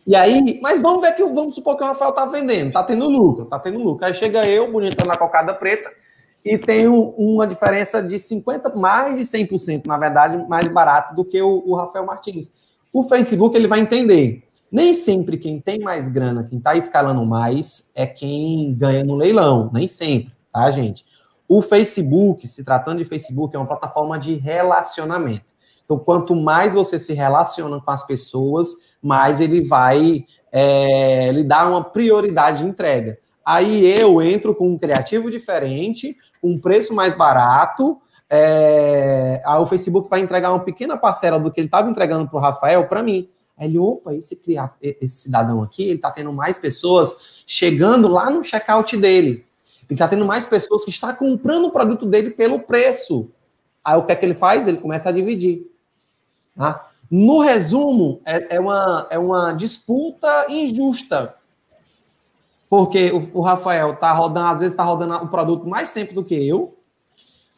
E 0.06 0.16
aí, 0.16 0.62
mas 0.62 0.82
vamos 0.82 1.02
ver 1.02 1.14
que 1.14 1.26
vamos 1.26 1.56
supor 1.56 1.76
que 1.76 1.84
o 1.84 1.88
Rafael 1.88 2.14
tá 2.14 2.26
vendendo, 2.26 2.72
tá 2.72 2.82
tendo 2.82 3.10
lucro, 3.10 3.44
tá 3.44 3.60
tendo 3.60 3.80
lucro. 3.80 4.06
Aí 4.06 4.14
chega 4.14 4.48
eu, 4.48 4.72
bonito 4.72 5.06
na 5.06 5.16
cocada 5.16 5.54
preta, 5.54 5.92
e 6.46 6.58
tenho 6.58 7.10
uma 7.18 7.46
diferença 7.46 8.02
de 8.02 8.18
50, 8.18 8.76
mais 8.78 9.18
de 9.18 9.24
100%, 9.24 9.88
na 9.88 9.98
verdade, 9.98 10.38
mais 10.48 10.70
barato 10.70 11.14
do 11.14 11.26
que 11.26 11.42
o, 11.42 11.64
o 11.66 11.76
Rafael 11.76 12.06
Martins. 12.06 12.50
O 12.94 13.04
Facebook 13.04 13.58
ele 13.58 13.68
vai 13.68 13.82
entender 13.82 14.47
nem 14.72 14.94
sempre 14.94 15.38
quem 15.38 15.60
tem 15.60 15.80
mais 15.80 16.08
grana, 16.08 16.44
quem 16.44 16.58
está 16.58 16.76
escalando 16.76 17.26
mais, 17.26 17.92
é 17.96 18.06
quem 18.06 18.74
ganha 18.74 19.04
no 19.04 19.16
leilão. 19.16 19.70
Nem 19.74 19.88
sempre, 19.88 20.34
tá, 20.52 20.70
gente? 20.72 21.06
O 21.48 21.62
Facebook, 21.62 22.46
se 22.48 22.64
tratando 22.64 22.98
de 22.98 23.06
Facebook, 23.06 23.56
é 23.56 23.60
uma 23.60 23.68
plataforma 23.68 24.20
de 24.20 24.36
relacionamento. 24.36 25.56
Então, 25.86 25.98
quanto 25.98 26.36
mais 26.36 26.74
você 26.74 27.00
se 27.00 27.14
relaciona 27.14 27.80
com 27.80 27.92
as 27.92 28.06
pessoas, 28.06 28.76
mais 29.02 29.40
ele 29.40 29.64
vai 29.64 30.26
é, 30.52 31.32
lhe 31.32 31.46
dar 31.46 31.70
uma 31.70 31.82
prioridade 31.82 32.60
de 32.60 32.66
entrega. 32.66 33.18
Aí 33.46 33.90
eu 33.98 34.22
entro 34.22 34.54
com 34.54 34.68
um 34.68 34.78
criativo 34.78 35.32
diferente, 35.32 36.18
um 36.44 36.60
preço 36.60 36.94
mais 36.94 37.14
barato. 37.14 37.98
É, 38.30 39.42
aí 39.46 39.62
o 39.62 39.66
Facebook 39.66 40.10
vai 40.10 40.20
entregar 40.20 40.52
uma 40.52 40.60
pequena 40.60 40.98
parcela 40.98 41.40
do 41.40 41.50
que 41.50 41.62
ele 41.62 41.70
estava 41.70 41.90
entregando 41.90 42.28
para 42.28 42.38
o 42.38 42.42
Rafael 42.42 42.86
para 42.90 43.02
mim. 43.02 43.30
Ele, 43.60 43.80
opa, 43.80 44.14
esse, 44.14 44.40
esse 44.82 45.16
cidadão 45.16 45.64
aqui, 45.64 45.84
ele 45.84 45.96
está 45.96 46.12
tendo 46.12 46.32
mais 46.32 46.60
pessoas 46.60 47.44
chegando 47.48 48.08
lá 48.08 48.30
no 48.30 48.44
checkout 48.44 48.96
dele. 48.96 49.46
Ele 49.90 49.96
está 49.96 50.08
tendo 50.08 50.26
mais 50.26 50.46
pessoas 50.46 50.84
que 50.84 50.92
estão 50.92 51.14
comprando 51.16 51.66
o 51.66 51.72
produto 51.72 52.06
dele 52.06 52.30
pelo 52.30 52.60
preço. 52.60 53.32
Aí 53.84 53.98
o 53.98 54.04
que 54.04 54.12
é 54.12 54.16
que 54.16 54.26
ele 54.26 54.36
faz? 54.36 54.68
Ele 54.68 54.78
começa 54.78 55.10
a 55.10 55.12
dividir. 55.12 55.66
Tá? 56.56 56.88
No 57.10 57.40
resumo, 57.40 58.22
é, 58.26 58.58
é, 58.58 58.60
uma, 58.60 59.08
é 59.10 59.18
uma 59.18 59.54
disputa 59.54 60.46
injusta. 60.50 61.34
Porque 62.70 63.12
o, 63.12 63.40
o 63.40 63.42
Rafael 63.42 63.94
está 63.94 64.12
rodando, 64.12 64.48
às 64.48 64.60
vezes 64.60 64.74
está 64.74 64.84
rodando 64.84 65.16
o 65.16 65.30
produto 65.30 65.66
mais 65.66 65.92
tempo 65.92 66.14
do 66.14 66.24
que 66.24 66.36
eu. 66.36 66.78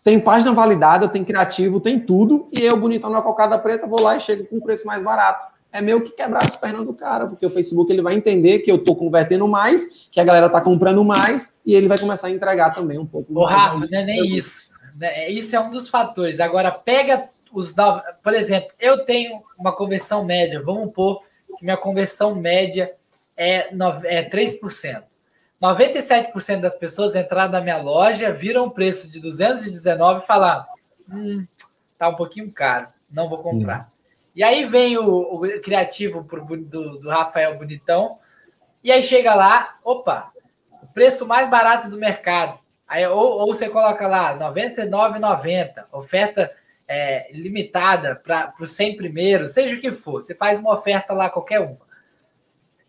Tem 0.02 0.18
página 0.20 0.54
validada, 0.54 1.10
tem 1.10 1.26
criativo, 1.26 1.82
tem 1.82 2.00
tudo. 2.00 2.48
E 2.54 2.62
eu, 2.62 2.78
bonitão 2.78 3.10
na 3.10 3.22
cocada 3.22 3.58
preta, 3.58 3.86
vou 3.86 4.00
lá 4.00 4.16
e 4.16 4.22
chego 4.22 4.46
com 4.46 4.58
um 4.58 4.62
preço 4.62 4.88
mais 4.88 5.04
barato 5.04 5.59
é 5.72 5.82
meio 5.82 6.02
que 6.02 6.12
quebrar 6.12 6.44
as 6.44 6.56
pernas 6.56 6.86
do 6.86 6.94
cara, 6.94 7.28
porque 7.28 7.46
o 7.46 7.50
Facebook 7.50 7.92
ele 7.92 8.02
vai 8.02 8.16
entender 8.16 8.60
que 8.60 8.72
eu 8.72 8.78
estou 8.78 8.96
convertendo 8.96 9.48
mais, 9.48 10.08
que 10.12 10.20
a 10.20 10.24
galera 10.24 10.48
está 10.48 10.60
comprando 10.60 11.04
mais, 11.04 11.56
e 11.66 11.76
ele 11.76 11.88
vai 11.88 11.98
começar 11.98 12.28
a 12.28 12.32
entregar 12.32 12.72
também 12.72 12.98
um 12.98 13.06
pouco. 13.06 13.32
Ô, 13.38 13.46
Rafa, 13.46 13.88
não 13.90 14.00
é 14.00 14.04
nem 14.04 14.26
isso. 14.26 14.70
Né, 14.96 15.30
isso 15.30 15.56
é 15.56 15.60
um 15.60 15.70
dos 15.70 15.88
fatores. 15.88 16.40
Agora, 16.40 16.72
pega 16.72 17.30
os. 17.54 17.74
Por 18.24 18.34
exemplo, 18.34 18.70
eu 18.80 19.06
tenho 19.06 19.42
uma 19.58 19.76
conversão 19.76 20.26
média, 20.26 20.60
vamos 20.60 20.92
pôr 20.92 21.22
que 21.58 21.64
minha 21.64 21.78
conversão 21.78 22.36
média 22.36 22.92
é, 23.38 23.70
é 24.06 24.30
3%. 24.30 25.04
97% 25.62 26.62
das 26.62 26.76
pessoas 26.76 27.16
entraram 27.16 27.52
na 27.52 27.62
minha 27.62 27.78
loja, 27.78 28.32
viram 28.32 28.66
o 28.66 28.72
preço 28.72 29.12
de 29.12 29.20
219 29.20 30.24
e 30.24 30.26
falaram: 30.26 30.66
hum, 31.12 31.46
tá 31.98 32.10
um 32.10 32.16
pouquinho 32.16 32.52
caro, 32.52 32.88
não 33.12 33.28
vou 33.28 33.40
comprar. 33.40 33.89
E 34.40 34.44
aí 34.44 34.64
vem 34.64 34.98
o, 34.98 35.04
o 35.04 35.62
criativo 35.62 36.24
pro, 36.24 36.46
do, 36.46 36.98
do 36.98 37.10
Rafael 37.10 37.58
Bonitão, 37.58 38.20
e 38.82 38.90
aí 38.90 39.04
chega 39.04 39.36
lá, 39.36 39.78
opa, 39.84 40.32
o 40.82 40.88
preço 40.88 41.28
mais 41.28 41.50
barato 41.50 41.90
do 41.90 41.98
mercado. 41.98 42.58
Aí, 42.88 43.06
ou, 43.06 43.40
ou 43.40 43.54
você 43.54 43.68
coloca 43.68 44.08
lá 44.08 44.32
R$ 44.32 44.40
99,90, 44.40 45.84
oferta 45.92 46.50
é, 46.88 47.30
limitada 47.34 48.16
para 48.16 48.54
os 48.62 48.72
100 48.72 48.96
primeiros, 48.96 49.52
seja 49.52 49.76
o 49.76 49.82
que 49.82 49.92
for, 49.92 50.22
você 50.22 50.34
faz 50.34 50.58
uma 50.62 50.74
oferta 50.74 51.14
lá, 51.14 51.30
qualquer 51.30 51.60
uma. 51.60 51.78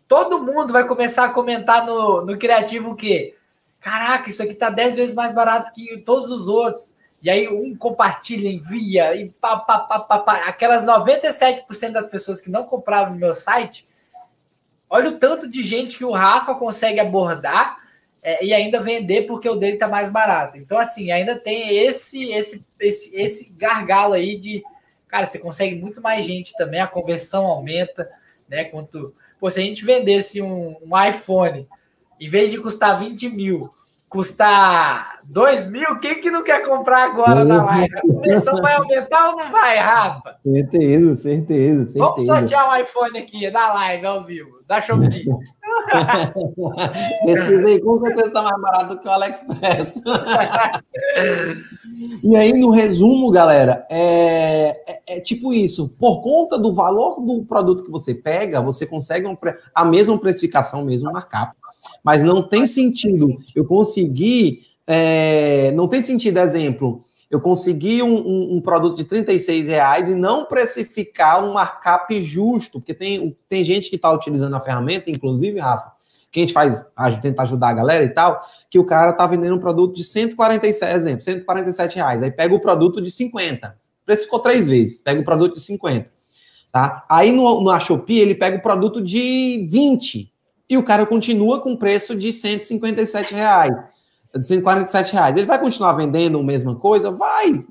Todo 0.07 0.41
mundo 0.41 0.71
vai 0.71 0.87
começar 0.87 1.25
a 1.25 1.33
comentar 1.33 1.85
no, 1.85 2.25
no 2.25 2.39
criativo 2.39 2.91
o 2.91 2.95
quê? 2.95 3.35
Caraca, 3.81 4.29
isso 4.29 4.41
aqui 4.41 4.53
tá 4.53 4.69
10 4.69 4.95
vezes 4.95 5.13
mais 5.13 5.35
barato 5.35 5.73
que 5.73 5.97
todos 5.97 6.31
os 6.31 6.47
outros. 6.47 6.95
E 7.21 7.29
aí 7.29 7.47
um 7.47 7.75
compartilha, 7.75 8.49
envia, 8.49 9.15
e 9.15 9.29
pá, 9.29 9.57
pá, 9.57 9.79
pá, 9.79 9.99
pá, 9.99 10.19
pá. 10.19 10.33
Aquelas 10.45 10.83
97% 10.85 11.91
das 11.91 12.07
pessoas 12.07 12.41
que 12.41 12.49
não 12.49 12.63
compraram 12.63 13.11
no 13.11 13.19
meu 13.19 13.35
site, 13.35 13.87
olha 14.89 15.09
o 15.09 15.19
tanto 15.19 15.47
de 15.47 15.63
gente 15.63 15.97
que 15.97 16.05
o 16.05 16.11
Rafa 16.11 16.55
consegue 16.55 16.99
abordar 16.99 17.79
é, 18.23 18.43
e 18.43 18.53
ainda 18.53 18.79
vender 18.79 19.23
porque 19.23 19.47
o 19.47 19.55
dele 19.55 19.73
está 19.73 19.87
mais 19.87 20.09
barato. 20.09 20.57
Então, 20.57 20.77
assim, 20.77 21.11
ainda 21.11 21.35
tem 21.35 21.77
esse, 21.77 22.31
esse, 22.31 22.65
esse, 22.79 23.15
esse 23.15 23.53
gargalo 23.53 24.13
aí 24.13 24.37
de, 24.37 24.63
cara, 25.07 25.25
você 25.25 25.37
consegue 25.39 25.75
muito 25.75 26.01
mais 26.01 26.25
gente 26.25 26.53
também, 26.55 26.81
a 26.81 26.87
conversão 26.87 27.45
aumenta, 27.45 28.09
né? 28.49 28.63
Quanto, 28.65 29.13
pô, 29.39 29.49
se 29.49 29.59
a 29.59 29.63
gente 29.63 29.85
vendesse 29.85 30.41
um, 30.41 30.75
um 30.83 31.03
iPhone, 31.03 31.67
em 32.19 32.29
vez 32.29 32.51
de 32.51 32.59
custar 32.59 32.99
20 32.99 33.29
mil, 33.29 33.73
custar 34.07 35.20
2 35.31 35.67
mil, 35.71 35.97
quem 35.99 36.19
que 36.19 36.29
não 36.29 36.43
quer 36.43 36.67
comprar 36.67 37.05
agora 37.05 37.45
na 37.45 37.63
live? 37.63 37.97
A 37.97 38.01
conversão 38.01 38.57
vai 38.57 38.75
aumentar 38.75 39.29
ou 39.29 39.37
não 39.37 39.49
vai, 39.49 39.77
Rafa? 39.77 40.35
Certeza, 40.43 41.15
certeza, 41.15 41.85
certeza. 41.85 41.99
Vamos 41.99 42.25
sortear 42.25 42.69
um 42.69 42.75
iPhone 42.75 43.17
aqui 43.17 43.49
na 43.49 43.73
live, 43.73 44.05
ao 44.05 44.25
vivo, 44.25 44.59
da 44.67 44.81
Shopee. 44.81 45.07
Pesquisa 47.25 47.65
aí, 47.65 47.79
com 47.79 48.01
certeza 48.01 48.27
está 48.27 48.41
mais 48.41 48.61
barato 48.61 48.95
do 48.95 48.99
que 48.99 49.07
o 49.07 49.11
AliExpress. 49.11 50.01
E 52.23 52.35
aí, 52.35 52.51
no 52.51 52.71
resumo, 52.71 53.29
galera, 53.29 53.85
é, 53.87 54.69
é, 54.87 55.17
é, 55.17 55.19
tipo 55.19 55.53
isso. 55.53 55.95
Por 55.99 56.21
conta 56.21 56.57
do 56.57 56.73
valor 56.73 57.21
do 57.21 57.45
produto 57.45 57.83
que 57.83 57.91
você 57.91 58.15
pega, 58.15 58.59
você 58.59 58.87
consegue 58.87 59.27
um, 59.27 59.37
a 59.73 59.85
mesma 59.85 60.17
precificação, 60.17 60.83
mesmo 60.83 61.11
markup. 61.11 61.53
Mas 62.03 62.23
não 62.23 62.41
tem 62.41 62.65
sentido 62.65 63.37
eu 63.55 63.65
conseguir. 63.65 64.70
É, 64.93 65.71
não 65.71 65.87
tem 65.87 66.01
sentido, 66.01 66.37
exemplo, 66.39 67.05
eu 67.29 67.39
conseguir 67.39 68.03
um, 68.03 68.13
um, 68.13 68.55
um, 68.57 68.61
produto 68.61 68.97
de 68.97 69.05
36 69.05 69.69
reais 69.69 70.09
e 70.09 70.15
não 70.15 70.43
precificar 70.43 71.41
um 71.41 71.53
markup 71.53 72.21
justo, 72.21 72.77
porque 72.77 72.93
tem, 72.93 73.37
tem 73.47 73.63
gente 73.63 73.89
que 73.89 73.95
está 73.95 74.11
utilizando 74.11 74.53
a 74.53 74.59
ferramenta, 74.59 75.09
inclusive, 75.09 75.61
Rafa, 75.61 75.93
que 76.29 76.41
a 76.41 76.43
gente 76.43 76.51
faz, 76.51 76.85
a 76.93 77.09
gente 77.09 77.21
tenta 77.21 77.41
ajudar 77.41 77.69
a 77.69 77.73
galera 77.73 78.03
e 78.03 78.09
tal, 78.09 78.45
que 78.69 78.77
o 78.77 78.83
cara 78.83 79.13
tá 79.13 79.25
vendendo 79.25 79.55
um 79.55 79.59
produto 79.59 79.95
de 79.95 80.03
147, 80.03 80.93
exemplo, 80.93 81.21
147 81.23 81.95
reais, 81.95 82.21
aí 82.21 82.29
pega 82.29 82.53
o 82.53 82.59
produto 82.59 83.01
de 83.01 83.11
50, 83.11 83.73
precificou 84.05 84.39
três 84.39 84.67
vezes, 84.67 84.97
pega 84.97 85.21
o 85.21 85.23
produto 85.23 85.53
de 85.53 85.61
50, 85.61 86.09
tá? 86.69 87.05
Aí 87.09 87.31
no, 87.31 87.61
no 87.61 87.79
Shopee 87.79 88.19
ele 88.19 88.35
pega 88.35 88.57
o 88.57 88.61
produto 88.61 89.01
de 89.01 89.65
20 89.69 90.29
e 90.69 90.77
o 90.77 90.83
cara 90.83 91.05
continua 91.05 91.61
com 91.61 91.77
preço 91.77 92.13
de 92.13 92.33
157 92.33 93.33
reais 93.33 93.90
de 94.37 94.47
147 94.47 95.13
reais. 95.13 95.35
Ele 95.35 95.45
vai 95.45 95.59
continuar 95.59 95.93
vendendo 95.93 96.39
a 96.39 96.43
mesma 96.43 96.75
coisa? 96.75 97.11
Vai, 97.11 97.65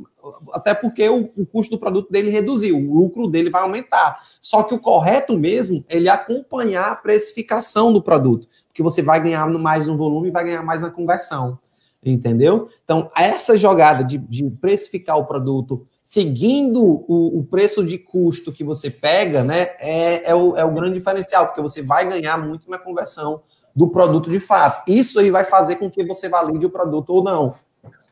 até 0.52 0.74
porque 0.74 1.08
o, 1.08 1.30
o, 1.36 1.46
custo 1.46 1.76
do 1.76 1.80
produto 1.80 2.10
dele 2.10 2.30
reduziu, 2.30 2.76
o 2.76 2.94
lucro 2.94 3.26
dele 3.26 3.50
vai 3.50 3.62
aumentar. 3.62 4.20
Só 4.40 4.62
que 4.62 4.74
o 4.74 4.78
correto 4.78 5.38
mesmo 5.38 5.84
é 5.88 5.96
ele 5.96 6.08
acompanhar 6.08 6.92
a 6.92 6.96
precificação 6.96 7.92
do 7.92 8.02
produto, 8.02 8.46
porque 8.68 8.82
você 8.82 9.02
vai 9.02 9.22
ganhar 9.22 9.46
mais 9.48 9.86
no 9.86 9.96
volume 9.96 10.28
e 10.28 10.32
vai 10.32 10.44
ganhar 10.44 10.62
mais 10.62 10.82
na 10.82 10.90
conversão. 10.90 11.58
Entendeu? 12.02 12.70
Então, 12.82 13.10
essa 13.14 13.58
jogada 13.58 14.02
de, 14.02 14.16
de 14.16 14.48
precificar 14.50 15.18
o 15.18 15.26
produto 15.26 15.86
seguindo 16.00 16.82
o, 16.82 17.38
o, 17.38 17.44
preço 17.44 17.84
de 17.84 17.98
custo 17.98 18.50
que 18.50 18.64
você 18.64 18.90
pega, 18.90 19.44
né, 19.44 19.70
é, 19.78 20.30
é, 20.30 20.34
o, 20.34 20.56
é 20.56 20.64
o 20.64 20.72
grande 20.72 20.94
diferencial, 20.94 21.46
porque 21.46 21.60
você 21.60 21.82
vai 21.82 22.08
ganhar 22.08 22.38
muito 22.38 22.70
na 22.70 22.78
conversão 22.78 23.42
do 23.74 23.88
produto 23.88 24.30
de 24.30 24.40
fato. 24.40 24.90
Isso 24.90 25.18
aí 25.18 25.30
vai 25.30 25.44
fazer 25.44 25.76
com 25.76 25.90
que 25.90 26.04
você 26.04 26.28
valide 26.28 26.66
o 26.66 26.70
produto 26.70 27.10
ou 27.10 27.22
não. 27.22 27.54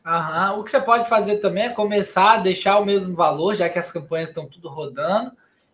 Aham. 0.05 0.57
O 0.57 0.63
que 0.63 0.71
você 0.71 0.79
pode 0.79 1.07
fazer 1.07 1.37
também 1.37 1.65
é 1.65 1.69
começar 1.69 2.33
a 2.33 2.37
deixar 2.37 2.79
o 2.79 2.85
mesmo 2.85 3.15
valor, 3.15 3.55
já 3.55 3.69
que 3.69 3.77
as 3.77 3.91
campanhas 3.91 4.29
estão 4.29 4.47
tudo 4.47 4.69
rodando. 4.69 5.31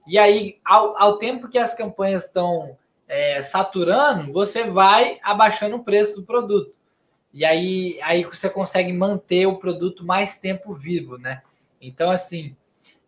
E 0.07 0.17
aí, 0.17 0.57
ao, 0.63 0.97
ao 1.01 1.17
tempo 1.17 1.47
que 1.47 1.57
as 1.57 1.73
campanhas 1.73 2.25
estão 2.25 2.77
é, 3.07 3.41
saturando, 3.41 4.31
você 4.31 4.63
vai 4.63 5.19
abaixando 5.23 5.77
o 5.77 5.83
preço 5.83 6.15
do 6.15 6.23
produto. 6.23 6.75
E 7.33 7.43
aí, 7.43 7.99
aí 8.01 8.23
você 8.23 8.49
consegue 8.49 8.93
manter 8.93 9.45
o 9.45 9.57
produto 9.57 10.05
mais 10.05 10.37
tempo 10.37 10.73
vivo, 10.73 11.17
né? 11.17 11.41
Então, 11.81 12.09
assim, 12.09 12.55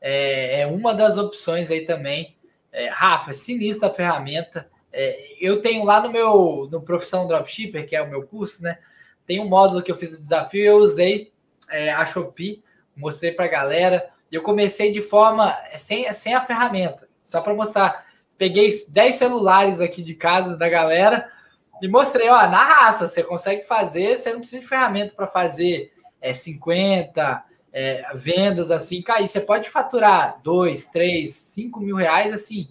é, 0.01 0.61
é 0.61 0.67
uma 0.67 0.93
das 0.93 1.17
opções 1.17 1.71
aí 1.71 1.85
também. 1.85 2.35
É, 2.71 2.89
Rafa, 2.89 3.33
sinistra 3.33 3.87
a 3.87 3.93
ferramenta. 3.93 4.69
É, 4.99 5.35
eu 5.39 5.61
tenho 5.61 5.85
lá 5.85 6.01
no 6.01 6.11
meu 6.11 6.67
no 6.71 6.81
Profissão 6.81 7.27
Dropshipper, 7.27 7.85
que 7.85 7.95
é 7.95 8.01
o 8.01 8.09
meu 8.09 8.23
curso, 8.23 8.63
né? 8.63 8.79
Tem 9.27 9.39
um 9.39 9.47
módulo 9.47 9.83
que 9.83 9.91
eu 9.91 9.95
fiz 9.95 10.11
o 10.11 10.19
desafio, 10.19 10.65
eu 10.65 10.77
usei 10.77 11.31
é, 11.69 11.93
a 11.93 12.03
Shopee, 12.03 12.63
mostrei 12.95 13.31
para 13.31 13.45
a 13.45 13.47
galera. 13.47 14.09
Eu 14.31 14.41
comecei 14.41 14.91
de 14.91 15.03
forma 15.03 15.55
sem, 15.77 16.11
sem 16.13 16.33
a 16.33 16.41
ferramenta, 16.41 17.07
só 17.23 17.41
para 17.41 17.53
mostrar. 17.53 18.07
Peguei 18.39 18.71
10 18.89 19.15
celulares 19.15 19.81
aqui 19.81 20.01
de 20.01 20.15
casa 20.15 20.57
da 20.57 20.67
galera 20.67 21.31
e 21.79 21.87
mostrei, 21.87 22.27
ó, 22.29 22.47
na 22.47 22.63
raça, 22.63 23.07
você 23.07 23.21
consegue 23.21 23.67
fazer, 23.67 24.17
você 24.17 24.33
não 24.33 24.39
precisa 24.39 24.61
de 24.61 24.67
ferramenta 24.67 25.13
para 25.15 25.27
fazer 25.27 25.91
é, 26.19 26.33
50 26.33 27.43
é, 27.71 28.03
vendas 28.15 28.71
assim, 28.71 29.03
cair. 29.03 29.27
Você 29.27 29.41
pode 29.41 29.69
faturar 29.69 30.39
2, 30.41 30.87
3, 30.87 31.29
5 31.29 31.79
mil 31.81 31.95
reais 31.95 32.33
assim, 32.33 32.67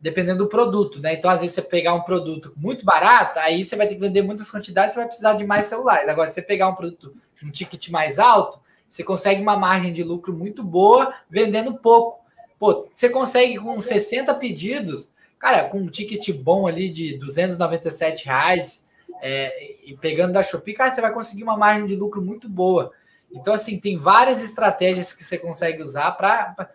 dependendo 0.00 0.44
do 0.44 0.48
produto, 0.48 1.00
né? 1.00 1.14
Então, 1.14 1.30
às 1.30 1.40
vezes, 1.40 1.54
você 1.54 1.62
pegar 1.62 1.94
um 1.94 2.02
produto 2.02 2.52
muito 2.56 2.84
barato, 2.84 3.38
aí 3.38 3.64
você 3.64 3.74
vai 3.74 3.86
ter 3.86 3.94
que 3.94 4.00
vender 4.00 4.22
muitas 4.22 4.50
quantidades, 4.50 4.92
você 4.92 5.00
vai 5.00 5.08
precisar 5.08 5.32
de 5.34 5.44
mais 5.44 5.66
celulares. 5.66 6.08
Agora, 6.08 6.28
se 6.28 6.34
você 6.34 6.42
pegar 6.42 6.68
um 6.68 6.74
produto, 6.74 7.14
um 7.42 7.50
ticket 7.50 7.88
mais 7.88 8.18
alto, 8.18 8.60
você 8.88 9.02
consegue 9.02 9.42
uma 9.42 9.56
margem 9.56 9.92
de 9.92 10.02
lucro 10.02 10.32
muito 10.32 10.62
boa 10.62 11.12
vendendo 11.28 11.74
pouco. 11.74 12.20
Pô, 12.58 12.88
você 12.92 13.08
consegue 13.08 13.58
com 13.58 13.80
60 13.80 14.34
pedidos, 14.34 15.10
cara, 15.38 15.64
com 15.64 15.78
um 15.78 15.86
ticket 15.86 16.32
bom 16.32 16.66
ali 16.66 16.90
de 16.90 17.16
297 17.18 18.26
reais, 18.26 18.88
é, 19.20 19.74
e 19.84 19.96
pegando 19.96 20.32
da 20.32 20.42
Shopee, 20.42 20.74
cara, 20.74 20.90
você 20.90 21.00
vai 21.00 21.12
conseguir 21.12 21.42
uma 21.42 21.56
margem 21.56 21.86
de 21.86 21.96
lucro 21.96 22.22
muito 22.22 22.48
boa. 22.48 22.92
Então, 23.30 23.52
assim, 23.52 23.78
tem 23.78 23.98
várias 23.98 24.42
estratégias 24.42 25.12
que 25.12 25.22
você 25.22 25.36
consegue 25.36 25.82
usar 25.82 26.12
para 26.12 26.70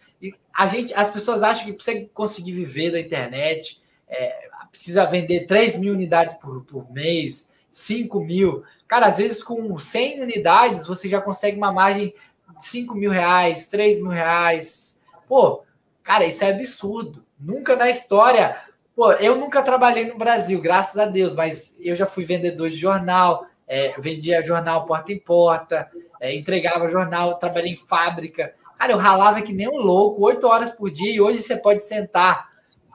a 0.54 0.68
gente, 0.68 0.94
as 0.94 1.10
pessoas 1.10 1.44
acham 1.44 1.66
que 1.66 1.74
precisa 1.74 2.08
conseguir 2.14 2.52
viver 2.52 2.92
da 2.92 3.00
internet, 3.00 3.82
é, 4.08 4.50
precisa 4.70 5.06
vender 5.06 5.46
3 5.46 5.78
mil 5.78 5.94
unidades 5.94 6.36
por, 6.36 6.64
por 6.66 6.92
mês, 6.92 7.52
5 7.70 8.20
mil. 8.22 8.64
Cara, 8.88 9.08
às 9.08 9.18
vezes 9.18 9.44
com 9.44 9.78
100 9.78 10.22
unidades 10.22 10.86
você 10.86 11.08
já 11.10 11.20
consegue 11.20 11.58
uma 11.58 11.72
margem 11.72 12.14
de 12.60 12.66
5 12.66 12.96
mil 12.96 13.12
reais, 13.12 13.68
3 13.68 13.98
mil 13.98 14.12
reais. 14.12 15.02
Pô, 15.28 15.64
cara, 16.04 16.26
isso 16.26 16.44
é 16.44 16.50
absurdo. 16.52 17.24
Nunca 17.40 17.76
na 17.76 17.90
história. 17.90 18.58
Pô, 18.96 19.12
eu 19.14 19.36
nunca 19.36 19.62
trabalhei 19.62 20.06
no 20.06 20.18
Brasil, 20.18 20.62
graças 20.62 20.98
a 20.98 21.06
Deus, 21.06 21.34
mas 21.34 21.76
eu 21.82 21.96
já 21.96 22.06
fui 22.06 22.24
vendedor 22.24 22.70
de 22.70 22.76
jornal, 22.76 23.48
é, 23.68 23.94
vendia 24.00 24.44
jornal 24.44 24.86
porta 24.86 25.12
em 25.12 25.20
porta, 25.20 25.90
é, 26.20 26.36
entregava 26.36 26.90
jornal, 26.90 27.40
trabalhei 27.40 27.74
em 27.74 27.78
fábrica. 27.78 28.54
Cara, 28.84 28.92
eu 28.92 28.98
ralava 28.98 29.42
que 29.42 29.54
nem 29.54 29.66
um 29.66 29.78
louco, 29.78 30.26
oito 30.26 30.46
horas 30.46 30.70
por 30.70 30.92
dia, 30.92 31.10
e 31.10 31.22
hoje 31.22 31.42
você 31.42 31.56
pode 31.56 31.82
sentar 31.82 32.50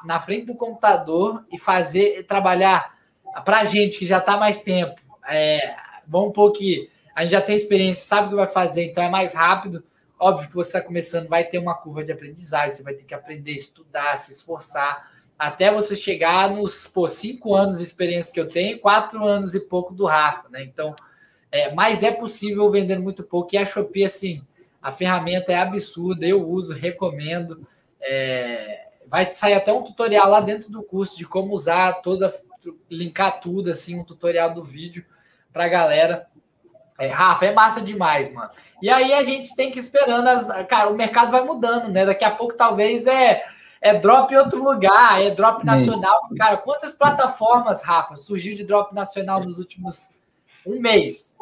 na 0.05 0.21
frente 0.21 0.45
do 0.45 0.55
computador 0.55 1.43
e 1.51 1.59
fazer, 1.59 2.27
trabalhar 2.27 2.95
para 3.43 3.65
gente 3.65 3.99
que 3.99 4.05
já 4.05 4.19
está 4.19 4.37
mais 4.37 4.61
tempo. 4.61 4.95
É, 5.27 5.77
vamos 6.07 6.37
um 6.37 6.53
que 6.53 6.91
a 7.17 7.23
gente 7.23 7.31
já 7.31 7.41
tem 7.41 7.57
experiência, 7.57 8.07
sabe 8.07 8.27
o 8.27 8.31
que 8.33 8.37
vai 8.37 8.47
fazer, 8.47 8.85
então 8.85 9.03
é 9.03 9.09
mais 9.09 9.33
rápido. 9.33 9.83
Óbvio 10.21 10.51
que 10.51 10.55
você 10.55 10.77
está 10.77 10.87
começando, 10.87 11.27
vai 11.27 11.45
ter 11.45 11.57
uma 11.57 11.73
curva 11.73 12.05
de 12.05 12.13
aprendizagem, 12.13 12.69
você 12.69 12.83
vai 12.83 12.93
ter 12.93 13.05
que 13.05 13.15
aprender, 13.15 13.53
estudar, 13.53 14.15
se 14.19 14.31
esforçar, 14.31 15.11
até 15.39 15.73
você 15.73 15.97
chegar 15.97 16.51
nos 16.51 16.87
pô, 16.87 17.09
cinco 17.09 17.55
anos 17.55 17.79
de 17.79 17.85
experiência 17.85 18.35
que 18.35 18.41
eu 18.41 18.47
tenho, 18.47 18.79
quatro 18.79 19.25
anos 19.25 19.55
e 19.55 19.61
pouco 19.61 19.95
do 19.95 20.05
Rafa, 20.05 20.51
né? 20.51 20.63
Então, 20.65 20.95
é, 21.51 21.73
mas 21.73 22.03
é 22.03 22.11
possível 22.11 22.71
vender 22.71 22.99
muito 22.99 23.23
pouco. 23.23 23.55
E 23.55 23.57
a 23.57 23.65
Shopee, 23.65 24.05
assim, 24.05 24.43
a 24.89 24.93
ferramenta 24.93 25.53
é 25.53 25.57
absurda, 25.57 26.27
eu 26.27 26.43
uso, 26.43 26.73
recomendo. 26.73 27.67
É, 28.01 28.87
vai 29.07 29.31
sair 29.35 29.53
até 29.53 29.71
um 29.71 29.83
tutorial 29.83 30.31
lá 30.31 30.41
dentro 30.41 30.71
do 30.71 30.83
curso 30.83 31.17
de 31.19 31.27
como 31.27 31.53
usar 31.53 32.01
toda, 32.01 32.35
linkar 32.91 33.39
tudo, 33.39 33.71
assim, 33.71 34.01
um 34.01 34.05
tutorial 34.05 34.55
do 34.55 34.65
vídeo 34.65 35.05
para 35.53 35.67
a 35.67 35.69
galera. 35.69 36.27
É, 36.99 37.07
Rafa, 37.09 37.45
é 37.45 37.53
massa 37.53 37.83
demais, 37.83 38.33
mano. 38.33 38.51
E 38.81 38.89
aí 38.89 39.13
a 39.13 39.23
gente 39.23 39.55
tem 39.55 39.71
que 39.71 39.79
ir 39.79 39.83
esperando 39.83 40.27
as. 40.27 40.47
Cara, 40.67 40.89
o 40.89 40.97
mercado 40.97 41.31
vai 41.31 41.45
mudando, 41.45 41.91
né? 41.91 42.07
Daqui 42.07 42.25
a 42.25 42.31
pouco 42.31 42.55
talvez 42.55 43.07
é, 43.07 43.43
é 43.83 43.93
drop 43.93 44.33
em 44.33 44.39
outro 44.39 44.65
lugar, 44.65 45.23
é 45.23 45.31
drop 45.31 45.67
nacional. 45.67 46.19
Cara, 46.39 46.57
quantas 46.57 46.95
plataformas, 46.95 47.83
Rafa, 47.83 48.17
surgiu 48.17 48.57
de 48.57 48.65
drop 48.65 48.95
nacional 48.95 49.45
nos 49.45 49.59
últimos 49.59 50.15
um 50.65 50.81
mês? 50.81 51.37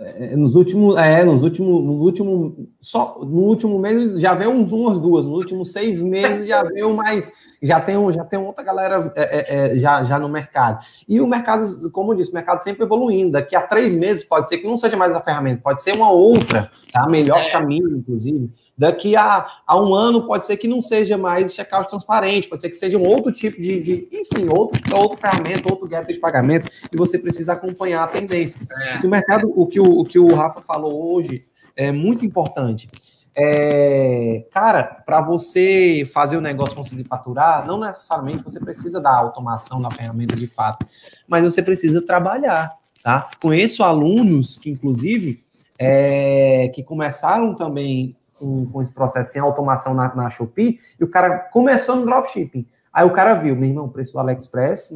É, 0.00 0.34
nos 0.34 0.56
últimos, 0.56 0.96
é, 0.96 1.22
nos 1.24 1.42
últimos, 1.42 1.84
no 1.84 1.92
último, 1.92 2.68
só 2.80 3.18
no 3.20 3.42
último 3.42 3.78
mês 3.78 4.20
já 4.20 4.34
veio 4.34 4.50
umas 4.50 4.98
duas, 4.98 5.24
nos 5.24 5.36
últimos 5.36 5.72
seis 5.72 6.02
meses 6.02 6.48
já 6.48 6.62
veio 6.64 6.94
mais, 6.94 7.30
já 7.62 7.80
tem, 7.80 8.12
já 8.12 8.24
tem 8.24 8.38
outra 8.38 8.64
galera 8.64 9.12
é, 9.16 9.22
é, 9.22 9.74
é, 9.74 9.78
já, 9.78 10.02
já 10.02 10.18
no 10.18 10.28
mercado. 10.28 10.84
E 11.08 11.20
o 11.20 11.26
mercado, 11.26 11.64
como 11.92 12.12
eu 12.12 12.16
disse, 12.16 12.30
o 12.30 12.34
mercado 12.34 12.62
sempre 12.64 12.84
evoluindo. 12.84 13.32
Daqui 13.32 13.54
a 13.54 13.60
três 13.60 13.94
meses 13.94 14.24
pode 14.24 14.48
ser 14.48 14.58
que 14.58 14.66
não 14.66 14.76
seja 14.76 14.96
mais 14.96 15.14
a 15.14 15.20
ferramenta, 15.20 15.62
pode 15.62 15.80
ser 15.82 15.94
uma 15.94 16.10
outra, 16.10 16.70
tá? 16.92 17.06
Melhor 17.08 17.38
é. 17.38 17.50
caminho, 17.50 17.96
inclusive. 17.96 18.50
Daqui 18.76 19.14
a, 19.14 19.46
a 19.66 19.80
um 19.80 19.94
ano 19.94 20.26
pode 20.26 20.44
ser 20.44 20.56
que 20.56 20.66
não 20.66 20.82
seja 20.82 21.16
mais 21.16 21.54
checkout 21.54 21.88
transparente, 21.88 22.48
pode 22.48 22.60
ser 22.60 22.68
que 22.68 22.74
seja 22.74 22.98
um 22.98 23.08
outro 23.08 23.32
tipo 23.32 23.60
de, 23.62 23.80
de 23.80 24.08
enfim, 24.10 24.48
outro, 24.48 24.80
outra 24.96 25.30
ferramenta, 25.30 25.72
outro 25.72 25.88
gateway 25.88 26.14
de 26.14 26.20
pagamento, 26.20 26.70
e 26.92 26.96
você 26.96 27.16
precisa 27.16 27.52
acompanhar 27.52 28.02
a 28.02 28.08
tendência. 28.08 28.60
É. 28.80 29.06
O 29.06 29.08
mercado, 29.08 29.52
o 29.54 29.66
que 29.66 29.78
o, 29.78 29.83
o 29.84 30.04
que 30.04 30.18
o 30.18 30.34
Rafa 30.34 30.60
falou 30.60 31.14
hoje 31.14 31.46
é 31.76 31.92
muito 31.92 32.24
importante. 32.24 32.88
É, 33.36 34.46
cara, 34.52 34.84
para 34.84 35.20
você 35.20 36.08
fazer 36.12 36.36
o 36.36 36.40
negócio 36.40 36.76
conseguir 36.76 37.04
faturar, 37.04 37.66
não 37.66 37.80
necessariamente 37.80 38.44
você 38.44 38.60
precisa 38.60 39.00
da 39.00 39.12
automação 39.12 39.82
da 39.82 39.90
ferramenta 39.90 40.36
de 40.36 40.46
fato, 40.46 40.86
mas 41.26 41.42
você 41.42 41.60
precisa 41.60 42.00
trabalhar, 42.00 42.70
tá? 43.02 43.28
Conheço 43.42 43.82
alunos 43.82 44.56
que, 44.56 44.70
inclusive, 44.70 45.42
é, 45.78 46.70
que 46.72 46.84
começaram 46.84 47.56
também 47.56 48.16
com, 48.38 48.66
com 48.66 48.80
esse 48.80 48.92
processo 48.92 49.32
sem 49.32 49.42
automação 49.42 49.94
na, 49.94 50.14
na 50.14 50.30
Shopee, 50.30 50.78
e 51.00 51.02
o 51.02 51.10
cara 51.10 51.38
começou 51.38 51.96
no 51.96 52.06
dropshipping. 52.06 52.66
Aí 52.92 53.04
o 53.04 53.12
cara 53.12 53.34
viu, 53.34 53.56
meu 53.56 53.68
irmão, 53.68 53.86
o 53.86 53.90
preço 53.90 54.12
do 54.12 54.20
AliExpress 54.20 54.92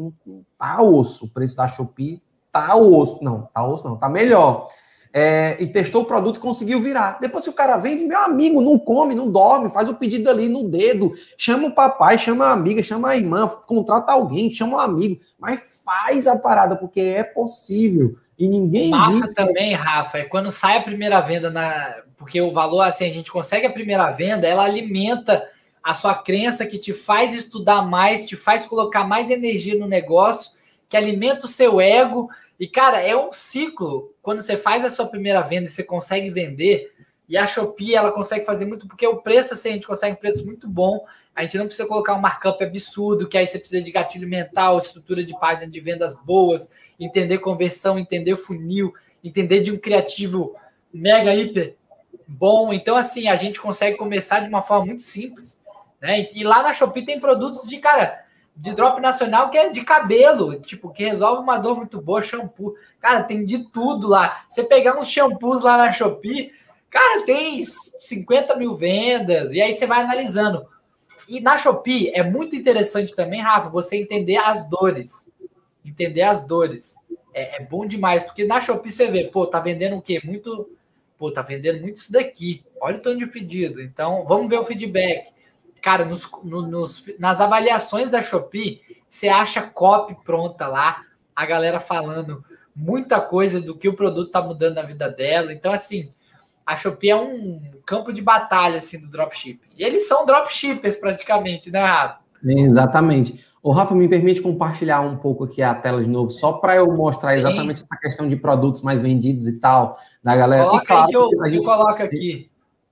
tá 0.56 0.80
osso, 0.80 1.24
o 1.24 1.28
preço 1.28 1.56
da 1.56 1.66
Shopee 1.66 2.22
tá 2.52 2.74
osso. 2.76 3.22
Não, 3.22 3.48
tá 3.52 3.66
osso 3.66 3.88
não, 3.88 3.96
tá 3.96 4.08
melhor. 4.08 4.68
é, 5.12 5.56
e 5.58 5.66
testou 5.66 6.02
o 6.02 6.04
produto 6.04 6.36
e 6.36 6.40
conseguiu 6.40 6.80
virar. 6.80 7.18
Depois 7.20 7.44
que 7.44 7.50
o 7.50 7.54
cara 7.54 7.76
vende, 7.76 8.04
meu 8.04 8.20
amigo, 8.20 8.60
não 8.60 8.78
come, 8.78 9.14
não 9.14 9.30
dorme, 9.30 9.70
faz 9.70 9.88
o 9.88 9.94
pedido 9.94 10.28
ali 10.28 10.48
no 10.48 10.68
dedo, 10.68 11.12
chama 11.36 11.68
o 11.68 11.74
papai, 11.74 12.18
chama 12.18 12.46
a 12.46 12.52
amiga, 12.52 12.82
chama 12.82 13.10
a 13.10 13.16
irmã, 13.16 13.48
contrata 13.66 14.12
alguém, 14.12 14.52
chama 14.52 14.76
um 14.76 14.80
amigo, 14.80 15.20
mas 15.38 15.82
faz 15.84 16.26
a 16.26 16.36
parada, 16.38 16.76
porque 16.76 17.00
é 17.00 17.22
possível. 17.22 18.16
E 18.38 18.46
ninguém 18.46 18.90
Massa 18.90 19.24
diz 19.24 19.34
também, 19.34 19.74
Rafa, 19.74 20.18
é 20.18 20.24
quando 20.24 20.50
sai 20.50 20.76
a 20.76 20.82
primeira 20.82 21.20
venda 21.20 21.50
na. 21.50 21.96
Porque 22.16 22.40
o 22.40 22.52
valor, 22.52 22.82
assim, 22.82 23.06
a 23.06 23.12
gente 23.12 23.30
consegue 23.30 23.66
a 23.66 23.72
primeira 23.72 24.10
venda, 24.10 24.46
ela 24.46 24.64
alimenta 24.64 25.44
a 25.82 25.94
sua 25.94 26.14
crença 26.14 26.66
que 26.66 26.78
te 26.78 26.92
faz 26.92 27.34
estudar 27.34 27.82
mais, 27.82 28.26
te 28.26 28.36
faz 28.36 28.66
colocar 28.66 29.04
mais 29.04 29.30
energia 29.30 29.76
no 29.78 29.86
negócio, 29.86 30.50
que 30.88 30.96
alimenta 30.96 31.46
o 31.46 31.48
seu 31.48 31.80
ego. 31.80 32.30
E, 32.58 32.66
cara, 32.66 33.00
é 33.00 33.16
um 33.16 33.32
ciclo. 33.32 34.14
Quando 34.22 34.40
você 34.40 34.56
faz 34.56 34.84
a 34.84 34.90
sua 34.90 35.06
primeira 35.06 35.40
venda 35.42 35.66
e 35.66 35.70
você 35.70 35.82
consegue 35.82 36.30
vender, 36.30 36.92
e 37.28 37.36
a 37.36 37.46
Shopee, 37.46 37.94
ela 37.94 38.10
consegue 38.10 38.46
fazer 38.46 38.64
muito, 38.64 38.88
porque 38.88 39.06
o 39.06 39.18
preço, 39.18 39.52
assim, 39.52 39.68
a 39.68 39.72
gente 39.72 39.86
consegue 39.86 40.16
um 40.16 40.20
preço 40.20 40.44
muito 40.46 40.66
bom. 40.66 41.04
A 41.36 41.42
gente 41.42 41.58
não 41.58 41.66
precisa 41.66 41.86
colocar 41.86 42.14
um 42.14 42.20
markup 42.20 42.64
absurdo, 42.64 43.28
que 43.28 43.36
aí 43.36 43.46
você 43.46 43.58
precisa 43.58 43.82
de 43.82 43.92
gatilho 43.92 44.26
mental, 44.26 44.78
estrutura 44.78 45.22
de 45.22 45.38
página 45.38 45.70
de 45.70 45.78
vendas 45.78 46.14
boas, 46.14 46.72
entender 46.98 47.38
conversão, 47.38 47.98
entender 47.98 48.34
funil, 48.36 48.94
entender 49.22 49.60
de 49.60 49.70
um 49.70 49.78
criativo 49.78 50.56
mega 50.92 51.34
hiper 51.34 51.76
bom. 52.26 52.72
Então, 52.72 52.96
assim, 52.96 53.28
a 53.28 53.36
gente 53.36 53.60
consegue 53.60 53.96
começar 53.96 54.40
de 54.40 54.48
uma 54.48 54.62
forma 54.62 54.86
muito 54.86 55.02
simples. 55.02 55.62
Né? 56.00 56.28
E 56.32 56.44
lá 56.44 56.62
na 56.62 56.72
Shopee 56.72 57.04
tem 57.04 57.20
produtos 57.20 57.68
de, 57.68 57.78
cara, 57.78 58.24
de 58.58 58.74
drop 58.74 59.00
nacional 59.00 59.50
que 59.50 59.56
é 59.56 59.70
de 59.70 59.82
cabelo, 59.82 60.60
tipo, 60.60 60.90
que 60.90 61.04
resolve 61.04 61.42
uma 61.42 61.58
dor 61.58 61.76
muito 61.76 62.00
boa, 62.00 62.20
shampoo. 62.20 62.74
Cara, 63.00 63.22
tem 63.22 63.44
de 63.44 63.70
tudo 63.70 64.08
lá. 64.08 64.44
Você 64.48 64.64
pegar 64.64 64.98
uns 64.98 65.06
shampoos 65.06 65.62
lá 65.62 65.78
na 65.78 65.92
Shopee, 65.92 66.52
cara, 66.90 67.24
tem 67.24 67.62
50 67.62 68.56
mil 68.56 68.74
vendas, 68.74 69.52
e 69.52 69.62
aí 69.62 69.72
você 69.72 69.86
vai 69.86 70.02
analisando. 70.02 70.66
E 71.28 71.40
na 71.40 71.56
Shopee 71.56 72.10
é 72.12 72.22
muito 72.22 72.56
interessante 72.56 73.14
também, 73.14 73.40
Rafa, 73.40 73.68
você 73.68 73.96
entender 73.96 74.36
as 74.36 74.68
dores 74.68 75.30
entender 75.88 76.22
as 76.22 76.46
dores. 76.46 76.96
É, 77.34 77.56
é, 77.56 77.64
bom 77.64 77.86
demais, 77.86 78.22
porque 78.22 78.44
na 78.44 78.60
Shopee 78.60 78.90
você 78.90 79.10
vê, 79.10 79.24
pô, 79.24 79.46
tá 79.46 79.60
vendendo 79.60 79.96
o 79.96 80.02
quê? 80.02 80.20
Muito, 80.24 80.70
pô, 81.18 81.30
tá 81.30 81.42
vendendo 81.42 81.80
muito 81.80 81.96
isso 81.96 82.12
daqui. 82.12 82.64
Olha 82.80 82.96
o 82.96 83.00
tanto 83.00 83.18
de 83.18 83.26
pedido. 83.26 83.80
Então, 83.80 84.24
vamos 84.26 84.48
ver 84.48 84.58
o 84.58 84.64
feedback. 84.64 85.30
Cara, 85.80 86.04
nos, 86.04 86.28
no, 86.44 86.62
nos, 86.62 87.04
nas 87.18 87.40
avaliações 87.40 88.10
da 88.10 88.20
Shopee, 88.20 88.80
você 89.08 89.28
acha 89.28 89.62
copy 89.62 90.16
pronta 90.24 90.66
lá, 90.66 91.02
a 91.34 91.46
galera 91.46 91.80
falando 91.80 92.44
muita 92.74 93.20
coisa 93.20 93.60
do 93.60 93.74
que 93.76 93.88
o 93.88 93.94
produto 93.94 94.30
tá 94.30 94.40
mudando 94.40 94.76
na 94.76 94.82
vida 94.82 95.08
dela. 95.08 95.52
Então, 95.52 95.72
assim, 95.72 96.10
a 96.64 96.76
Shopee 96.76 97.10
é 97.10 97.16
um 97.16 97.60
campo 97.84 98.12
de 98.12 98.20
batalha, 98.20 98.76
assim, 98.76 99.00
do 99.00 99.08
dropshipping. 99.08 99.68
E 99.76 99.82
eles 99.82 100.06
são 100.06 100.26
dropshippers, 100.26 100.96
praticamente, 100.96 101.70
né, 101.70 101.80
Rafa? 101.80 102.18
Exatamente. 102.44 103.44
O 103.62 103.72
Rafa, 103.72 103.94
me 103.94 104.08
permite 104.08 104.40
compartilhar 104.40 105.00
um 105.00 105.16
pouco 105.16 105.44
aqui 105.44 105.62
a 105.62 105.74
tela 105.74 106.02
de 106.02 106.08
novo, 106.08 106.30
só 106.30 106.52
para 106.52 106.76
eu 106.76 106.86
mostrar 106.92 107.32
Sim. 107.32 107.38
exatamente 107.38 107.82
essa 107.82 107.98
questão 108.00 108.28
de 108.28 108.36
produtos 108.36 108.82
mais 108.82 109.02
vendidos 109.02 109.48
e 109.48 109.58
tal, 109.58 109.98
da 110.22 110.36
galera. 110.36 110.64
Coloca 110.64 110.84
e, 110.84 110.86
claro, 110.86 111.04
aí 111.04 111.10
que 111.10 111.16
eu, 111.16 111.42
a 111.42 111.50
gente, 111.50 111.64
coloca 111.64 112.04
aqui. 112.04 112.50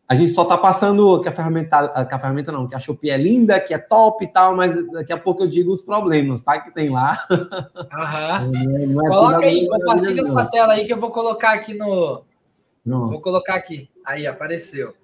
A 0.08 0.14
gente 0.14 0.30
só 0.30 0.42
está 0.42 0.56
passando 0.56 1.20
que 1.20 1.28
a 1.28 1.32
ferramenta, 1.32 2.06
que 2.06 2.14
a 2.14 2.18
ferramenta 2.18 2.52
não, 2.52 2.68
que 2.68 2.76
a 2.76 2.78
Shopee 2.78 3.10
é 3.10 3.16
linda, 3.16 3.58
que 3.58 3.74
é 3.74 3.78
top 3.78 4.24
e 4.24 4.28
tal, 4.28 4.54
mas 4.54 4.74
daqui 4.92 5.12
a 5.12 5.18
pouco 5.18 5.42
eu 5.42 5.48
digo 5.48 5.72
os 5.72 5.82
problemas, 5.82 6.40
tá? 6.42 6.60
Que 6.60 6.72
tem 6.72 6.90
lá. 6.90 7.26
Aham. 7.92 8.50
É, 8.76 8.84
é 8.84 9.08
coloca 9.08 9.46
aí, 9.46 9.68
compartilha 9.68 10.24
sua 10.24 10.44
tela 10.46 10.74
aí 10.74 10.84
que 10.84 10.92
eu 10.92 11.00
vou 11.00 11.10
colocar 11.10 11.52
aqui 11.52 11.74
no. 11.74 12.22
Não. 12.84 13.08
Vou 13.08 13.20
colocar 13.20 13.54
aqui. 13.54 13.90
Aí, 14.04 14.26
apareceu. 14.26 14.94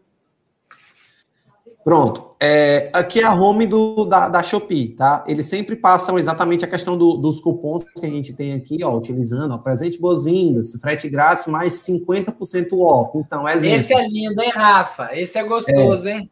Pronto. 1.85 2.33
É, 2.39 2.91
aqui 2.93 3.21
é 3.21 3.25
a 3.25 3.35
home 3.35 3.67
do, 3.67 4.05
da, 4.05 4.29
da 4.29 4.43
Shopee, 4.43 4.95
tá? 4.97 5.25
Eles 5.27 5.47
sempre 5.47 5.75
passam 5.75 6.19
exatamente 6.19 6.65
a 6.65 6.69
questão 6.69 6.97
do, 6.97 7.17
dos 7.17 7.41
cupons 7.41 7.85
que 7.85 8.07
a 8.07 8.09
gente 8.09 8.33
tem 8.35 8.53
aqui, 8.53 8.83
ó, 8.85 8.97
utilizando, 8.97 9.53
ó, 9.53 9.59
presente 9.59 10.01
boas-vindas, 10.01 10.73
frete 10.81 11.09
grátis 11.09 11.47
mais 11.47 11.75
50% 11.75 12.73
off. 12.73 13.17
Então, 13.19 13.49
exemplo. 13.49 13.77
Esse 13.77 13.95
é 13.95 14.09
lindo, 14.09 14.41
hein, 14.41 14.53
Rafa? 14.55 15.11
Esse 15.13 15.39
é 15.39 15.45
gostoso, 15.45 16.09
é. 16.09 16.19
hein? 16.19 16.31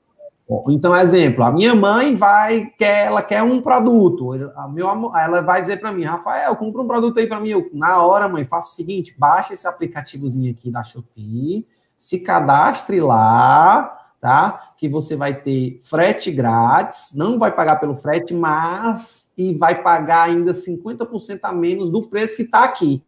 Então, 0.68 0.96
exemplo, 0.96 1.44
a 1.44 1.52
minha 1.52 1.76
mãe 1.76 2.16
vai, 2.16 2.66
quer, 2.76 3.06
ela 3.06 3.22
quer 3.22 3.40
um 3.40 3.62
produto, 3.62 4.32
a 4.56 4.66
meu, 4.66 4.88
ela 5.16 5.42
vai 5.42 5.60
dizer 5.60 5.78
para 5.78 5.92
mim, 5.92 6.02
Rafael, 6.02 6.56
compra 6.56 6.82
um 6.82 6.88
produto 6.88 7.20
aí 7.20 7.28
para 7.28 7.38
mim. 7.38 7.50
Eu, 7.50 7.70
na 7.72 8.02
hora, 8.02 8.28
mãe, 8.28 8.44
faça 8.44 8.72
o 8.72 8.74
seguinte, 8.74 9.14
baixa 9.16 9.52
esse 9.52 9.68
aplicativozinho 9.68 10.50
aqui 10.50 10.68
da 10.68 10.82
Shopee, 10.82 11.64
se 11.96 12.20
cadastre 12.20 13.00
lá, 13.00 13.99
tá? 14.20 14.72
Que 14.76 14.88
você 14.88 15.16
vai 15.16 15.34
ter 15.34 15.80
frete 15.82 16.30
grátis, 16.30 17.12
não 17.14 17.38
vai 17.38 17.50
pagar 17.50 17.76
pelo 17.76 17.96
frete, 17.96 18.34
mas 18.34 19.32
e 19.36 19.54
vai 19.54 19.82
pagar 19.82 20.28
ainda 20.28 20.52
50% 20.52 21.40
a 21.42 21.52
menos 21.52 21.88
do 21.88 22.06
preço 22.06 22.36
que 22.36 22.42
está 22.42 22.64
aqui. 22.64 23.02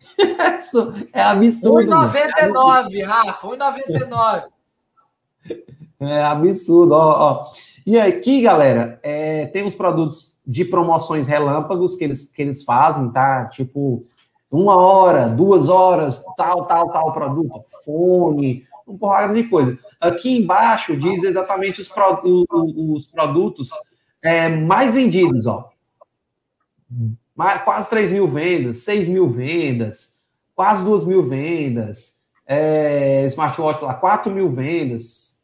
Isso 0.58 0.92
é 1.12 1.22
absurdo. 1.22 1.90
1,99, 1.90 3.04
Rafa, 3.04 3.46
1,99. 3.48 4.44
É 6.00 6.22
absurdo, 6.24 6.92
ó, 6.92 7.30
ó. 7.30 7.52
E 7.86 7.98
aqui, 7.98 8.42
galera, 8.42 8.98
é, 9.02 9.46
tem 9.46 9.64
os 9.64 9.74
produtos 9.74 10.38
de 10.46 10.64
promoções 10.64 11.26
relâmpagos 11.26 11.96
que 11.96 12.04
eles, 12.04 12.28
que 12.28 12.42
eles 12.42 12.62
fazem, 12.62 13.10
tá? 13.10 13.46
Tipo, 13.46 14.02
uma 14.50 14.76
hora, 14.76 15.28
duas 15.28 15.68
horas, 15.68 16.22
tal, 16.36 16.66
tal, 16.66 16.90
tal 16.90 17.12
produto. 17.12 17.62
Fone, 17.84 18.64
um 18.86 18.98
porrada 18.98 19.32
de 19.34 19.44
coisa. 19.44 19.78
Aqui 20.00 20.36
embaixo 20.36 20.96
diz 20.96 21.22
exatamente 21.22 21.80
os, 21.80 21.88
pro, 21.88 22.20
os 22.50 23.06
produtos 23.06 23.70
é, 24.22 24.48
mais 24.48 24.94
vendidos, 24.94 25.46
ó. 25.46 25.70
Quase 27.64 27.90
3 27.90 28.10
mil 28.12 28.28
vendas, 28.28 28.78
6 28.78 29.08
mil 29.08 29.28
vendas, 29.28 30.20
quase 30.54 30.84
2 30.84 31.06
mil 31.06 31.22
vendas, 31.22 32.22
é, 32.46 33.24
smartwatch 33.26 33.82
lá, 33.82 33.94
4 33.94 34.32
mil 34.32 34.48
vendas, 34.48 35.42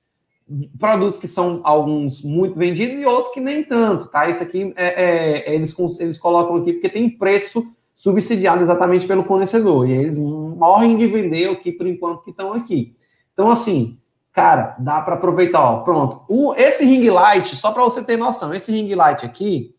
produtos 0.79 1.19
que 1.19 1.29
são 1.29 1.61
alguns 1.65 2.23
muito 2.23 2.59
vendidos 2.59 2.99
e 2.99 3.05
outros 3.05 3.33
que 3.33 3.41
nem 3.41 3.63
tanto, 3.63 4.09
tá? 4.09 4.29
Isso 4.29 4.43
aqui 4.43 4.73
é, 4.77 5.05
é, 5.05 5.55
eles, 5.55 5.77
eles 6.01 6.19
colocam 6.19 6.57
aqui 6.57 6.73
porque 6.75 6.89
tem 6.89 7.09
preço 7.09 7.67
subsidiado 7.95 8.63
exatamente 8.63 9.07
pelo 9.07 9.23
fornecedor, 9.23 9.89
e 9.89 9.93
eles 9.93 10.19
morrem 10.19 10.97
de 10.97 11.07
vender 11.07 11.51
aqui 11.51 11.71
por 11.71 11.87
enquanto 11.87 12.23
que 12.23 12.31
estão 12.31 12.53
aqui. 12.53 12.97
Então, 13.41 13.51
assim, 13.51 13.99
cara, 14.35 14.77
dá 14.79 15.01
para 15.01 15.15
aproveitar, 15.15 15.63
ó, 15.63 15.79
pronto. 15.79 16.21
O, 16.29 16.53
esse 16.55 16.85
ring 16.85 17.09
light, 17.09 17.57
só 17.57 17.73
para 17.73 17.83
você 17.83 18.05
ter 18.05 18.19
noção, 18.19 18.53
esse 18.53 18.71
ring 18.71 18.95
light 18.95 19.25
aqui, 19.25 19.75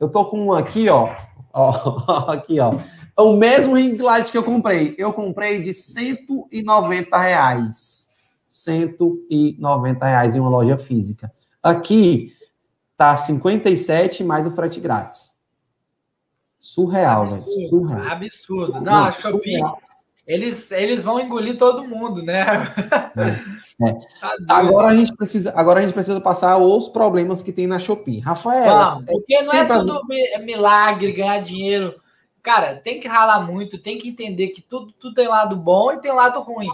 eu 0.00 0.08
tô 0.08 0.24
com 0.24 0.46
um 0.46 0.52
aqui, 0.52 0.88
ó, 0.88 1.14
ó, 1.52 2.26
aqui, 2.28 2.58
ó, 2.58 2.72
é 3.16 3.22
o 3.22 3.36
mesmo 3.36 3.76
ring 3.76 3.96
light 3.98 4.32
que 4.32 4.36
eu 4.36 4.42
comprei. 4.42 4.96
Eu 4.98 5.12
comprei 5.12 5.60
de 5.60 5.72
190 5.72 7.16
reais. 7.16 8.10
190 8.48 10.04
reais 10.04 10.34
em 10.34 10.40
uma 10.40 10.50
loja 10.50 10.76
física. 10.76 11.32
Aqui 11.62 12.32
tá 12.96 13.16
57 13.16 14.24
mais 14.24 14.44
o 14.44 14.50
frete 14.50 14.80
grátis. 14.80 15.38
Surreal, 16.58 17.28
velho. 17.28 17.68
Surreal. 17.68 18.08
Absurdo. 18.08 18.72
Não, 18.80 19.04
Não 19.04 19.12
Shopee, 19.12 19.62
eles, 20.26 20.70
eles 20.72 21.02
vão 21.02 21.20
engolir 21.20 21.58
todo 21.58 21.86
mundo, 21.86 22.22
né? 22.22 22.72
É. 23.16 23.64
É. 23.82 23.92
Agora, 24.48 24.86
a 24.86 24.94
gente 24.94 25.12
precisa, 25.16 25.52
agora 25.56 25.80
a 25.80 25.82
gente 25.82 25.94
precisa 25.94 26.20
passar 26.20 26.56
os 26.58 26.86
problemas 26.86 27.42
que 27.42 27.52
tem 27.52 27.66
na 27.66 27.80
Shopee. 27.80 28.20
Rafael. 28.20 28.72
Não, 28.72 29.04
porque 29.04 29.42
não 29.42 29.52
é 29.52 29.64
tudo 29.66 30.00
é 30.12 30.38
milagre, 30.38 31.10
ganhar 31.10 31.42
dinheiro. 31.42 32.00
Cara, 32.40 32.76
tem 32.76 33.00
que 33.00 33.08
ralar 33.08 33.40
muito, 33.40 33.76
tem 33.76 33.98
que 33.98 34.08
entender 34.08 34.50
que 34.50 34.62
tudo, 34.62 34.92
tudo 34.92 35.14
tem 35.14 35.26
lado 35.26 35.56
bom 35.56 35.92
e 35.92 36.00
tem 36.00 36.12
lado 36.12 36.40
ruim. 36.40 36.70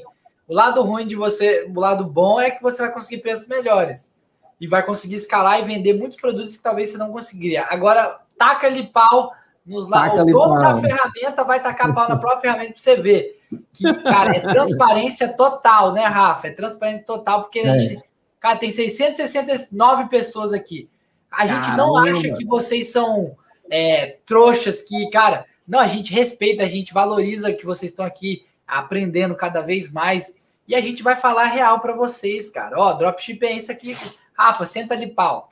O 0.46 0.54
lado 0.54 0.82
ruim 0.82 1.06
de 1.06 1.16
você, 1.16 1.66
o 1.74 1.80
lado 1.80 2.04
bom 2.04 2.38
é 2.38 2.50
que 2.50 2.62
você 2.62 2.82
vai 2.82 2.92
conseguir 2.92 3.22
preços 3.22 3.48
melhores. 3.48 4.12
E 4.60 4.66
vai 4.66 4.84
conseguir 4.84 5.14
escalar 5.14 5.58
e 5.58 5.64
vender 5.64 5.94
muitos 5.94 6.20
produtos 6.20 6.54
que 6.54 6.62
talvez 6.62 6.90
você 6.90 6.98
não 6.98 7.12
conseguiria. 7.12 7.64
Agora, 7.64 8.20
taca 8.36 8.66
ali 8.66 8.86
pau 8.86 9.32
nos 9.64 9.88
lados. 9.88 10.20
O 10.20 10.26
dono 10.26 10.60
da 10.60 10.76
ferramenta 10.78 11.44
vai 11.44 11.62
tacar 11.62 11.94
pau 11.94 12.06
na 12.06 12.16
própria 12.16 12.52
ferramenta 12.52 12.74
para 12.74 12.82
você 12.82 12.96
ver 12.96 13.39
que, 13.72 13.94
cara, 14.02 14.36
é 14.36 14.40
transparência 14.40 15.28
total, 15.28 15.92
né, 15.92 16.04
Rafa? 16.04 16.48
É 16.48 16.50
transparência 16.50 17.04
total, 17.04 17.42
porque 17.42 17.60
a 17.60 17.76
é. 17.76 17.78
gente. 17.78 18.04
Cara, 18.38 18.56
tem 18.56 18.70
669 18.70 20.08
pessoas 20.08 20.52
aqui. 20.52 20.88
A 21.30 21.46
gente 21.46 21.66
Caramba. 21.66 21.76
não 21.76 21.96
acha 21.96 22.32
que 22.32 22.44
vocês 22.44 22.90
são 22.90 23.36
é, 23.70 24.16
trouxas 24.24 24.82
que, 24.82 25.10
cara, 25.10 25.44
não, 25.68 25.78
a 25.78 25.86
gente 25.86 26.12
respeita, 26.12 26.62
a 26.62 26.68
gente 26.68 26.92
valoriza 26.92 27.52
que 27.52 27.66
vocês 27.66 27.92
estão 27.92 28.04
aqui 28.04 28.46
aprendendo 28.66 29.34
cada 29.34 29.60
vez 29.60 29.92
mais. 29.92 30.40
E 30.66 30.74
a 30.74 30.80
gente 30.80 31.02
vai 31.02 31.16
falar 31.16 31.44
real 31.44 31.80
para 31.80 31.94
vocês, 31.94 32.48
cara. 32.48 32.78
Ó, 32.78 32.92
dropship 32.94 33.44
é 33.44 33.52
isso 33.52 33.70
aqui. 33.70 33.96
Rafa, 34.32 34.64
senta 34.64 34.96
de 34.96 35.08
pau. 35.08 35.49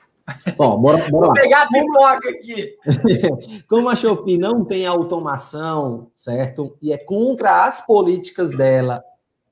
Bom, 0.57 0.77
bora, 0.79 0.97
bora 0.97 1.09
Vou 1.09 1.27
lá. 1.27 1.33
pegar 1.33 1.63
a 1.63 1.67
pipoca 1.67 2.29
aqui. 2.29 2.75
Como 3.67 3.89
a 3.89 3.95
Shopee 3.95 4.37
não 4.37 4.63
tem 4.65 4.85
automação, 4.85 6.07
certo? 6.15 6.77
E 6.81 6.91
é 6.91 6.97
contra 6.97 7.65
as 7.65 7.85
políticas 7.85 8.51
dela 8.51 9.03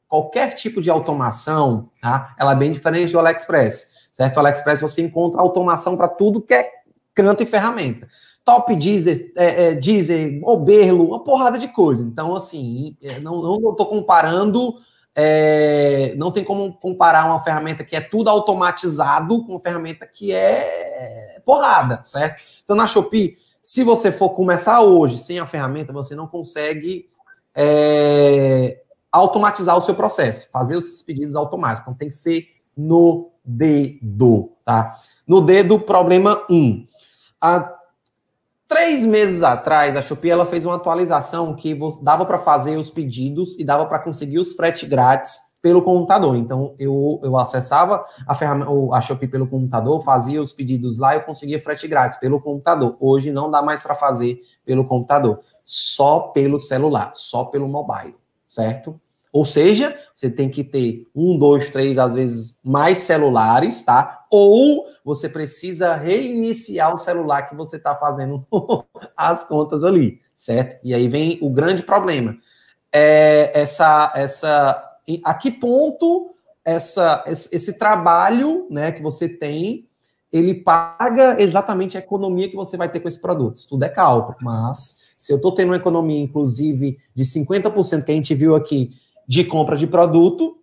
qualquer 0.08 0.56
tipo 0.56 0.82
de 0.82 0.90
automação, 0.90 1.90
tá? 2.02 2.34
Ela 2.40 2.54
é 2.54 2.56
bem 2.56 2.72
diferente 2.72 3.12
do 3.12 3.20
AliExpress, 3.20 4.10
certo? 4.12 4.38
O 4.38 4.40
AliExpress 4.40 4.82
você 4.82 5.02
encontra 5.02 5.42
automação 5.42 5.98
para 5.98 6.08
tudo 6.08 6.42
que 6.42 6.54
é 6.54 6.70
canto 7.14 7.44
e 7.44 7.46
ferramenta. 7.46 8.08
Top 8.46 8.74
Deezer, 8.74 9.34
é, 9.36 9.72
é, 9.72 9.74
Deezer, 9.76 10.40
Oberlo, 10.44 11.08
uma 11.08 11.24
porrada 11.24 11.60
de 11.60 11.68
coisa. 11.68 12.02
Então, 12.02 12.34
assim, 12.34 12.96
é, 13.02 13.20
não 13.20 13.58
estou 13.72 13.86
comparando, 13.86 14.76
é, 15.20 16.14
não 16.16 16.32
tem 16.32 16.44
como 16.44 16.72
comparar 16.74 17.26
uma 17.26 17.40
ferramenta 17.40 17.84
que 17.84 17.96
é 17.96 18.02
tudo 18.02 18.30
automatizado 18.30 19.44
com 19.44 19.54
uma 19.54 19.60
ferramenta 19.60 20.06
que 20.06 20.32
é 20.32 21.42
porrada, 21.44 22.04
certo? 22.04 22.40
Então, 22.64 22.76
na 22.76 22.86
Shopee, 22.86 23.36
se 23.60 23.84
você 23.84 24.12
for 24.12 24.30
começar 24.30 24.80
hoje 24.82 25.18
sem 25.18 25.40
a 25.40 25.48
ferramenta, 25.48 25.92
você 25.92 26.14
não 26.14 26.28
consegue 26.28 27.10
é, 27.56 28.84
automatizar 29.12 29.76
o 29.76 29.82
seu 29.82 29.96
processo, 29.96 30.52
fazer 30.52 30.76
os 30.76 31.02
pedidos 31.02 31.36
automáticos. 31.36 31.82
Então, 31.82 31.96
tem 31.96 32.10
que 32.10 32.16
ser 32.16 32.50
no 32.78 33.32
dedo, 33.44 34.52
tá? 34.64 35.00
No 35.26 35.42
dedo, 35.42 35.80
problema 35.80 36.46
1. 36.48 36.56
Um. 36.56 36.88
Há 37.42 37.77
três 38.68 39.06
meses 39.06 39.44
atrás, 39.44 39.96
a 39.96 40.02
Shopee 40.02 40.30
ela 40.30 40.46
fez 40.46 40.66
uma 40.66 40.76
atualização 40.76 41.56
que 41.56 41.78
dava 42.02 42.26
para 42.26 42.38
fazer 42.38 42.78
os 42.78 42.92
pedidos 42.92 43.58
e 43.58 43.64
dava 43.64 43.86
para 43.86 44.00
conseguir 44.00 44.40
os 44.40 44.54
frete 44.54 44.86
grátis 44.86 45.38
pelo 45.62 45.82
computador. 45.82 46.36
Então, 46.36 46.76
eu, 46.78 47.20
eu 47.24 47.38
acessava 47.38 48.06
a, 48.28 48.36
ferramenta, 48.36 48.72
a 48.94 49.02
Shopee 49.02 49.28
pelo 49.28 49.48
computador, 49.48 50.02
fazia 50.02 50.42
os 50.42 50.54
pedidos 50.54 50.98
lá 50.98 51.14
e 51.14 51.18
eu 51.18 51.24
conseguia 51.24 51.62
frete 51.62 51.88
grátis 51.88 52.18
pelo 52.18 52.40
computador. 52.40 52.96
Hoje 53.00 53.32
não 53.32 53.50
dá 53.50 53.62
mais 53.62 53.82
para 53.82 53.96
fazer 53.96 54.40
pelo 54.66 54.86
computador, 54.86 55.40
só 55.66 56.20
pelo 56.20 56.60
celular, 56.60 57.12
só 57.16 57.46
pelo 57.46 57.68
mobile, 57.68 58.16
certo? 58.48 59.00
Ou 59.38 59.46
seja, 59.46 59.96
você 60.16 60.32
tem 60.32 60.50
que 60.50 60.64
ter 60.64 61.08
um, 61.14 61.38
dois, 61.38 61.70
três, 61.70 62.00
às 62.00 62.16
vezes 62.16 62.60
mais 62.64 62.98
celulares, 62.98 63.84
tá? 63.84 64.26
Ou 64.32 64.88
você 65.06 65.30
precisa 65.30 65.94
reiniciar 65.94 66.92
o 66.92 66.98
celular 66.98 67.44
que 67.44 67.56
você 67.56 67.78
está 67.78 67.96
fazendo 67.96 68.44
as 69.16 69.44
contas 69.44 69.84
ali, 69.84 70.20
certo? 70.36 70.80
E 70.84 70.92
aí 70.92 71.08
vem 71.08 71.38
o 71.40 71.52
grande 71.52 71.84
problema. 71.84 72.36
É 72.92 73.52
essa, 73.54 74.12
essa, 74.16 74.98
a 75.24 75.34
que 75.36 75.52
ponto 75.52 76.34
essa, 76.66 77.24
esse 77.28 77.78
trabalho, 77.78 78.66
né, 78.72 78.92
que 78.92 79.04
você 79.04 79.30
tem, 79.30 79.88
ele 80.34 80.56
paga 80.56 81.40
exatamente 81.40 81.96
a 81.96 82.00
economia 82.00 82.50
que 82.50 82.56
você 82.56 82.76
vai 82.76 82.90
ter 82.90 83.02
com 83.02 83.08
esse 83.08 83.22
produto. 83.22 83.58
Isso 83.58 83.70
tudo 83.70 83.84
é 83.84 83.90
cálculo, 83.90 84.36
mas 84.42 85.12
se 85.16 85.32
eu 85.32 85.36
estou 85.38 85.52
tendo 85.52 85.70
uma 85.70 85.78
economia, 85.78 86.20
inclusive, 86.20 86.98
de 87.14 87.24
50% 87.24 88.04
que 88.04 88.12
a 88.12 88.16
gente 88.16 88.34
viu 88.34 88.56
aqui 88.56 88.90
de 89.28 89.44
compra 89.44 89.76
de 89.76 89.86
produto, 89.86 90.58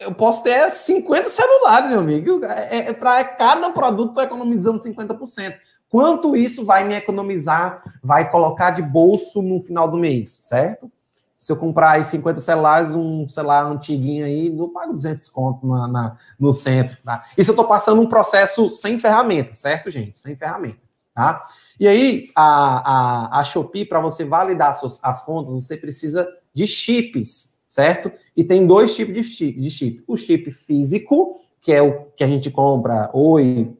eu 0.00 0.14
posso 0.14 0.42
ter 0.42 0.70
50 0.70 1.28
celulares, 1.28 1.90
meu 1.90 2.00
amigo. 2.00 2.44
É, 2.44 2.88
é 2.88 2.92
para 2.92 3.22
cada 3.22 3.70
produto 3.70 4.08
estou 4.08 4.24
economizando 4.24 4.78
50%. 4.78 5.54
Quanto 5.90 6.36
isso 6.36 6.64
vai 6.64 6.84
me 6.84 6.94
economizar, 6.94 7.82
vai 8.02 8.30
colocar 8.30 8.70
de 8.70 8.80
bolso 8.80 9.42
no 9.42 9.60
final 9.60 9.90
do 9.90 9.98
mês, 9.98 10.30
certo? 10.42 10.90
Se 11.36 11.50
eu 11.50 11.56
comprar 11.56 11.92
aí 11.92 12.04
50 12.04 12.40
celulares, 12.40 12.94
um 12.94 13.28
celular 13.28 13.64
antiguinho 13.64 14.24
aí, 14.24 14.56
eu 14.56 14.68
pago 14.68 14.92
200 14.92 15.28
conto 15.30 15.66
na, 15.66 15.88
na, 15.88 16.16
no 16.38 16.52
centro, 16.52 16.96
tá? 17.04 17.24
Isso 17.36 17.50
eu 17.50 17.54
estou 17.54 17.66
passando 17.66 18.00
um 18.00 18.06
processo 18.06 18.70
sem 18.70 18.98
ferramenta, 18.98 19.52
certo, 19.52 19.90
gente? 19.90 20.18
Sem 20.18 20.36
ferramenta, 20.36 20.78
tá? 21.14 21.44
E 21.78 21.88
aí, 21.88 22.30
a, 22.36 23.38
a, 23.38 23.40
a 23.40 23.44
Shopee, 23.44 23.84
para 23.84 24.00
você 24.00 24.24
validar 24.24 24.70
as, 24.70 24.80
suas, 24.80 25.00
as 25.02 25.22
contas, 25.22 25.54
você 25.54 25.76
precisa 25.76 26.28
de 26.54 26.66
chips, 26.66 27.49
certo? 27.70 28.10
E 28.36 28.42
tem 28.42 28.66
dois 28.66 28.96
tipos 28.96 29.14
de 29.14 29.22
chip, 29.22 29.60
de 29.60 29.70
chip. 29.70 30.04
O 30.08 30.16
chip 30.16 30.50
físico, 30.50 31.40
que 31.62 31.72
é 31.72 31.80
o 31.80 32.06
que 32.16 32.24
a 32.24 32.26
gente 32.26 32.50
compra, 32.50 33.08
Oi, 33.14 33.72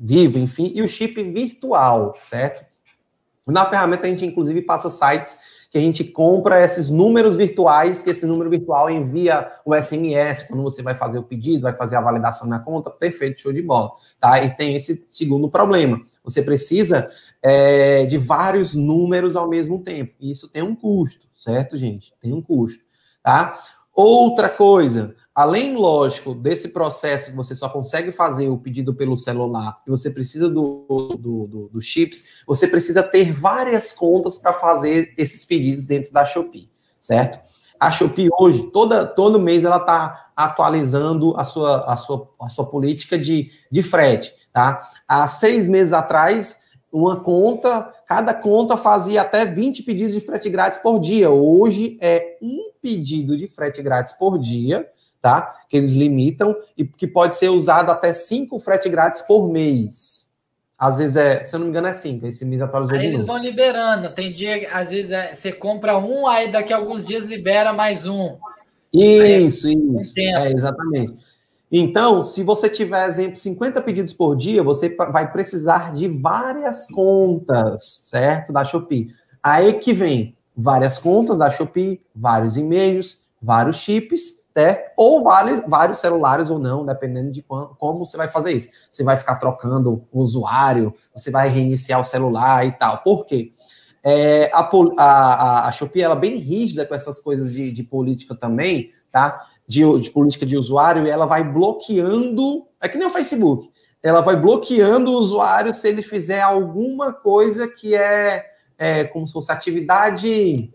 Vivo, 0.00 0.38
enfim, 0.38 0.70
e 0.74 0.82
o 0.82 0.88
chip 0.88 1.20
virtual, 1.22 2.14
certo? 2.22 2.64
Na 3.46 3.64
ferramenta 3.64 4.06
a 4.06 4.10
gente 4.10 4.24
inclusive 4.24 4.62
passa 4.62 4.88
sites 4.90 5.66
que 5.70 5.76
a 5.76 5.80
gente 5.80 6.04
compra 6.04 6.62
esses 6.62 6.88
números 6.88 7.34
virtuais, 7.34 8.00
que 8.00 8.10
esse 8.10 8.24
número 8.24 8.48
virtual 8.48 8.88
envia 8.88 9.50
o 9.64 9.74
SMS 9.74 10.44
quando 10.44 10.62
você 10.62 10.82
vai 10.82 10.94
fazer 10.94 11.18
o 11.18 11.22
pedido, 11.22 11.62
vai 11.62 11.76
fazer 11.76 11.96
a 11.96 12.00
validação 12.00 12.48
na 12.48 12.58
conta, 12.58 12.90
perfeito, 12.90 13.40
show 13.40 13.52
de 13.52 13.60
bola, 13.60 13.90
tá? 14.20 14.42
E 14.42 14.54
tem 14.54 14.76
esse 14.76 15.04
segundo 15.08 15.48
problema, 15.50 16.00
você 16.22 16.42
precisa 16.42 17.08
é, 17.42 18.06
de 18.06 18.16
vários 18.16 18.74
números 18.76 19.36
ao 19.36 19.48
mesmo 19.48 19.80
tempo, 19.80 20.14
e 20.20 20.30
isso 20.30 20.48
tem 20.48 20.62
um 20.62 20.74
custo, 20.74 21.26
certo, 21.34 21.76
gente? 21.76 22.14
Tem 22.20 22.32
um 22.32 22.40
custo 22.40 22.87
tá? 23.28 23.60
Outra 23.94 24.48
coisa, 24.48 25.14
além, 25.34 25.76
lógico, 25.76 26.34
desse 26.34 26.70
processo 26.70 27.30
que 27.30 27.36
você 27.36 27.54
só 27.54 27.68
consegue 27.68 28.10
fazer 28.10 28.48
o 28.48 28.56
pedido 28.56 28.94
pelo 28.94 29.18
celular 29.18 29.82
e 29.86 29.90
você 29.90 30.10
precisa 30.10 30.48
do, 30.48 30.86
do, 31.18 31.46
do, 31.46 31.68
do 31.68 31.80
chips, 31.82 32.42
você 32.46 32.66
precisa 32.66 33.02
ter 33.02 33.30
várias 33.30 33.92
contas 33.92 34.38
para 34.38 34.54
fazer 34.54 35.12
esses 35.18 35.44
pedidos 35.44 35.84
dentro 35.84 36.10
da 36.10 36.24
Shopee, 36.24 36.70
certo? 37.02 37.38
A 37.78 37.90
Shopee 37.90 38.30
hoje, 38.40 38.62
toda, 38.72 39.04
todo 39.04 39.38
mês, 39.38 39.62
ela 39.62 39.76
está 39.76 40.30
atualizando 40.34 41.36
a 41.36 41.44
sua, 41.44 41.84
a, 41.84 41.96
sua, 41.98 42.30
a 42.40 42.48
sua 42.48 42.64
política 42.64 43.18
de, 43.18 43.50
de 43.70 43.82
frete, 43.82 44.32
tá? 44.54 44.88
Há 45.06 45.28
seis 45.28 45.68
meses 45.68 45.92
atrás, 45.92 46.60
uma 46.92 47.20
conta, 47.20 47.92
cada 48.06 48.32
conta 48.32 48.76
fazia 48.76 49.22
até 49.22 49.44
20 49.44 49.82
pedidos 49.82 50.14
de 50.14 50.20
frete 50.20 50.48
grátis 50.48 50.78
por 50.78 50.98
dia. 50.98 51.30
Hoje 51.30 51.98
é 52.00 52.36
um 52.40 52.70
pedido 52.80 53.36
de 53.36 53.46
frete 53.46 53.82
grátis 53.82 54.12
por 54.14 54.38
dia, 54.38 54.88
tá? 55.20 55.54
Que 55.68 55.76
eles 55.76 55.94
limitam 55.94 56.56
e 56.76 56.84
que 56.84 57.06
pode 57.06 57.34
ser 57.34 57.48
usado 57.48 57.90
até 57.90 58.12
cinco 58.12 58.58
frete 58.58 58.88
grátis 58.88 59.22
por 59.22 59.50
mês. 59.50 60.28
Às 60.78 60.98
vezes 60.98 61.16
é, 61.16 61.42
se 61.44 61.56
eu 61.56 61.58
não 61.58 61.66
me 61.66 61.70
engano, 61.70 61.88
é 61.88 61.92
cinco. 61.92 62.26
Esse 62.26 62.44
mês 62.44 62.62
atualizou. 62.62 62.96
Aí 62.96 63.06
eles 63.06 63.24
vão 63.24 63.36
liberando. 63.36 64.10
Tem 64.10 64.32
dia, 64.32 64.70
às 64.72 64.90
vezes 64.90 65.10
é, 65.10 65.34
você 65.34 65.52
compra 65.52 65.98
um, 65.98 66.26
aí 66.26 66.50
daqui 66.50 66.72
a 66.72 66.76
alguns 66.76 67.06
dias 67.06 67.26
libera 67.26 67.72
mais 67.72 68.06
um. 68.06 68.36
Isso, 68.92 69.66
aí, 69.66 69.74
isso. 70.00 70.18
É, 70.18 70.52
exatamente. 70.52 71.14
Então, 71.70 72.22
se 72.22 72.42
você 72.42 72.68
tiver, 72.68 73.06
exemplo, 73.06 73.36
50 73.36 73.82
pedidos 73.82 74.12
por 74.12 74.34
dia, 74.34 74.62
você 74.62 74.88
vai 74.88 75.30
precisar 75.30 75.92
de 75.92 76.08
várias 76.08 76.86
contas, 76.86 78.00
certo? 78.04 78.52
Da 78.52 78.64
Shopee. 78.64 79.08
Aí 79.42 79.74
que 79.74 79.92
vem 79.92 80.36
várias 80.56 80.98
contas 80.98 81.36
da 81.36 81.50
Shopee, 81.50 82.00
vários 82.14 82.56
e-mails, 82.56 83.20
vários 83.40 83.76
chips, 83.76 84.38
né? 84.56 84.78
ou 84.96 85.22
vários, 85.22 85.62
vários 85.68 85.98
celulares 85.98 86.50
ou 86.50 86.58
não, 86.58 86.84
dependendo 86.84 87.30
de 87.30 87.42
como, 87.42 87.68
como 87.76 88.04
você 88.04 88.16
vai 88.16 88.28
fazer 88.28 88.52
isso. 88.52 88.70
Você 88.90 89.04
vai 89.04 89.16
ficar 89.16 89.36
trocando 89.36 90.04
o 90.10 90.20
usuário, 90.20 90.92
você 91.14 91.30
vai 91.30 91.48
reiniciar 91.48 92.00
o 92.00 92.04
celular 92.04 92.66
e 92.66 92.72
tal. 92.72 92.98
Por 92.98 93.24
quê? 93.24 93.52
É, 94.02 94.50
a, 94.52 94.68
a, 94.98 95.68
a 95.68 95.72
Shopee 95.72 96.02
ela 96.02 96.14
é 96.14 96.18
bem 96.18 96.38
rígida 96.38 96.84
com 96.86 96.94
essas 96.94 97.20
coisas 97.20 97.52
de, 97.52 97.70
de 97.70 97.82
política 97.84 98.34
também, 98.34 98.90
tá? 99.12 99.46
De, 99.68 100.00
de 100.00 100.10
política 100.10 100.46
de 100.46 100.56
usuário 100.56 101.06
e 101.06 101.10
ela 101.10 101.26
vai 101.26 101.44
bloqueando. 101.44 102.66
É 102.80 102.88
que 102.88 102.96
nem 102.96 103.06
o 103.06 103.10
Facebook. 103.10 103.70
Ela 104.02 104.20
vai 104.20 104.34
bloqueando 104.34 105.10
o 105.10 105.18
usuário 105.18 105.74
se 105.74 105.86
ele 105.86 106.00
fizer 106.00 106.40
alguma 106.40 107.12
coisa 107.12 107.68
que 107.68 107.94
é, 107.94 108.46
é 108.78 109.04
como 109.04 109.26
se 109.26 109.32
fosse 109.34 109.52
atividade. 109.52 110.72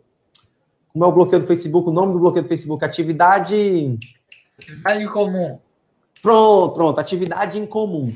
Como 0.89 1.03
é 1.03 1.07
o 1.07 1.11
bloqueio 1.11 1.41
do 1.41 1.47
Facebook? 1.47 1.89
O 1.89 1.93
nome 1.93 2.13
do 2.13 2.19
bloqueio 2.19 2.43
do 2.43 2.49
Facebook? 2.49 2.85
Atividade. 2.85 3.97
Atividade 4.59 5.03
em 5.03 5.07
comum. 5.07 5.59
Pronto, 6.21 6.73
pronto. 6.73 6.99
Atividade 6.99 7.59
em 7.59 7.65
comum. 7.65 8.13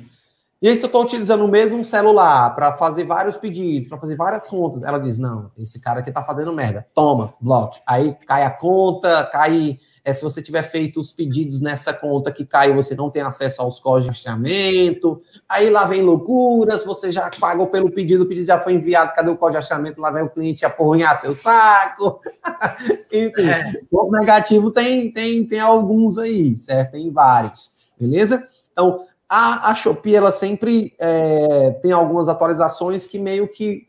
E 0.59 0.67
aí, 0.67 0.75
se 0.75 0.83
eu 0.83 0.87
estou 0.87 1.03
utilizando 1.03 1.45
o 1.45 1.47
mesmo 1.47 1.85
celular 1.85 2.55
para 2.55 2.73
fazer 2.73 3.03
vários 3.03 3.37
pedidos, 3.37 3.87
para 3.87 3.99
fazer 3.99 4.15
várias 4.15 4.47
contas, 4.47 4.81
ela 4.81 4.97
diz: 4.97 5.17
não, 5.19 5.51
esse 5.57 5.79
cara 5.79 5.99
aqui 5.99 6.09
está 6.09 6.23
fazendo 6.23 6.51
merda. 6.51 6.87
Toma, 6.95 7.33
bloque. 7.39 7.79
Aí 7.85 8.15
cai 8.25 8.43
a 8.43 8.49
conta, 8.49 9.23
cai 9.25 9.77
é, 10.07 10.13
se 10.13 10.23
você 10.23 10.41
tiver 10.41 10.63
feito 10.63 11.01
os 11.01 11.11
pedidos 11.11 11.59
nessa 11.59 11.93
conta 11.93 12.31
que 12.31 12.45
caiu, 12.45 12.73
você 12.75 12.95
não 12.95 13.09
tem 13.09 13.21
acesso 13.21 13.61
aos 13.61 13.77
códigos 13.77 14.03
de 14.03 14.25
rastreamento. 14.25 15.21
Aí 15.49 15.69
lá 15.69 15.83
vem 15.83 16.01
loucuras, 16.01 16.85
você 16.85 17.11
já 17.11 17.29
pagou 17.37 17.67
pelo 17.67 17.91
pedido, 17.91 18.23
o 18.23 18.25
pedido 18.25 18.47
já 18.47 18.57
foi 18.57 18.71
enviado, 18.71 19.13
cadê 19.13 19.29
o 19.29 19.35
código 19.35 19.51
de 19.51 19.57
rastreamento? 19.57 19.99
Lá 19.99 20.09
vem 20.09 20.23
o 20.23 20.29
cliente 20.29 20.65
aporronhar 20.65 21.19
seu 21.19 21.35
saco. 21.35 22.21
Enfim, 23.11 23.49
é. 23.49 23.81
ponto 23.91 24.11
negativo 24.11 24.71
tem, 24.71 25.11
tem, 25.11 25.45
tem 25.45 25.59
alguns 25.59 26.17
aí, 26.17 26.57
certo? 26.57 26.93
Tem 26.93 27.11
vários, 27.11 27.91
beleza? 27.99 28.47
Então, 28.71 29.05
a, 29.29 29.69
a 29.69 29.75
Shopee, 29.75 30.15
ela 30.15 30.31
sempre 30.31 30.95
é, 30.99 31.71
tem 31.81 31.91
algumas 31.91 32.29
atualizações 32.29 33.07
que 33.07 33.19
meio 33.19 33.47
que 33.47 33.87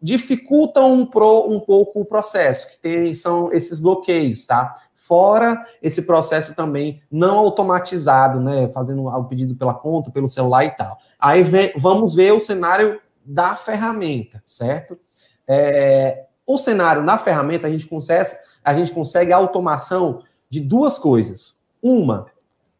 dificultam 0.00 0.92
um, 0.92 1.06
pro, 1.06 1.48
um 1.48 1.60
pouco 1.60 2.00
o 2.00 2.04
processo, 2.04 2.72
que 2.72 2.78
tem, 2.78 3.14
são 3.14 3.50
esses 3.52 3.78
bloqueios, 3.78 4.46
tá? 4.46 4.84
fora 5.04 5.62
esse 5.82 6.02
processo 6.02 6.54
também 6.54 7.02
não 7.10 7.38
automatizado, 7.38 8.40
né? 8.40 8.68
Fazendo 8.68 9.04
o 9.04 9.24
pedido 9.24 9.54
pela 9.54 9.74
conta, 9.74 10.10
pelo 10.10 10.26
celular 10.26 10.64
e 10.64 10.70
tal. 10.70 10.96
Aí 11.20 11.42
vem, 11.42 11.72
vamos 11.76 12.14
ver 12.14 12.32
o 12.32 12.40
cenário 12.40 12.98
da 13.22 13.54
ferramenta, 13.54 14.40
certo? 14.44 14.98
É, 15.46 16.24
o 16.46 16.56
cenário 16.56 17.02
na 17.02 17.18
ferramenta 17.18 17.66
a 17.66 17.70
gente 17.70 17.86
consegue, 17.86 18.30
a 18.64 18.74
gente 18.74 18.92
consegue 18.92 19.30
a 19.30 19.36
automação 19.36 20.22
de 20.48 20.60
duas 20.60 20.98
coisas. 20.98 21.62
Uma, 21.82 22.26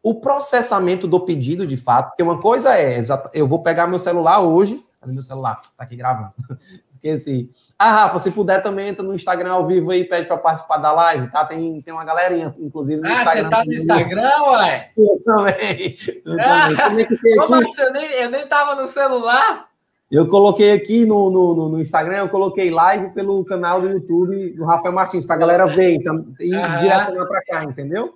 o 0.05 0.13
processamento 0.13 1.07
do 1.07 1.19
pedido, 1.19 1.65
de 1.65 1.77
fato, 1.77 2.09
porque 2.09 2.21
uma 2.21 2.39
coisa 2.39 2.77
é, 2.77 3.01
eu 3.33 3.47
vou 3.47 3.63
pegar 3.63 3.87
meu 3.87 3.97
celular 3.97 4.39
hoje, 4.39 4.85
cadê 5.01 5.11
meu 5.11 5.23
celular? 5.23 5.59
Tá 5.75 5.83
aqui 5.83 5.95
gravando. 5.95 6.31
Esqueci. 6.91 7.49
Ah, 7.77 7.91
Rafa, 7.91 8.19
se 8.19 8.29
puder 8.29 8.61
também 8.61 8.89
entra 8.89 9.03
no 9.03 9.15
Instagram 9.15 9.53
ao 9.53 9.65
vivo 9.65 9.89
aí, 9.89 10.03
pede 10.03 10.27
para 10.27 10.37
participar 10.37 10.77
da 10.77 10.91
live, 10.91 11.31
tá? 11.31 11.43
Tem, 11.43 11.81
tem 11.81 11.91
uma 11.91 12.05
galerinha, 12.05 12.55
inclusive, 12.59 13.01
no 13.01 13.07
ah, 13.07 13.13
Instagram. 13.13 13.47
Ah, 13.47 13.49
você 13.49 13.49
tá 13.49 13.65
no 13.65 13.73
Instagram, 13.73 14.43
ué? 14.51 14.91
Eu 14.95 15.21
também. 15.25 15.97
Eu, 16.23 16.37
ah, 16.39 16.67
também. 16.75 17.07
eu, 17.79 17.91
nem, 17.91 18.11
eu 18.11 18.29
nem 18.29 18.45
tava 18.45 18.79
no 18.79 18.87
celular. 18.87 19.69
Eu 20.11 20.27
coloquei 20.27 20.71
aqui 20.71 21.03
no, 21.03 21.31
no, 21.31 21.69
no, 21.69 21.81
Instagram, 21.81 22.17
eu 22.17 22.29
coloquei 22.29 22.69
live 22.69 23.09
pelo 23.09 23.43
canal 23.43 23.81
do 23.81 23.89
YouTube 23.89 24.51
do 24.51 24.65
Rafael 24.65 24.93
Martins, 24.93 25.25
para 25.25 25.35
a 25.35 25.39
galera 25.39 25.65
ver 25.65 25.95
então, 25.95 26.27
e 26.39 26.55
uhum. 26.55 26.77
direcionar 26.77 27.25
para 27.25 27.41
cá, 27.41 27.63
entendeu? 27.63 28.13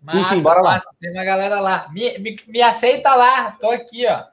Massa, 0.00 0.34
Enfim, 0.34 0.42
bora 0.42 0.60
lá. 0.60 0.72
Massa, 0.72 0.90
tem 1.00 1.12
uma 1.12 1.24
galera 1.24 1.60
lá. 1.60 1.88
Me, 1.92 2.18
me, 2.18 2.40
me, 2.46 2.62
aceita 2.62 3.14
lá, 3.14 3.52
tô 3.52 3.70
aqui, 3.70 4.06
ó. 4.06 4.24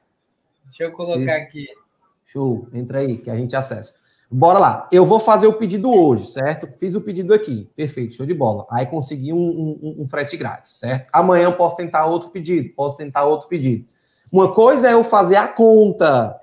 Deixa 0.66 0.84
eu 0.84 0.92
colocar 0.92 1.36
aqui. 1.36 1.66
Show, 2.24 2.68
entra 2.72 2.98
aí 2.98 3.18
que 3.18 3.30
a 3.30 3.36
gente 3.36 3.54
acessa. 3.54 3.94
Bora 4.30 4.58
lá. 4.58 4.88
Eu 4.90 5.04
vou 5.04 5.20
fazer 5.20 5.46
o 5.46 5.52
pedido 5.52 5.92
hoje, 5.92 6.26
certo? 6.26 6.68
Fiz 6.78 6.94
o 6.94 7.00
pedido 7.00 7.32
aqui. 7.32 7.70
Perfeito, 7.76 8.14
show 8.14 8.26
de 8.26 8.34
bola. 8.34 8.66
Aí 8.70 8.84
consegui 8.84 9.32
um, 9.32 9.38
um, 9.38 9.96
um 10.00 10.08
frete 10.08 10.36
grátis, 10.36 10.78
certo? 10.78 11.08
Amanhã 11.12 11.44
eu 11.44 11.56
posso 11.56 11.76
tentar 11.76 12.06
outro 12.06 12.30
pedido, 12.30 12.74
posso 12.74 12.96
tentar 12.96 13.24
outro 13.24 13.48
pedido. 13.48 13.86
Uma 14.30 14.52
coisa 14.52 14.88
é 14.88 14.94
eu 14.94 15.04
fazer 15.04 15.36
a 15.36 15.46
conta, 15.46 16.36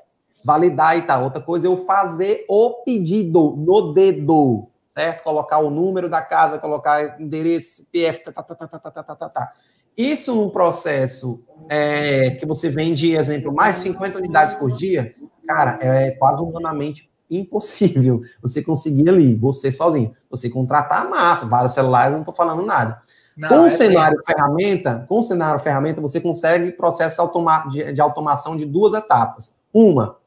validar 0.44 0.98
e 0.98 1.02
tal. 1.02 1.26
Outra 1.26 1.42
coisa 1.42 1.68
é 1.68 1.70
eu 1.70 1.78
fazer 1.78 2.46
o 2.48 2.84
pedido 2.86 3.56
no 3.58 3.94
dedo, 3.94 4.70
certo? 4.94 5.24
Colocar 5.24 5.60
o 5.60 5.70
número 5.70 6.10
da 6.10 6.22
casa, 6.22 6.60
colocar 6.60 7.20
endereço, 7.20 7.84
CPF, 7.84 8.24
tá, 8.24 8.32
tá, 8.32 8.44
tá, 8.44 8.56
tá, 8.56 8.68
tá, 8.68 8.92
tá, 8.92 9.04
tá, 9.04 9.16
tá, 9.16 9.30
tá. 9.30 9.54
Isso 9.98 10.36
num 10.36 10.50
processo 10.50 11.44
é, 11.70 12.32
que 12.32 12.46
você 12.46 12.70
vende, 12.70 13.14
exemplo, 13.14 13.54
mais 13.54 13.78
50 13.78 14.18
unidades 14.18 14.54
por 14.56 14.72
dia, 14.72 15.14
cara, 15.48 15.78
é 15.82 16.12
quase 16.12 16.42
humanamente 16.42 17.12
impossível 17.30 18.22
você 18.42 18.62
conseguir 18.62 19.10
ali, 19.10 19.36
você 19.36 19.72
sozinho. 19.72 20.12
Você 20.30 20.50
contratar 20.50 21.06
a 21.06 21.10
massa, 21.10 21.48
vários 21.48 21.74
celulares, 21.74 22.14
não 22.14 22.22
estou 22.22 22.34
falando 22.34 22.64
nada. 22.64 23.02
Não, 23.36 23.50
com 23.50 23.60
o 23.62 23.66
é 23.66 23.70
cenário 23.70 24.18
bem. 24.18 24.26
ferramenta, 24.26 25.06
com 25.10 25.20
o 25.20 25.24
cenário 25.24 25.60
ferramenta, 25.60 26.00
você 26.00 26.22
consegue 26.22 26.72
processo 26.72 27.22
de, 27.70 28.02
automação 28.02 28.56
de 28.56 28.66
duas 28.66 28.94
etapas. 28.94 29.56
Uma, 29.74 30.18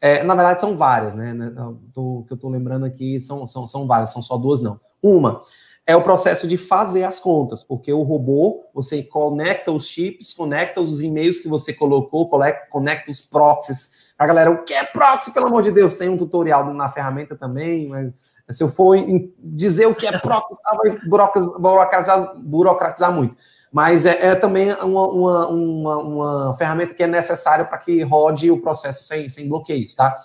é, 0.00 0.22
na 0.22 0.34
verdade 0.34 0.60
são 0.60 0.76
várias, 0.76 1.14
né? 1.14 1.32
né 1.32 1.52
o 1.96 2.24
que 2.24 2.32
eu 2.32 2.36
estou 2.36 2.50
lembrando 2.50 2.84
aqui 2.84 3.20
são, 3.20 3.46
são, 3.46 3.66
são 3.66 3.86
várias, 3.86 4.12
são 4.12 4.22
só 4.22 4.36
duas, 4.36 4.60
não. 4.60 4.80
Uma 5.02 5.42
é 5.86 5.96
o 5.96 6.02
processo 6.02 6.46
de 6.46 6.58
fazer 6.58 7.04
as 7.04 7.18
contas, 7.18 7.64
porque 7.64 7.90
o 7.90 8.02
robô, 8.02 8.66
você 8.74 9.02
conecta 9.02 9.72
os 9.72 9.86
chips, 9.86 10.34
conecta 10.34 10.82
os 10.82 11.02
e-mails 11.02 11.40
que 11.40 11.48
você 11.48 11.72
colocou, 11.72 12.28
conecta 12.70 13.10
os 13.10 13.22
proxies 13.22 14.08
a 14.18 14.26
galera, 14.26 14.50
o 14.50 14.64
que 14.64 14.74
é 14.74 14.82
proxy, 14.82 15.32
pelo 15.32 15.46
amor 15.46 15.62
de 15.62 15.70
Deus? 15.70 15.94
Tem 15.94 16.08
um 16.08 16.16
tutorial 16.16 16.74
na 16.74 16.90
ferramenta 16.90 17.36
também, 17.36 17.88
mas 17.88 18.12
se 18.50 18.64
eu 18.64 18.68
for 18.68 18.96
dizer 19.38 19.86
o 19.86 19.94
que 19.94 20.08
é 20.08 20.10
proxy, 20.18 20.56
vai 20.76 20.98
burocratizar, 21.06 22.36
burocratizar 22.36 23.12
muito. 23.12 23.36
Mas 23.72 24.06
é, 24.06 24.28
é 24.28 24.34
também 24.34 24.72
uma, 24.72 25.08
uma, 25.08 25.48
uma, 25.48 25.96
uma, 25.98 26.54
ferramenta 26.56 26.94
que 26.94 27.02
é 27.02 27.06
necessária 27.06 27.64
para 27.64 27.78
que 27.78 28.02
rode 28.02 28.50
o 28.50 28.60
processo 28.60 29.04
sem, 29.04 29.28
sem 29.28 29.48
bloqueios, 29.48 29.94
tá? 29.94 30.22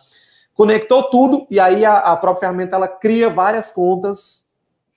Conectou 0.54 1.04
tudo 1.04 1.48
e 1.50 1.60
aí 1.60 1.84
a, 1.84 1.98
a 1.98 2.16
própria 2.16 2.42
ferramenta 2.42 2.76
ela 2.76 2.88
cria 2.88 3.30
várias 3.30 3.72
contas, 3.72 4.46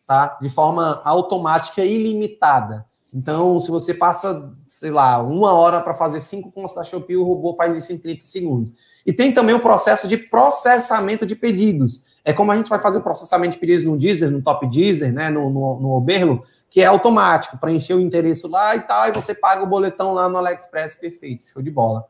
tá? 0.07 0.39
De 0.41 0.49
forma 0.49 1.01
automática 1.05 1.85
e 1.85 1.95
ilimitada. 1.95 2.87
Então, 3.17 3.59
se 3.59 3.71
você 3.71 3.95
passa, 3.95 4.53
sei 4.69 4.91
lá, 4.91 5.23
uma 5.23 5.55
hora 5.55 5.81
para 5.81 5.95
fazer 5.95 6.21
cinco 6.21 6.53
contas 6.53 6.75
da 6.75 6.85
Shopee, 6.85 7.17
o 7.17 7.25
robô 7.25 7.55
faz 7.55 7.75
isso 7.75 7.91
em 7.91 7.99
30 7.99 8.25
segundos. 8.27 8.75
E 9.07 9.13
tem 9.13 9.33
também 9.33 9.55
o 9.55 9.61
processo 9.61 10.07
de 10.07 10.19
processamento 10.19 11.25
de 11.25 11.35
pedidos. 11.35 12.03
É 12.23 12.35
como 12.35 12.53
a 12.53 12.57
gente 12.57 12.69
vai 12.69 12.79
fazer 12.79 12.99
o 12.99 13.03
processamento 13.03 13.55
de 13.55 13.59
pedidos 13.59 13.87
no 13.87 13.97
Deezer, 13.97 14.31
no 14.31 14.43
Top 14.43 14.69
Deezer, 14.69 15.15
né, 15.15 15.31
no, 15.31 15.49
no, 15.49 15.81
no 15.81 15.93
Oberlo, 15.93 16.43
que 16.71 16.81
é 16.81 16.87
automático, 16.87 17.59
preencher 17.59 17.95
o 17.95 18.01
endereço 18.01 18.49
lá 18.49 18.77
e 18.77 18.81
tal, 18.81 19.09
e 19.09 19.13
você 19.13 19.35
paga 19.35 19.63
o 19.63 19.67
boletão 19.67 20.13
lá 20.13 20.29
no 20.29 20.39
AliExpress, 20.39 20.95
perfeito, 20.95 21.49
show 21.49 21.63
de 21.63 21.71
bola. 21.71 22.05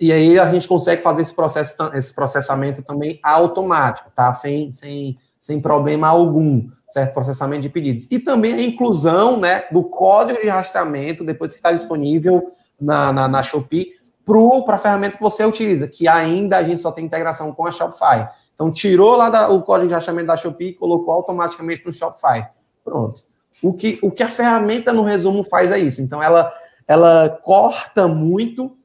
E 0.00 0.12
aí 0.12 0.38
a 0.38 0.50
gente 0.50 0.66
consegue 0.66 1.02
fazer 1.02 1.22
esse, 1.22 1.34
processo, 1.34 1.76
esse 1.94 2.14
processamento 2.14 2.82
também 2.82 3.20
automático, 3.22 4.10
tá? 4.14 4.32
Sem, 4.32 4.72
sem, 4.72 5.18
sem 5.40 5.60
problema 5.60 6.08
algum 6.08 6.68
certo? 6.90 7.12
Processamento 7.12 7.62
de 7.62 7.68
pedidos. 7.68 8.06
E 8.10 8.18
também 8.18 8.54
a 8.54 8.62
inclusão 8.62 9.38
né, 9.38 9.64
do 9.70 9.84
código 9.84 10.40
de 10.40 10.48
rastreamento, 10.48 11.24
depois 11.24 11.52
que 11.52 11.56
está 11.56 11.72
disponível 11.72 12.50
na, 12.80 13.12
na, 13.12 13.28
na 13.28 13.42
Shopee, 13.42 13.98
para 14.64 14.74
a 14.74 14.78
ferramenta 14.78 15.16
que 15.16 15.22
você 15.22 15.44
utiliza, 15.44 15.88
que 15.88 16.06
ainda 16.06 16.58
a 16.58 16.62
gente 16.62 16.80
só 16.80 16.92
tem 16.92 17.04
integração 17.04 17.52
com 17.52 17.66
a 17.66 17.72
Shopify. 17.72 18.28
Então, 18.54 18.70
tirou 18.70 19.16
lá 19.16 19.30
da, 19.30 19.48
o 19.48 19.62
código 19.62 19.88
de 19.88 19.94
rastreamento 19.94 20.26
da 20.26 20.36
Shopee 20.36 20.68
e 20.68 20.74
colocou 20.74 21.14
automaticamente 21.14 21.84
no 21.86 21.92
Shopify. 21.92 22.46
Pronto. 22.84 23.22
O 23.62 23.72
que, 23.72 23.98
o 24.02 24.10
que 24.10 24.22
a 24.22 24.28
ferramenta, 24.28 24.92
no 24.92 25.02
resumo, 25.02 25.42
faz 25.42 25.70
é 25.70 25.78
isso. 25.78 26.00
Então, 26.00 26.22
ela, 26.22 26.52
ela 26.86 27.28
corta 27.28 28.06
muito 28.06 28.76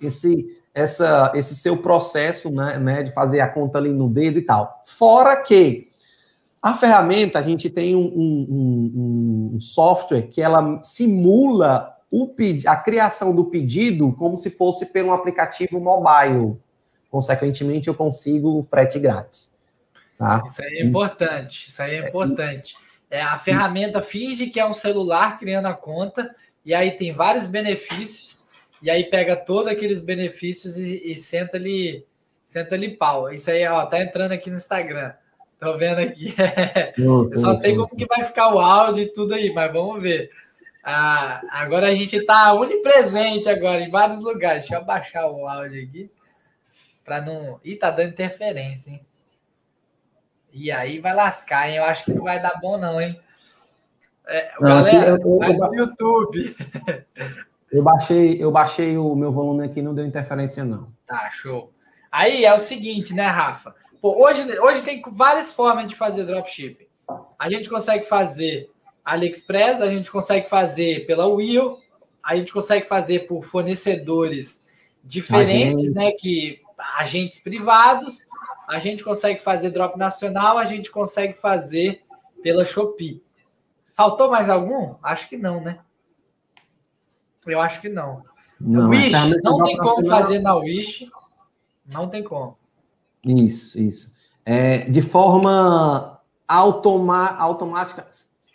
esse, 0.00 0.60
essa, 0.74 1.32
esse 1.34 1.54
seu 1.54 1.78
processo 1.78 2.50
né, 2.52 2.78
né, 2.78 3.02
de 3.02 3.12
fazer 3.12 3.40
a 3.40 3.48
conta 3.48 3.78
ali 3.78 3.92
no 3.92 4.08
dedo 4.08 4.38
e 4.38 4.42
tal. 4.42 4.82
Fora 4.84 5.36
que 5.36 5.88
a 6.62 6.74
ferramenta, 6.74 7.38
a 7.38 7.42
gente 7.42 7.70
tem 7.70 7.94
um, 7.94 8.06
um, 8.06 9.52
um 9.54 9.60
software 9.60 10.22
que 10.22 10.42
ela 10.42 10.80
simula 10.82 11.96
o, 12.10 12.30
a 12.66 12.76
criação 12.76 13.34
do 13.34 13.44
pedido 13.44 14.12
como 14.12 14.36
se 14.36 14.50
fosse 14.50 14.84
por 14.84 15.04
um 15.04 15.12
aplicativo 15.12 15.80
mobile. 15.80 16.56
Consequentemente, 17.10 17.88
eu 17.88 17.94
consigo 17.94 18.58
o 18.58 18.62
frete 18.62 18.98
grátis. 18.98 19.54
Tá? 20.18 20.42
Isso 20.44 20.62
aí 20.62 20.78
é 20.78 20.84
importante. 20.84 21.68
Isso 21.68 21.82
aí 21.82 21.94
é 21.94 22.08
importante. 22.08 22.74
É, 23.10 23.20
a 23.20 23.38
ferramenta 23.38 24.02
finge 24.02 24.48
que 24.48 24.58
é 24.58 24.66
um 24.66 24.74
celular 24.74 25.38
criando 25.38 25.66
a 25.66 25.74
conta, 25.74 26.34
e 26.64 26.74
aí 26.74 26.92
tem 26.92 27.12
vários 27.12 27.46
benefícios, 27.46 28.48
e 28.82 28.90
aí 28.90 29.04
pega 29.04 29.36
todos 29.36 29.70
aqueles 29.70 30.00
benefícios 30.00 30.76
e, 30.76 31.12
e 31.12 31.16
senta 31.16 31.56
ali, 31.56 32.04
senta 32.44 32.74
ali 32.74 32.96
pau. 32.96 33.32
Isso 33.32 33.50
aí, 33.50 33.66
ó, 33.66 33.86
tá 33.86 34.02
entrando 34.02 34.32
aqui 34.32 34.50
no 34.50 34.56
Instagram. 34.56 35.12
Tô 35.58 35.76
vendo 35.78 36.00
aqui. 36.00 36.34
Eu 36.98 37.36
só 37.38 37.54
sei 37.54 37.74
como 37.74 37.96
que 37.96 38.06
vai 38.06 38.24
ficar 38.24 38.54
o 38.54 38.58
áudio 38.58 39.04
e 39.04 39.12
tudo 39.12 39.34
aí, 39.34 39.52
mas 39.52 39.72
vamos 39.72 40.02
ver. 40.02 40.28
Ah, 40.84 41.40
agora 41.50 41.88
a 41.88 41.94
gente 41.94 42.16
está 42.16 42.52
onipresente 42.52 43.48
agora 43.48 43.80
em 43.80 43.90
vários 43.90 44.22
lugares. 44.22 44.64
Deixa 44.64 44.76
eu 44.76 44.80
abaixar 44.80 45.26
o 45.26 45.48
áudio 45.48 45.82
aqui. 45.82 46.10
Para 47.04 47.22
não. 47.22 47.58
Ih, 47.64 47.76
tá 47.76 47.90
dando 47.90 48.10
interferência, 48.10 48.90
hein? 48.90 49.00
E 50.58 50.72
aí 50.72 50.98
vai 50.98 51.14
lascar, 51.14 51.68
hein? 51.68 51.76
Eu 51.76 51.84
acho 51.84 52.06
que 52.06 52.14
não 52.14 52.24
vai 52.24 52.40
dar 52.40 52.58
bom, 52.58 52.78
não, 52.78 52.98
hein? 52.98 53.20
É, 54.26 54.52
não, 54.58 54.68
galera, 54.68 55.10
eu, 55.10 55.16
eu, 55.18 55.38
vai 55.38 55.52
no 55.68 55.76
YouTube. 55.76 56.56
Eu 57.70 57.82
baixei, 57.82 58.42
eu 58.42 58.50
baixei 58.50 58.96
o 58.96 59.14
meu 59.14 59.32
volume 59.32 59.64
aqui, 59.64 59.82
não 59.82 59.94
deu 59.94 60.06
interferência, 60.06 60.64
não. 60.64 60.88
Tá, 61.06 61.30
show. 61.30 61.72
Aí 62.10 62.44
é 62.44 62.54
o 62.54 62.58
seguinte, 62.58 63.12
né, 63.12 63.26
Rafa? 63.26 63.74
Pô, 64.00 64.24
hoje, 64.24 64.58
hoje 64.60 64.82
tem 64.82 65.02
várias 65.12 65.52
formas 65.52 65.88
de 65.88 65.94
fazer 65.94 66.24
dropshipping. 66.24 66.86
A 67.38 67.50
gente 67.50 67.68
consegue 67.68 68.06
fazer 68.06 68.70
AliExpress, 69.04 69.82
a 69.82 69.88
gente 69.88 70.10
consegue 70.10 70.48
fazer 70.48 71.06
pela 71.06 71.26
Will, 71.26 71.76
a 72.22 72.34
gente 72.36 72.52
consegue 72.52 72.86
fazer 72.86 73.26
por 73.26 73.44
fornecedores 73.44 74.64
diferentes, 75.04 75.92
né? 75.92 76.12
Que 76.12 76.60
agentes 76.96 77.40
privados, 77.40 78.25
a 78.68 78.78
gente 78.78 79.04
consegue 79.04 79.40
fazer 79.40 79.70
drop 79.70 79.98
nacional, 79.98 80.58
a 80.58 80.64
gente 80.64 80.90
consegue 80.90 81.34
fazer 81.34 82.02
pela 82.42 82.64
Shopee. 82.64 83.22
Faltou 83.94 84.30
mais 84.30 84.50
algum? 84.50 84.94
Acho 85.02 85.28
que 85.28 85.36
não, 85.36 85.60
né? 85.60 85.78
Eu 87.46 87.60
acho 87.60 87.80
que 87.80 87.88
não. 87.88 88.22
não 88.60 88.88
Wish, 88.90 89.12
não 89.42 89.64
tem 89.64 89.76
como 89.76 90.06
fazer 90.06 90.40
na 90.40 90.54
Wish. 90.56 91.08
Não 91.86 92.08
tem 92.08 92.22
como. 92.22 92.56
Isso, 93.24 93.80
isso. 93.80 94.12
É, 94.44 94.78
de 94.78 95.00
forma 95.00 96.20
automa 96.46 97.36
automática, 97.36 98.06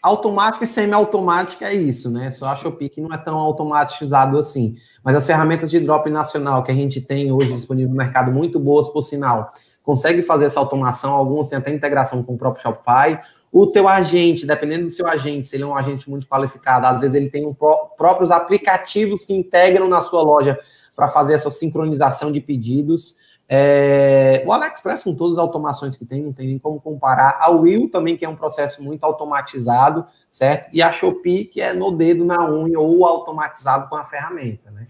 automática 0.01 0.63
e 0.63 0.67
semi-automática 0.67 1.67
é 1.67 1.73
isso, 1.73 2.09
né? 2.09 2.31
Só 2.31 2.47
a 2.47 2.55
Shopee 2.55 2.89
que 2.89 3.01
não 3.01 3.13
é 3.13 3.17
tão 3.17 3.37
automatizado 3.37 4.37
assim. 4.37 4.75
Mas 5.03 5.15
as 5.15 5.25
ferramentas 5.25 5.69
de 5.69 5.79
drop 5.79 6.09
nacional 6.09 6.63
que 6.63 6.71
a 6.71 6.75
gente 6.75 7.01
tem 7.01 7.31
hoje 7.31 7.53
disponível 7.53 7.91
no 7.91 7.97
mercado, 7.97 8.31
muito 8.31 8.59
boas, 8.59 8.89
por 8.89 9.01
sinal, 9.01 9.53
consegue 9.91 10.21
fazer 10.21 10.45
essa 10.45 10.57
automação, 10.57 11.13
alguns 11.13 11.49
têm 11.49 11.57
até 11.57 11.69
integração 11.69 12.23
com 12.23 12.35
o 12.35 12.37
próprio 12.37 12.63
Shopify. 12.63 13.19
O 13.51 13.67
teu 13.67 13.89
agente, 13.89 14.47
dependendo 14.47 14.85
do 14.85 14.89
seu 14.89 15.05
agente, 15.05 15.47
se 15.47 15.57
ele 15.57 15.63
é 15.63 15.67
um 15.67 15.75
agente 15.75 16.09
muito 16.09 16.25
qualificado, 16.25 16.87
às 16.87 17.01
vezes 17.01 17.13
ele 17.13 17.29
tem 17.29 17.45
um 17.45 17.53
pró 17.53 17.91
próprios 17.97 18.31
aplicativos 18.31 19.25
que 19.25 19.33
integram 19.33 19.89
na 19.89 19.99
sua 19.99 20.21
loja 20.21 20.57
para 20.95 21.09
fazer 21.09 21.33
essa 21.33 21.49
sincronização 21.49 22.31
de 22.31 22.39
pedidos. 22.39 23.17
É, 23.49 24.41
o 24.45 24.53
AliExpress, 24.53 25.03
com 25.03 25.13
todas 25.13 25.33
as 25.37 25.39
automações 25.39 25.97
que 25.97 26.05
tem, 26.05 26.23
não 26.23 26.31
tem 26.31 26.47
nem 26.47 26.57
como 26.57 26.79
comparar. 26.79 27.37
A 27.41 27.49
Will 27.49 27.91
também, 27.91 28.15
que 28.15 28.23
é 28.23 28.29
um 28.29 28.35
processo 28.37 28.81
muito 28.81 29.03
automatizado, 29.03 30.05
certo? 30.29 30.69
E 30.71 30.81
a 30.81 30.89
Shopee, 30.89 31.43
que 31.43 31.59
é 31.59 31.73
no 31.73 31.91
dedo, 31.91 32.23
na 32.23 32.49
unha, 32.49 32.79
ou 32.79 33.05
automatizado 33.05 33.89
com 33.89 33.97
a 33.97 34.05
ferramenta, 34.05 34.71
né? 34.71 34.87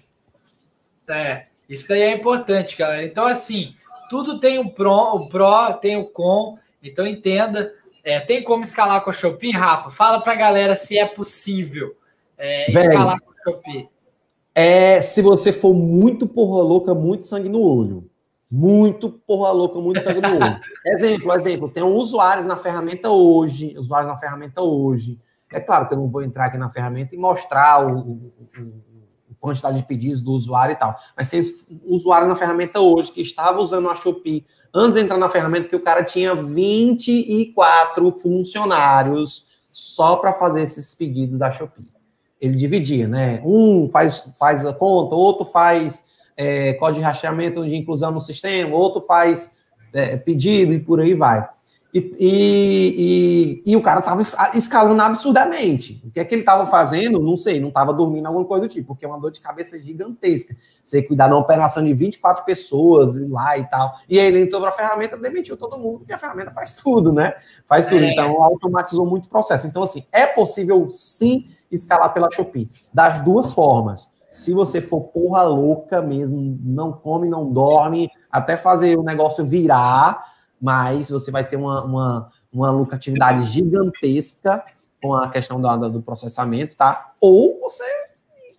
É, 1.10 1.51
isso 1.74 1.88
daí 1.88 2.02
é 2.02 2.16
importante, 2.16 2.78
galera. 2.78 3.06
Então, 3.06 3.26
assim, 3.26 3.74
tudo 4.10 4.40
tem 4.40 4.60
o 4.60 4.70
Pro, 4.70 5.16
o 5.16 5.30
Pro 5.30 5.74
tem 5.82 5.98
o 5.98 6.06
Com, 6.06 6.58
então 6.84 7.08
entenda. 7.08 7.74
É, 8.04 8.20
tem 8.20 8.44
como 8.44 8.64
escalar 8.64 9.04
com 9.04 9.10
a 9.10 9.14
Shopee, 9.14 9.52
Rafa? 9.52 9.92
Fala 9.92 10.22
pra 10.22 10.36
galera 10.36 10.76
se 10.76 10.98
é 10.98 11.06
possível 11.06 11.92
é, 12.38 12.72
escalar 12.72 13.20
com 13.22 13.32
a 13.32 13.44
Shopee. 13.44 13.90
É, 14.54 15.00
se 15.02 15.22
você 15.22 15.52
for 15.52 15.74
muito 15.74 16.28
porra 16.28 16.62
louca, 16.62 16.94
muito 16.94 17.26
sangue 17.26 17.48
no 17.48 17.62
olho 17.62 18.12
muito 18.52 19.10
porra 19.10 19.52
louca, 19.52 19.80
muito 19.80 20.02
sangue 20.02 20.20
no 20.20 20.36
olho. 20.36 20.60
exemplo, 20.88 21.34
exemplo, 21.34 21.70
tem 21.70 21.82
usuários 21.82 22.46
na 22.46 22.58
ferramenta 22.58 23.10
hoje, 23.10 23.78
usuários 23.78 24.12
na 24.12 24.18
ferramenta 24.18 24.62
hoje. 24.62 25.18
É 25.50 25.60
claro 25.62 25.88
que 25.88 25.94
eu 25.94 25.98
não 25.98 26.10
vou 26.10 26.22
entrar 26.22 26.48
aqui 26.48 26.58
na 26.58 26.70
ferramenta 26.70 27.16
e 27.16 27.18
mostrar 27.18 27.86
o, 27.86 28.00
o, 28.00 28.32
o 28.58 28.91
quantidade 29.42 29.78
de 29.78 29.84
pedidos 29.84 30.22
do 30.22 30.32
usuário 30.32 30.74
e 30.74 30.76
tal. 30.76 30.96
Mas 31.18 31.28
tem 31.28 31.42
usuários 31.84 32.30
na 32.30 32.36
ferramenta 32.36 32.80
hoje 32.80 33.12
que 33.12 33.22
estavam 33.22 33.62
usando 33.62 33.90
a 33.90 33.96
Shopee 33.96 34.46
antes 34.74 34.94
de 34.94 35.02
entrar 35.02 35.18
na 35.18 35.28
ferramenta 35.28 35.68
que 35.68 35.76
o 35.76 35.82
cara 35.82 36.04
tinha 36.04 36.36
24 36.36 38.12
funcionários 38.14 39.48
só 39.72 40.16
para 40.16 40.32
fazer 40.34 40.62
esses 40.62 40.94
pedidos 40.94 41.40
da 41.40 41.52
Shopee. 41.52 41.86
Ele 42.40 42.56
dividia, 42.56 43.08
né? 43.08 43.42
Um 43.44 43.90
faz, 43.90 44.32
faz 44.38 44.66
a 44.66 44.74
conta, 44.74 45.16
outro 45.16 45.46
faz 45.46 46.12
é, 46.38 46.74
código 46.74 47.00
de 47.00 47.06
rastreamento 47.06 47.64
de 47.64 47.76
inclusão 47.76 48.12
no 48.12 48.22
sistema, 48.22 48.76
outro 48.76 49.02
faz 49.02 49.58
é, 49.94 50.18
pedido 50.18 50.74
e 50.74 50.80
por 50.80 51.02
aí 51.02 51.14
vai. 51.14 51.48
E, 51.94 52.00
e, 52.18 53.62
e, 53.66 53.72
e 53.72 53.76
o 53.76 53.82
cara 53.82 54.00
estava 54.00 54.22
escalando 54.54 55.02
absurdamente. 55.02 56.02
O 56.06 56.12
que 56.12 56.20
é 56.20 56.26
que 56.26 56.34
ele 56.34 56.42
estava 56.42 56.66
fazendo? 56.66 57.20
Não 57.20 57.36
sei, 57.36 57.60
não 57.60 57.68
estava 57.68 57.94
dormindo, 57.94 58.26
alguma 58.26 58.46
coisa 58.46 58.66
do 58.66 58.72
tipo, 58.72 58.88
porque 58.88 59.04
é 59.04 59.08
uma 59.08 59.20
dor 59.20 59.32
de 59.32 59.42
cabeça 59.42 59.78
gigantesca. 59.78 60.56
Você 60.84 61.02
cuidar 61.02 61.28
de 61.28 61.34
uma 61.34 61.42
operação 61.42 61.84
de 61.84 61.94
24 61.94 62.46
pessoas 62.46 63.18
e 63.18 63.26
lá 63.28 63.58
e 63.58 63.66
tal. 63.66 63.94
E 64.08 64.18
aí 64.18 64.26
ele 64.26 64.42
entrou 64.42 64.62
para 64.62 64.70
a 64.70 64.74
ferramenta, 64.74 65.18
demitiu 65.18 65.58
todo 65.58 65.78
mundo, 65.78 66.00
porque 66.00 66.14
a 66.14 66.18
ferramenta 66.18 66.52
faz 66.52 66.76
tudo, 66.76 67.12
né? 67.12 67.34
Faz 67.68 67.88
tudo. 67.88 68.04
É. 68.04 68.12
Então 68.12 68.42
automatizou 68.42 69.06
muito 69.06 69.26
o 69.26 69.30
processo. 69.30 69.68
Então, 69.68 69.84
assim, 69.84 70.06
é 70.14 70.26
possível 70.26 70.88
sim 70.92 71.50
escalar 71.70 72.14
pela 72.14 72.32
Shopee, 72.32 72.70
das 72.94 73.22
duas 73.22 73.52
formas 73.52 74.12
se 74.32 74.54
você 74.54 74.80
for 74.80 75.02
porra 75.02 75.44
louca 75.44 76.02
mesmo, 76.02 76.58
não 76.64 76.94
come, 76.94 77.28
não 77.28 77.52
dorme, 77.52 78.10
até 78.32 78.56
fazer 78.56 78.98
o 78.98 79.04
negócio 79.04 79.46
virar, 79.46 80.31
mas 80.62 81.10
você 81.10 81.32
vai 81.32 81.44
ter 81.44 81.56
uma, 81.56 81.84
uma, 81.84 82.32
uma 82.52 82.72
lucratividade 82.72 83.48
gigantesca 83.48 84.64
com 85.02 85.14
a 85.14 85.30
questão 85.30 85.60
do, 85.60 85.90
do 85.90 86.02
processamento, 86.02 86.78
tá? 86.78 87.14
Ou 87.20 87.60
você 87.62 87.84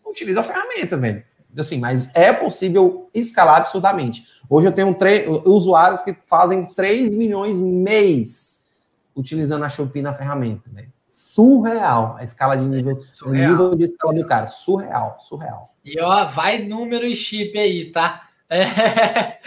utiliza 0.05 0.41
a 0.41 0.43
ferramenta, 0.43 0.97
velho. 0.97 1.23
Assim, 1.57 1.79
mas 1.79 2.11
é 2.15 2.33
possível 2.33 3.11
escalar 3.15 3.57
absurdamente. 3.57 4.27
Hoje 4.49 4.66
eu 4.66 4.73
tenho 4.73 4.97
usuários 5.45 6.03
que 6.03 6.16
fazem 6.27 6.65
3 6.65 7.15
milhões 7.15 7.61
mês 7.61 8.66
utilizando 9.15 9.65
a 9.65 9.69
Shopee 9.69 10.01
na 10.01 10.15
ferramenta, 10.15 10.70
velho 10.70 10.91
surreal 11.12 12.16
a 12.19 12.24
escala 12.24 12.57
de 12.57 12.65
nível, 12.65 12.99
o 13.27 13.31
nível 13.33 13.74
de 13.74 13.85
escala 13.85 14.15
do 14.15 14.27
cara, 14.27 14.49
surreal, 14.49 15.19
surreal. 15.20 15.74
E 15.85 16.01
ó, 16.01 16.24
vai 16.24 16.66
número 16.66 17.05
e 17.05 17.15
chip 17.15 17.57
aí, 17.59 17.91
tá? 17.93 18.29
É. 18.49 19.39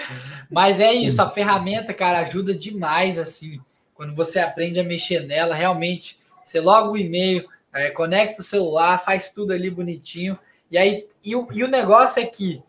Mas 0.55 0.79
é 0.79 0.93
isso, 0.93 1.21
a 1.21 1.29
ferramenta, 1.29 1.93
cara, 1.93 2.19
ajuda 2.19 2.53
demais, 2.53 3.19
assim, 3.19 3.59
quando 3.93 4.15
você 4.15 4.39
aprende 4.39 4.79
a 4.79 4.85
mexer 4.85 5.25
nela, 5.27 5.53
realmente, 5.53 6.17
você 6.41 6.61
loga 6.61 6.89
o 6.89 6.97
e-mail, 6.97 7.45
é, 7.73 7.89
conecta 7.91 8.41
o 8.41 8.45
celular, 8.45 9.03
faz 9.03 9.31
tudo 9.31 9.51
ali 9.51 9.69
bonitinho, 9.69 10.39
e 10.71 10.77
aí, 10.77 11.05
e 11.21 11.35
o, 11.35 11.45
e 11.51 11.61
o 11.61 11.67
negócio 11.67 12.23
é 12.23 12.25
que 12.25 12.63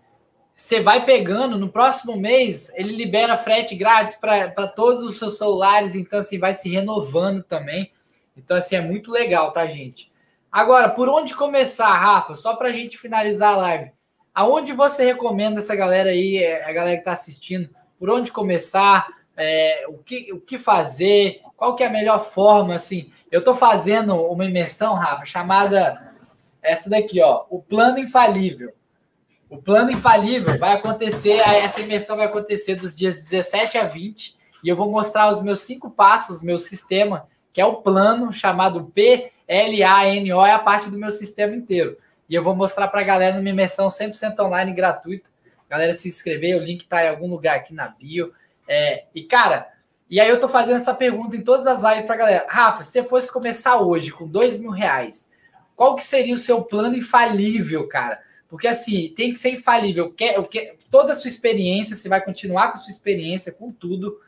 você 0.52 0.80
vai 0.80 1.04
pegando, 1.04 1.56
no 1.56 1.68
próximo 1.68 2.16
mês, 2.16 2.72
ele 2.74 2.90
libera 2.90 3.38
frete 3.38 3.76
grátis 3.76 4.16
para 4.16 4.66
todos 4.66 5.04
os 5.04 5.16
seus 5.16 5.38
celulares, 5.38 5.94
então, 5.94 6.18
assim, 6.18 6.40
vai 6.40 6.54
se 6.54 6.68
renovando 6.68 7.44
também, 7.44 7.92
então, 8.36 8.56
assim, 8.56 8.74
é 8.74 8.80
muito 8.80 9.12
legal, 9.12 9.52
tá, 9.52 9.64
gente? 9.64 10.10
Agora, 10.50 10.88
por 10.88 11.08
onde 11.08 11.36
começar, 11.36 11.96
Rafa? 11.96 12.34
Só 12.34 12.56
para 12.56 12.66
a 12.66 12.72
gente 12.72 12.98
finalizar 12.98 13.54
a 13.54 13.58
live. 13.58 13.95
Aonde 14.36 14.74
você 14.74 15.02
recomenda 15.06 15.60
essa 15.60 15.74
galera 15.74 16.10
aí, 16.10 16.36
é, 16.36 16.62
a 16.68 16.70
galera 16.70 16.96
que 16.96 17.00
está 17.00 17.12
assistindo, 17.12 17.70
por 17.98 18.10
onde 18.10 18.30
começar, 18.30 19.08
é, 19.34 19.86
o, 19.88 19.94
que, 19.94 20.30
o 20.30 20.38
que 20.38 20.58
fazer, 20.58 21.40
qual 21.56 21.74
que 21.74 21.82
é 21.82 21.86
a 21.86 21.90
melhor 21.90 22.22
forma, 22.30 22.74
assim? 22.74 23.10
Eu 23.32 23.38
estou 23.38 23.54
fazendo 23.54 24.14
uma 24.14 24.44
imersão, 24.44 24.92
Rafa, 24.92 25.24
chamada 25.24 26.12
essa 26.62 26.90
daqui, 26.90 27.18
ó, 27.22 27.46
o 27.48 27.62
plano 27.62 27.98
infalível. 27.98 28.74
O 29.48 29.56
plano 29.56 29.90
infalível 29.90 30.58
vai 30.58 30.74
acontecer, 30.74 31.38
essa 31.38 31.80
imersão 31.80 32.18
vai 32.18 32.26
acontecer 32.26 32.74
dos 32.74 32.94
dias 32.94 33.16
17 33.16 33.78
a 33.78 33.84
20, 33.84 34.36
e 34.62 34.68
eu 34.68 34.76
vou 34.76 34.90
mostrar 34.90 35.32
os 35.32 35.42
meus 35.42 35.60
cinco 35.60 35.90
passos, 35.90 36.42
meu 36.42 36.58
sistema 36.58 37.26
que 37.56 37.60
é 37.62 37.64
o 37.64 37.76
plano 37.76 38.30
chamado 38.34 38.92
PLANO, 38.92 39.30
é 39.48 40.52
a 40.52 40.58
parte 40.58 40.90
do 40.90 40.98
meu 40.98 41.10
sistema 41.10 41.56
inteiro. 41.56 41.96
E 42.28 42.34
eu 42.34 42.42
vou 42.42 42.54
mostrar 42.54 42.88
para 42.88 43.00
a 43.00 43.04
galera 43.04 43.36
numa 43.36 43.48
imersão 43.48 43.88
100% 43.88 44.38
online 44.40 44.72
gratuita. 44.72 45.28
Galera, 45.68 45.92
se 45.92 46.08
inscrever, 46.08 46.56
o 46.56 46.64
link 46.64 46.82
está 46.82 47.04
em 47.04 47.08
algum 47.08 47.28
lugar 47.28 47.56
aqui 47.56 47.74
na 47.74 47.88
bio. 47.88 48.32
É, 48.68 49.04
e, 49.14 49.22
cara, 49.24 49.68
e 50.08 50.20
aí 50.20 50.28
eu 50.28 50.40
tô 50.40 50.48
fazendo 50.48 50.76
essa 50.76 50.94
pergunta 50.94 51.36
em 51.36 51.42
todas 51.42 51.66
as 51.66 51.82
lives 51.82 52.06
para 52.06 52.14
a 52.14 52.18
galera. 52.18 52.46
Rafa, 52.48 52.82
se 52.82 52.92
você 52.92 53.04
fosse 53.04 53.32
começar 53.32 53.80
hoje 53.80 54.12
com 54.12 54.26
dois 54.26 54.58
mil 54.58 54.70
reais, 54.70 55.32
qual 55.74 55.96
que 55.96 56.04
seria 56.04 56.34
o 56.34 56.38
seu 56.38 56.62
plano 56.62 56.96
infalível, 56.96 57.88
cara? 57.88 58.20
Porque, 58.48 58.68
assim, 58.68 59.12
tem 59.16 59.32
que 59.32 59.38
ser 59.38 59.50
infalível. 59.50 60.12
Quer, 60.12 60.40
quer, 60.48 60.76
toda 60.90 61.12
a 61.12 61.16
sua 61.16 61.28
experiência, 61.28 61.94
você 61.94 62.08
vai 62.08 62.24
continuar 62.24 62.72
com 62.72 62.78
sua 62.78 62.90
experiência, 62.90 63.52
com 63.52 63.72
tudo, 63.72 64.20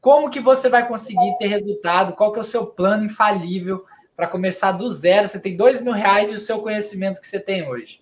como 0.00 0.30
que 0.30 0.38
você 0.38 0.68
vai 0.68 0.86
conseguir 0.86 1.36
ter 1.36 1.48
resultado? 1.48 2.14
Qual 2.14 2.32
que 2.32 2.38
é 2.38 2.42
o 2.42 2.44
seu 2.44 2.64
plano 2.64 3.04
infalível 3.04 3.84
para 4.16 4.26
começar 4.26 4.72
do 4.72 4.90
zero? 4.90 5.28
Você 5.28 5.40
tem 5.40 5.56
dois 5.56 5.80
mil 5.80 5.92
reais 5.92 6.30
e 6.30 6.34
o 6.34 6.38
seu 6.38 6.60
conhecimento 6.60 7.20
que 7.20 7.28
você 7.28 7.38
tem 7.38 7.68
hoje. 7.68 8.00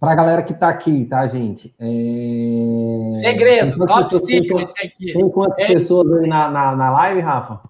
Para 0.00 0.12
a 0.12 0.16
galera 0.16 0.42
que 0.42 0.52
está 0.52 0.68
aqui, 0.68 1.04
tá, 1.04 1.26
gente? 1.26 1.74
É... 1.78 3.14
Segredo, 3.14 3.86
top 3.86 4.14
secret 4.16 4.68
aqui. 4.84 5.12
Tem 5.12 5.30
quantas 5.30 5.58
é... 5.58 5.66
pessoas 5.68 6.12
aí 6.20 6.28
na, 6.28 6.50
na, 6.50 6.76
na 6.76 6.90
live, 6.90 7.20
Rafa? 7.20 7.60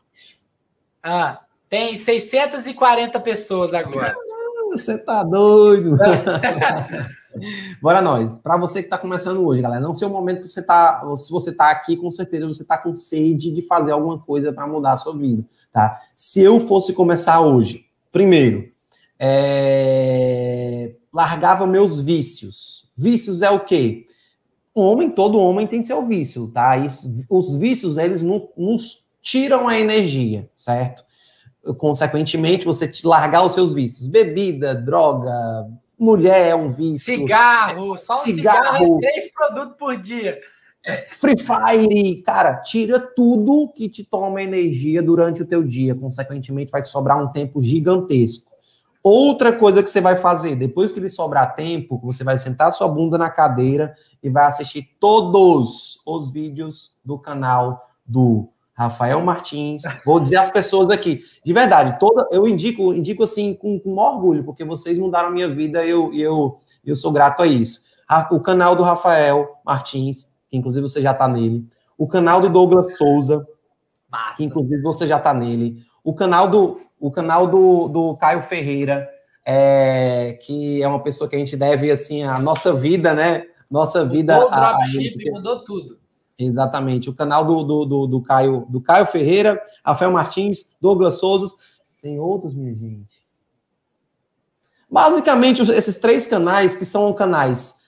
Ah, 1.03 1.41
tem 1.69 1.97
640 1.97 3.21
pessoas 3.21 3.75
agora. 3.75 4.17
Você 4.73 4.99
tá 4.99 5.23
doido. 5.23 5.97
Bora 7.81 8.01
nós. 8.01 8.37
Para 8.37 8.57
você 8.57 8.81
que 8.81 8.87
está 8.87 8.99
começando 8.99 9.45
hoje, 9.45 9.63
galera, 9.63 9.81
não 9.81 9.95
sei 9.95 10.07
o 10.07 10.11
momento 10.11 10.41
que 10.41 10.49
você 10.49 10.61
está, 10.61 11.03
se 11.17 11.31
você 11.31 11.51
está 11.51 11.71
aqui, 11.71 11.97
com 11.97 12.11
certeza 12.11 12.47
você 12.47 12.63
está 12.63 12.79
com 12.79 12.95
sede 12.95 13.53
de 13.53 13.63
fazer 13.63 13.93
alguma 13.93 14.19
coisa 14.19 14.53
para 14.53 14.67
mudar 14.67 14.93
a 14.93 14.97
sua 14.97 15.17
vida, 15.17 15.45
tá? 15.73 16.01
Se 16.15 16.43
eu 16.43 16.61
fosse 16.61 16.93
começar 16.93 17.41
hoje, 17.41 17.87
primeiro, 18.13 18.71
é... 19.19 20.95
largava 21.13 21.67
meus 21.67 22.01
vícios. 22.01 22.91
Vícios 22.97 23.43
é 23.43 23.51
o 23.51 23.61
quê? 23.61 24.07
Um 24.75 24.83
homem, 24.83 25.11
todo 25.11 25.39
homem 25.39 25.67
tem 25.67 25.83
seu 25.83 26.05
vício, 26.05 26.49
tá? 26.49 26.77
Isso, 26.77 27.25
os 27.29 27.55
vícios, 27.57 27.97
eles 27.97 28.23
não, 28.23 28.49
nos 28.57 29.05
tiram 29.23 29.69
a 29.69 29.79
energia, 29.79 30.49
certo? 30.57 31.05
Consequentemente, 31.79 32.67
você 32.67 32.91
largar 33.05 33.45
os 33.45 33.55
seus 33.55 33.73
vícios. 33.73 34.07
Bebida, 34.07 34.75
droga, 34.75 35.33
mulher 35.99 36.51
é 36.51 36.55
um 36.55 36.69
vício. 36.71 37.17
Cigarro, 37.17 37.97
só 37.97 38.15
um 38.15 38.17
cigarro, 38.19 38.79
cigarro 38.79 39.01
três 39.01 39.33
produtos 39.33 39.77
por 39.79 39.97
dia. 39.97 40.39
Free 41.13 41.37
Fire, 41.39 42.23
cara, 42.23 42.57
tira 42.57 43.01
tudo 43.01 43.73
que 43.75 43.89
te 43.89 44.05
toma 44.05 44.43
energia 44.43 45.03
durante 45.03 45.43
o 45.43 45.47
teu 45.47 45.65
dia. 45.65 45.95
Consequentemente, 45.95 46.71
vai 46.71 46.85
sobrar 46.85 47.23
um 47.23 47.29
tempo 47.29 47.63
gigantesco. 47.63 48.53
Outra 49.03 49.53
coisa 49.53 49.83
que 49.83 49.91
você 49.91 50.01
vai 50.01 50.17
fazer, 50.17 50.57
depois 50.57 50.93
que 50.93 51.01
lhe 51.01 51.09
sobrar 51.09 51.55
tempo, 51.55 52.01
você 52.03 52.25
vai 52.25 52.39
sentar 52.39 52.73
sua 52.73 52.89
bunda 52.89 53.19
na 53.19 53.31
cadeira 53.31 53.95
e 54.23 54.31
vai 54.31 54.47
assistir 54.47 54.97
todos 54.99 56.01
os 56.07 56.31
vídeos 56.31 56.95
do 57.05 57.19
canal 57.19 57.91
do 58.07 58.49
Rafael 58.75 59.21
Martins. 59.23 59.83
Vou 60.05 60.19
dizer 60.19 60.37
às 60.37 60.51
pessoas 60.51 60.91
aqui, 60.91 61.25
de 61.45 61.53
verdade, 61.53 61.99
toda 61.99 62.27
eu 62.31 62.47
indico, 62.47 62.93
indico 62.93 63.23
assim 63.23 63.55
com, 63.55 63.79
com 63.79 63.97
orgulho, 63.97 64.45
porque 64.45 64.65
vocês 64.65 64.99
mudaram 64.99 65.29
a 65.29 65.33
minha 65.33 65.49
vida 65.49 65.85
e 65.85 65.91
eu, 65.91 66.13
eu, 66.13 66.61
eu 66.85 66.97
sou 66.97 67.13
grato 67.13 67.43
a 67.43 67.47
isso. 67.47 67.83
O 68.31 68.41
canal 68.41 68.77
do 68.77 68.83
Rafael 68.83 69.57
Martins, 69.65 70.25
que 70.51 70.57
inclusive 70.57 70.89
você 70.89 71.01
já 71.01 71.13
está 71.13 71.29
nele. 71.29 71.67
O 71.97 72.09
canal 72.09 72.41
do 72.41 72.51
Douglas 72.51 72.97
Souza, 72.99 73.47
Massa. 74.11 74.37
que 74.37 74.45
inclusive 74.45 74.83
você 74.83 75.07
já 75.07 75.19
está 75.19 75.33
nele. 75.33 75.83
O 76.03 76.13
canal 76.13 76.49
do, 76.49 76.81
o 77.01 77.11
canal 77.11 77.47
do, 77.47 77.89
do 77.89 78.17
Caio 78.17 78.43
Ferreira, 78.43 79.09
é, 79.47 80.39
que 80.43 80.83
é 80.83 80.89
uma 80.89 81.03
pessoa 81.03 81.29
que 81.29 81.37
a 81.37 81.39
gente 81.39 81.57
deve 81.57 81.91
assim 81.91 82.25
a 82.25 82.39
nossa 82.39 82.73
vida, 82.73 83.15
né? 83.15 83.47
Nossa 83.71 84.05
vida. 84.05 84.39
O 84.45 84.51
dropship 84.51 85.31
mudou 85.31 85.65
tudo. 85.65 86.04
Exatamente. 86.39 87.09
O 87.09 87.15
canal 87.15 87.45
do, 87.45 87.63
do, 87.63 87.85
do, 87.85 88.07
do, 88.07 88.23
Caio, 88.23 88.67
do 88.69 88.81
Caio 88.81 89.07
Ferreira, 89.07 89.63
Rafael 89.85 90.11
Martins, 90.11 90.75
Douglas 90.81 91.19
Souza. 91.19 91.55
Tem 92.03 92.19
outros, 92.19 92.55
minha 92.55 92.75
gente. 92.75 93.25
Basicamente, 94.91 95.63
esses 95.73 95.97
três 95.97 96.27
canais 96.27 96.77
que 96.77 96.85
são 96.85 97.13
canais 97.13 97.83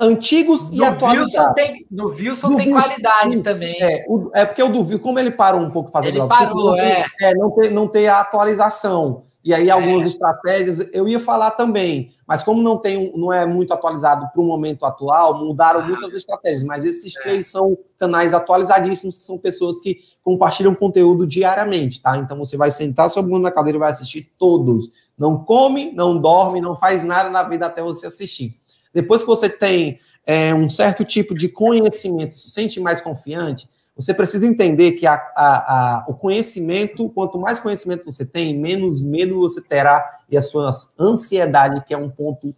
antigos 0.00 0.68
do 0.68 0.76
e 0.76 0.84
atualizados. 0.84 1.54
Tem, 1.54 1.72
do 1.90 2.08
Wilson 2.08 2.50
do 2.50 2.56
tem 2.56 2.72
Wilson, 2.72 2.88
qualidade 2.88 3.32
sim, 3.32 3.42
também. 3.42 3.76
É, 3.80 4.04
o, 4.08 4.30
é 4.34 4.44
porque 4.44 4.62
o 4.62 4.68
do 4.68 4.80
Wilson, 4.80 4.98
como 4.98 5.18
ele 5.18 5.30
parou 5.30 5.60
um 5.60 5.70
pouco 5.70 5.90
fazer 5.90 6.08
ele 6.08 6.26
parou, 6.26 6.78
é. 6.78 7.06
é. 7.20 7.34
não 7.34 7.50
ter, 7.50 7.70
não 7.70 7.88
ter 7.88 8.06
a 8.06 8.20
atualização. 8.20 9.22
E 9.42 9.54
aí, 9.54 9.70
algumas 9.70 10.04
é. 10.04 10.08
estratégias, 10.08 10.86
eu 10.92 11.08
ia 11.08 11.18
falar 11.18 11.52
também, 11.52 12.10
mas 12.26 12.42
como 12.42 12.62
não 12.62 12.76
tem, 12.76 13.10
não 13.16 13.32
é 13.32 13.46
muito 13.46 13.72
atualizado 13.72 14.28
para 14.30 14.40
o 14.40 14.44
momento 14.44 14.84
atual, 14.84 15.38
mudaram 15.38 15.86
muitas 15.86 16.12
estratégias, 16.12 16.62
mas 16.62 16.84
esses 16.84 17.16
é. 17.16 17.22
três 17.22 17.46
são 17.46 17.76
canais 17.98 18.34
atualizadíssimos, 18.34 19.16
que 19.16 19.24
são 19.24 19.38
pessoas 19.38 19.80
que 19.80 20.00
compartilham 20.22 20.74
conteúdo 20.74 21.26
diariamente, 21.26 22.02
tá? 22.02 22.18
Então 22.18 22.38
você 22.38 22.56
vai 22.56 22.70
sentar 22.70 23.08
sobre 23.08 23.36
na 23.38 23.50
cadeira 23.50 23.78
e 23.78 23.80
vai 23.80 23.90
assistir 23.90 24.30
todos. 24.38 24.90
Não 25.16 25.38
come, 25.42 25.90
não 25.92 26.18
dorme, 26.18 26.60
não 26.60 26.76
faz 26.76 27.02
nada 27.02 27.30
na 27.30 27.42
vida 27.42 27.66
até 27.66 27.82
você 27.82 28.06
assistir. 28.06 28.58
Depois 28.92 29.22
que 29.22 29.28
você 29.28 29.48
tem 29.48 29.98
é, 30.26 30.54
um 30.54 30.68
certo 30.68 31.04
tipo 31.04 31.34
de 31.34 31.48
conhecimento, 31.48 32.34
se 32.34 32.50
sente 32.50 32.78
mais 32.78 33.00
confiante, 33.00 33.68
você 33.96 34.14
precisa 34.14 34.46
entender 34.46 34.92
que 34.92 35.06
a, 35.06 35.14
a, 35.14 35.24
a, 35.36 36.04
o 36.08 36.14
conhecimento, 36.14 37.08
quanto 37.10 37.38
mais 37.38 37.60
conhecimento 37.60 38.04
você 38.04 38.24
tem, 38.24 38.56
menos 38.58 39.02
medo 39.02 39.40
você 39.40 39.62
terá 39.62 40.20
e 40.30 40.36
a 40.36 40.42
sua 40.42 40.70
ansiedade, 40.98 41.84
que 41.84 41.92
é 41.92 41.98
um 41.98 42.08
ponto 42.08 42.54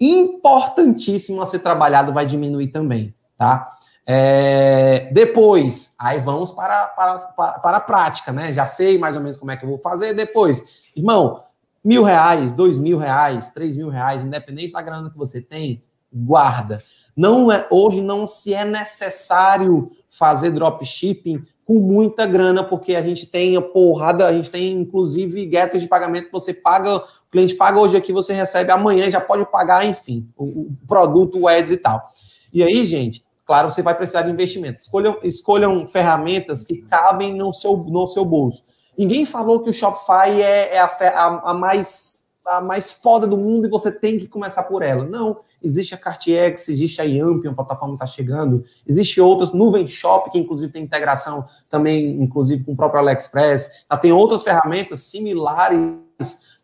importantíssimo 0.00 1.42
a 1.42 1.46
ser 1.46 1.58
trabalhado, 1.58 2.12
vai 2.12 2.24
diminuir 2.24 2.68
também, 2.68 3.14
tá? 3.36 3.70
É, 4.06 5.10
depois, 5.12 5.94
aí 5.98 6.18
vamos 6.18 6.50
para, 6.52 6.86
para, 6.86 7.18
para, 7.58 7.76
a 7.76 7.80
prática, 7.80 8.32
né? 8.32 8.54
Já 8.54 8.66
sei 8.66 8.96
mais 8.96 9.16
ou 9.16 9.22
menos 9.22 9.36
como 9.36 9.50
é 9.50 9.56
que 9.56 9.66
eu 9.66 9.68
vou 9.68 9.78
fazer. 9.78 10.14
Depois, 10.14 10.82
irmão, 10.96 11.42
mil 11.84 12.02
reais, 12.02 12.52
dois 12.52 12.78
mil 12.78 12.96
reais, 12.96 13.50
três 13.50 13.76
mil 13.76 13.90
reais, 13.90 14.24
independente 14.24 14.72
da 14.72 14.80
grana 14.80 15.10
que 15.10 15.18
você 15.18 15.42
tem, 15.42 15.82
guarda. 16.10 16.82
Não 17.18 17.50
é, 17.50 17.66
hoje 17.68 18.00
não 18.00 18.28
se 18.28 18.54
é 18.54 18.64
necessário 18.64 19.90
fazer 20.08 20.52
dropshipping 20.52 21.44
com 21.66 21.74
muita 21.74 22.24
grana, 22.24 22.62
porque 22.62 22.94
a 22.94 23.02
gente 23.02 23.26
tem 23.26 23.56
a 23.56 23.60
porrada, 23.60 24.24
a 24.24 24.32
gente 24.32 24.52
tem 24.52 24.72
inclusive 24.72 25.44
gatos 25.46 25.82
de 25.82 25.88
pagamento 25.88 26.26
que 26.26 26.32
você 26.32 26.54
paga, 26.54 26.94
o 26.94 27.02
cliente 27.28 27.56
paga 27.56 27.80
hoje 27.80 27.96
aqui, 27.96 28.12
você 28.12 28.32
recebe 28.32 28.70
amanhã, 28.70 29.10
já 29.10 29.20
pode 29.20 29.44
pagar, 29.50 29.84
enfim, 29.84 30.28
o, 30.36 30.44
o 30.44 30.76
produto, 30.86 31.40
o 31.40 31.48
ads 31.48 31.72
e 31.72 31.78
tal. 31.78 32.08
E 32.52 32.62
aí, 32.62 32.84
gente, 32.84 33.24
claro, 33.44 33.68
você 33.68 33.82
vai 33.82 33.96
precisar 33.96 34.22
de 34.22 34.30
investimento. 34.30 34.80
Escolham, 34.80 35.18
escolham 35.24 35.88
ferramentas 35.88 36.62
que 36.62 36.82
cabem 36.82 37.34
no 37.34 37.52
seu, 37.52 37.76
no 37.78 38.06
seu 38.06 38.24
bolso. 38.24 38.62
Ninguém 38.96 39.26
falou 39.26 39.58
que 39.58 39.70
o 39.70 39.74
Shopify 39.74 40.40
é, 40.40 40.76
é 40.76 40.78
a, 40.78 40.86
a, 40.86 41.50
a, 41.50 41.54
mais, 41.54 42.28
a 42.46 42.60
mais 42.60 42.92
foda 42.92 43.26
do 43.26 43.36
mundo 43.36 43.66
e 43.66 43.70
você 43.70 43.90
tem 43.90 44.20
que 44.20 44.28
começar 44.28 44.62
por 44.62 44.82
ela. 44.82 45.04
Não 45.04 45.38
existe 45.62 45.94
a 45.94 45.98
CartX, 45.98 46.68
existe 46.68 47.00
a 47.00 47.04
Yamp, 47.04 47.44
uma 47.44 47.54
plataforma 47.54 47.96
que 47.96 48.04
está 48.04 48.06
chegando, 48.06 48.64
existe 48.86 49.20
outras, 49.20 49.52
Nuvem 49.52 49.86
Shop, 49.86 50.30
que 50.30 50.38
inclusive 50.38 50.72
tem 50.72 50.82
integração 50.82 51.46
também, 51.68 52.22
inclusive 52.22 52.64
com 52.64 52.72
o 52.72 52.76
próprio 52.76 53.00
AliExpress, 53.00 53.84
tá, 53.88 53.96
tem 53.96 54.12
outras 54.12 54.42
ferramentas 54.42 55.00
similares 55.00 55.80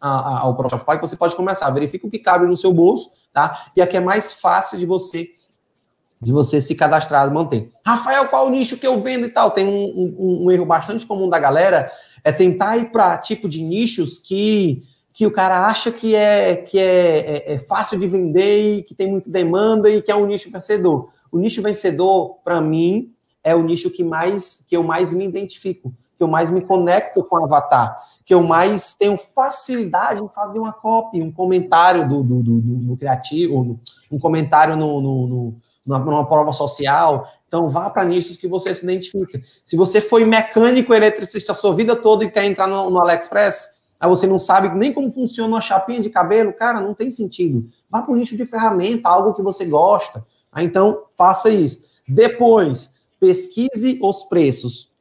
ao 0.00 0.54
próprio 0.54 0.78
Shopify 0.78 0.98
que 0.98 1.06
você 1.06 1.16
pode 1.16 1.34
começar, 1.34 1.70
verifica 1.70 2.06
o 2.06 2.10
que 2.10 2.18
cabe 2.18 2.46
no 2.46 2.56
seu 2.56 2.72
bolso, 2.72 3.10
tá? 3.32 3.70
E 3.76 3.80
aqui 3.80 3.96
é 3.96 4.00
mais 4.00 4.32
fácil 4.32 4.78
de 4.78 4.86
você 4.86 5.30
de 6.20 6.32
você 6.32 6.58
se 6.58 6.74
cadastrar 6.74 7.28
e 7.28 7.30
manter. 7.30 7.70
Rafael, 7.84 8.28
qual 8.28 8.46
o 8.46 8.50
nicho 8.50 8.78
que 8.78 8.86
eu 8.86 8.98
vendo 8.98 9.26
e 9.26 9.28
tal? 9.28 9.50
Tem 9.50 9.66
um, 9.66 10.16
um, 10.18 10.44
um 10.44 10.50
erro 10.50 10.64
bastante 10.64 11.04
comum 11.04 11.28
da 11.28 11.38
galera, 11.38 11.92
é 12.22 12.32
tentar 12.32 12.78
ir 12.78 12.90
para 12.90 13.18
tipo 13.18 13.46
de 13.46 13.62
nichos 13.62 14.18
que 14.18 14.82
que 15.14 15.24
o 15.24 15.30
cara 15.30 15.64
acha 15.64 15.92
que 15.92 16.16
é, 16.16 16.56
que 16.56 16.76
é, 16.76 17.18
é, 17.18 17.54
é, 17.54 17.58
fácil 17.58 18.00
de 18.00 18.06
vender 18.08 18.78
e 18.78 18.82
que 18.82 18.96
tem 18.96 19.08
muita 19.08 19.30
demanda 19.30 19.88
e 19.88 20.02
que 20.02 20.10
é 20.10 20.16
um 20.16 20.26
nicho 20.26 20.50
vencedor. 20.50 21.08
O 21.30 21.38
nicho 21.38 21.62
vencedor, 21.62 22.38
para 22.42 22.60
mim, 22.60 23.14
é 23.42 23.54
o 23.54 23.62
nicho 23.62 23.90
que 23.90 24.02
mais 24.02 24.66
que 24.68 24.76
eu 24.76 24.82
mais 24.82 25.14
me 25.14 25.24
identifico, 25.24 25.94
que 26.18 26.24
eu 26.24 26.26
mais 26.26 26.50
me 26.50 26.60
conecto 26.60 27.22
com 27.22 27.36
o 27.36 27.44
avatar, 27.44 27.96
que 28.24 28.34
eu 28.34 28.42
mais 28.42 28.92
tenho 28.92 29.16
facilidade 29.16 30.20
em 30.20 30.28
fazer 30.28 30.58
uma 30.58 30.72
copy, 30.72 31.22
um 31.22 31.30
comentário 31.30 32.08
do, 32.08 32.20
do, 32.20 32.42
do, 32.42 32.60
do 32.60 32.96
criativo, 32.96 33.78
um 34.10 34.18
comentário 34.18 34.76
no, 34.76 35.00
no, 35.00 35.26
no, 35.28 35.56
numa 35.86 36.26
prova 36.26 36.52
social. 36.52 37.28
Então, 37.46 37.68
vá 37.68 37.88
para 37.88 38.04
nichos 38.04 38.36
que 38.36 38.48
você 38.48 38.74
se 38.74 38.82
identifica. 38.82 39.40
Se 39.62 39.76
você 39.76 40.00
foi 40.00 40.24
mecânico 40.24 40.92
eletricista 40.92 41.52
a 41.52 41.54
sua 41.54 41.72
vida 41.72 41.94
toda 41.94 42.24
e 42.24 42.30
quer 42.30 42.44
entrar 42.44 42.66
no, 42.66 42.90
no 42.90 43.00
AliExpress, 43.00 43.73
Aí 44.04 44.10
você 44.10 44.26
não 44.26 44.38
sabe 44.38 44.68
nem 44.76 44.92
como 44.92 45.10
funciona 45.10 45.54
uma 45.54 45.62
chapinha 45.62 45.98
de 45.98 46.10
cabelo, 46.10 46.52
cara, 46.52 46.78
não 46.78 46.92
tem 46.92 47.10
sentido. 47.10 47.70
Vá 47.88 48.02
para 48.02 48.12
o 48.12 48.16
nicho 48.16 48.36
de 48.36 48.44
ferramenta, 48.44 49.08
algo 49.08 49.32
que 49.32 49.40
você 49.40 49.64
gosta. 49.64 50.22
Aí, 50.52 50.66
então, 50.66 51.04
faça 51.16 51.48
isso. 51.48 51.86
Depois, 52.06 52.92
pesquise 53.18 53.98
os 54.02 54.24
preços. 54.24 54.92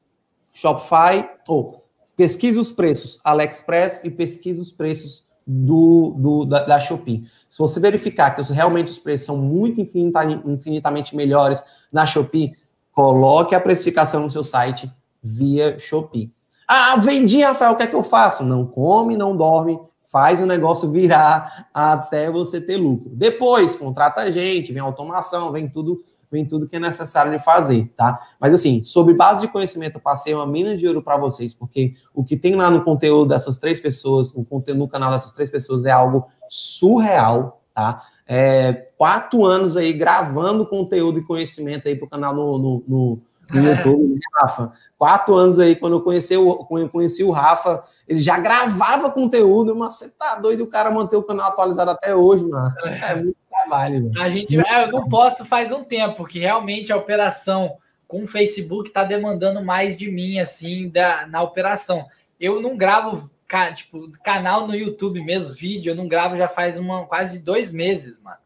Shopify, 0.54 1.30
ou 1.50 1.84
pesquise 2.16 2.58
os 2.58 2.72
preços 2.72 3.20
AliExpress 3.26 4.00
e 4.06 4.10
pesquise 4.10 4.62
os 4.62 4.72
preços 4.72 5.28
do, 5.46 6.16
do 6.18 6.46
da, 6.46 6.64
da 6.64 6.80
Shopee. 6.80 7.28
Se 7.50 7.58
você 7.58 7.82
verificar 7.82 8.32
que 8.32 8.54
realmente 8.54 8.88
os 8.88 9.00
preços 9.00 9.26
são 9.26 9.38
muito 9.38 9.82
infinitamente 9.82 11.14
melhores 11.14 11.62
na 11.92 12.06
Shopee, 12.06 12.54
coloque 12.94 13.54
a 13.54 13.60
precificação 13.60 14.22
no 14.22 14.30
seu 14.30 14.46
site 14.46 14.90
via 15.22 15.78
Shopee. 15.78 16.32
Ah, 16.76 16.96
vendi, 16.96 17.44
Rafael, 17.44 17.74
o 17.74 17.76
que 17.76 17.84
é 17.84 17.88
que 17.88 17.96
eu 17.96 18.04
faço? 18.04 18.44
Não 18.44 18.66
come, 18.66 19.16
não 19.16 19.38
dorme, 19.38 19.80
faz 20.12 20.42
o 20.42 20.46
negócio 20.48 20.90
virar 20.90 21.68
até 21.72 22.32
você 22.32 22.60
ter 22.60 22.78
lucro. 22.78 23.12
Depois, 23.14 23.76
contrata 23.76 24.22
a 24.22 24.32
gente, 24.32 24.74
vem 24.74 24.82
automação, 24.82 25.52
vem 25.52 25.70
tudo, 25.70 26.04
vem 26.32 26.44
tudo 26.44 26.68
que 26.68 26.76
é 26.76 26.80
necessário 26.80 27.32
de 27.32 27.38
fazer, 27.38 27.94
tá? 27.96 28.20
Mas 28.40 28.56
assim, 28.56 28.82
sobre 28.82 29.14
base 29.14 29.42
de 29.42 29.50
conhecimento, 29.50 29.98
eu 29.98 30.02
passei 30.02 30.34
uma 30.34 30.48
mina 30.48 30.76
de 30.76 30.88
ouro 30.88 31.04
para 31.04 31.16
vocês, 31.16 31.54
porque 31.54 31.94
o 32.12 32.24
que 32.24 32.36
tem 32.36 32.56
lá 32.56 32.72
no 32.72 32.84
conteúdo 32.84 33.30
dessas 33.30 33.56
três 33.56 33.80
pessoas, 33.80 34.32
o 34.32 34.44
conteúdo 34.44 34.80
no 34.80 34.88
canal 34.88 35.12
dessas 35.12 35.32
três 35.32 35.52
pessoas 35.52 35.86
é 35.86 35.92
algo 35.92 36.26
surreal, 36.50 37.62
tá? 37.72 38.02
É, 38.26 38.74
quatro 38.98 39.46
anos 39.46 39.78
aí 39.78 39.94
gravando 39.94 40.66
conteúdo 40.66 41.20
e 41.20 41.24
conhecimento 41.24 41.88
aí 41.88 41.96
pro 41.96 42.10
canal 42.10 42.34
no, 42.34 42.58
no, 42.58 42.84
no 42.88 43.22
no 43.54 43.70
YouTube, 43.70 44.16
né, 44.16 44.20
Rafa? 44.36 44.74
Quatro 44.98 45.36
anos 45.36 45.60
aí, 45.60 45.76
quando 45.76 45.98
eu 45.98 46.02
conheci 46.02 46.36
o, 46.36 46.56
quando 46.66 46.84
eu 46.84 46.90
conheci 46.90 47.24
o 47.24 47.32
Rafa, 47.32 47.84
ele 48.08 48.20
já 48.20 48.38
gravava 48.38 49.12
conteúdo, 49.12 49.76
mas 49.76 49.94
você 49.94 50.10
tá 50.10 50.36
doido 50.36 50.64
o 50.64 50.70
cara 50.70 50.90
manter 50.90 51.16
o 51.16 51.24
canal 51.24 51.48
atualizado 51.50 51.92
até 51.92 52.16
hoje, 52.16 52.46
mano. 52.46 52.74
É 52.86 53.16
muito 53.16 53.38
trabalho, 53.50 54.04
mano. 54.04 54.22
A 54.22 54.30
gente, 54.30 54.56
eu 54.56 54.92
não 54.92 55.08
posto 55.08 55.46
faz 55.46 55.72
um 55.72 55.84
tempo, 55.84 56.16
porque 56.18 56.40
realmente 56.40 56.92
a 56.92 56.98
operação 56.98 57.78
com 58.08 58.24
o 58.24 58.28
Facebook 58.28 58.92
tá 58.92 59.04
demandando 59.04 59.64
mais 59.64 59.98
de 59.98 60.10
mim, 60.12 60.40
assim, 60.40 60.90
da, 60.90 61.26
na 61.28 61.42
operação. 61.42 62.06
Eu 62.40 62.62
não 62.62 62.78
gravo, 62.78 63.30
tipo, 63.76 64.12
canal 64.24 64.68
no 64.68 64.76
YouTube 64.76 65.24
mesmo, 65.24 65.56
vídeo, 65.56 65.92
eu 65.92 65.96
não 65.96 66.08
gravo 66.08 66.38
já 66.38 66.48
faz 66.48 66.78
uma, 66.78 67.06
quase 67.06 67.44
dois 67.44 67.72
meses, 67.72 68.22
mano. 68.22 68.38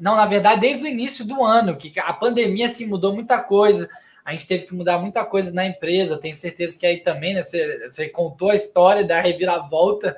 Não, 0.00 0.16
na 0.16 0.26
verdade, 0.26 0.60
desde 0.60 0.82
o 0.82 0.88
início 0.88 1.24
do 1.24 1.44
ano, 1.44 1.76
que 1.76 1.98
a 2.00 2.12
pandemia, 2.12 2.66
assim, 2.66 2.86
mudou 2.86 3.14
muita 3.14 3.38
coisa 3.38 3.88
a 4.26 4.32
gente 4.32 4.48
teve 4.48 4.66
que 4.66 4.74
mudar 4.74 4.98
muita 4.98 5.24
coisa 5.24 5.52
na 5.52 5.64
empresa. 5.64 6.18
Tenho 6.18 6.34
certeza 6.34 6.76
que 6.80 6.84
aí 6.84 6.98
também, 6.98 7.32
né? 7.32 7.42
Você, 7.42 7.88
você 7.88 8.08
contou 8.08 8.50
a 8.50 8.56
história 8.56 9.04
da 9.04 9.20
reviravolta. 9.20 10.16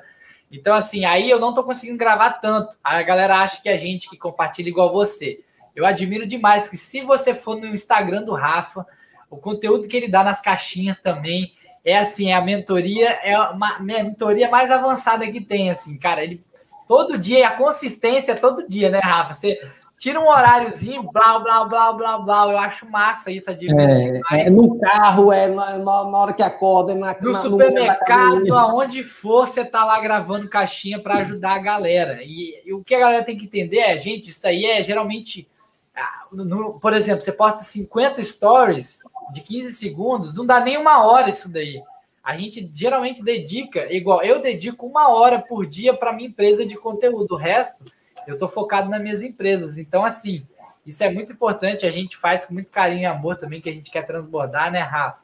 Então, 0.51 0.73
assim, 0.75 1.05
aí 1.05 1.29
eu 1.29 1.39
não 1.39 1.49
estou 1.49 1.63
conseguindo 1.63 1.99
gravar 1.99 2.31
tanto. 2.31 2.75
A 2.83 3.03
galera 3.03 3.37
acha 3.37 3.61
que 3.61 3.69
a 3.69 3.77
gente 3.77 4.09
que 4.09 4.17
compartilha 4.17 4.67
igual 4.67 4.91
você. 4.91 5.41
Eu 5.75 5.85
admiro 5.85 6.25
demais 6.25 6.67
que 6.67 6.75
se 6.75 7.01
você 7.01 7.35
for 7.35 7.55
no 7.55 7.67
Instagram 7.67 8.23
do 8.23 8.33
Rafa, 8.33 8.83
o 9.29 9.37
conteúdo 9.37 9.87
que 9.87 9.95
ele 9.95 10.07
dá 10.07 10.23
nas 10.23 10.41
caixinhas 10.41 10.97
também 10.97 11.53
é 11.85 11.95
assim, 11.95 12.31
é 12.31 12.33
a 12.33 12.41
mentoria, 12.41 13.11
é 13.21 13.35
a 13.35 13.77
mentoria 13.79 14.49
mais 14.49 14.71
avançada 14.71 15.31
que 15.31 15.39
tem, 15.39 15.69
assim, 15.69 15.99
cara, 15.99 16.23
ele 16.23 16.43
todo 16.87 17.15
dia, 17.15 17.47
a 17.47 17.55
consistência 17.55 18.31
é 18.31 18.35
todo 18.35 18.67
dia, 18.67 18.89
né, 18.89 18.99
Rafa? 18.99 19.33
Você 19.33 19.61
tira 19.99 20.17
um 20.17 20.27
horáriozinho, 20.27 21.03
blá, 21.11 21.37
blá, 21.39 21.65
blá, 21.65 21.91
blá, 21.91 22.17
blá. 22.17 22.51
Eu 22.53 22.57
acho 22.57 22.89
massa 22.89 23.29
isso, 23.29 23.51
admiro 23.51 23.77
é, 23.81 24.21
é, 24.31 24.49
no 24.49 24.79
carro, 24.79 25.31
é 25.33 25.47
na, 25.47 25.77
na, 25.77 26.17
hora 26.17 26.31
que 26.31 26.41
acorda, 26.41 26.95
na, 26.95 27.13
no 27.21 27.33
na, 27.33 27.41
supermercado, 27.41 28.45
no 28.45 28.57
aonde 28.57 29.03
for, 29.03 29.45
você 29.45 29.63
tá 29.65 29.83
lá 29.83 29.99
gravando 29.99 30.47
caixinha 30.47 30.99
para 30.99 31.15
ajudar 31.15 31.55
a 31.55 31.59
galera. 31.59 32.23
E, 32.23 32.63
e, 32.65 32.73
o 32.73 32.81
que 32.81 32.95
a 32.95 32.99
galera 32.99 33.25
tem 33.25 33.37
que 33.37 33.43
entender 33.43 33.79
é, 33.79 33.97
gente, 33.97 34.29
isso 34.29 34.47
aí 34.47 34.65
é 34.65 34.81
geralmente. 34.81 35.45
Ah, 35.93 36.27
no, 36.31 36.79
por 36.79 36.93
exemplo, 36.93 37.21
você 37.21 37.33
posta 37.33 37.61
50 37.61 38.23
stories 38.23 39.01
de 39.33 39.41
15 39.41 39.73
segundos, 39.73 40.33
não 40.33 40.45
dá 40.45 40.61
nem 40.61 40.77
uma 40.77 41.03
hora 41.03 41.29
isso 41.29 41.51
daí. 41.51 41.81
A 42.23 42.37
gente 42.37 42.71
geralmente 42.73 43.21
dedica, 43.21 43.91
igual 43.93 44.23
eu 44.23 44.39
dedico 44.39 44.85
uma 44.85 45.09
hora 45.09 45.39
por 45.39 45.65
dia 45.65 45.93
para 45.93 46.13
minha 46.13 46.29
empresa 46.29 46.65
de 46.65 46.77
conteúdo. 46.77 47.33
O 47.33 47.37
resto 47.37 47.83
eu 48.29 48.35
estou 48.35 48.47
focado 48.47 48.89
nas 48.89 49.01
minhas 49.01 49.23
empresas. 49.23 49.79
Então, 49.79 50.05
assim, 50.05 50.45
Isso 50.85 51.03
é 51.03 51.11
muito 51.11 51.31
importante, 51.31 51.85
a 51.85 51.91
gente 51.91 52.17
faz 52.17 52.45
com 52.45 52.53
muito 52.53 52.71
carinho 52.71 53.01
e 53.01 53.05
amor 53.05 53.35
também, 53.35 53.61
que 53.61 53.69
a 53.69 53.73
gente 53.73 53.91
quer 53.91 54.05
transbordar, 54.05 54.71
né, 54.71 54.79
Rafa? 54.79 55.23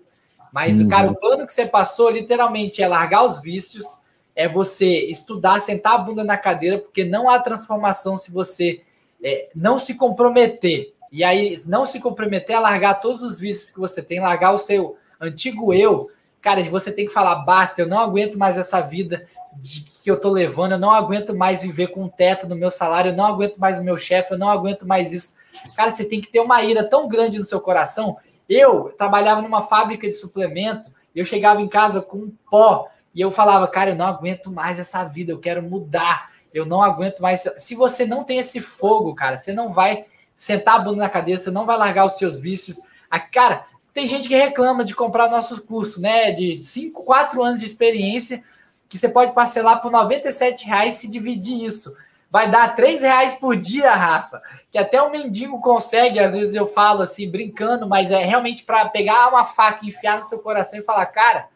Mas, 0.52 0.80
uhum. 0.80 0.88
cara, 0.88 1.10
o 1.10 1.16
plano 1.16 1.46
que 1.46 1.54
você 1.54 1.66
passou, 1.66 2.10
literalmente, 2.10 2.84
é 2.84 2.88
largar 2.88 3.24
os 3.24 3.42
vícios, 3.42 4.00
é 4.36 4.48
você 4.48 5.06
estudar, 5.08 5.60
sentar 5.60 5.94
a 5.94 5.98
bunda 5.98 6.24
na 6.24 6.38
cadeira, 6.38 6.78
porque 6.78 7.04
não 7.04 7.30
há 7.30 7.40
transformação 7.40 8.16
se 8.16 8.32
você 8.32 8.82
é, 9.24 9.50
não 9.56 9.80
se 9.80 9.96
comprometer. 9.96 10.94
E 11.12 11.24
aí, 11.24 11.56
não 11.66 11.86
se 11.86 12.00
comprometer 12.00 12.56
a 12.56 12.60
largar 12.60 12.96
todos 12.96 13.22
os 13.22 13.40
vícios 13.40 13.72
que 13.72 13.80
você 13.80 14.02
tem, 14.04 14.20
largar 14.20 14.52
o 14.52 14.58
seu 14.58 14.98
antigo 15.20 15.74
eu. 15.74 16.12
Cara, 16.42 16.62
você 16.64 16.92
tem 16.92 17.08
que 17.08 17.14
falar, 17.14 17.38
basta, 17.38 17.82
eu 17.82 17.88
não 17.88 17.98
aguento 17.98 18.38
mais 18.38 18.58
essa 18.58 18.82
vida 18.82 19.28
de, 19.58 19.82
que 19.82 20.10
eu 20.10 20.20
tô 20.20 20.30
levando, 20.30 20.74
eu 20.74 20.80
não 20.80 20.92
aguento 20.92 21.36
mais 21.36 21.62
viver 21.62 21.88
com 21.88 22.04
um 22.04 22.10
teto 22.10 22.48
no 22.48 22.56
meu 22.56 22.72
salário, 22.72 23.12
eu 23.12 23.16
não 23.16 23.26
aguento 23.26 23.58
mais 23.58 23.80
o 23.80 23.84
meu 23.84 23.98
chefe, 23.98 24.34
eu 24.34 24.38
não 24.38 24.50
aguento 24.50 24.88
mais 24.88 25.12
isso. 25.12 25.36
Cara, 25.76 25.90
você 25.90 26.06
tem 26.06 26.22
que 26.22 26.28
ter 26.28 26.40
uma 26.40 26.62
ira 26.64 26.84
tão 26.84 27.08
grande 27.08 27.38
no 27.38 27.46
seu 27.46 27.60
coração. 27.60 28.18
Eu 28.48 28.94
trabalhava 28.98 29.42
numa 29.42 29.62
fábrica 29.62 30.08
de 30.08 30.14
suplemento, 30.14 30.92
eu 31.16 31.26
chegava 31.26 31.62
em 31.62 31.68
casa 31.68 32.02
com 32.02 32.18
um 32.18 32.34
pó 32.50 32.88
e 33.14 33.22
eu 33.22 33.32
falava, 33.32 33.68
cara, 33.68 33.92
eu 33.92 33.96
não 33.96 34.06
aguento 34.06 34.52
mais 34.52 34.80
essa 34.80 35.04
vida, 35.04 35.32
eu 35.32 35.40
quero 35.40 35.64
mudar, 35.64 36.32
eu 36.54 36.66
não 36.66 36.82
aguento 36.82 37.20
mais. 37.20 37.44
Se 37.58 37.74
você 37.76 38.06
não 38.06 38.24
tem 38.24 38.40
esse 38.40 38.62
fogo, 38.62 39.16
cara, 39.16 39.38
você 39.38 39.54
não 39.54 39.72
vai 39.72 40.06
sentar 40.38 40.76
a 40.76 40.80
bunda 40.80 40.98
na 40.98 41.10
cadeira, 41.10 41.40
você 41.40 41.50
não 41.50 41.66
vai 41.66 41.78
largar 41.78 42.06
os 42.06 42.18
seus 42.18 42.38
vícios. 42.38 42.82
A, 43.10 43.20
cara, 43.20 43.66
tem 43.94 44.08
gente 44.08 44.28
que 44.28 44.36
reclama 44.36 44.84
de 44.84 44.94
comprar 44.94 45.30
nosso 45.30 45.62
curso, 45.62 46.02
né? 46.02 46.32
De 46.32 46.60
5, 46.60 47.04
4 47.04 47.42
anos 47.42 47.62
de 47.62 47.66
experiência, 47.66 48.44
que 48.88 48.98
você 48.98 49.10
pode 49.10 49.34
parcelar 49.34 49.82
por 49.82 49.92
97 49.92 50.66
reais 50.66 50.96
se 50.96 51.10
dividir 51.10 51.66
isso. 51.66 51.96
Vai 52.32 52.50
dar 52.52 52.76
3 52.76 53.02
reais 53.02 53.34
por 53.34 53.56
dia, 53.56 53.94
Rafa. 53.94 54.42
Que 54.72 54.78
até 54.78 55.02
o 55.02 55.10
mendigo 55.10 55.62
consegue, 55.62 56.20
às 56.20 56.34
vezes 56.34 56.54
eu 56.54 56.68
falo 56.68 57.02
assim, 57.02 57.30
brincando, 57.30 57.88
mas 57.88 58.12
é 58.12 58.24
realmente 58.24 58.64
para 58.64 58.90
pegar 58.90 59.30
uma 59.30 59.46
faca 59.46 59.86
e 59.86 59.90
enfiar 59.90 60.18
no 60.18 60.24
seu 60.24 60.40
coração 60.40 60.80
e 60.80 60.84
falar, 60.84 61.06
cara, 61.08 61.48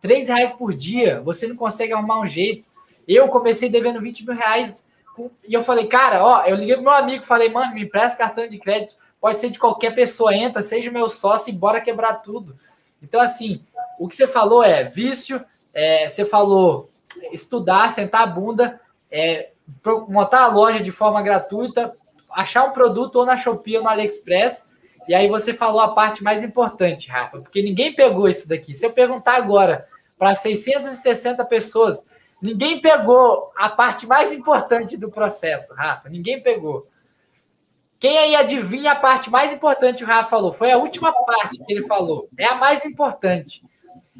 3 0.00 0.28
reais 0.28 0.52
por 0.52 0.74
dia, 0.74 1.20
você 1.20 1.46
não 1.46 1.56
consegue 1.56 1.92
arrumar 1.92 2.20
um 2.20 2.26
jeito. 2.26 2.68
Eu 3.08 3.28
comecei 3.28 3.68
devendo 3.68 4.00
20 4.00 4.24
mil 4.24 4.36
reais 4.36 4.88
e 5.46 5.52
eu 5.52 5.64
falei, 5.64 5.86
cara, 5.86 6.24
ó, 6.24 6.44
eu 6.44 6.56
liguei 6.56 6.76
pro 6.76 6.84
meu 6.84 6.92
amigo, 6.92 7.24
falei, 7.24 7.48
mano, 7.50 7.74
me 7.74 7.82
empresta 7.82 8.18
cartão 8.18 8.48
de 8.48 8.58
crédito, 8.58 8.96
pode 9.20 9.36
ser 9.36 9.50
de 9.50 9.58
qualquer 9.58 9.94
pessoa, 9.94 10.34
entra, 10.34 10.62
seja 10.62 10.90
meu 10.90 11.10
sócio 11.10 11.50
e 11.50 11.56
bora 11.56 11.80
quebrar 11.80 12.22
tudo. 12.22 12.56
Então, 13.02 13.20
assim, 13.20 13.62
o 13.98 14.08
que 14.08 14.14
você 14.14 14.26
falou 14.26 14.62
é 14.62 14.84
vício, 14.84 15.44
é, 15.74 16.08
você 16.08 16.24
falou 16.24 16.90
estudar, 17.32 17.90
sentar 17.90 18.22
a 18.22 18.26
bunda, 18.26 18.80
é, 19.10 19.50
montar 20.08 20.42
a 20.42 20.48
loja 20.48 20.82
de 20.82 20.90
forma 20.90 21.22
gratuita, 21.22 21.94
achar 22.30 22.64
um 22.64 22.72
produto 22.72 23.16
ou 23.16 23.26
na 23.26 23.36
Shopee 23.36 23.76
ou 23.76 23.82
no 23.82 23.88
AliExpress, 23.88 24.68
e 25.08 25.14
aí 25.14 25.28
você 25.28 25.52
falou 25.52 25.80
a 25.80 25.92
parte 25.92 26.22
mais 26.22 26.44
importante, 26.44 27.10
Rafa, 27.10 27.40
porque 27.40 27.62
ninguém 27.62 27.94
pegou 27.94 28.28
isso 28.28 28.48
daqui. 28.48 28.74
Se 28.74 28.86
eu 28.86 28.92
perguntar 28.92 29.36
agora 29.36 29.88
para 30.18 30.34
660 30.34 31.44
pessoas, 31.46 32.06
ninguém 32.40 32.80
pegou 32.80 33.50
a 33.56 33.68
parte 33.68 34.06
mais 34.06 34.32
importante 34.32 34.96
do 34.96 35.10
processo, 35.10 35.74
Rafa. 35.74 36.08
Ninguém 36.08 36.42
pegou. 36.42 36.86
Quem 37.98 38.18
aí 38.18 38.34
adivinha 38.34 38.92
a 38.92 38.96
parte 38.96 39.30
mais 39.30 39.52
importante 39.52 40.04
o 40.04 40.06
Rafa 40.06 40.30
falou? 40.30 40.52
Foi 40.52 40.70
a 40.70 40.78
última 40.78 41.12
parte 41.12 41.58
que 41.58 41.72
ele 41.72 41.86
falou. 41.86 42.28
É 42.38 42.46
a 42.46 42.54
mais 42.54 42.84
importante. 42.84 43.62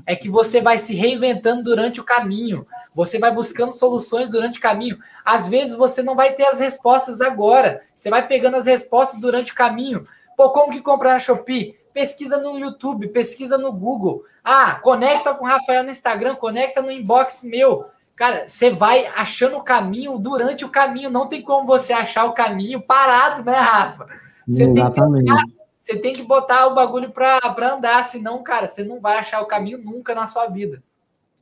É 0.07 0.17
que 0.17 0.29
você 0.29 0.61
vai 0.61 0.79
se 0.79 0.95
reinventando 0.95 1.63
durante 1.63 2.01
o 2.01 2.05
caminho. 2.05 2.67
Você 2.95 3.19
vai 3.19 3.33
buscando 3.33 3.73
soluções 3.73 4.29
durante 4.29 4.59
o 4.59 4.63
caminho. 4.63 4.99
Às 5.25 5.47
vezes 5.47 5.75
você 5.75 6.03
não 6.03 6.15
vai 6.15 6.33
ter 6.33 6.45
as 6.45 6.59
respostas 6.59 7.21
agora. 7.21 7.83
Você 7.95 8.11
vai 8.11 8.27
pegando 8.27 8.57
as 8.57 8.67
respostas 8.67 9.21
durante 9.21 9.53
o 9.53 9.55
caminho. 9.55 10.07
Pô, 10.37 10.51
como 10.51 10.73
que 10.73 10.81
comprar 10.81 11.13
na 11.13 11.19
Shopee? 11.19 11.77
Pesquisa 11.93 12.39
no 12.39 12.59
YouTube, 12.59 13.09
pesquisa 13.09 13.59
no 13.59 13.73
Google. 13.73 14.25
Ah, 14.45 14.79
conecta 14.83 15.35
com 15.35 15.45
o 15.45 15.49
Rafael 15.49 15.85
no 15.85 15.91
Instagram, 15.91 16.35
conecta 16.35 16.81
no 16.81 16.91
inbox 16.91 17.43
meu. 17.43 17.87
Cara, 18.17 18.47
você 18.47 18.71
vai 18.71 19.07
achando 19.07 19.57
o 19.57 19.63
caminho 19.63 20.19
durante 20.19 20.65
o 20.65 20.69
caminho. 20.69 21.11
Não 21.11 21.27
tem 21.27 21.43
como 21.43 21.67
você 21.67 21.93
achar 21.93 22.25
o 22.25 22.33
caminho 22.33 22.81
parado, 22.81 23.45
né, 23.45 23.57
Rafa? 23.57 24.07
Você 24.47 24.65
Exatamente. 24.65 25.25
tem 25.25 25.37
que 25.37 25.60
você 25.81 25.97
tem 25.97 26.13
que 26.13 26.23
botar 26.23 26.67
o 26.67 26.75
bagulho 26.75 27.11
para 27.11 27.75
andar, 27.75 28.05
senão, 28.05 28.43
cara, 28.43 28.67
você 28.67 28.85
não 28.85 29.01
vai 29.01 29.17
achar 29.17 29.41
o 29.41 29.47
caminho 29.47 29.79
nunca 29.79 30.15
na 30.15 30.27
sua 30.27 30.47
vida. 30.47 30.83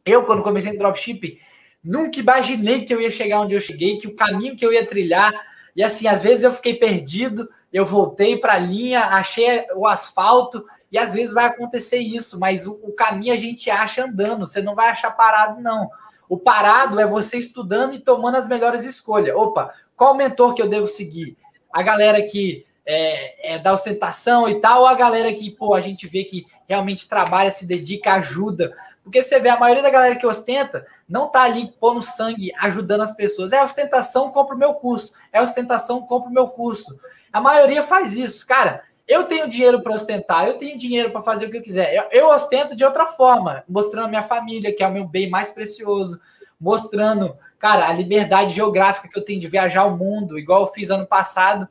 Eu, 0.06 0.24
quando 0.24 0.44
comecei 0.44 0.72
em 0.72 0.78
dropshipping, 0.78 1.38
nunca 1.82 2.20
imaginei 2.20 2.84
que 2.84 2.94
eu 2.94 3.00
ia 3.00 3.10
chegar 3.10 3.40
onde 3.40 3.54
eu 3.54 3.60
cheguei, 3.60 3.98
que 3.98 4.06
o 4.06 4.14
caminho 4.14 4.56
que 4.56 4.64
eu 4.64 4.72
ia 4.72 4.86
trilhar. 4.86 5.32
E 5.74 5.82
assim, 5.82 6.06
às 6.06 6.22
vezes 6.22 6.44
eu 6.44 6.54
fiquei 6.54 6.74
perdido, 6.74 7.50
eu 7.72 7.84
voltei 7.84 8.36
para 8.36 8.54
a 8.54 8.58
linha, 8.58 9.06
achei 9.06 9.66
o 9.74 9.88
asfalto, 9.88 10.64
e 10.90 10.96
às 10.96 11.14
vezes 11.14 11.34
vai 11.34 11.46
acontecer 11.46 11.98
isso, 11.98 12.38
mas 12.38 12.64
o, 12.64 12.78
o, 12.80 12.92
caminho 12.92 13.34
a 13.34 13.36
gente 13.36 13.68
acha 13.68 14.04
andando, 14.04 14.46
você 14.46 14.62
não 14.62 14.76
vai 14.76 14.88
achar 14.88 15.10
parado, 15.10 15.60
não. 15.60 15.90
O 16.28 16.38
parado 16.38 17.00
é 17.00 17.06
você 17.06 17.38
estudando 17.38 17.92
e 17.92 17.98
tomando 17.98 18.36
as 18.36 18.46
melhores 18.46 18.86
escolhas. 18.86 19.34
Opa, 19.34 19.74
qual 19.96 20.14
mentor 20.14 20.54
que 20.54 20.62
eu 20.62 20.68
devo 20.68 20.86
seguir? 20.86 21.36
A 21.72 21.82
galera 21.82 22.22
que 22.22 22.67
é, 22.88 23.56
é 23.56 23.58
da 23.58 23.74
ostentação 23.74 24.48
e 24.48 24.54
tal, 24.60 24.80
ou 24.80 24.86
a 24.86 24.94
galera 24.94 25.30
que, 25.34 25.50
pô, 25.50 25.74
a 25.74 25.80
gente 25.82 26.06
vê 26.06 26.24
que 26.24 26.46
realmente 26.66 27.06
trabalha, 27.06 27.50
se 27.50 27.66
dedica, 27.66 28.14
ajuda. 28.14 28.74
Porque 29.04 29.22
você 29.22 29.38
vê, 29.38 29.50
a 29.50 29.58
maioria 29.58 29.82
da 29.82 29.90
galera 29.90 30.16
que 30.16 30.26
ostenta 30.26 30.86
não 31.06 31.28
tá 31.28 31.42
ali 31.42 31.70
pondo 31.78 32.02
sangue, 32.02 32.50
ajudando 32.58 33.02
as 33.02 33.12
pessoas. 33.12 33.52
É 33.52 33.62
ostentação, 33.62 34.30
compra 34.30 34.56
o 34.56 34.58
meu 34.58 34.72
curso. 34.72 35.12
É 35.30 35.42
ostentação, 35.42 36.00
compra 36.00 36.30
o 36.30 36.32
meu 36.32 36.48
curso. 36.48 36.98
A 37.30 37.42
maioria 37.42 37.82
faz 37.82 38.14
isso. 38.14 38.46
Cara, 38.46 38.82
eu 39.06 39.24
tenho 39.24 39.48
dinheiro 39.48 39.82
para 39.82 39.94
ostentar, 39.94 40.46
eu 40.46 40.58
tenho 40.58 40.78
dinheiro 40.78 41.10
para 41.10 41.22
fazer 41.22 41.46
o 41.46 41.50
que 41.50 41.58
eu 41.58 41.62
quiser. 41.62 41.94
Eu, 41.94 42.04
eu, 42.10 42.28
ostento 42.28 42.74
de 42.74 42.84
outra 42.84 43.06
forma, 43.06 43.64
mostrando 43.68 44.06
a 44.06 44.08
minha 44.08 44.22
família, 44.22 44.74
que 44.74 44.82
é 44.82 44.86
o 44.86 44.92
meu 44.92 45.06
bem 45.06 45.28
mais 45.28 45.50
precioso, 45.50 46.20
mostrando, 46.58 47.36
cara, 47.58 47.86
a 47.86 47.92
liberdade 47.92 48.54
geográfica 48.54 49.08
que 49.08 49.18
eu 49.18 49.24
tenho 49.24 49.40
de 49.40 49.48
viajar 49.48 49.84
o 49.84 49.96
mundo, 49.96 50.38
igual 50.38 50.62
eu 50.62 50.66
fiz 50.66 50.90
ano 50.90 51.06
passado. 51.06 51.68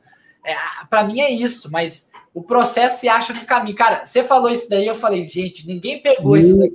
É, 0.48 0.56
para 0.88 1.04
mim 1.04 1.20
é 1.20 1.30
isso, 1.30 1.70
mas 1.70 2.10
o 2.32 2.42
processo 2.42 3.00
se 3.00 3.08
acha 3.08 3.34
no 3.34 3.44
caminho. 3.44 3.76
Cara, 3.76 4.04
você 4.04 4.22
falou 4.22 4.48
isso 4.48 4.68
daí, 4.70 4.86
eu 4.86 4.94
falei, 4.94 5.28
gente, 5.28 5.66
ninguém 5.66 6.00
pegou 6.00 6.36
e, 6.36 6.40
isso 6.40 6.58
daí. 6.58 6.72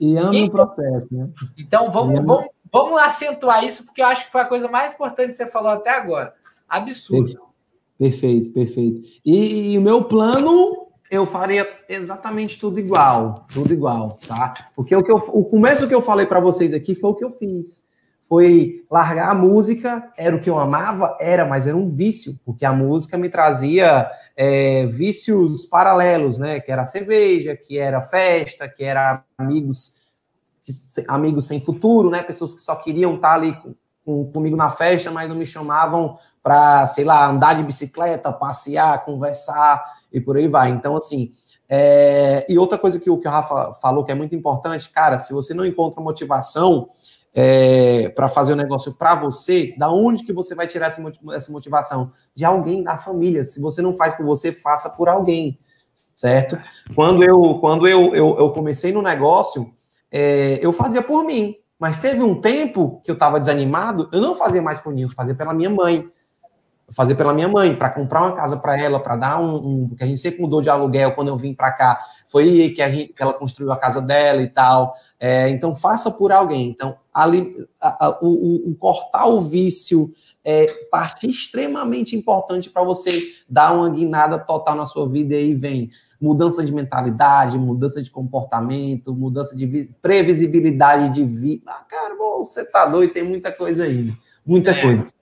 E 0.00 0.16
ama 0.16 0.44
o 0.44 0.50
processo, 0.50 1.06
né? 1.12 1.28
Então 1.56 1.90
vamos, 1.90 2.24
vamos, 2.24 2.46
vamos 2.72 3.00
acentuar 3.00 3.64
isso, 3.64 3.84
porque 3.84 4.02
eu 4.02 4.06
acho 4.06 4.26
que 4.26 4.32
foi 4.32 4.40
a 4.40 4.46
coisa 4.46 4.66
mais 4.66 4.92
importante 4.92 5.28
que 5.28 5.34
você 5.34 5.46
falou 5.46 5.70
até 5.70 5.90
agora. 5.90 6.34
Absurdo. 6.68 7.38
Perfeito, 7.96 8.50
perfeito. 8.50 9.00
E, 9.24 9.72
e 9.72 9.78
o 9.78 9.80
meu 9.80 10.02
plano, 10.04 10.88
eu 11.08 11.24
faria 11.24 11.68
exatamente 11.88 12.58
tudo 12.58 12.80
igual, 12.80 13.46
tudo 13.52 13.72
igual, 13.72 14.18
tá? 14.26 14.52
Porque 14.74 14.96
o, 14.96 15.02
que 15.04 15.12
eu, 15.12 15.16
o 15.16 15.44
começo 15.44 15.86
que 15.86 15.94
eu 15.94 16.02
falei 16.02 16.26
para 16.26 16.40
vocês 16.40 16.74
aqui 16.74 16.94
foi 16.94 17.10
o 17.10 17.14
que 17.14 17.24
eu 17.24 17.30
fiz. 17.30 17.84
Foi 18.34 18.84
largar 18.90 19.30
a 19.30 19.34
música, 19.34 20.10
era 20.16 20.34
o 20.34 20.40
que 20.40 20.50
eu 20.50 20.58
amava, 20.58 21.16
era, 21.20 21.44
mas 21.44 21.68
era 21.68 21.76
um 21.76 21.88
vício, 21.88 22.36
porque 22.44 22.64
a 22.64 22.72
música 22.72 23.16
me 23.16 23.28
trazia 23.28 24.10
é, 24.36 24.86
vícios 24.86 25.64
paralelos, 25.64 26.36
né? 26.36 26.58
Que 26.58 26.72
era 26.72 26.84
cerveja, 26.84 27.54
que 27.54 27.78
era 27.78 28.02
festa, 28.02 28.68
que 28.68 28.82
era 28.82 29.22
amigos, 29.38 29.94
amigos 31.06 31.46
sem 31.46 31.60
futuro, 31.60 32.10
né? 32.10 32.24
Pessoas 32.24 32.52
que 32.52 32.60
só 32.60 32.74
queriam 32.74 33.14
estar 33.14 33.34
ali 33.34 33.54
com, 33.54 33.72
com, 34.04 34.32
comigo 34.32 34.56
na 34.56 34.68
festa, 34.68 35.12
mas 35.12 35.28
não 35.28 35.36
me 35.36 35.46
chamavam 35.46 36.18
para, 36.42 36.88
sei 36.88 37.04
lá, 37.04 37.28
andar 37.28 37.54
de 37.54 37.62
bicicleta, 37.62 38.32
passear, 38.32 39.04
conversar 39.04 39.80
e 40.12 40.20
por 40.20 40.36
aí 40.36 40.48
vai. 40.48 40.70
Então, 40.70 40.96
assim, 40.96 41.32
é... 41.68 42.44
e 42.48 42.58
outra 42.58 42.78
coisa 42.78 42.98
que 42.98 43.08
o, 43.08 43.16
que 43.16 43.28
o 43.28 43.30
Rafa 43.30 43.74
falou 43.74 44.02
que 44.02 44.10
é 44.10 44.14
muito 44.16 44.34
importante, 44.34 44.90
cara, 44.90 45.20
se 45.20 45.32
você 45.32 45.54
não 45.54 45.64
encontra 45.64 46.02
motivação 46.02 46.90
é, 47.34 48.08
para 48.10 48.28
fazer 48.28 48.52
o 48.52 48.54
um 48.54 48.58
negócio 48.58 48.94
para 48.94 49.16
você, 49.16 49.74
da 49.76 49.90
onde 49.90 50.24
que 50.24 50.32
você 50.32 50.54
vai 50.54 50.68
tirar 50.68 50.94
essa 51.34 51.52
motivação? 51.52 52.12
De 52.34 52.44
alguém 52.44 52.84
da 52.84 52.96
família. 52.96 53.44
Se 53.44 53.60
você 53.60 53.82
não 53.82 53.94
faz 53.94 54.14
por 54.14 54.24
você, 54.24 54.52
faça 54.52 54.88
por 54.90 55.08
alguém, 55.08 55.58
certo? 56.14 56.56
Quando 56.94 57.24
eu, 57.24 57.58
quando 57.60 57.88
eu, 57.88 58.14
eu, 58.14 58.38
eu 58.38 58.50
comecei 58.52 58.92
no 58.92 59.02
negócio, 59.02 59.74
é, 60.10 60.60
eu 60.62 60.72
fazia 60.72 61.02
por 61.02 61.24
mim. 61.24 61.56
Mas 61.76 61.98
teve 61.98 62.22
um 62.22 62.40
tempo 62.40 63.00
que 63.04 63.10
eu 63.10 63.14
estava 63.14 63.40
desanimado, 63.40 64.08
eu 64.12 64.20
não 64.20 64.36
fazia 64.36 64.62
mais 64.62 64.78
por 64.78 64.94
mim, 64.94 65.02
eu 65.02 65.10
fazia 65.10 65.34
pela 65.34 65.52
minha 65.52 65.68
mãe 65.68 66.08
fazer 66.92 67.14
pela 67.14 67.32
minha 67.32 67.48
mãe, 67.48 67.74
para 67.74 67.90
comprar 67.90 68.22
uma 68.22 68.36
casa 68.36 68.56
para 68.56 68.78
ela, 68.78 69.00
para 69.00 69.16
dar 69.16 69.40
um, 69.40 69.54
um, 69.56 69.88
Porque 69.88 70.04
a 70.04 70.06
gente 70.06 70.20
sempre 70.20 70.40
mudou 70.40 70.60
de 70.60 70.68
aluguel 70.68 71.12
quando 71.12 71.28
eu 71.28 71.36
vim 71.36 71.54
para 71.54 71.72
cá. 71.72 72.00
Foi 72.34 72.70
que, 72.70 72.82
a 72.82 72.90
gente, 72.90 73.12
que 73.12 73.22
ela 73.22 73.32
construiu 73.32 73.70
a 73.70 73.76
casa 73.76 74.02
dela 74.02 74.42
e 74.42 74.48
tal. 74.48 74.92
É, 75.20 75.48
então, 75.50 75.72
faça 75.72 76.10
por 76.10 76.32
alguém. 76.32 76.68
Então, 76.68 76.96
ali, 77.14 77.64
a, 77.80 78.06
a, 78.06 78.18
o, 78.20 78.70
o, 78.70 78.74
cortar 78.74 79.26
o 79.26 79.40
vício 79.40 80.10
é 80.44 80.66
parte 80.90 81.30
extremamente 81.30 82.16
importante 82.16 82.68
para 82.68 82.82
você 82.82 83.22
dar 83.48 83.72
uma 83.72 83.88
guinada 83.88 84.36
total 84.36 84.74
na 84.74 84.84
sua 84.84 85.08
vida 85.08 85.32
e 85.32 85.38
aí 85.38 85.54
vem 85.54 85.92
mudança 86.20 86.64
de 86.64 86.72
mentalidade, 86.72 87.56
mudança 87.56 88.02
de 88.02 88.10
comportamento, 88.10 89.14
mudança 89.14 89.56
de 89.56 89.88
previsibilidade 90.02 91.14
de 91.14 91.22
vida. 91.22 91.62
Ah, 91.68 91.84
cara, 91.88 92.16
você 92.16 92.64
tá 92.64 92.84
doido, 92.84 93.12
tem 93.12 93.22
muita 93.22 93.52
coisa 93.52 93.84
aí. 93.84 94.12
Muita 94.44 94.72
é. 94.72 94.82
coisa. 94.82 95.13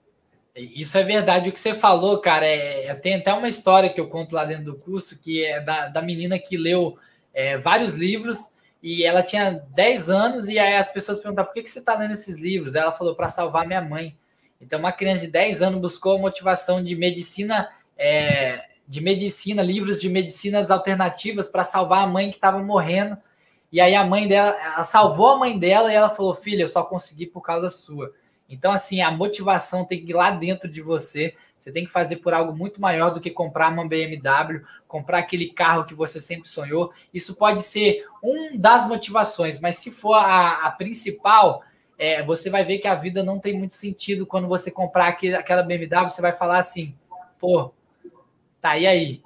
Isso 0.55 0.97
é 0.97 1.03
verdade. 1.03 1.49
O 1.49 1.51
que 1.51 1.59
você 1.59 1.73
falou, 1.73 2.19
cara, 2.19 2.45
é, 2.45 2.85
é, 2.85 2.95
tem 2.95 3.15
até 3.15 3.33
uma 3.33 3.47
história 3.47 3.91
que 3.91 3.99
eu 3.99 4.07
conto 4.07 4.35
lá 4.35 4.45
dentro 4.45 4.65
do 4.65 4.75
curso, 4.75 5.19
que 5.19 5.43
é 5.43 5.59
da, 5.59 5.87
da 5.87 6.01
menina 6.01 6.37
que 6.37 6.55
leu 6.55 6.97
é, 7.33 7.57
vários 7.57 7.95
livros 7.95 8.53
e 8.81 9.03
ela 9.03 9.23
tinha 9.23 9.63
10 9.73 10.09
anos 10.09 10.47
e 10.47 10.59
aí 10.59 10.75
as 10.75 10.91
pessoas 10.91 11.17
perguntaram 11.17 11.47
por 11.47 11.53
que, 11.53 11.63
que 11.63 11.69
você 11.69 11.79
está 11.79 11.97
lendo 11.97 12.11
esses 12.11 12.37
livros? 12.37 12.75
Ela 12.75 12.91
falou 12.91 13.15
para 13.15 13.29
salvar 13.29 13.65
minha 13.65 13.81
mãe. 13.81 14.15
Então, 14.61 14.77
uma 14.77 14.91
criança 14.91 15.21
de 15.21 15.31
10 15.31 15.61
anos 15.61 15.81
buscou 15.81 16.17
a 16.17 16.19
motivação 16.19 16.83
de 16.83 16.95
medicina, 16.95 17.69
é, 17.97 18.63
de 18.87 19.01
medicina, 19.01 19.63
livros 19.63 19.99
de 19.99 20.07
medicinas 20.07 20.69
alternativas 20.69 21.49
para 21.49 21.63
salvar 21.63 22.03
a 22.03 22.07
mãe 22.07 22.29
que 22.29 22.35
estava 22.35 22.61
morrendo. 22.61 23.17
E 23.71 23.81
aí 23.81 23.95
a 23.95 24.05
mãe 24.05 24.27
dela, 24.27 24.55
ela 24.61 24.83
salvou 24.83 25.31
a 25.31 25.37
mãe 25.37 25.57
dela 25.57 25.91
e 25.91 25.95
ela 25.95 26.09
falou: 26.09 26.33
Filha, 26.33 26.61
eu 26.61 26.67
só 26.67 26.83
consegui 26.83 27.25
por 27.25 27.41
causa 27.41 27.69
sua. 27.69 28.13
Então, 28.53 28.71
assim, 28.71 29.01
a 29.01 29.11
motivação 29.11 29.83
tem 29.83 30.03
que 30.03 30.11
ir 30.11 30.15
lá 30.15 30.31
dentro 30.31 30.69
de 30.69 30.81
você. 30.81 31.35
Você 31.57 31.71
tem 31.71 31.85
que 31.85 31.91
fazer 31.91 32.17
por 32.17 32.33
algo 32.33 32.55
muito 32.55 32.79
maior 32.79 33.11
do 33.11 33.19
que 33.19 33.31
comprar 33.31 33.71
uma 33.71 33.87
BMW, 33.87 34.61
comprar 34.87 35.19
aquele 35.19 35.49
carro 35.49 35.85
que 35.85 35.95
você 35.95 36.19
sempre 36.19 36.47
sonhou. 36.47 36.93
Isso 37.13 37.35
pode 37.35 37.63
ser 37.63 38.05
um 38.21 38.57
das 38.57 38.87
motivações, 38.87 39.59
mas 39.59 39.77
se 39.77 39.91
for 39.91 40.13
a, 40.13 40.67
a 40.67 40.71
principal, 40.71 41.63
é, 41.97 42.21
você 42.21 42.49
vai 42.49 42.63
ver 42.63 42.79
que 42.79 42.87
a 42.87 42.95
vida 42.95 43.23
não 43.23 43.39
tem 43.39 43.57
muito 43.57 43.73
sentido 43.73 44.25
quando 44.25 44.47
você 44.47 44.69
comprar 44.69 45.07
aquele, 45.07 45.35
aquela 45.35 45.63
BMW. 45.63 46.09
Você 46.09 46.21
vai 46.21 46.33
falar 46.33 46.59
assim, 46.59 46.95
pô, 47.39 47.73
tá, 48.61 48.77
e 48.77 48.85
aí? 48.85 49.21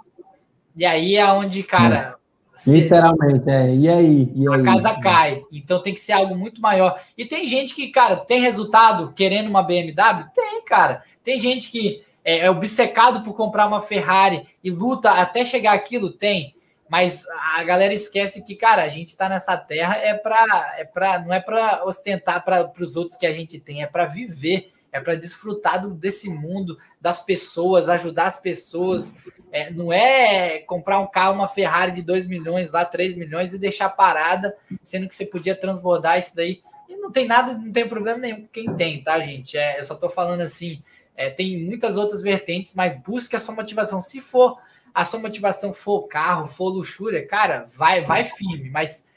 E 0.76 0.86
aí 0.86 1.16
é 1.16 1.26
onde, 1.32 1.64
cara, 1.64 2.17
Literalmente, 2.66 3.50
é. 3.50 3.76
E 3.76 3.90
aí? 3.90 4.32
E 4.36 4.48
a 4.48 4.64
casa 4.64 5.00
cai. 5.00 5.44
Então 5.52 5.82
tem 5.82 5.94
que 5.94 6.02
ser 6.02 6.14
algo 6.14 6.36
muito 6.36 6.62
maior. 6.62 7.00
E 7.18 7.26
tem 7.26 7.48
gente 7.48 7.76
que, 7.76 7.90
cara, 7.90 8.16
tem 8.16 8.42
resultado 8.42 9.14
querendo 9.14 9.50
uma 9.50 9.62
BMW? 9.62 10.26
Tem, 10.34 10.64
cara. 10.64 11.04
Tem 11.24 11.40
gente 11.40 11.70
que 11.70 12.04
é, 12.24 12.40
é 12.46 12.50
obcecado 12.50 13.24
por 13.24 13.34
comprar 13.34 13.68
uma 13.68 13.82
Ferrari 13.82 14.48
e 14.64 14.72
luta 14.72 15.12
até 15.12 15.46
chegar 15.46 15.74
aquilo? 15.74 16.10
Tem. 16.10 16.56
Mas 16.90 17.26
a 17.56 17.64
galera 17.64 17.94
esquece 17.94 18.46
que, 18.46 18.56
cara, 18.56 18.84
a 18.84 18.88
gente 18.88 19.08
está 19.08 19.28
nessa 19.28 19.58
terra 19.58 19.98
é 19.98 20.14
para 20.14 20.76
é 20.78 20.86
para 20.86 21.20
não 21.20 21.34
é 21.34 21.40
para 21.42 21.84
ostentar 21.86 22.44
para 22.46 22.72
os 22.80 22.96
outros 22.96 23.18
que 23.18 23.28
a 23.28 23.34
gente 23.34 23.60
tem, 23.60 23.84
é 23.84 23.88
para 23.88 24.06
viver 24.06 24.72
é 24.92 25.00
para 25.00 25.16
desfrutar 25.16 25.82
do, 25.82 25.94
desse 25.94 26.30
mundo, 26.30 26.78
das 27.00 27.24
pessoas, 27.24 27.90
ajudar 27.90 28.26
as 28.26 28.38
pessoas. 28.38 29.16
É, 29.52 29.72
não 29.72 29.94
é 29.94 30.60
comprar 30.60 31.00
um 31.00 31.08
carro, 31.08 31.36
uma 31.36 31.48
Ferrari 31.48 31.94
de 31.94 32.02
2 32.02 32.28
milhões, 32.28 32.72
lá 32.72 32.84
3 32.84 33.16
milhões 33.16 33.54
e 33.54 33.58
deixar 33.58 33.90
parada, 33.90 34.56
sendo 34.84 35.08
que 35.08 35.16
você 35.16 35.26
podia 35.26 35.56
transbordar 35.56 36.18
isso 36.18 36.36
daí. 36.36 36.62
E 36.90 36.96
não 36.96 37.12
tem 37.12 37.26
nada, 37.26 37.54
não 37.54 37.72
tem 37.72 37.88
problema 37.88 38.20
nenhum 38.20 38.42
com 38.42 38.48
quem 38.48 38.74
tem, 38.76 39.04
tá, 39.04 39.20
gente? 39.20 39.58
É, 39.58 39.80
eu 39.80 39.86
só 39.86 39.94
estou 39.94 40.10
falando 40.10 40.42
assim, 40.42 40.82
é, 41.16 41.30
tem 41.30 41.66
muitas 41.66 41.98
outras 41.98 42.22
vertentes, 42.22 42.76
mas 42.76 42.94
busque 42.94 43.36
a 43.36 43.40
sua 43.40 43.56
motivação. 43.56 44.00
Se 44.00 44.20
for 44.20 44.60
a 44.94 45.06
sua 45.06 45.20
motivação 45.20 45.74
for 45.74 46.08
carro, 46.08 46.48
for 46.48 46.70
luxúria, 46.70 47.26
cara, 47.26 47.66
vai, 47.68 48.02
vai 48.02 48.24
firme, 48.24 48.70
mas 48.70 49.08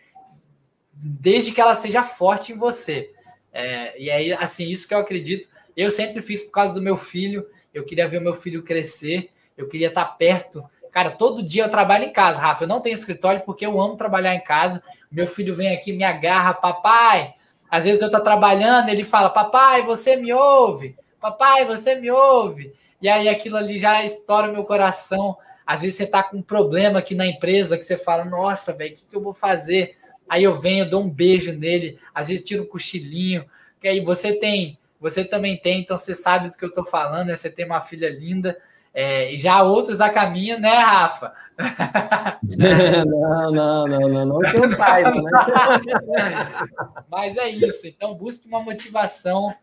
desde 0.92 1.52
que 1.52 1.60
ela 1.60 1.74
seja 1.74 2.02
forte 2.04 2.52
em 2.52 2.56
você. 2.56 3.10
É, 3.52 4.00
e 4.00 4.10
aí, 4.10 4.32
assim, 4.32 4.68
isso 4.68 4.86
que 4.86 4.94
eu 4.94 4.98
acredito 4.98 5.48
eu 5.76 5.90
sempre 5.90 6.20
fiz 6.20 6.42
por 6.42 6.50
causa 6.50 6.74
do 6.74 6.82
meu 6.82 6.96
filho. 6.96 7.46
Eu 7.72 7.84
queria 7.84 8.08
ver 8.08 8.18
o 8.18 8.22
meu 8.22 8.34
filho 8.34 8.62
crescer. 8.62 9.30
Eu 9.60 9.68
queria 9.68 9.88
estar 9.88 10.04
perto. 10.04 10.64
Cara, 10.90 11.10
todo 11.10 11.42
dia 11.42 11.64
eu 11.64 11.68
trabalho 11.68 12.04
em 12.04 12.12
casa, 12.12 12.40
Rafa. 12.40 12.64
Eu 12.64 12.68
não 12.68 12.80
tenho 12.80 12.94
escritório 12.94 13.42
porque 13.42 13.64
eu 13.64 13.80
amo 13.80 13.96
trabalhar 13.96 14.34
em 14.34 14.42
casa. 14.42 14.82
Meu 15.10 15.26
filho 15.26 15.54
vem 15.54 15.74
aqui, 15.74 15.92
me 15.92 16.04
agarra, 16.04 16.54
papai. 16.54 17.34
Às 17.70 17.84
vezes 17.84 18.00
eu 18.00 18.06
estou 18.06 18.22
trabalhando, 18.22 18.88
ele 18.88 19.04
fala, 19.04 19.30
papai, 19.30 19.84
você 19.84 20.16
me 20.16 20.32
ouve. 20.32 20.96
Papai, 21.20 21.64
você 21.64 21.94
me 21.94 22.10
ouve. 22.10 22.72
E 23.00 23.08
aí 23.08 23.28
aquilo 23.28 23.56
ali 23.56 23.78
já 23.78 24.04
estoura 24.04 24.48
meu 24.50 24.64
coração. 24.64 25.36
Às 25.64 25.82
vezes 25.82 25.96
você 25.96 26.04
está 26.04 26.22
com 26.22 26.38
um 26.38 26.42
problema 26.42 26.98
aqui 26.98 27.14
na 27.14 27.26
empresa 27.26 27.78
que 27.78 27.84
você 27.84 27.96
fala, 27.96 28.24
nossa, 28.24 28.72
velho, 28.72 28.92
o 28.92 28.96
que, 28.96 29.06
que 29.06 29.16
eu 29.16 29.22
vou 29.22 29.32
fazer? 29.32 29.96
Aí 30.28 30.42
eu 30.42 30.54
venho, 30.54 30.88
dou 30.88 31.02
um 31.02 31.10
beijo 31.10 31.52
nele, 31.52 31.98
às 32.14 32.28
vezes 32.28 32.44
tiro 32.44 32.64
um 32.64 32.66
cochilinho. 32.66 33.44
Que 33.80 33.88
aí 33.88 34.00
você 34.00 34.32
tem 34.32 34.78
você 35.00 35.24
também 35.24 35.56
tem, 35.56 35.80
então 35.80 35.96
você 35.96 36.14
sabe 36.14 36.50
do 36.50 36.56
que 36.56 36.64
eu 36.64 36.68
estou 36.68 36.84
falando, 36.84 37.28
né? 37.28 37.34
Você 37.34 37.48
tem 37.48 37.64
uma 37.64 37.80
filha 37.80 38.10
linda. 38.10 38.60
É, 38.92 39.36
já 39.36 39.62
outros 39.62 40.00
a 40.00 40.10
caminho, 40.10 40.58
né, 40.58 40.78
Rafa? 40.78 41.32
não, 42.42 43.52
não, 43.52 43.86
não, 43.86 44.08
não, 44.08 44.26
não 44.26 44.38
que 44.40 44.56
eu 44.56 44.76
saiba, 44.76 45.12
né? 45.12 45.30
Mas 47.08 47.36
é 47.36 47.48
isso. 47.48 47.86
Então, 47.86 48.14
busque 48.14 48.48
uma 48.48 48.60
motivação. 48.60 49.54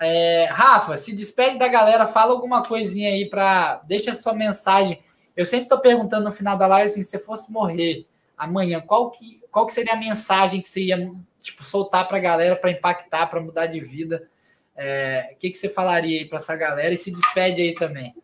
É, 0.00 0.48
Rafa, 0.50 0.96
se 0.96 1.14
despede 1.14 1.58
da 1.58 1.68
galera, 1.68 2.06
fala 2.06 2.32
alguma 2.32 2.62
coisinha 2.62 3.10
aí 3.10 3.28
para. 3.28 3.80
Deixa 3.86 4.10
a 4.10 4.14
sua 4.14 4.32
mensagem. 4.32 4.98
Eu 5.36 5.46
sempre 5.46 5.64
estou 5.64 5.78
perguntando 5.78 6.24
no 6.24 6.32
final 6.32 6.56
da 6.56 6.66
live 6.66 6.86
assim: 6.86 7.02
se 7.02 7.10
você 7.10 7.18
fosse 7.18 7.52
morrer 7.52 8.06
amanhã, 8.36 8.80
qual 8.80 9.10
que, 9.10 9.40
qual 9.50 9.66
que 9.66 9.72
seria 9.72 9.94
a 9.94 9.96
mensagem 9.96 10.60
que 10.60 10.68
você 10.68 10.82
ia 10.82 11.12
tipo, 11.40 11.64
soltar 11.64 12.06
para 12.08 12.16
a 12.16 12.20
galera 12.20 12.56
para 12.56 12.70
impactar, 12.70 13.26
para 13.26 13.40
mudar 13.40 13.66
de 13.66 13.80
vida? 13.80 14.28
É, 14.76 15.30
o 15.32 15.36
que, 15.36 15.50
que 15.50 15.58
você 15.58 15.68
falaria 15.68 16.20
aí 16.20 16.28
para 16.28 16.38
essa 16.38 16.54
galera 16.54 16.94
e 16.94 16.96
se 16.96 17.10
despede 17.10 17.62
aí 17.62 17.74
também? 17.74 18.14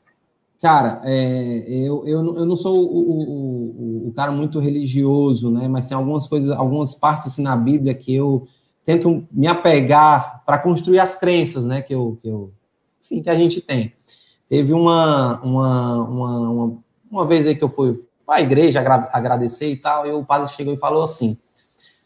Cara, 0.65 1.03
é, 1.05 1.63
eu, 1.69 2.07
eu, 2.07 2.37
eu 2.39 2.47
não 2.47 2.57
sou 2.57 2.87
o, 2.87 4.07
o, 4.07 4.09
o, 4.09 4.13
cara 4.15 4.33
muito 4.33 4.59
religioso, 4.59 5.51
né? 5.51 5.69
Mas 5.69 5.89
tem 5.89 5.95
algumas 5.95 6.27
coisas, 6.27 6.57
algumas 6.57 6.95
partes 6.95 7.27
assim, 7.27 7.43
na 7.43 7.55
Bíblia 7.55 7.93
que 7.93 8.15
eu 8.15 8.49
tento 8.83 9.29
me 9.31 9.47
apegar 9.47 10.43
para 10.47 10.57
construir 10.57 11.01
as 11.01 11.15
crenças, 11.15 11.67
né? 11.67 11.83
Que 11.83 11.95
eu, 11.95 12.19
que 12.19 12.29
eu, 12.29 12.51
enfim, 13.03 13.21
que 13.21 13.29
a 13.29 13.35
gente 13.35 13.61
tem. 13.61 13.93
Teve 14.49 14.73
uma, 14.73 15.39
uma, 15.43 16.03
uma, 16.03 16.49
uma, 16.49 16.79
uma 17.11 17.27
vez 17.27 17.47
aí 17.47 17.55
que 17.55 17.63
eu 17.63 17.69
fui 17.69 18.03
para 18.25 18.37
a 18.37 18.41
igreja 18.41 18.81
agradecer 19.13 19.71
e 19.71 19.77
tal, 19.77 20.07
e 20.07 20.13
o 20.13 20.25
padre 20.25 20.51
chegou 20.51 20.73
e 20.73 20.79
falou 20.79 21.03
assim: 21.03 21.37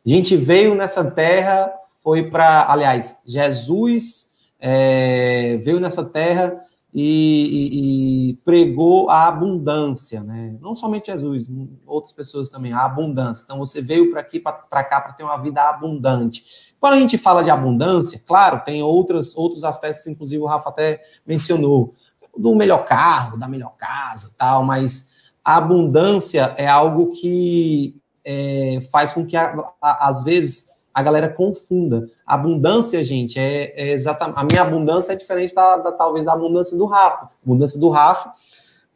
a 0.04 0.08
gente 0.08 0.36
veio 0.36 0.74
nessa 0.74 1.08
terra, 1.08 1.72
foi 2.02 2.28
para, 2.28 2.68
aliás, 2.68 3.20
Jesus 3.24 4.32
é, 4.58 5.58
veio 5.58 5.78
nessa 5.78 6.04
terra 6.04 6.66
e, 6.92 7.02
e, 7.02 8.30
e, 8.30 8.36
pregou 8.44 9.10
a 9.10 9.28
abundância, 9.28 10.22
né? 10.22 10.56
Não 10.60 10.74
somente 10.74 11.12
Jesus, 11.12 11.46
outras 11.86 12.12
pessoas 12.12 12.48
também, 12.48 12.72
a 12.72 12.84
abundância. 12.84 13.44
Então 13.44 13.58
você 13.58 13.82
veio 13.82 14.10
para 14.10 14.20
aqui, 14.20 14.40
para 14.40 14.84
cá, 14.84 15.00
para 15.00 15.12
ter 15.12 15.22
uma 15.22 15.36
vida 15.36 15.62
abundante. 15.62 16.74
Quando 16.80 16.94
a 16.94 16.98
gente 16.98 17.18
fala 17.18 17.44
de 17.44 17.50
abundância, 17.50 18.22
claro, 18.26 18.62
tem 18.64 18.82
outros, 18.82 19.36
outros 19.36 19.64
aspectos, 19.64 20.06
inclusive 20.06 20.42
o 20.42 20.46
Rafa 20.46 20.70
até 20.70 21.02
mencionou, 21.26 21.94
do 22.36 22.54
melhor 22.54 22.84
carro, 22.84 23.36
da 23.36 23.48
melhor 23.48 23.76
casa, 23.76 24.34
tal, 24.38 24.64
mas 24.64 25.12
a 25.44 25.56
abundância 25.56 26.54
é 26.56 26.66
algo 26.66 27.10
que 27.10 28.00
é, 28.24 28.80
faz 28.92 29.12
com 29.12 29.26
que, 29.26 29.36
às 29.80 30.22
vezes, 30.22 30.68
a 30.92 31.02
galera 31.02 31.28
confunda. 31.28 32.08
Abundância, 32.26 33.02
gente, 33.04 33.38
é, 33.38 33.72
é 33.76 33.92
exatamente. 33.92 34.38
A 34.38 34.44
minha 34.44 34.62
abundância 34.62 35.12
é 35.12 35.16
diferente 35.16 35.54
da, 35.54 35.76
da, 35.76 35.92
talvez 35.92 36.24
da 36.24 36.32
abundância 36.32 36.76
do 36.76 36.86
Rafa. 36.86 37.26
A 37.26 37.30
abundância 37.44 37.78
do 37.78 37.88
Rafa 37.88 38.32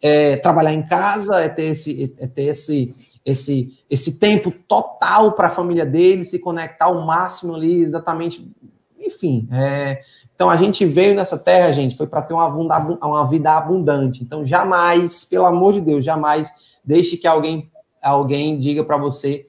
é 0.01 0.37
trabalhar 0.37 0.73
em 0.73 0.85
casa, 0.85 1.37
é 1.37 1.49
ter 1.49 1.67
esse, 1.67 2.15
é 2.19 2.27
ter 2.27 2.45
esse, 2.45 2.95
esse, 3.25 3.79
esse 3.89 4.19
tempo 4.19 4.51
total 4.51 5.33
para 5.33 5.47
a 5.47 5.51
família 5.51 5.87
dele, 5.87 6.25
se 6.25 6.39
conectar 6.39 6.87
ao 6.87 7.07
máximo 7.07 7.55
ali, 7.55 7.81
exatamente. 7.81 8.51
Enfim, 8.99 9.49
é, 9.53 10.01
então 10.35 10.51
a 10.51 10.57
gente 10.57 10.85
veio 10.85 11.15
nessa 11.15 11.39
terra, 11.39 11.71
gente, 11.71 11.97
foi 11.97 12.07
para 12.07 12.23
ter 12.23 12.35
uma, 12.35 12.49
uma 12.49 13.29
vida 13.29 13.57
abundante. 13.57 14.25
Então 14.25 14.45
jamais, 14.45 15.25
pelo 15.25 15.47
amor 15.47 15.75
de 15.75 15.81
Deus, 15.81 16.05
jamais 16.05 16.53
deixe 16.85 17.17
que 17.17 17.27
alguém 17.27 17.71
alguém 18.03 18.59
diga 18.59 18.83
para 18.83 18.97
você 18.97 19.47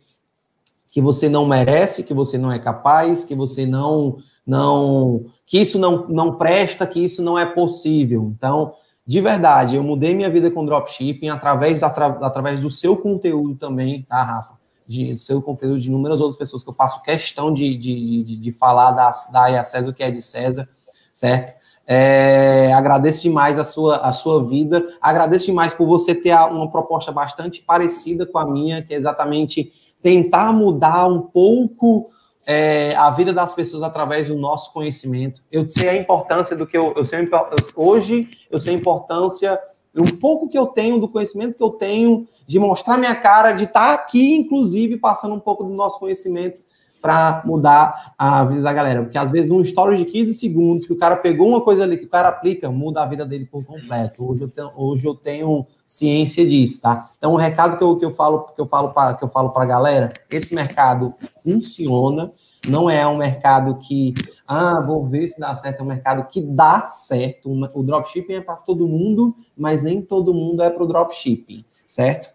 que 0.94 1.02
você 1.02 1.28
não 1.28 1.44
merece, 1.44 2.03
que 2.03 2.14
você 2.14 2.38
não 2.38 2.52
é 2.52 2.60
capaz, 2.60 3.26
que 3.26 3.34
você 3.34 3.65
não 3.65 4.18
não 4.45 5.26
que 5.44 5.57
isso 5.57 5.80
não 5.80 6.07
não 6.07 6.36
presta, 6.36 6.86
que 6.86 7.03
isso 7.03 7.24
não 7.24 7.38
é 7.38 7.48
possível. 7.48 8.32
Então, 8.38 8.76
de 9.06 9.20
verdade, 9.20 9.76
eu 9.76 9.84
mudei 9.84 10.14
minha 10.14 10.30
vida 10.30 10.52
com 10.52 10.64
dropshipping 10.64 11.30
através 11.30 11.82
atra, 11.82 12.06
através 12.22 12.60
do 12.60 12.70
seu 12.70 12.95
conteúdo 12.95 13.56
também, 13.56 14.03
tá, 14.03 14.22
Rafa? 14.22 14.53
De 14.88 15.18
seu 15.18 15.41
conteúdo 15.41 15.80
de 15.80 15.90
inúmeras 15.90 16.22
outras 16.22 16.38
pessoas 16.38 16.64
que 16.64 16.70
eu 16.70 16.76
faço 16.76 17.02
questão 17.02 17.52
de, 17.52 17.76
de, 17.76 18.24
de, 18.24 18.38
de 18.38 18.52
falar 18.52 18.91
da, 18.91 19.10
da 19.32 19.60
a 19.60 19.64
César 19.64 19.90
o 19.90 19.94
que 19.95 20.03
é 20.03 20.11
de 20.11 20.22
César, 20.22 20.70
certo? 21.11 21.56
É, 21.88 22.72
agradeço 22.72 23.24
demais 23.24 23.57
a 23.57 23.64
sua, 23.64 23.98
a 23.98 24.14
sua 24.14 24.44
vida, 24.44 24.88
agradeço 25.02 25.48
demais 25.48 25.74
por 25.74 25.88
você 25.88 26.14
ter 26.14 26.36
uma 26.36 26.70
proposta 26.70 27.11
bastante 27.11 27.64
parecida 27.64 28.28
com 28.28 28.38
a 28.38 28.45
minha, 28.45 28.84
que 28.84 28.94
é 28.94 28.98
exatamente 28.98 29.72
tentar 30.04 30.52
mudar 30.52 31.08
um 31.08 31.22
pouco 31.22 32.10
é, 32.46 32.94
a 32.96 33.10
vida 33.10 33.32
das 33.32 33.56
pessoas 33.56 33.82
através 33.82 34.28
do 34.28 34.36
nosso 34.36 34.72
conhecimento. 34.74 35.42
Eu 35.50 35.68
sei 35.68 35.90
a 35.90 35.98
importância 35.98 36.56
do 36.56 36.68
que 36.68 36.78
eu, 36.78 36.94
eu 36.96 37.06
sei, 37.06 37.28
hoje 37.76 38.30
eu 38.52 38.60
sei 38.60 38.76
a 38.76 38.78
importância 38.78 39.60
um 39.96 40.18
pouco 40.18 40.50
que 40.50 40.58
eu 40.58 40.66
tenho 40.66 41.00
do 41.00 41.08
conhecimento 41.08 41.56
que 41.56 41.64
eu 41.64 41.70
tenho 41.70 42.28
de 42.46 42.60
mostrar 42.60 42.98
minha 42.98 43.16
cara, 43.16 43.54
de 43.54 43.64
estar 43.64 43.94
aqui, 43.94 44.36
inclusive, 44.36 44.98
passando 44.98 45.36
um 45.36 45.40
pouco 45.40 45.64
do 45.64 45.70
nosso 45.70 46.00
conhecimento 46.00 46.62
para 47.04 47.44
mudar 47.44 48.14
a 48.18 48.46
vida 48.46 48.62
da 48.62 48.72
galera. 48.72 49.04
Porque 49.04 49.18
às 49.18 49.30
vezes 49.30 49.52
um 49.52 49.60
story 49.60 49.98
de 49.98 50.06
15 50.06 50.36
segundos 50.36 50.86
que 50.86 50.94
o 50.94 50.98
cara 50.98 51.18
pegou 51.18 51.50
uma 51.50 51.60
coisa 51.60 51.84
ali 51.84 51.98
que 51.98 52.06
o 52.06 52.10
cara 52.10 52.30
aplica, 52.30 52.72
muda 52.72 53.04
a 53.04 53.06
vida 53.06 53.26
dele 53.26 53.46
por 53.46 53.62
completo. 53.68 54.26
Hoje 54.26 54.44
eu 54.44 54.48
tenho, 54.48 54.72
hoje 54.74 55.06
eu 55.06 55.14
tenho 55.14 55.68
ciência 55.86 56.48
disso, 56.48 56.82
tá? 56.82 57.12
Então 57.18 57.34
o 57.34 57.36
recado 57.36 57.78
que 57.78 57.84
eu, 57.84 57.98
que 57.98 58.06
eu 58.06 58.12
falo 58.12 58.46
que 58.56 58.62
eu 58.62 58.66
falo 58.66 58.94
para 58.94 59.18
que 59.18 59.24
eu 59.26 59.28
falo 59.28 59.50
para 59.50 59.64
a 59.64 59.66
galera, 59.66 60.14
esse 60.32 60.56
mercado 60.56 61.14
funciona, 61.44 62.32
não 62.70 62.90
é 62.90 63.06
um 63.06 63.18
mercado 63.18 63.76
que 63.80 64.14
ah, 64.48 64.80
vou 64.80 65.06
ver 65.06 65.28
se 65.28 65.42
dá 65.42 65.54
certo, 65.58 65.82
é 65.82 65.84
um 65.84 65.88
mercado 65.88 66.30
que 66.30 66.40
dá 66.40 66.88
certo. 66.88 67.52
O 67.74 67.84
dropshipping 67.84 68.36
é 68.36 68.42
para 68.42 68.56
todo 68.56 68.88
mundo, 68.88 69.36
mas 69.58 69.82
nem 69.82 70.02
todo 70.02 70.34
mundo 70.34 70.64
é 70.64 70.70
para 70.70 70.84
o 70.84 70.88
dropshipping, 70.88 71.66
certo? 71.86 72.30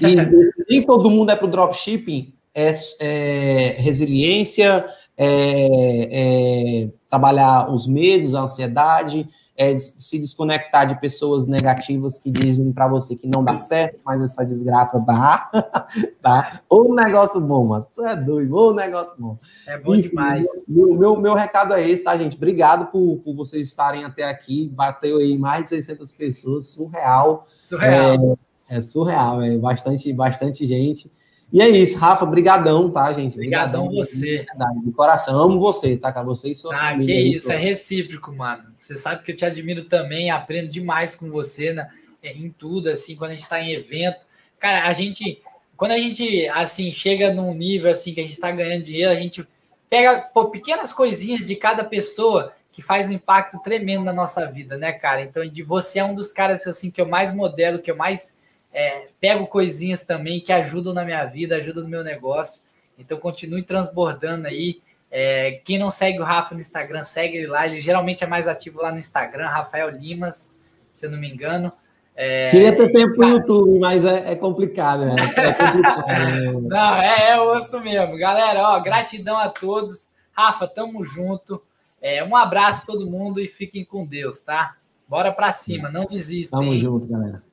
E 0.00 0.16
nem 0.70 0.82
todo 0.86 1.10
mundo 1.10 1.30
é 1.30 1.36
para 1.36 1.46
o 1.46 1.50
dropshipping, 1.50 2.32
é, 2.56 2.74
é 3.00 3.76
resiliência, 3.78 4.88
é, 5.14 6.84
é, 6.84 6.88
trabalhar 7.10 7.70
os 7.70 7.86
medos, 7.86 8.34
a 8.34 8.40
ansiedade, 8.40 9.28
é 9.58 9.76
se 9.78 10.18
desconectar 10.18 10.86
de 10.86 11.00
pessoas 11.00 11.46
negativas 11.46 12.18
que 12.18 12.30
dizem 12.30 12.72
para 12.72 12.88
você 12.88 13.16
que 13.16 13.26
não 13.26 13.42
dá 13.42 13.56
certo, 13.56 13.98
mas 14.04 14.20
essa 14.22 14.44
desgraça 14.44 14.98
dá, 15.00 15.50
tá? 16.20 16.60
Ou 16.68 16.90
um 16.90 16.94
negócio 16.94 17.40
bom, 17.40 17.66
mano. 17.66 17.86
Você 17.90 18.06
é 18.06 18.16
doido, 18.16 18.54
ou 18.54 18.72
um 18.72 18.74
negócio 18.74 19.16
bom. 19.18 19.38
É 19.66 19.78
bom 19.78 19.94
Enfim, 19.94 20.10
demais. 20.10 20.46
Meu, 20.68 20.94
meu, 20.94 21.16
meu 21.18 21.34
recado 21.34 21.72
é 21.72 21.88
esse, 21.88 22.04
tá, 22.04 22.16
gente? 22.16 22.36
Obrigado 22.36 22.90
por, 22.90 23.18
por 23.18 23.34
vocês 23.34 23.68
estarem 23.68 24.04
até 24.04 24.24
aqui. 24.24 24.68
Bateu 24.74 25.18
aí 25.18 25.38
mais 25.38 25.64
de 25.64 25.68
600 25.70 26.12
pessoas, 26.12 26.66
surreal. 26.68 27.46
Surreal. 27.58 28.38
É, 28.68 28.76
é 28.76 28.80
surreal, 28.82 29.40
é 29.40 29.56
bastante, 29.56 30.12
bastante 30.12 30.66
gente. 30.66 31.10
E 31.52 31.60
é 31.60 31.68
isso, 31.68 31.98
Rafa, 31.98 32.26
brigadão, 32.26 32.90
tá, 32.90 33.12
gente? 33.12 33.36
Brigadão 33.36 33.88
você. 33.90 34.44
De 34.84 34.92
coração, 34.92 35.40
amo 35.40 35.58
você, 35.58 35.96
tá, 35.96 36.12
cara? 36.12 36.26
Você 36.26 36.50
e 36.50 36.54
sua 36.54 36.74
ah, 36.74 36.98
que 36.98 37.12
isso, 37.12 37.52
é 37.52 37.56
recíproco, 37.56 38.34
mano. 38.34 38.64
Você 38.74 38.96
sabe 38.96 39.22
que 39.22 39.32
eu 39.32 39.36
te 39.36 39.44
admiro 39.44 39.84
também, 39.84 40.30
aprendo 40.30 40.68
demais 40.68 41.14
com 41.14 41.30
você, 41.30 41.72
né? 41.72 41.88
É, 42.22 42.32
em 42.32 42.50
tudo, 42.50 42.90
assim, 42.90 43.14
quando 43.14 43.30
a 43.30 43.34
gente 43.34 43.48
tá 43.48 43.60
em 43.60 43.72
evento. 43.72 44.26
Cara, 44.58 44.86
a 44.86 44.92
gente, 44.92 45.40
quando 45.76 45.92
a 45.92 45.98
gente, 45.98 46.48
assim, 46.48 46.92
chega 46.92 47.32
num 47.32 47.54
nível, 47.54 47.90
assim, 47.90 48.12
que 48.12 48.20
a 48.20 48.26
gente 48.26 48.38
tá 48.38 48.50
ganhando 48.50 48.82
dinheiro, 48.82 49.12
a 49.12 49.16
gente 49.16 49.46
pega 49.88 50.28
pô, 50.34 50.50
pequenas 50.50 50.92
coisinhas 50.92 51.46
de 51.46 51.54
cada 51.54 51.84
pessoa 51.84 52.52
que 52.72 52.82
faz 52.82 53.08
um 53.08 53.12
impacto 53.12 53.58
tremendo 53.62 54.04
na 54.04 54.12
nossa 54.12 54.44
vida, 54.44 54.76
né, 54.76 54.92
cara? 54.92 55.22
Então, 55.22 55.48
de 55.48 55.62
você 55.62 56.00
é 56.00 56.04
um 56.04 56.14
dos 56.14 56.32
caras, 56.32 56.66
assim, 56.66 56.90
que 56.90 57.00
eu 57.00 57.06
mais 57.06 57.32
modelo, 57.32 57.78
que 57.78 57.90
eu 57.90 57.96
mais 57.96 58.38
é, 58.76 59.08
pego 59.18 59.46
coisinhas 59.46 60.04
também 60.04 60.38
que 60.38 60.52
ajudam 60.52 60.92
na 60.92 61.02
minha 61.02 61.24
vida, 61.24 61.56
ajudam 61.56 61.84
no 61.84 61.88
meu 61.88 62.04
negócio. 62.04 62.62
Então 62.98 63.18
continue 63.18 63.62
transbordando 63.62 64.46
aí. 64.46 64.82
É, 65.10 65.62
quem 65.64 65.78
não 65.78 65.90
segue 65.90 66.20
o 66.20 66.24
Rafa 66.24 66.54
no 66.54 66.60
Instagram, 66.60 67.02
segue 67.02 67.38
ele 67.38 67.46
lá. 67.46 67.66
Ele 67.66 67.80
geralmente 67.80 68.22
é 68.22 68.26
mais 68.26 68.46
ativo 68.46 68.82
lá 68.82 68.92
no 68.92 68.98
Instagram, 68.98 69.46
Rafael 69.46 69.88
Limas, 69.88 70.54
se 70.92 71.06
eu 71.06 71.10
não 71.10 71.18
me 71.18 71.26
engano. 71.26 71.72
É, 72.14 72.50
Queria 72.50 72.76
ter 72.76 72.92
tempo 72.92 73.16
no 73.16 73.28
YouTube, 73.28 73.78
mas 73.78 74.04
é, 74.04 74.32
é 74.32 74.36
complicado, 74.36 75.06
né? 75.06 75.16
É 75.36 75.52
complicado. 75.54 76.60
não, 76.68 76.96
é, 76.96 77.30
é 77.30 77.40
osso 77.40 77.80
mesmo. 77.80 78.18
Galera, 78.18 78.60
ó, 78.62 78.80
gratidão 78.80 79.38
a 79.38 79.48
todos. 79.48 80.10
Rafa, 80.32 80.68
tamo 80.68 81.02
junto. 81.02 81.62
É, 82.00 82.22
um 82.22 82.36
abraço 82.36 82.82
a 82.82 82.86
todo 82.86 83.10
mundo 83.10 83.40
e 83.40 83.48
fiquem 83.48 83.86
com 83.86 84.04
Deus, 84.04 84.42
tá? 84.42 84.76
Bora 85.08 85.32
pra 85.32 85.50
cima, 85.50 85.88
não 85.88 86.04
desistam. 86.04 86.60
Tamo 86.60 86.78
junto, 86.78 87.06
galera. 87.06 87.45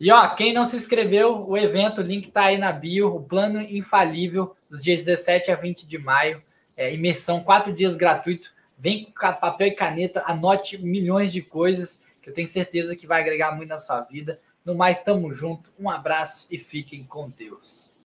E 0.00 0.10
ó, 0.10 0.34
quem 0.34 0.52
não 0.52 0.64
se 0.64 0.76
inscreveu, 0.76 1.48
o 1.48 1.56
evento, 1.56 2.00
o 2.00 2.04
link 2.04 2.30
tá 2.30 2.46
aí 2.46 2.58
na 2.58 2.72
bio, 2.72 3.14
o 3.14 3.22
plano 3.22 3.60
infalível 3.60 4.54
dos 4.68 4.82
dias 4.82 5.04
17 5.04 5.50
a 5.50 5.56
20 5.56 5.86
de 5.86 5.98
maio, 5.98 6.42
é, 6.76 6.92
imersão, 6.92 7.42
quatro 7.42 7.72
dias 7.72 7.96
gratuito. 7.96 8.52
Vem 8.76 9.04
com 9.04 9.32
papel 9.34 9.68
e 9.68 9.74
caneta, 9.74 10.22
anote 10.26 10.82
milhões 10.82 11.32
de 11.32 11.40
coisas 11.40 12.02
que 12.20 12.28
eu 12.28 12.34
tenho 12.34 12.46
certeza 12.46 12.96
que 12.96 13.06
vai 13.06 13.20
agregar 13.20 13.54
muito 13.54 13.68
na 13.68 13.78
sua 13.78 14.00
vida. 14.00 14.40
No 14.64 14.74
mais, 14.74 15.00
tamo 15.00 15.30
junto, 15.30 15.70
um 15.78 15.88
abraço 15.88 16.48
e 16.50 16.58
fiquem 16.58 17.04
com 17.04 17.30
Deus. 17.30 17.93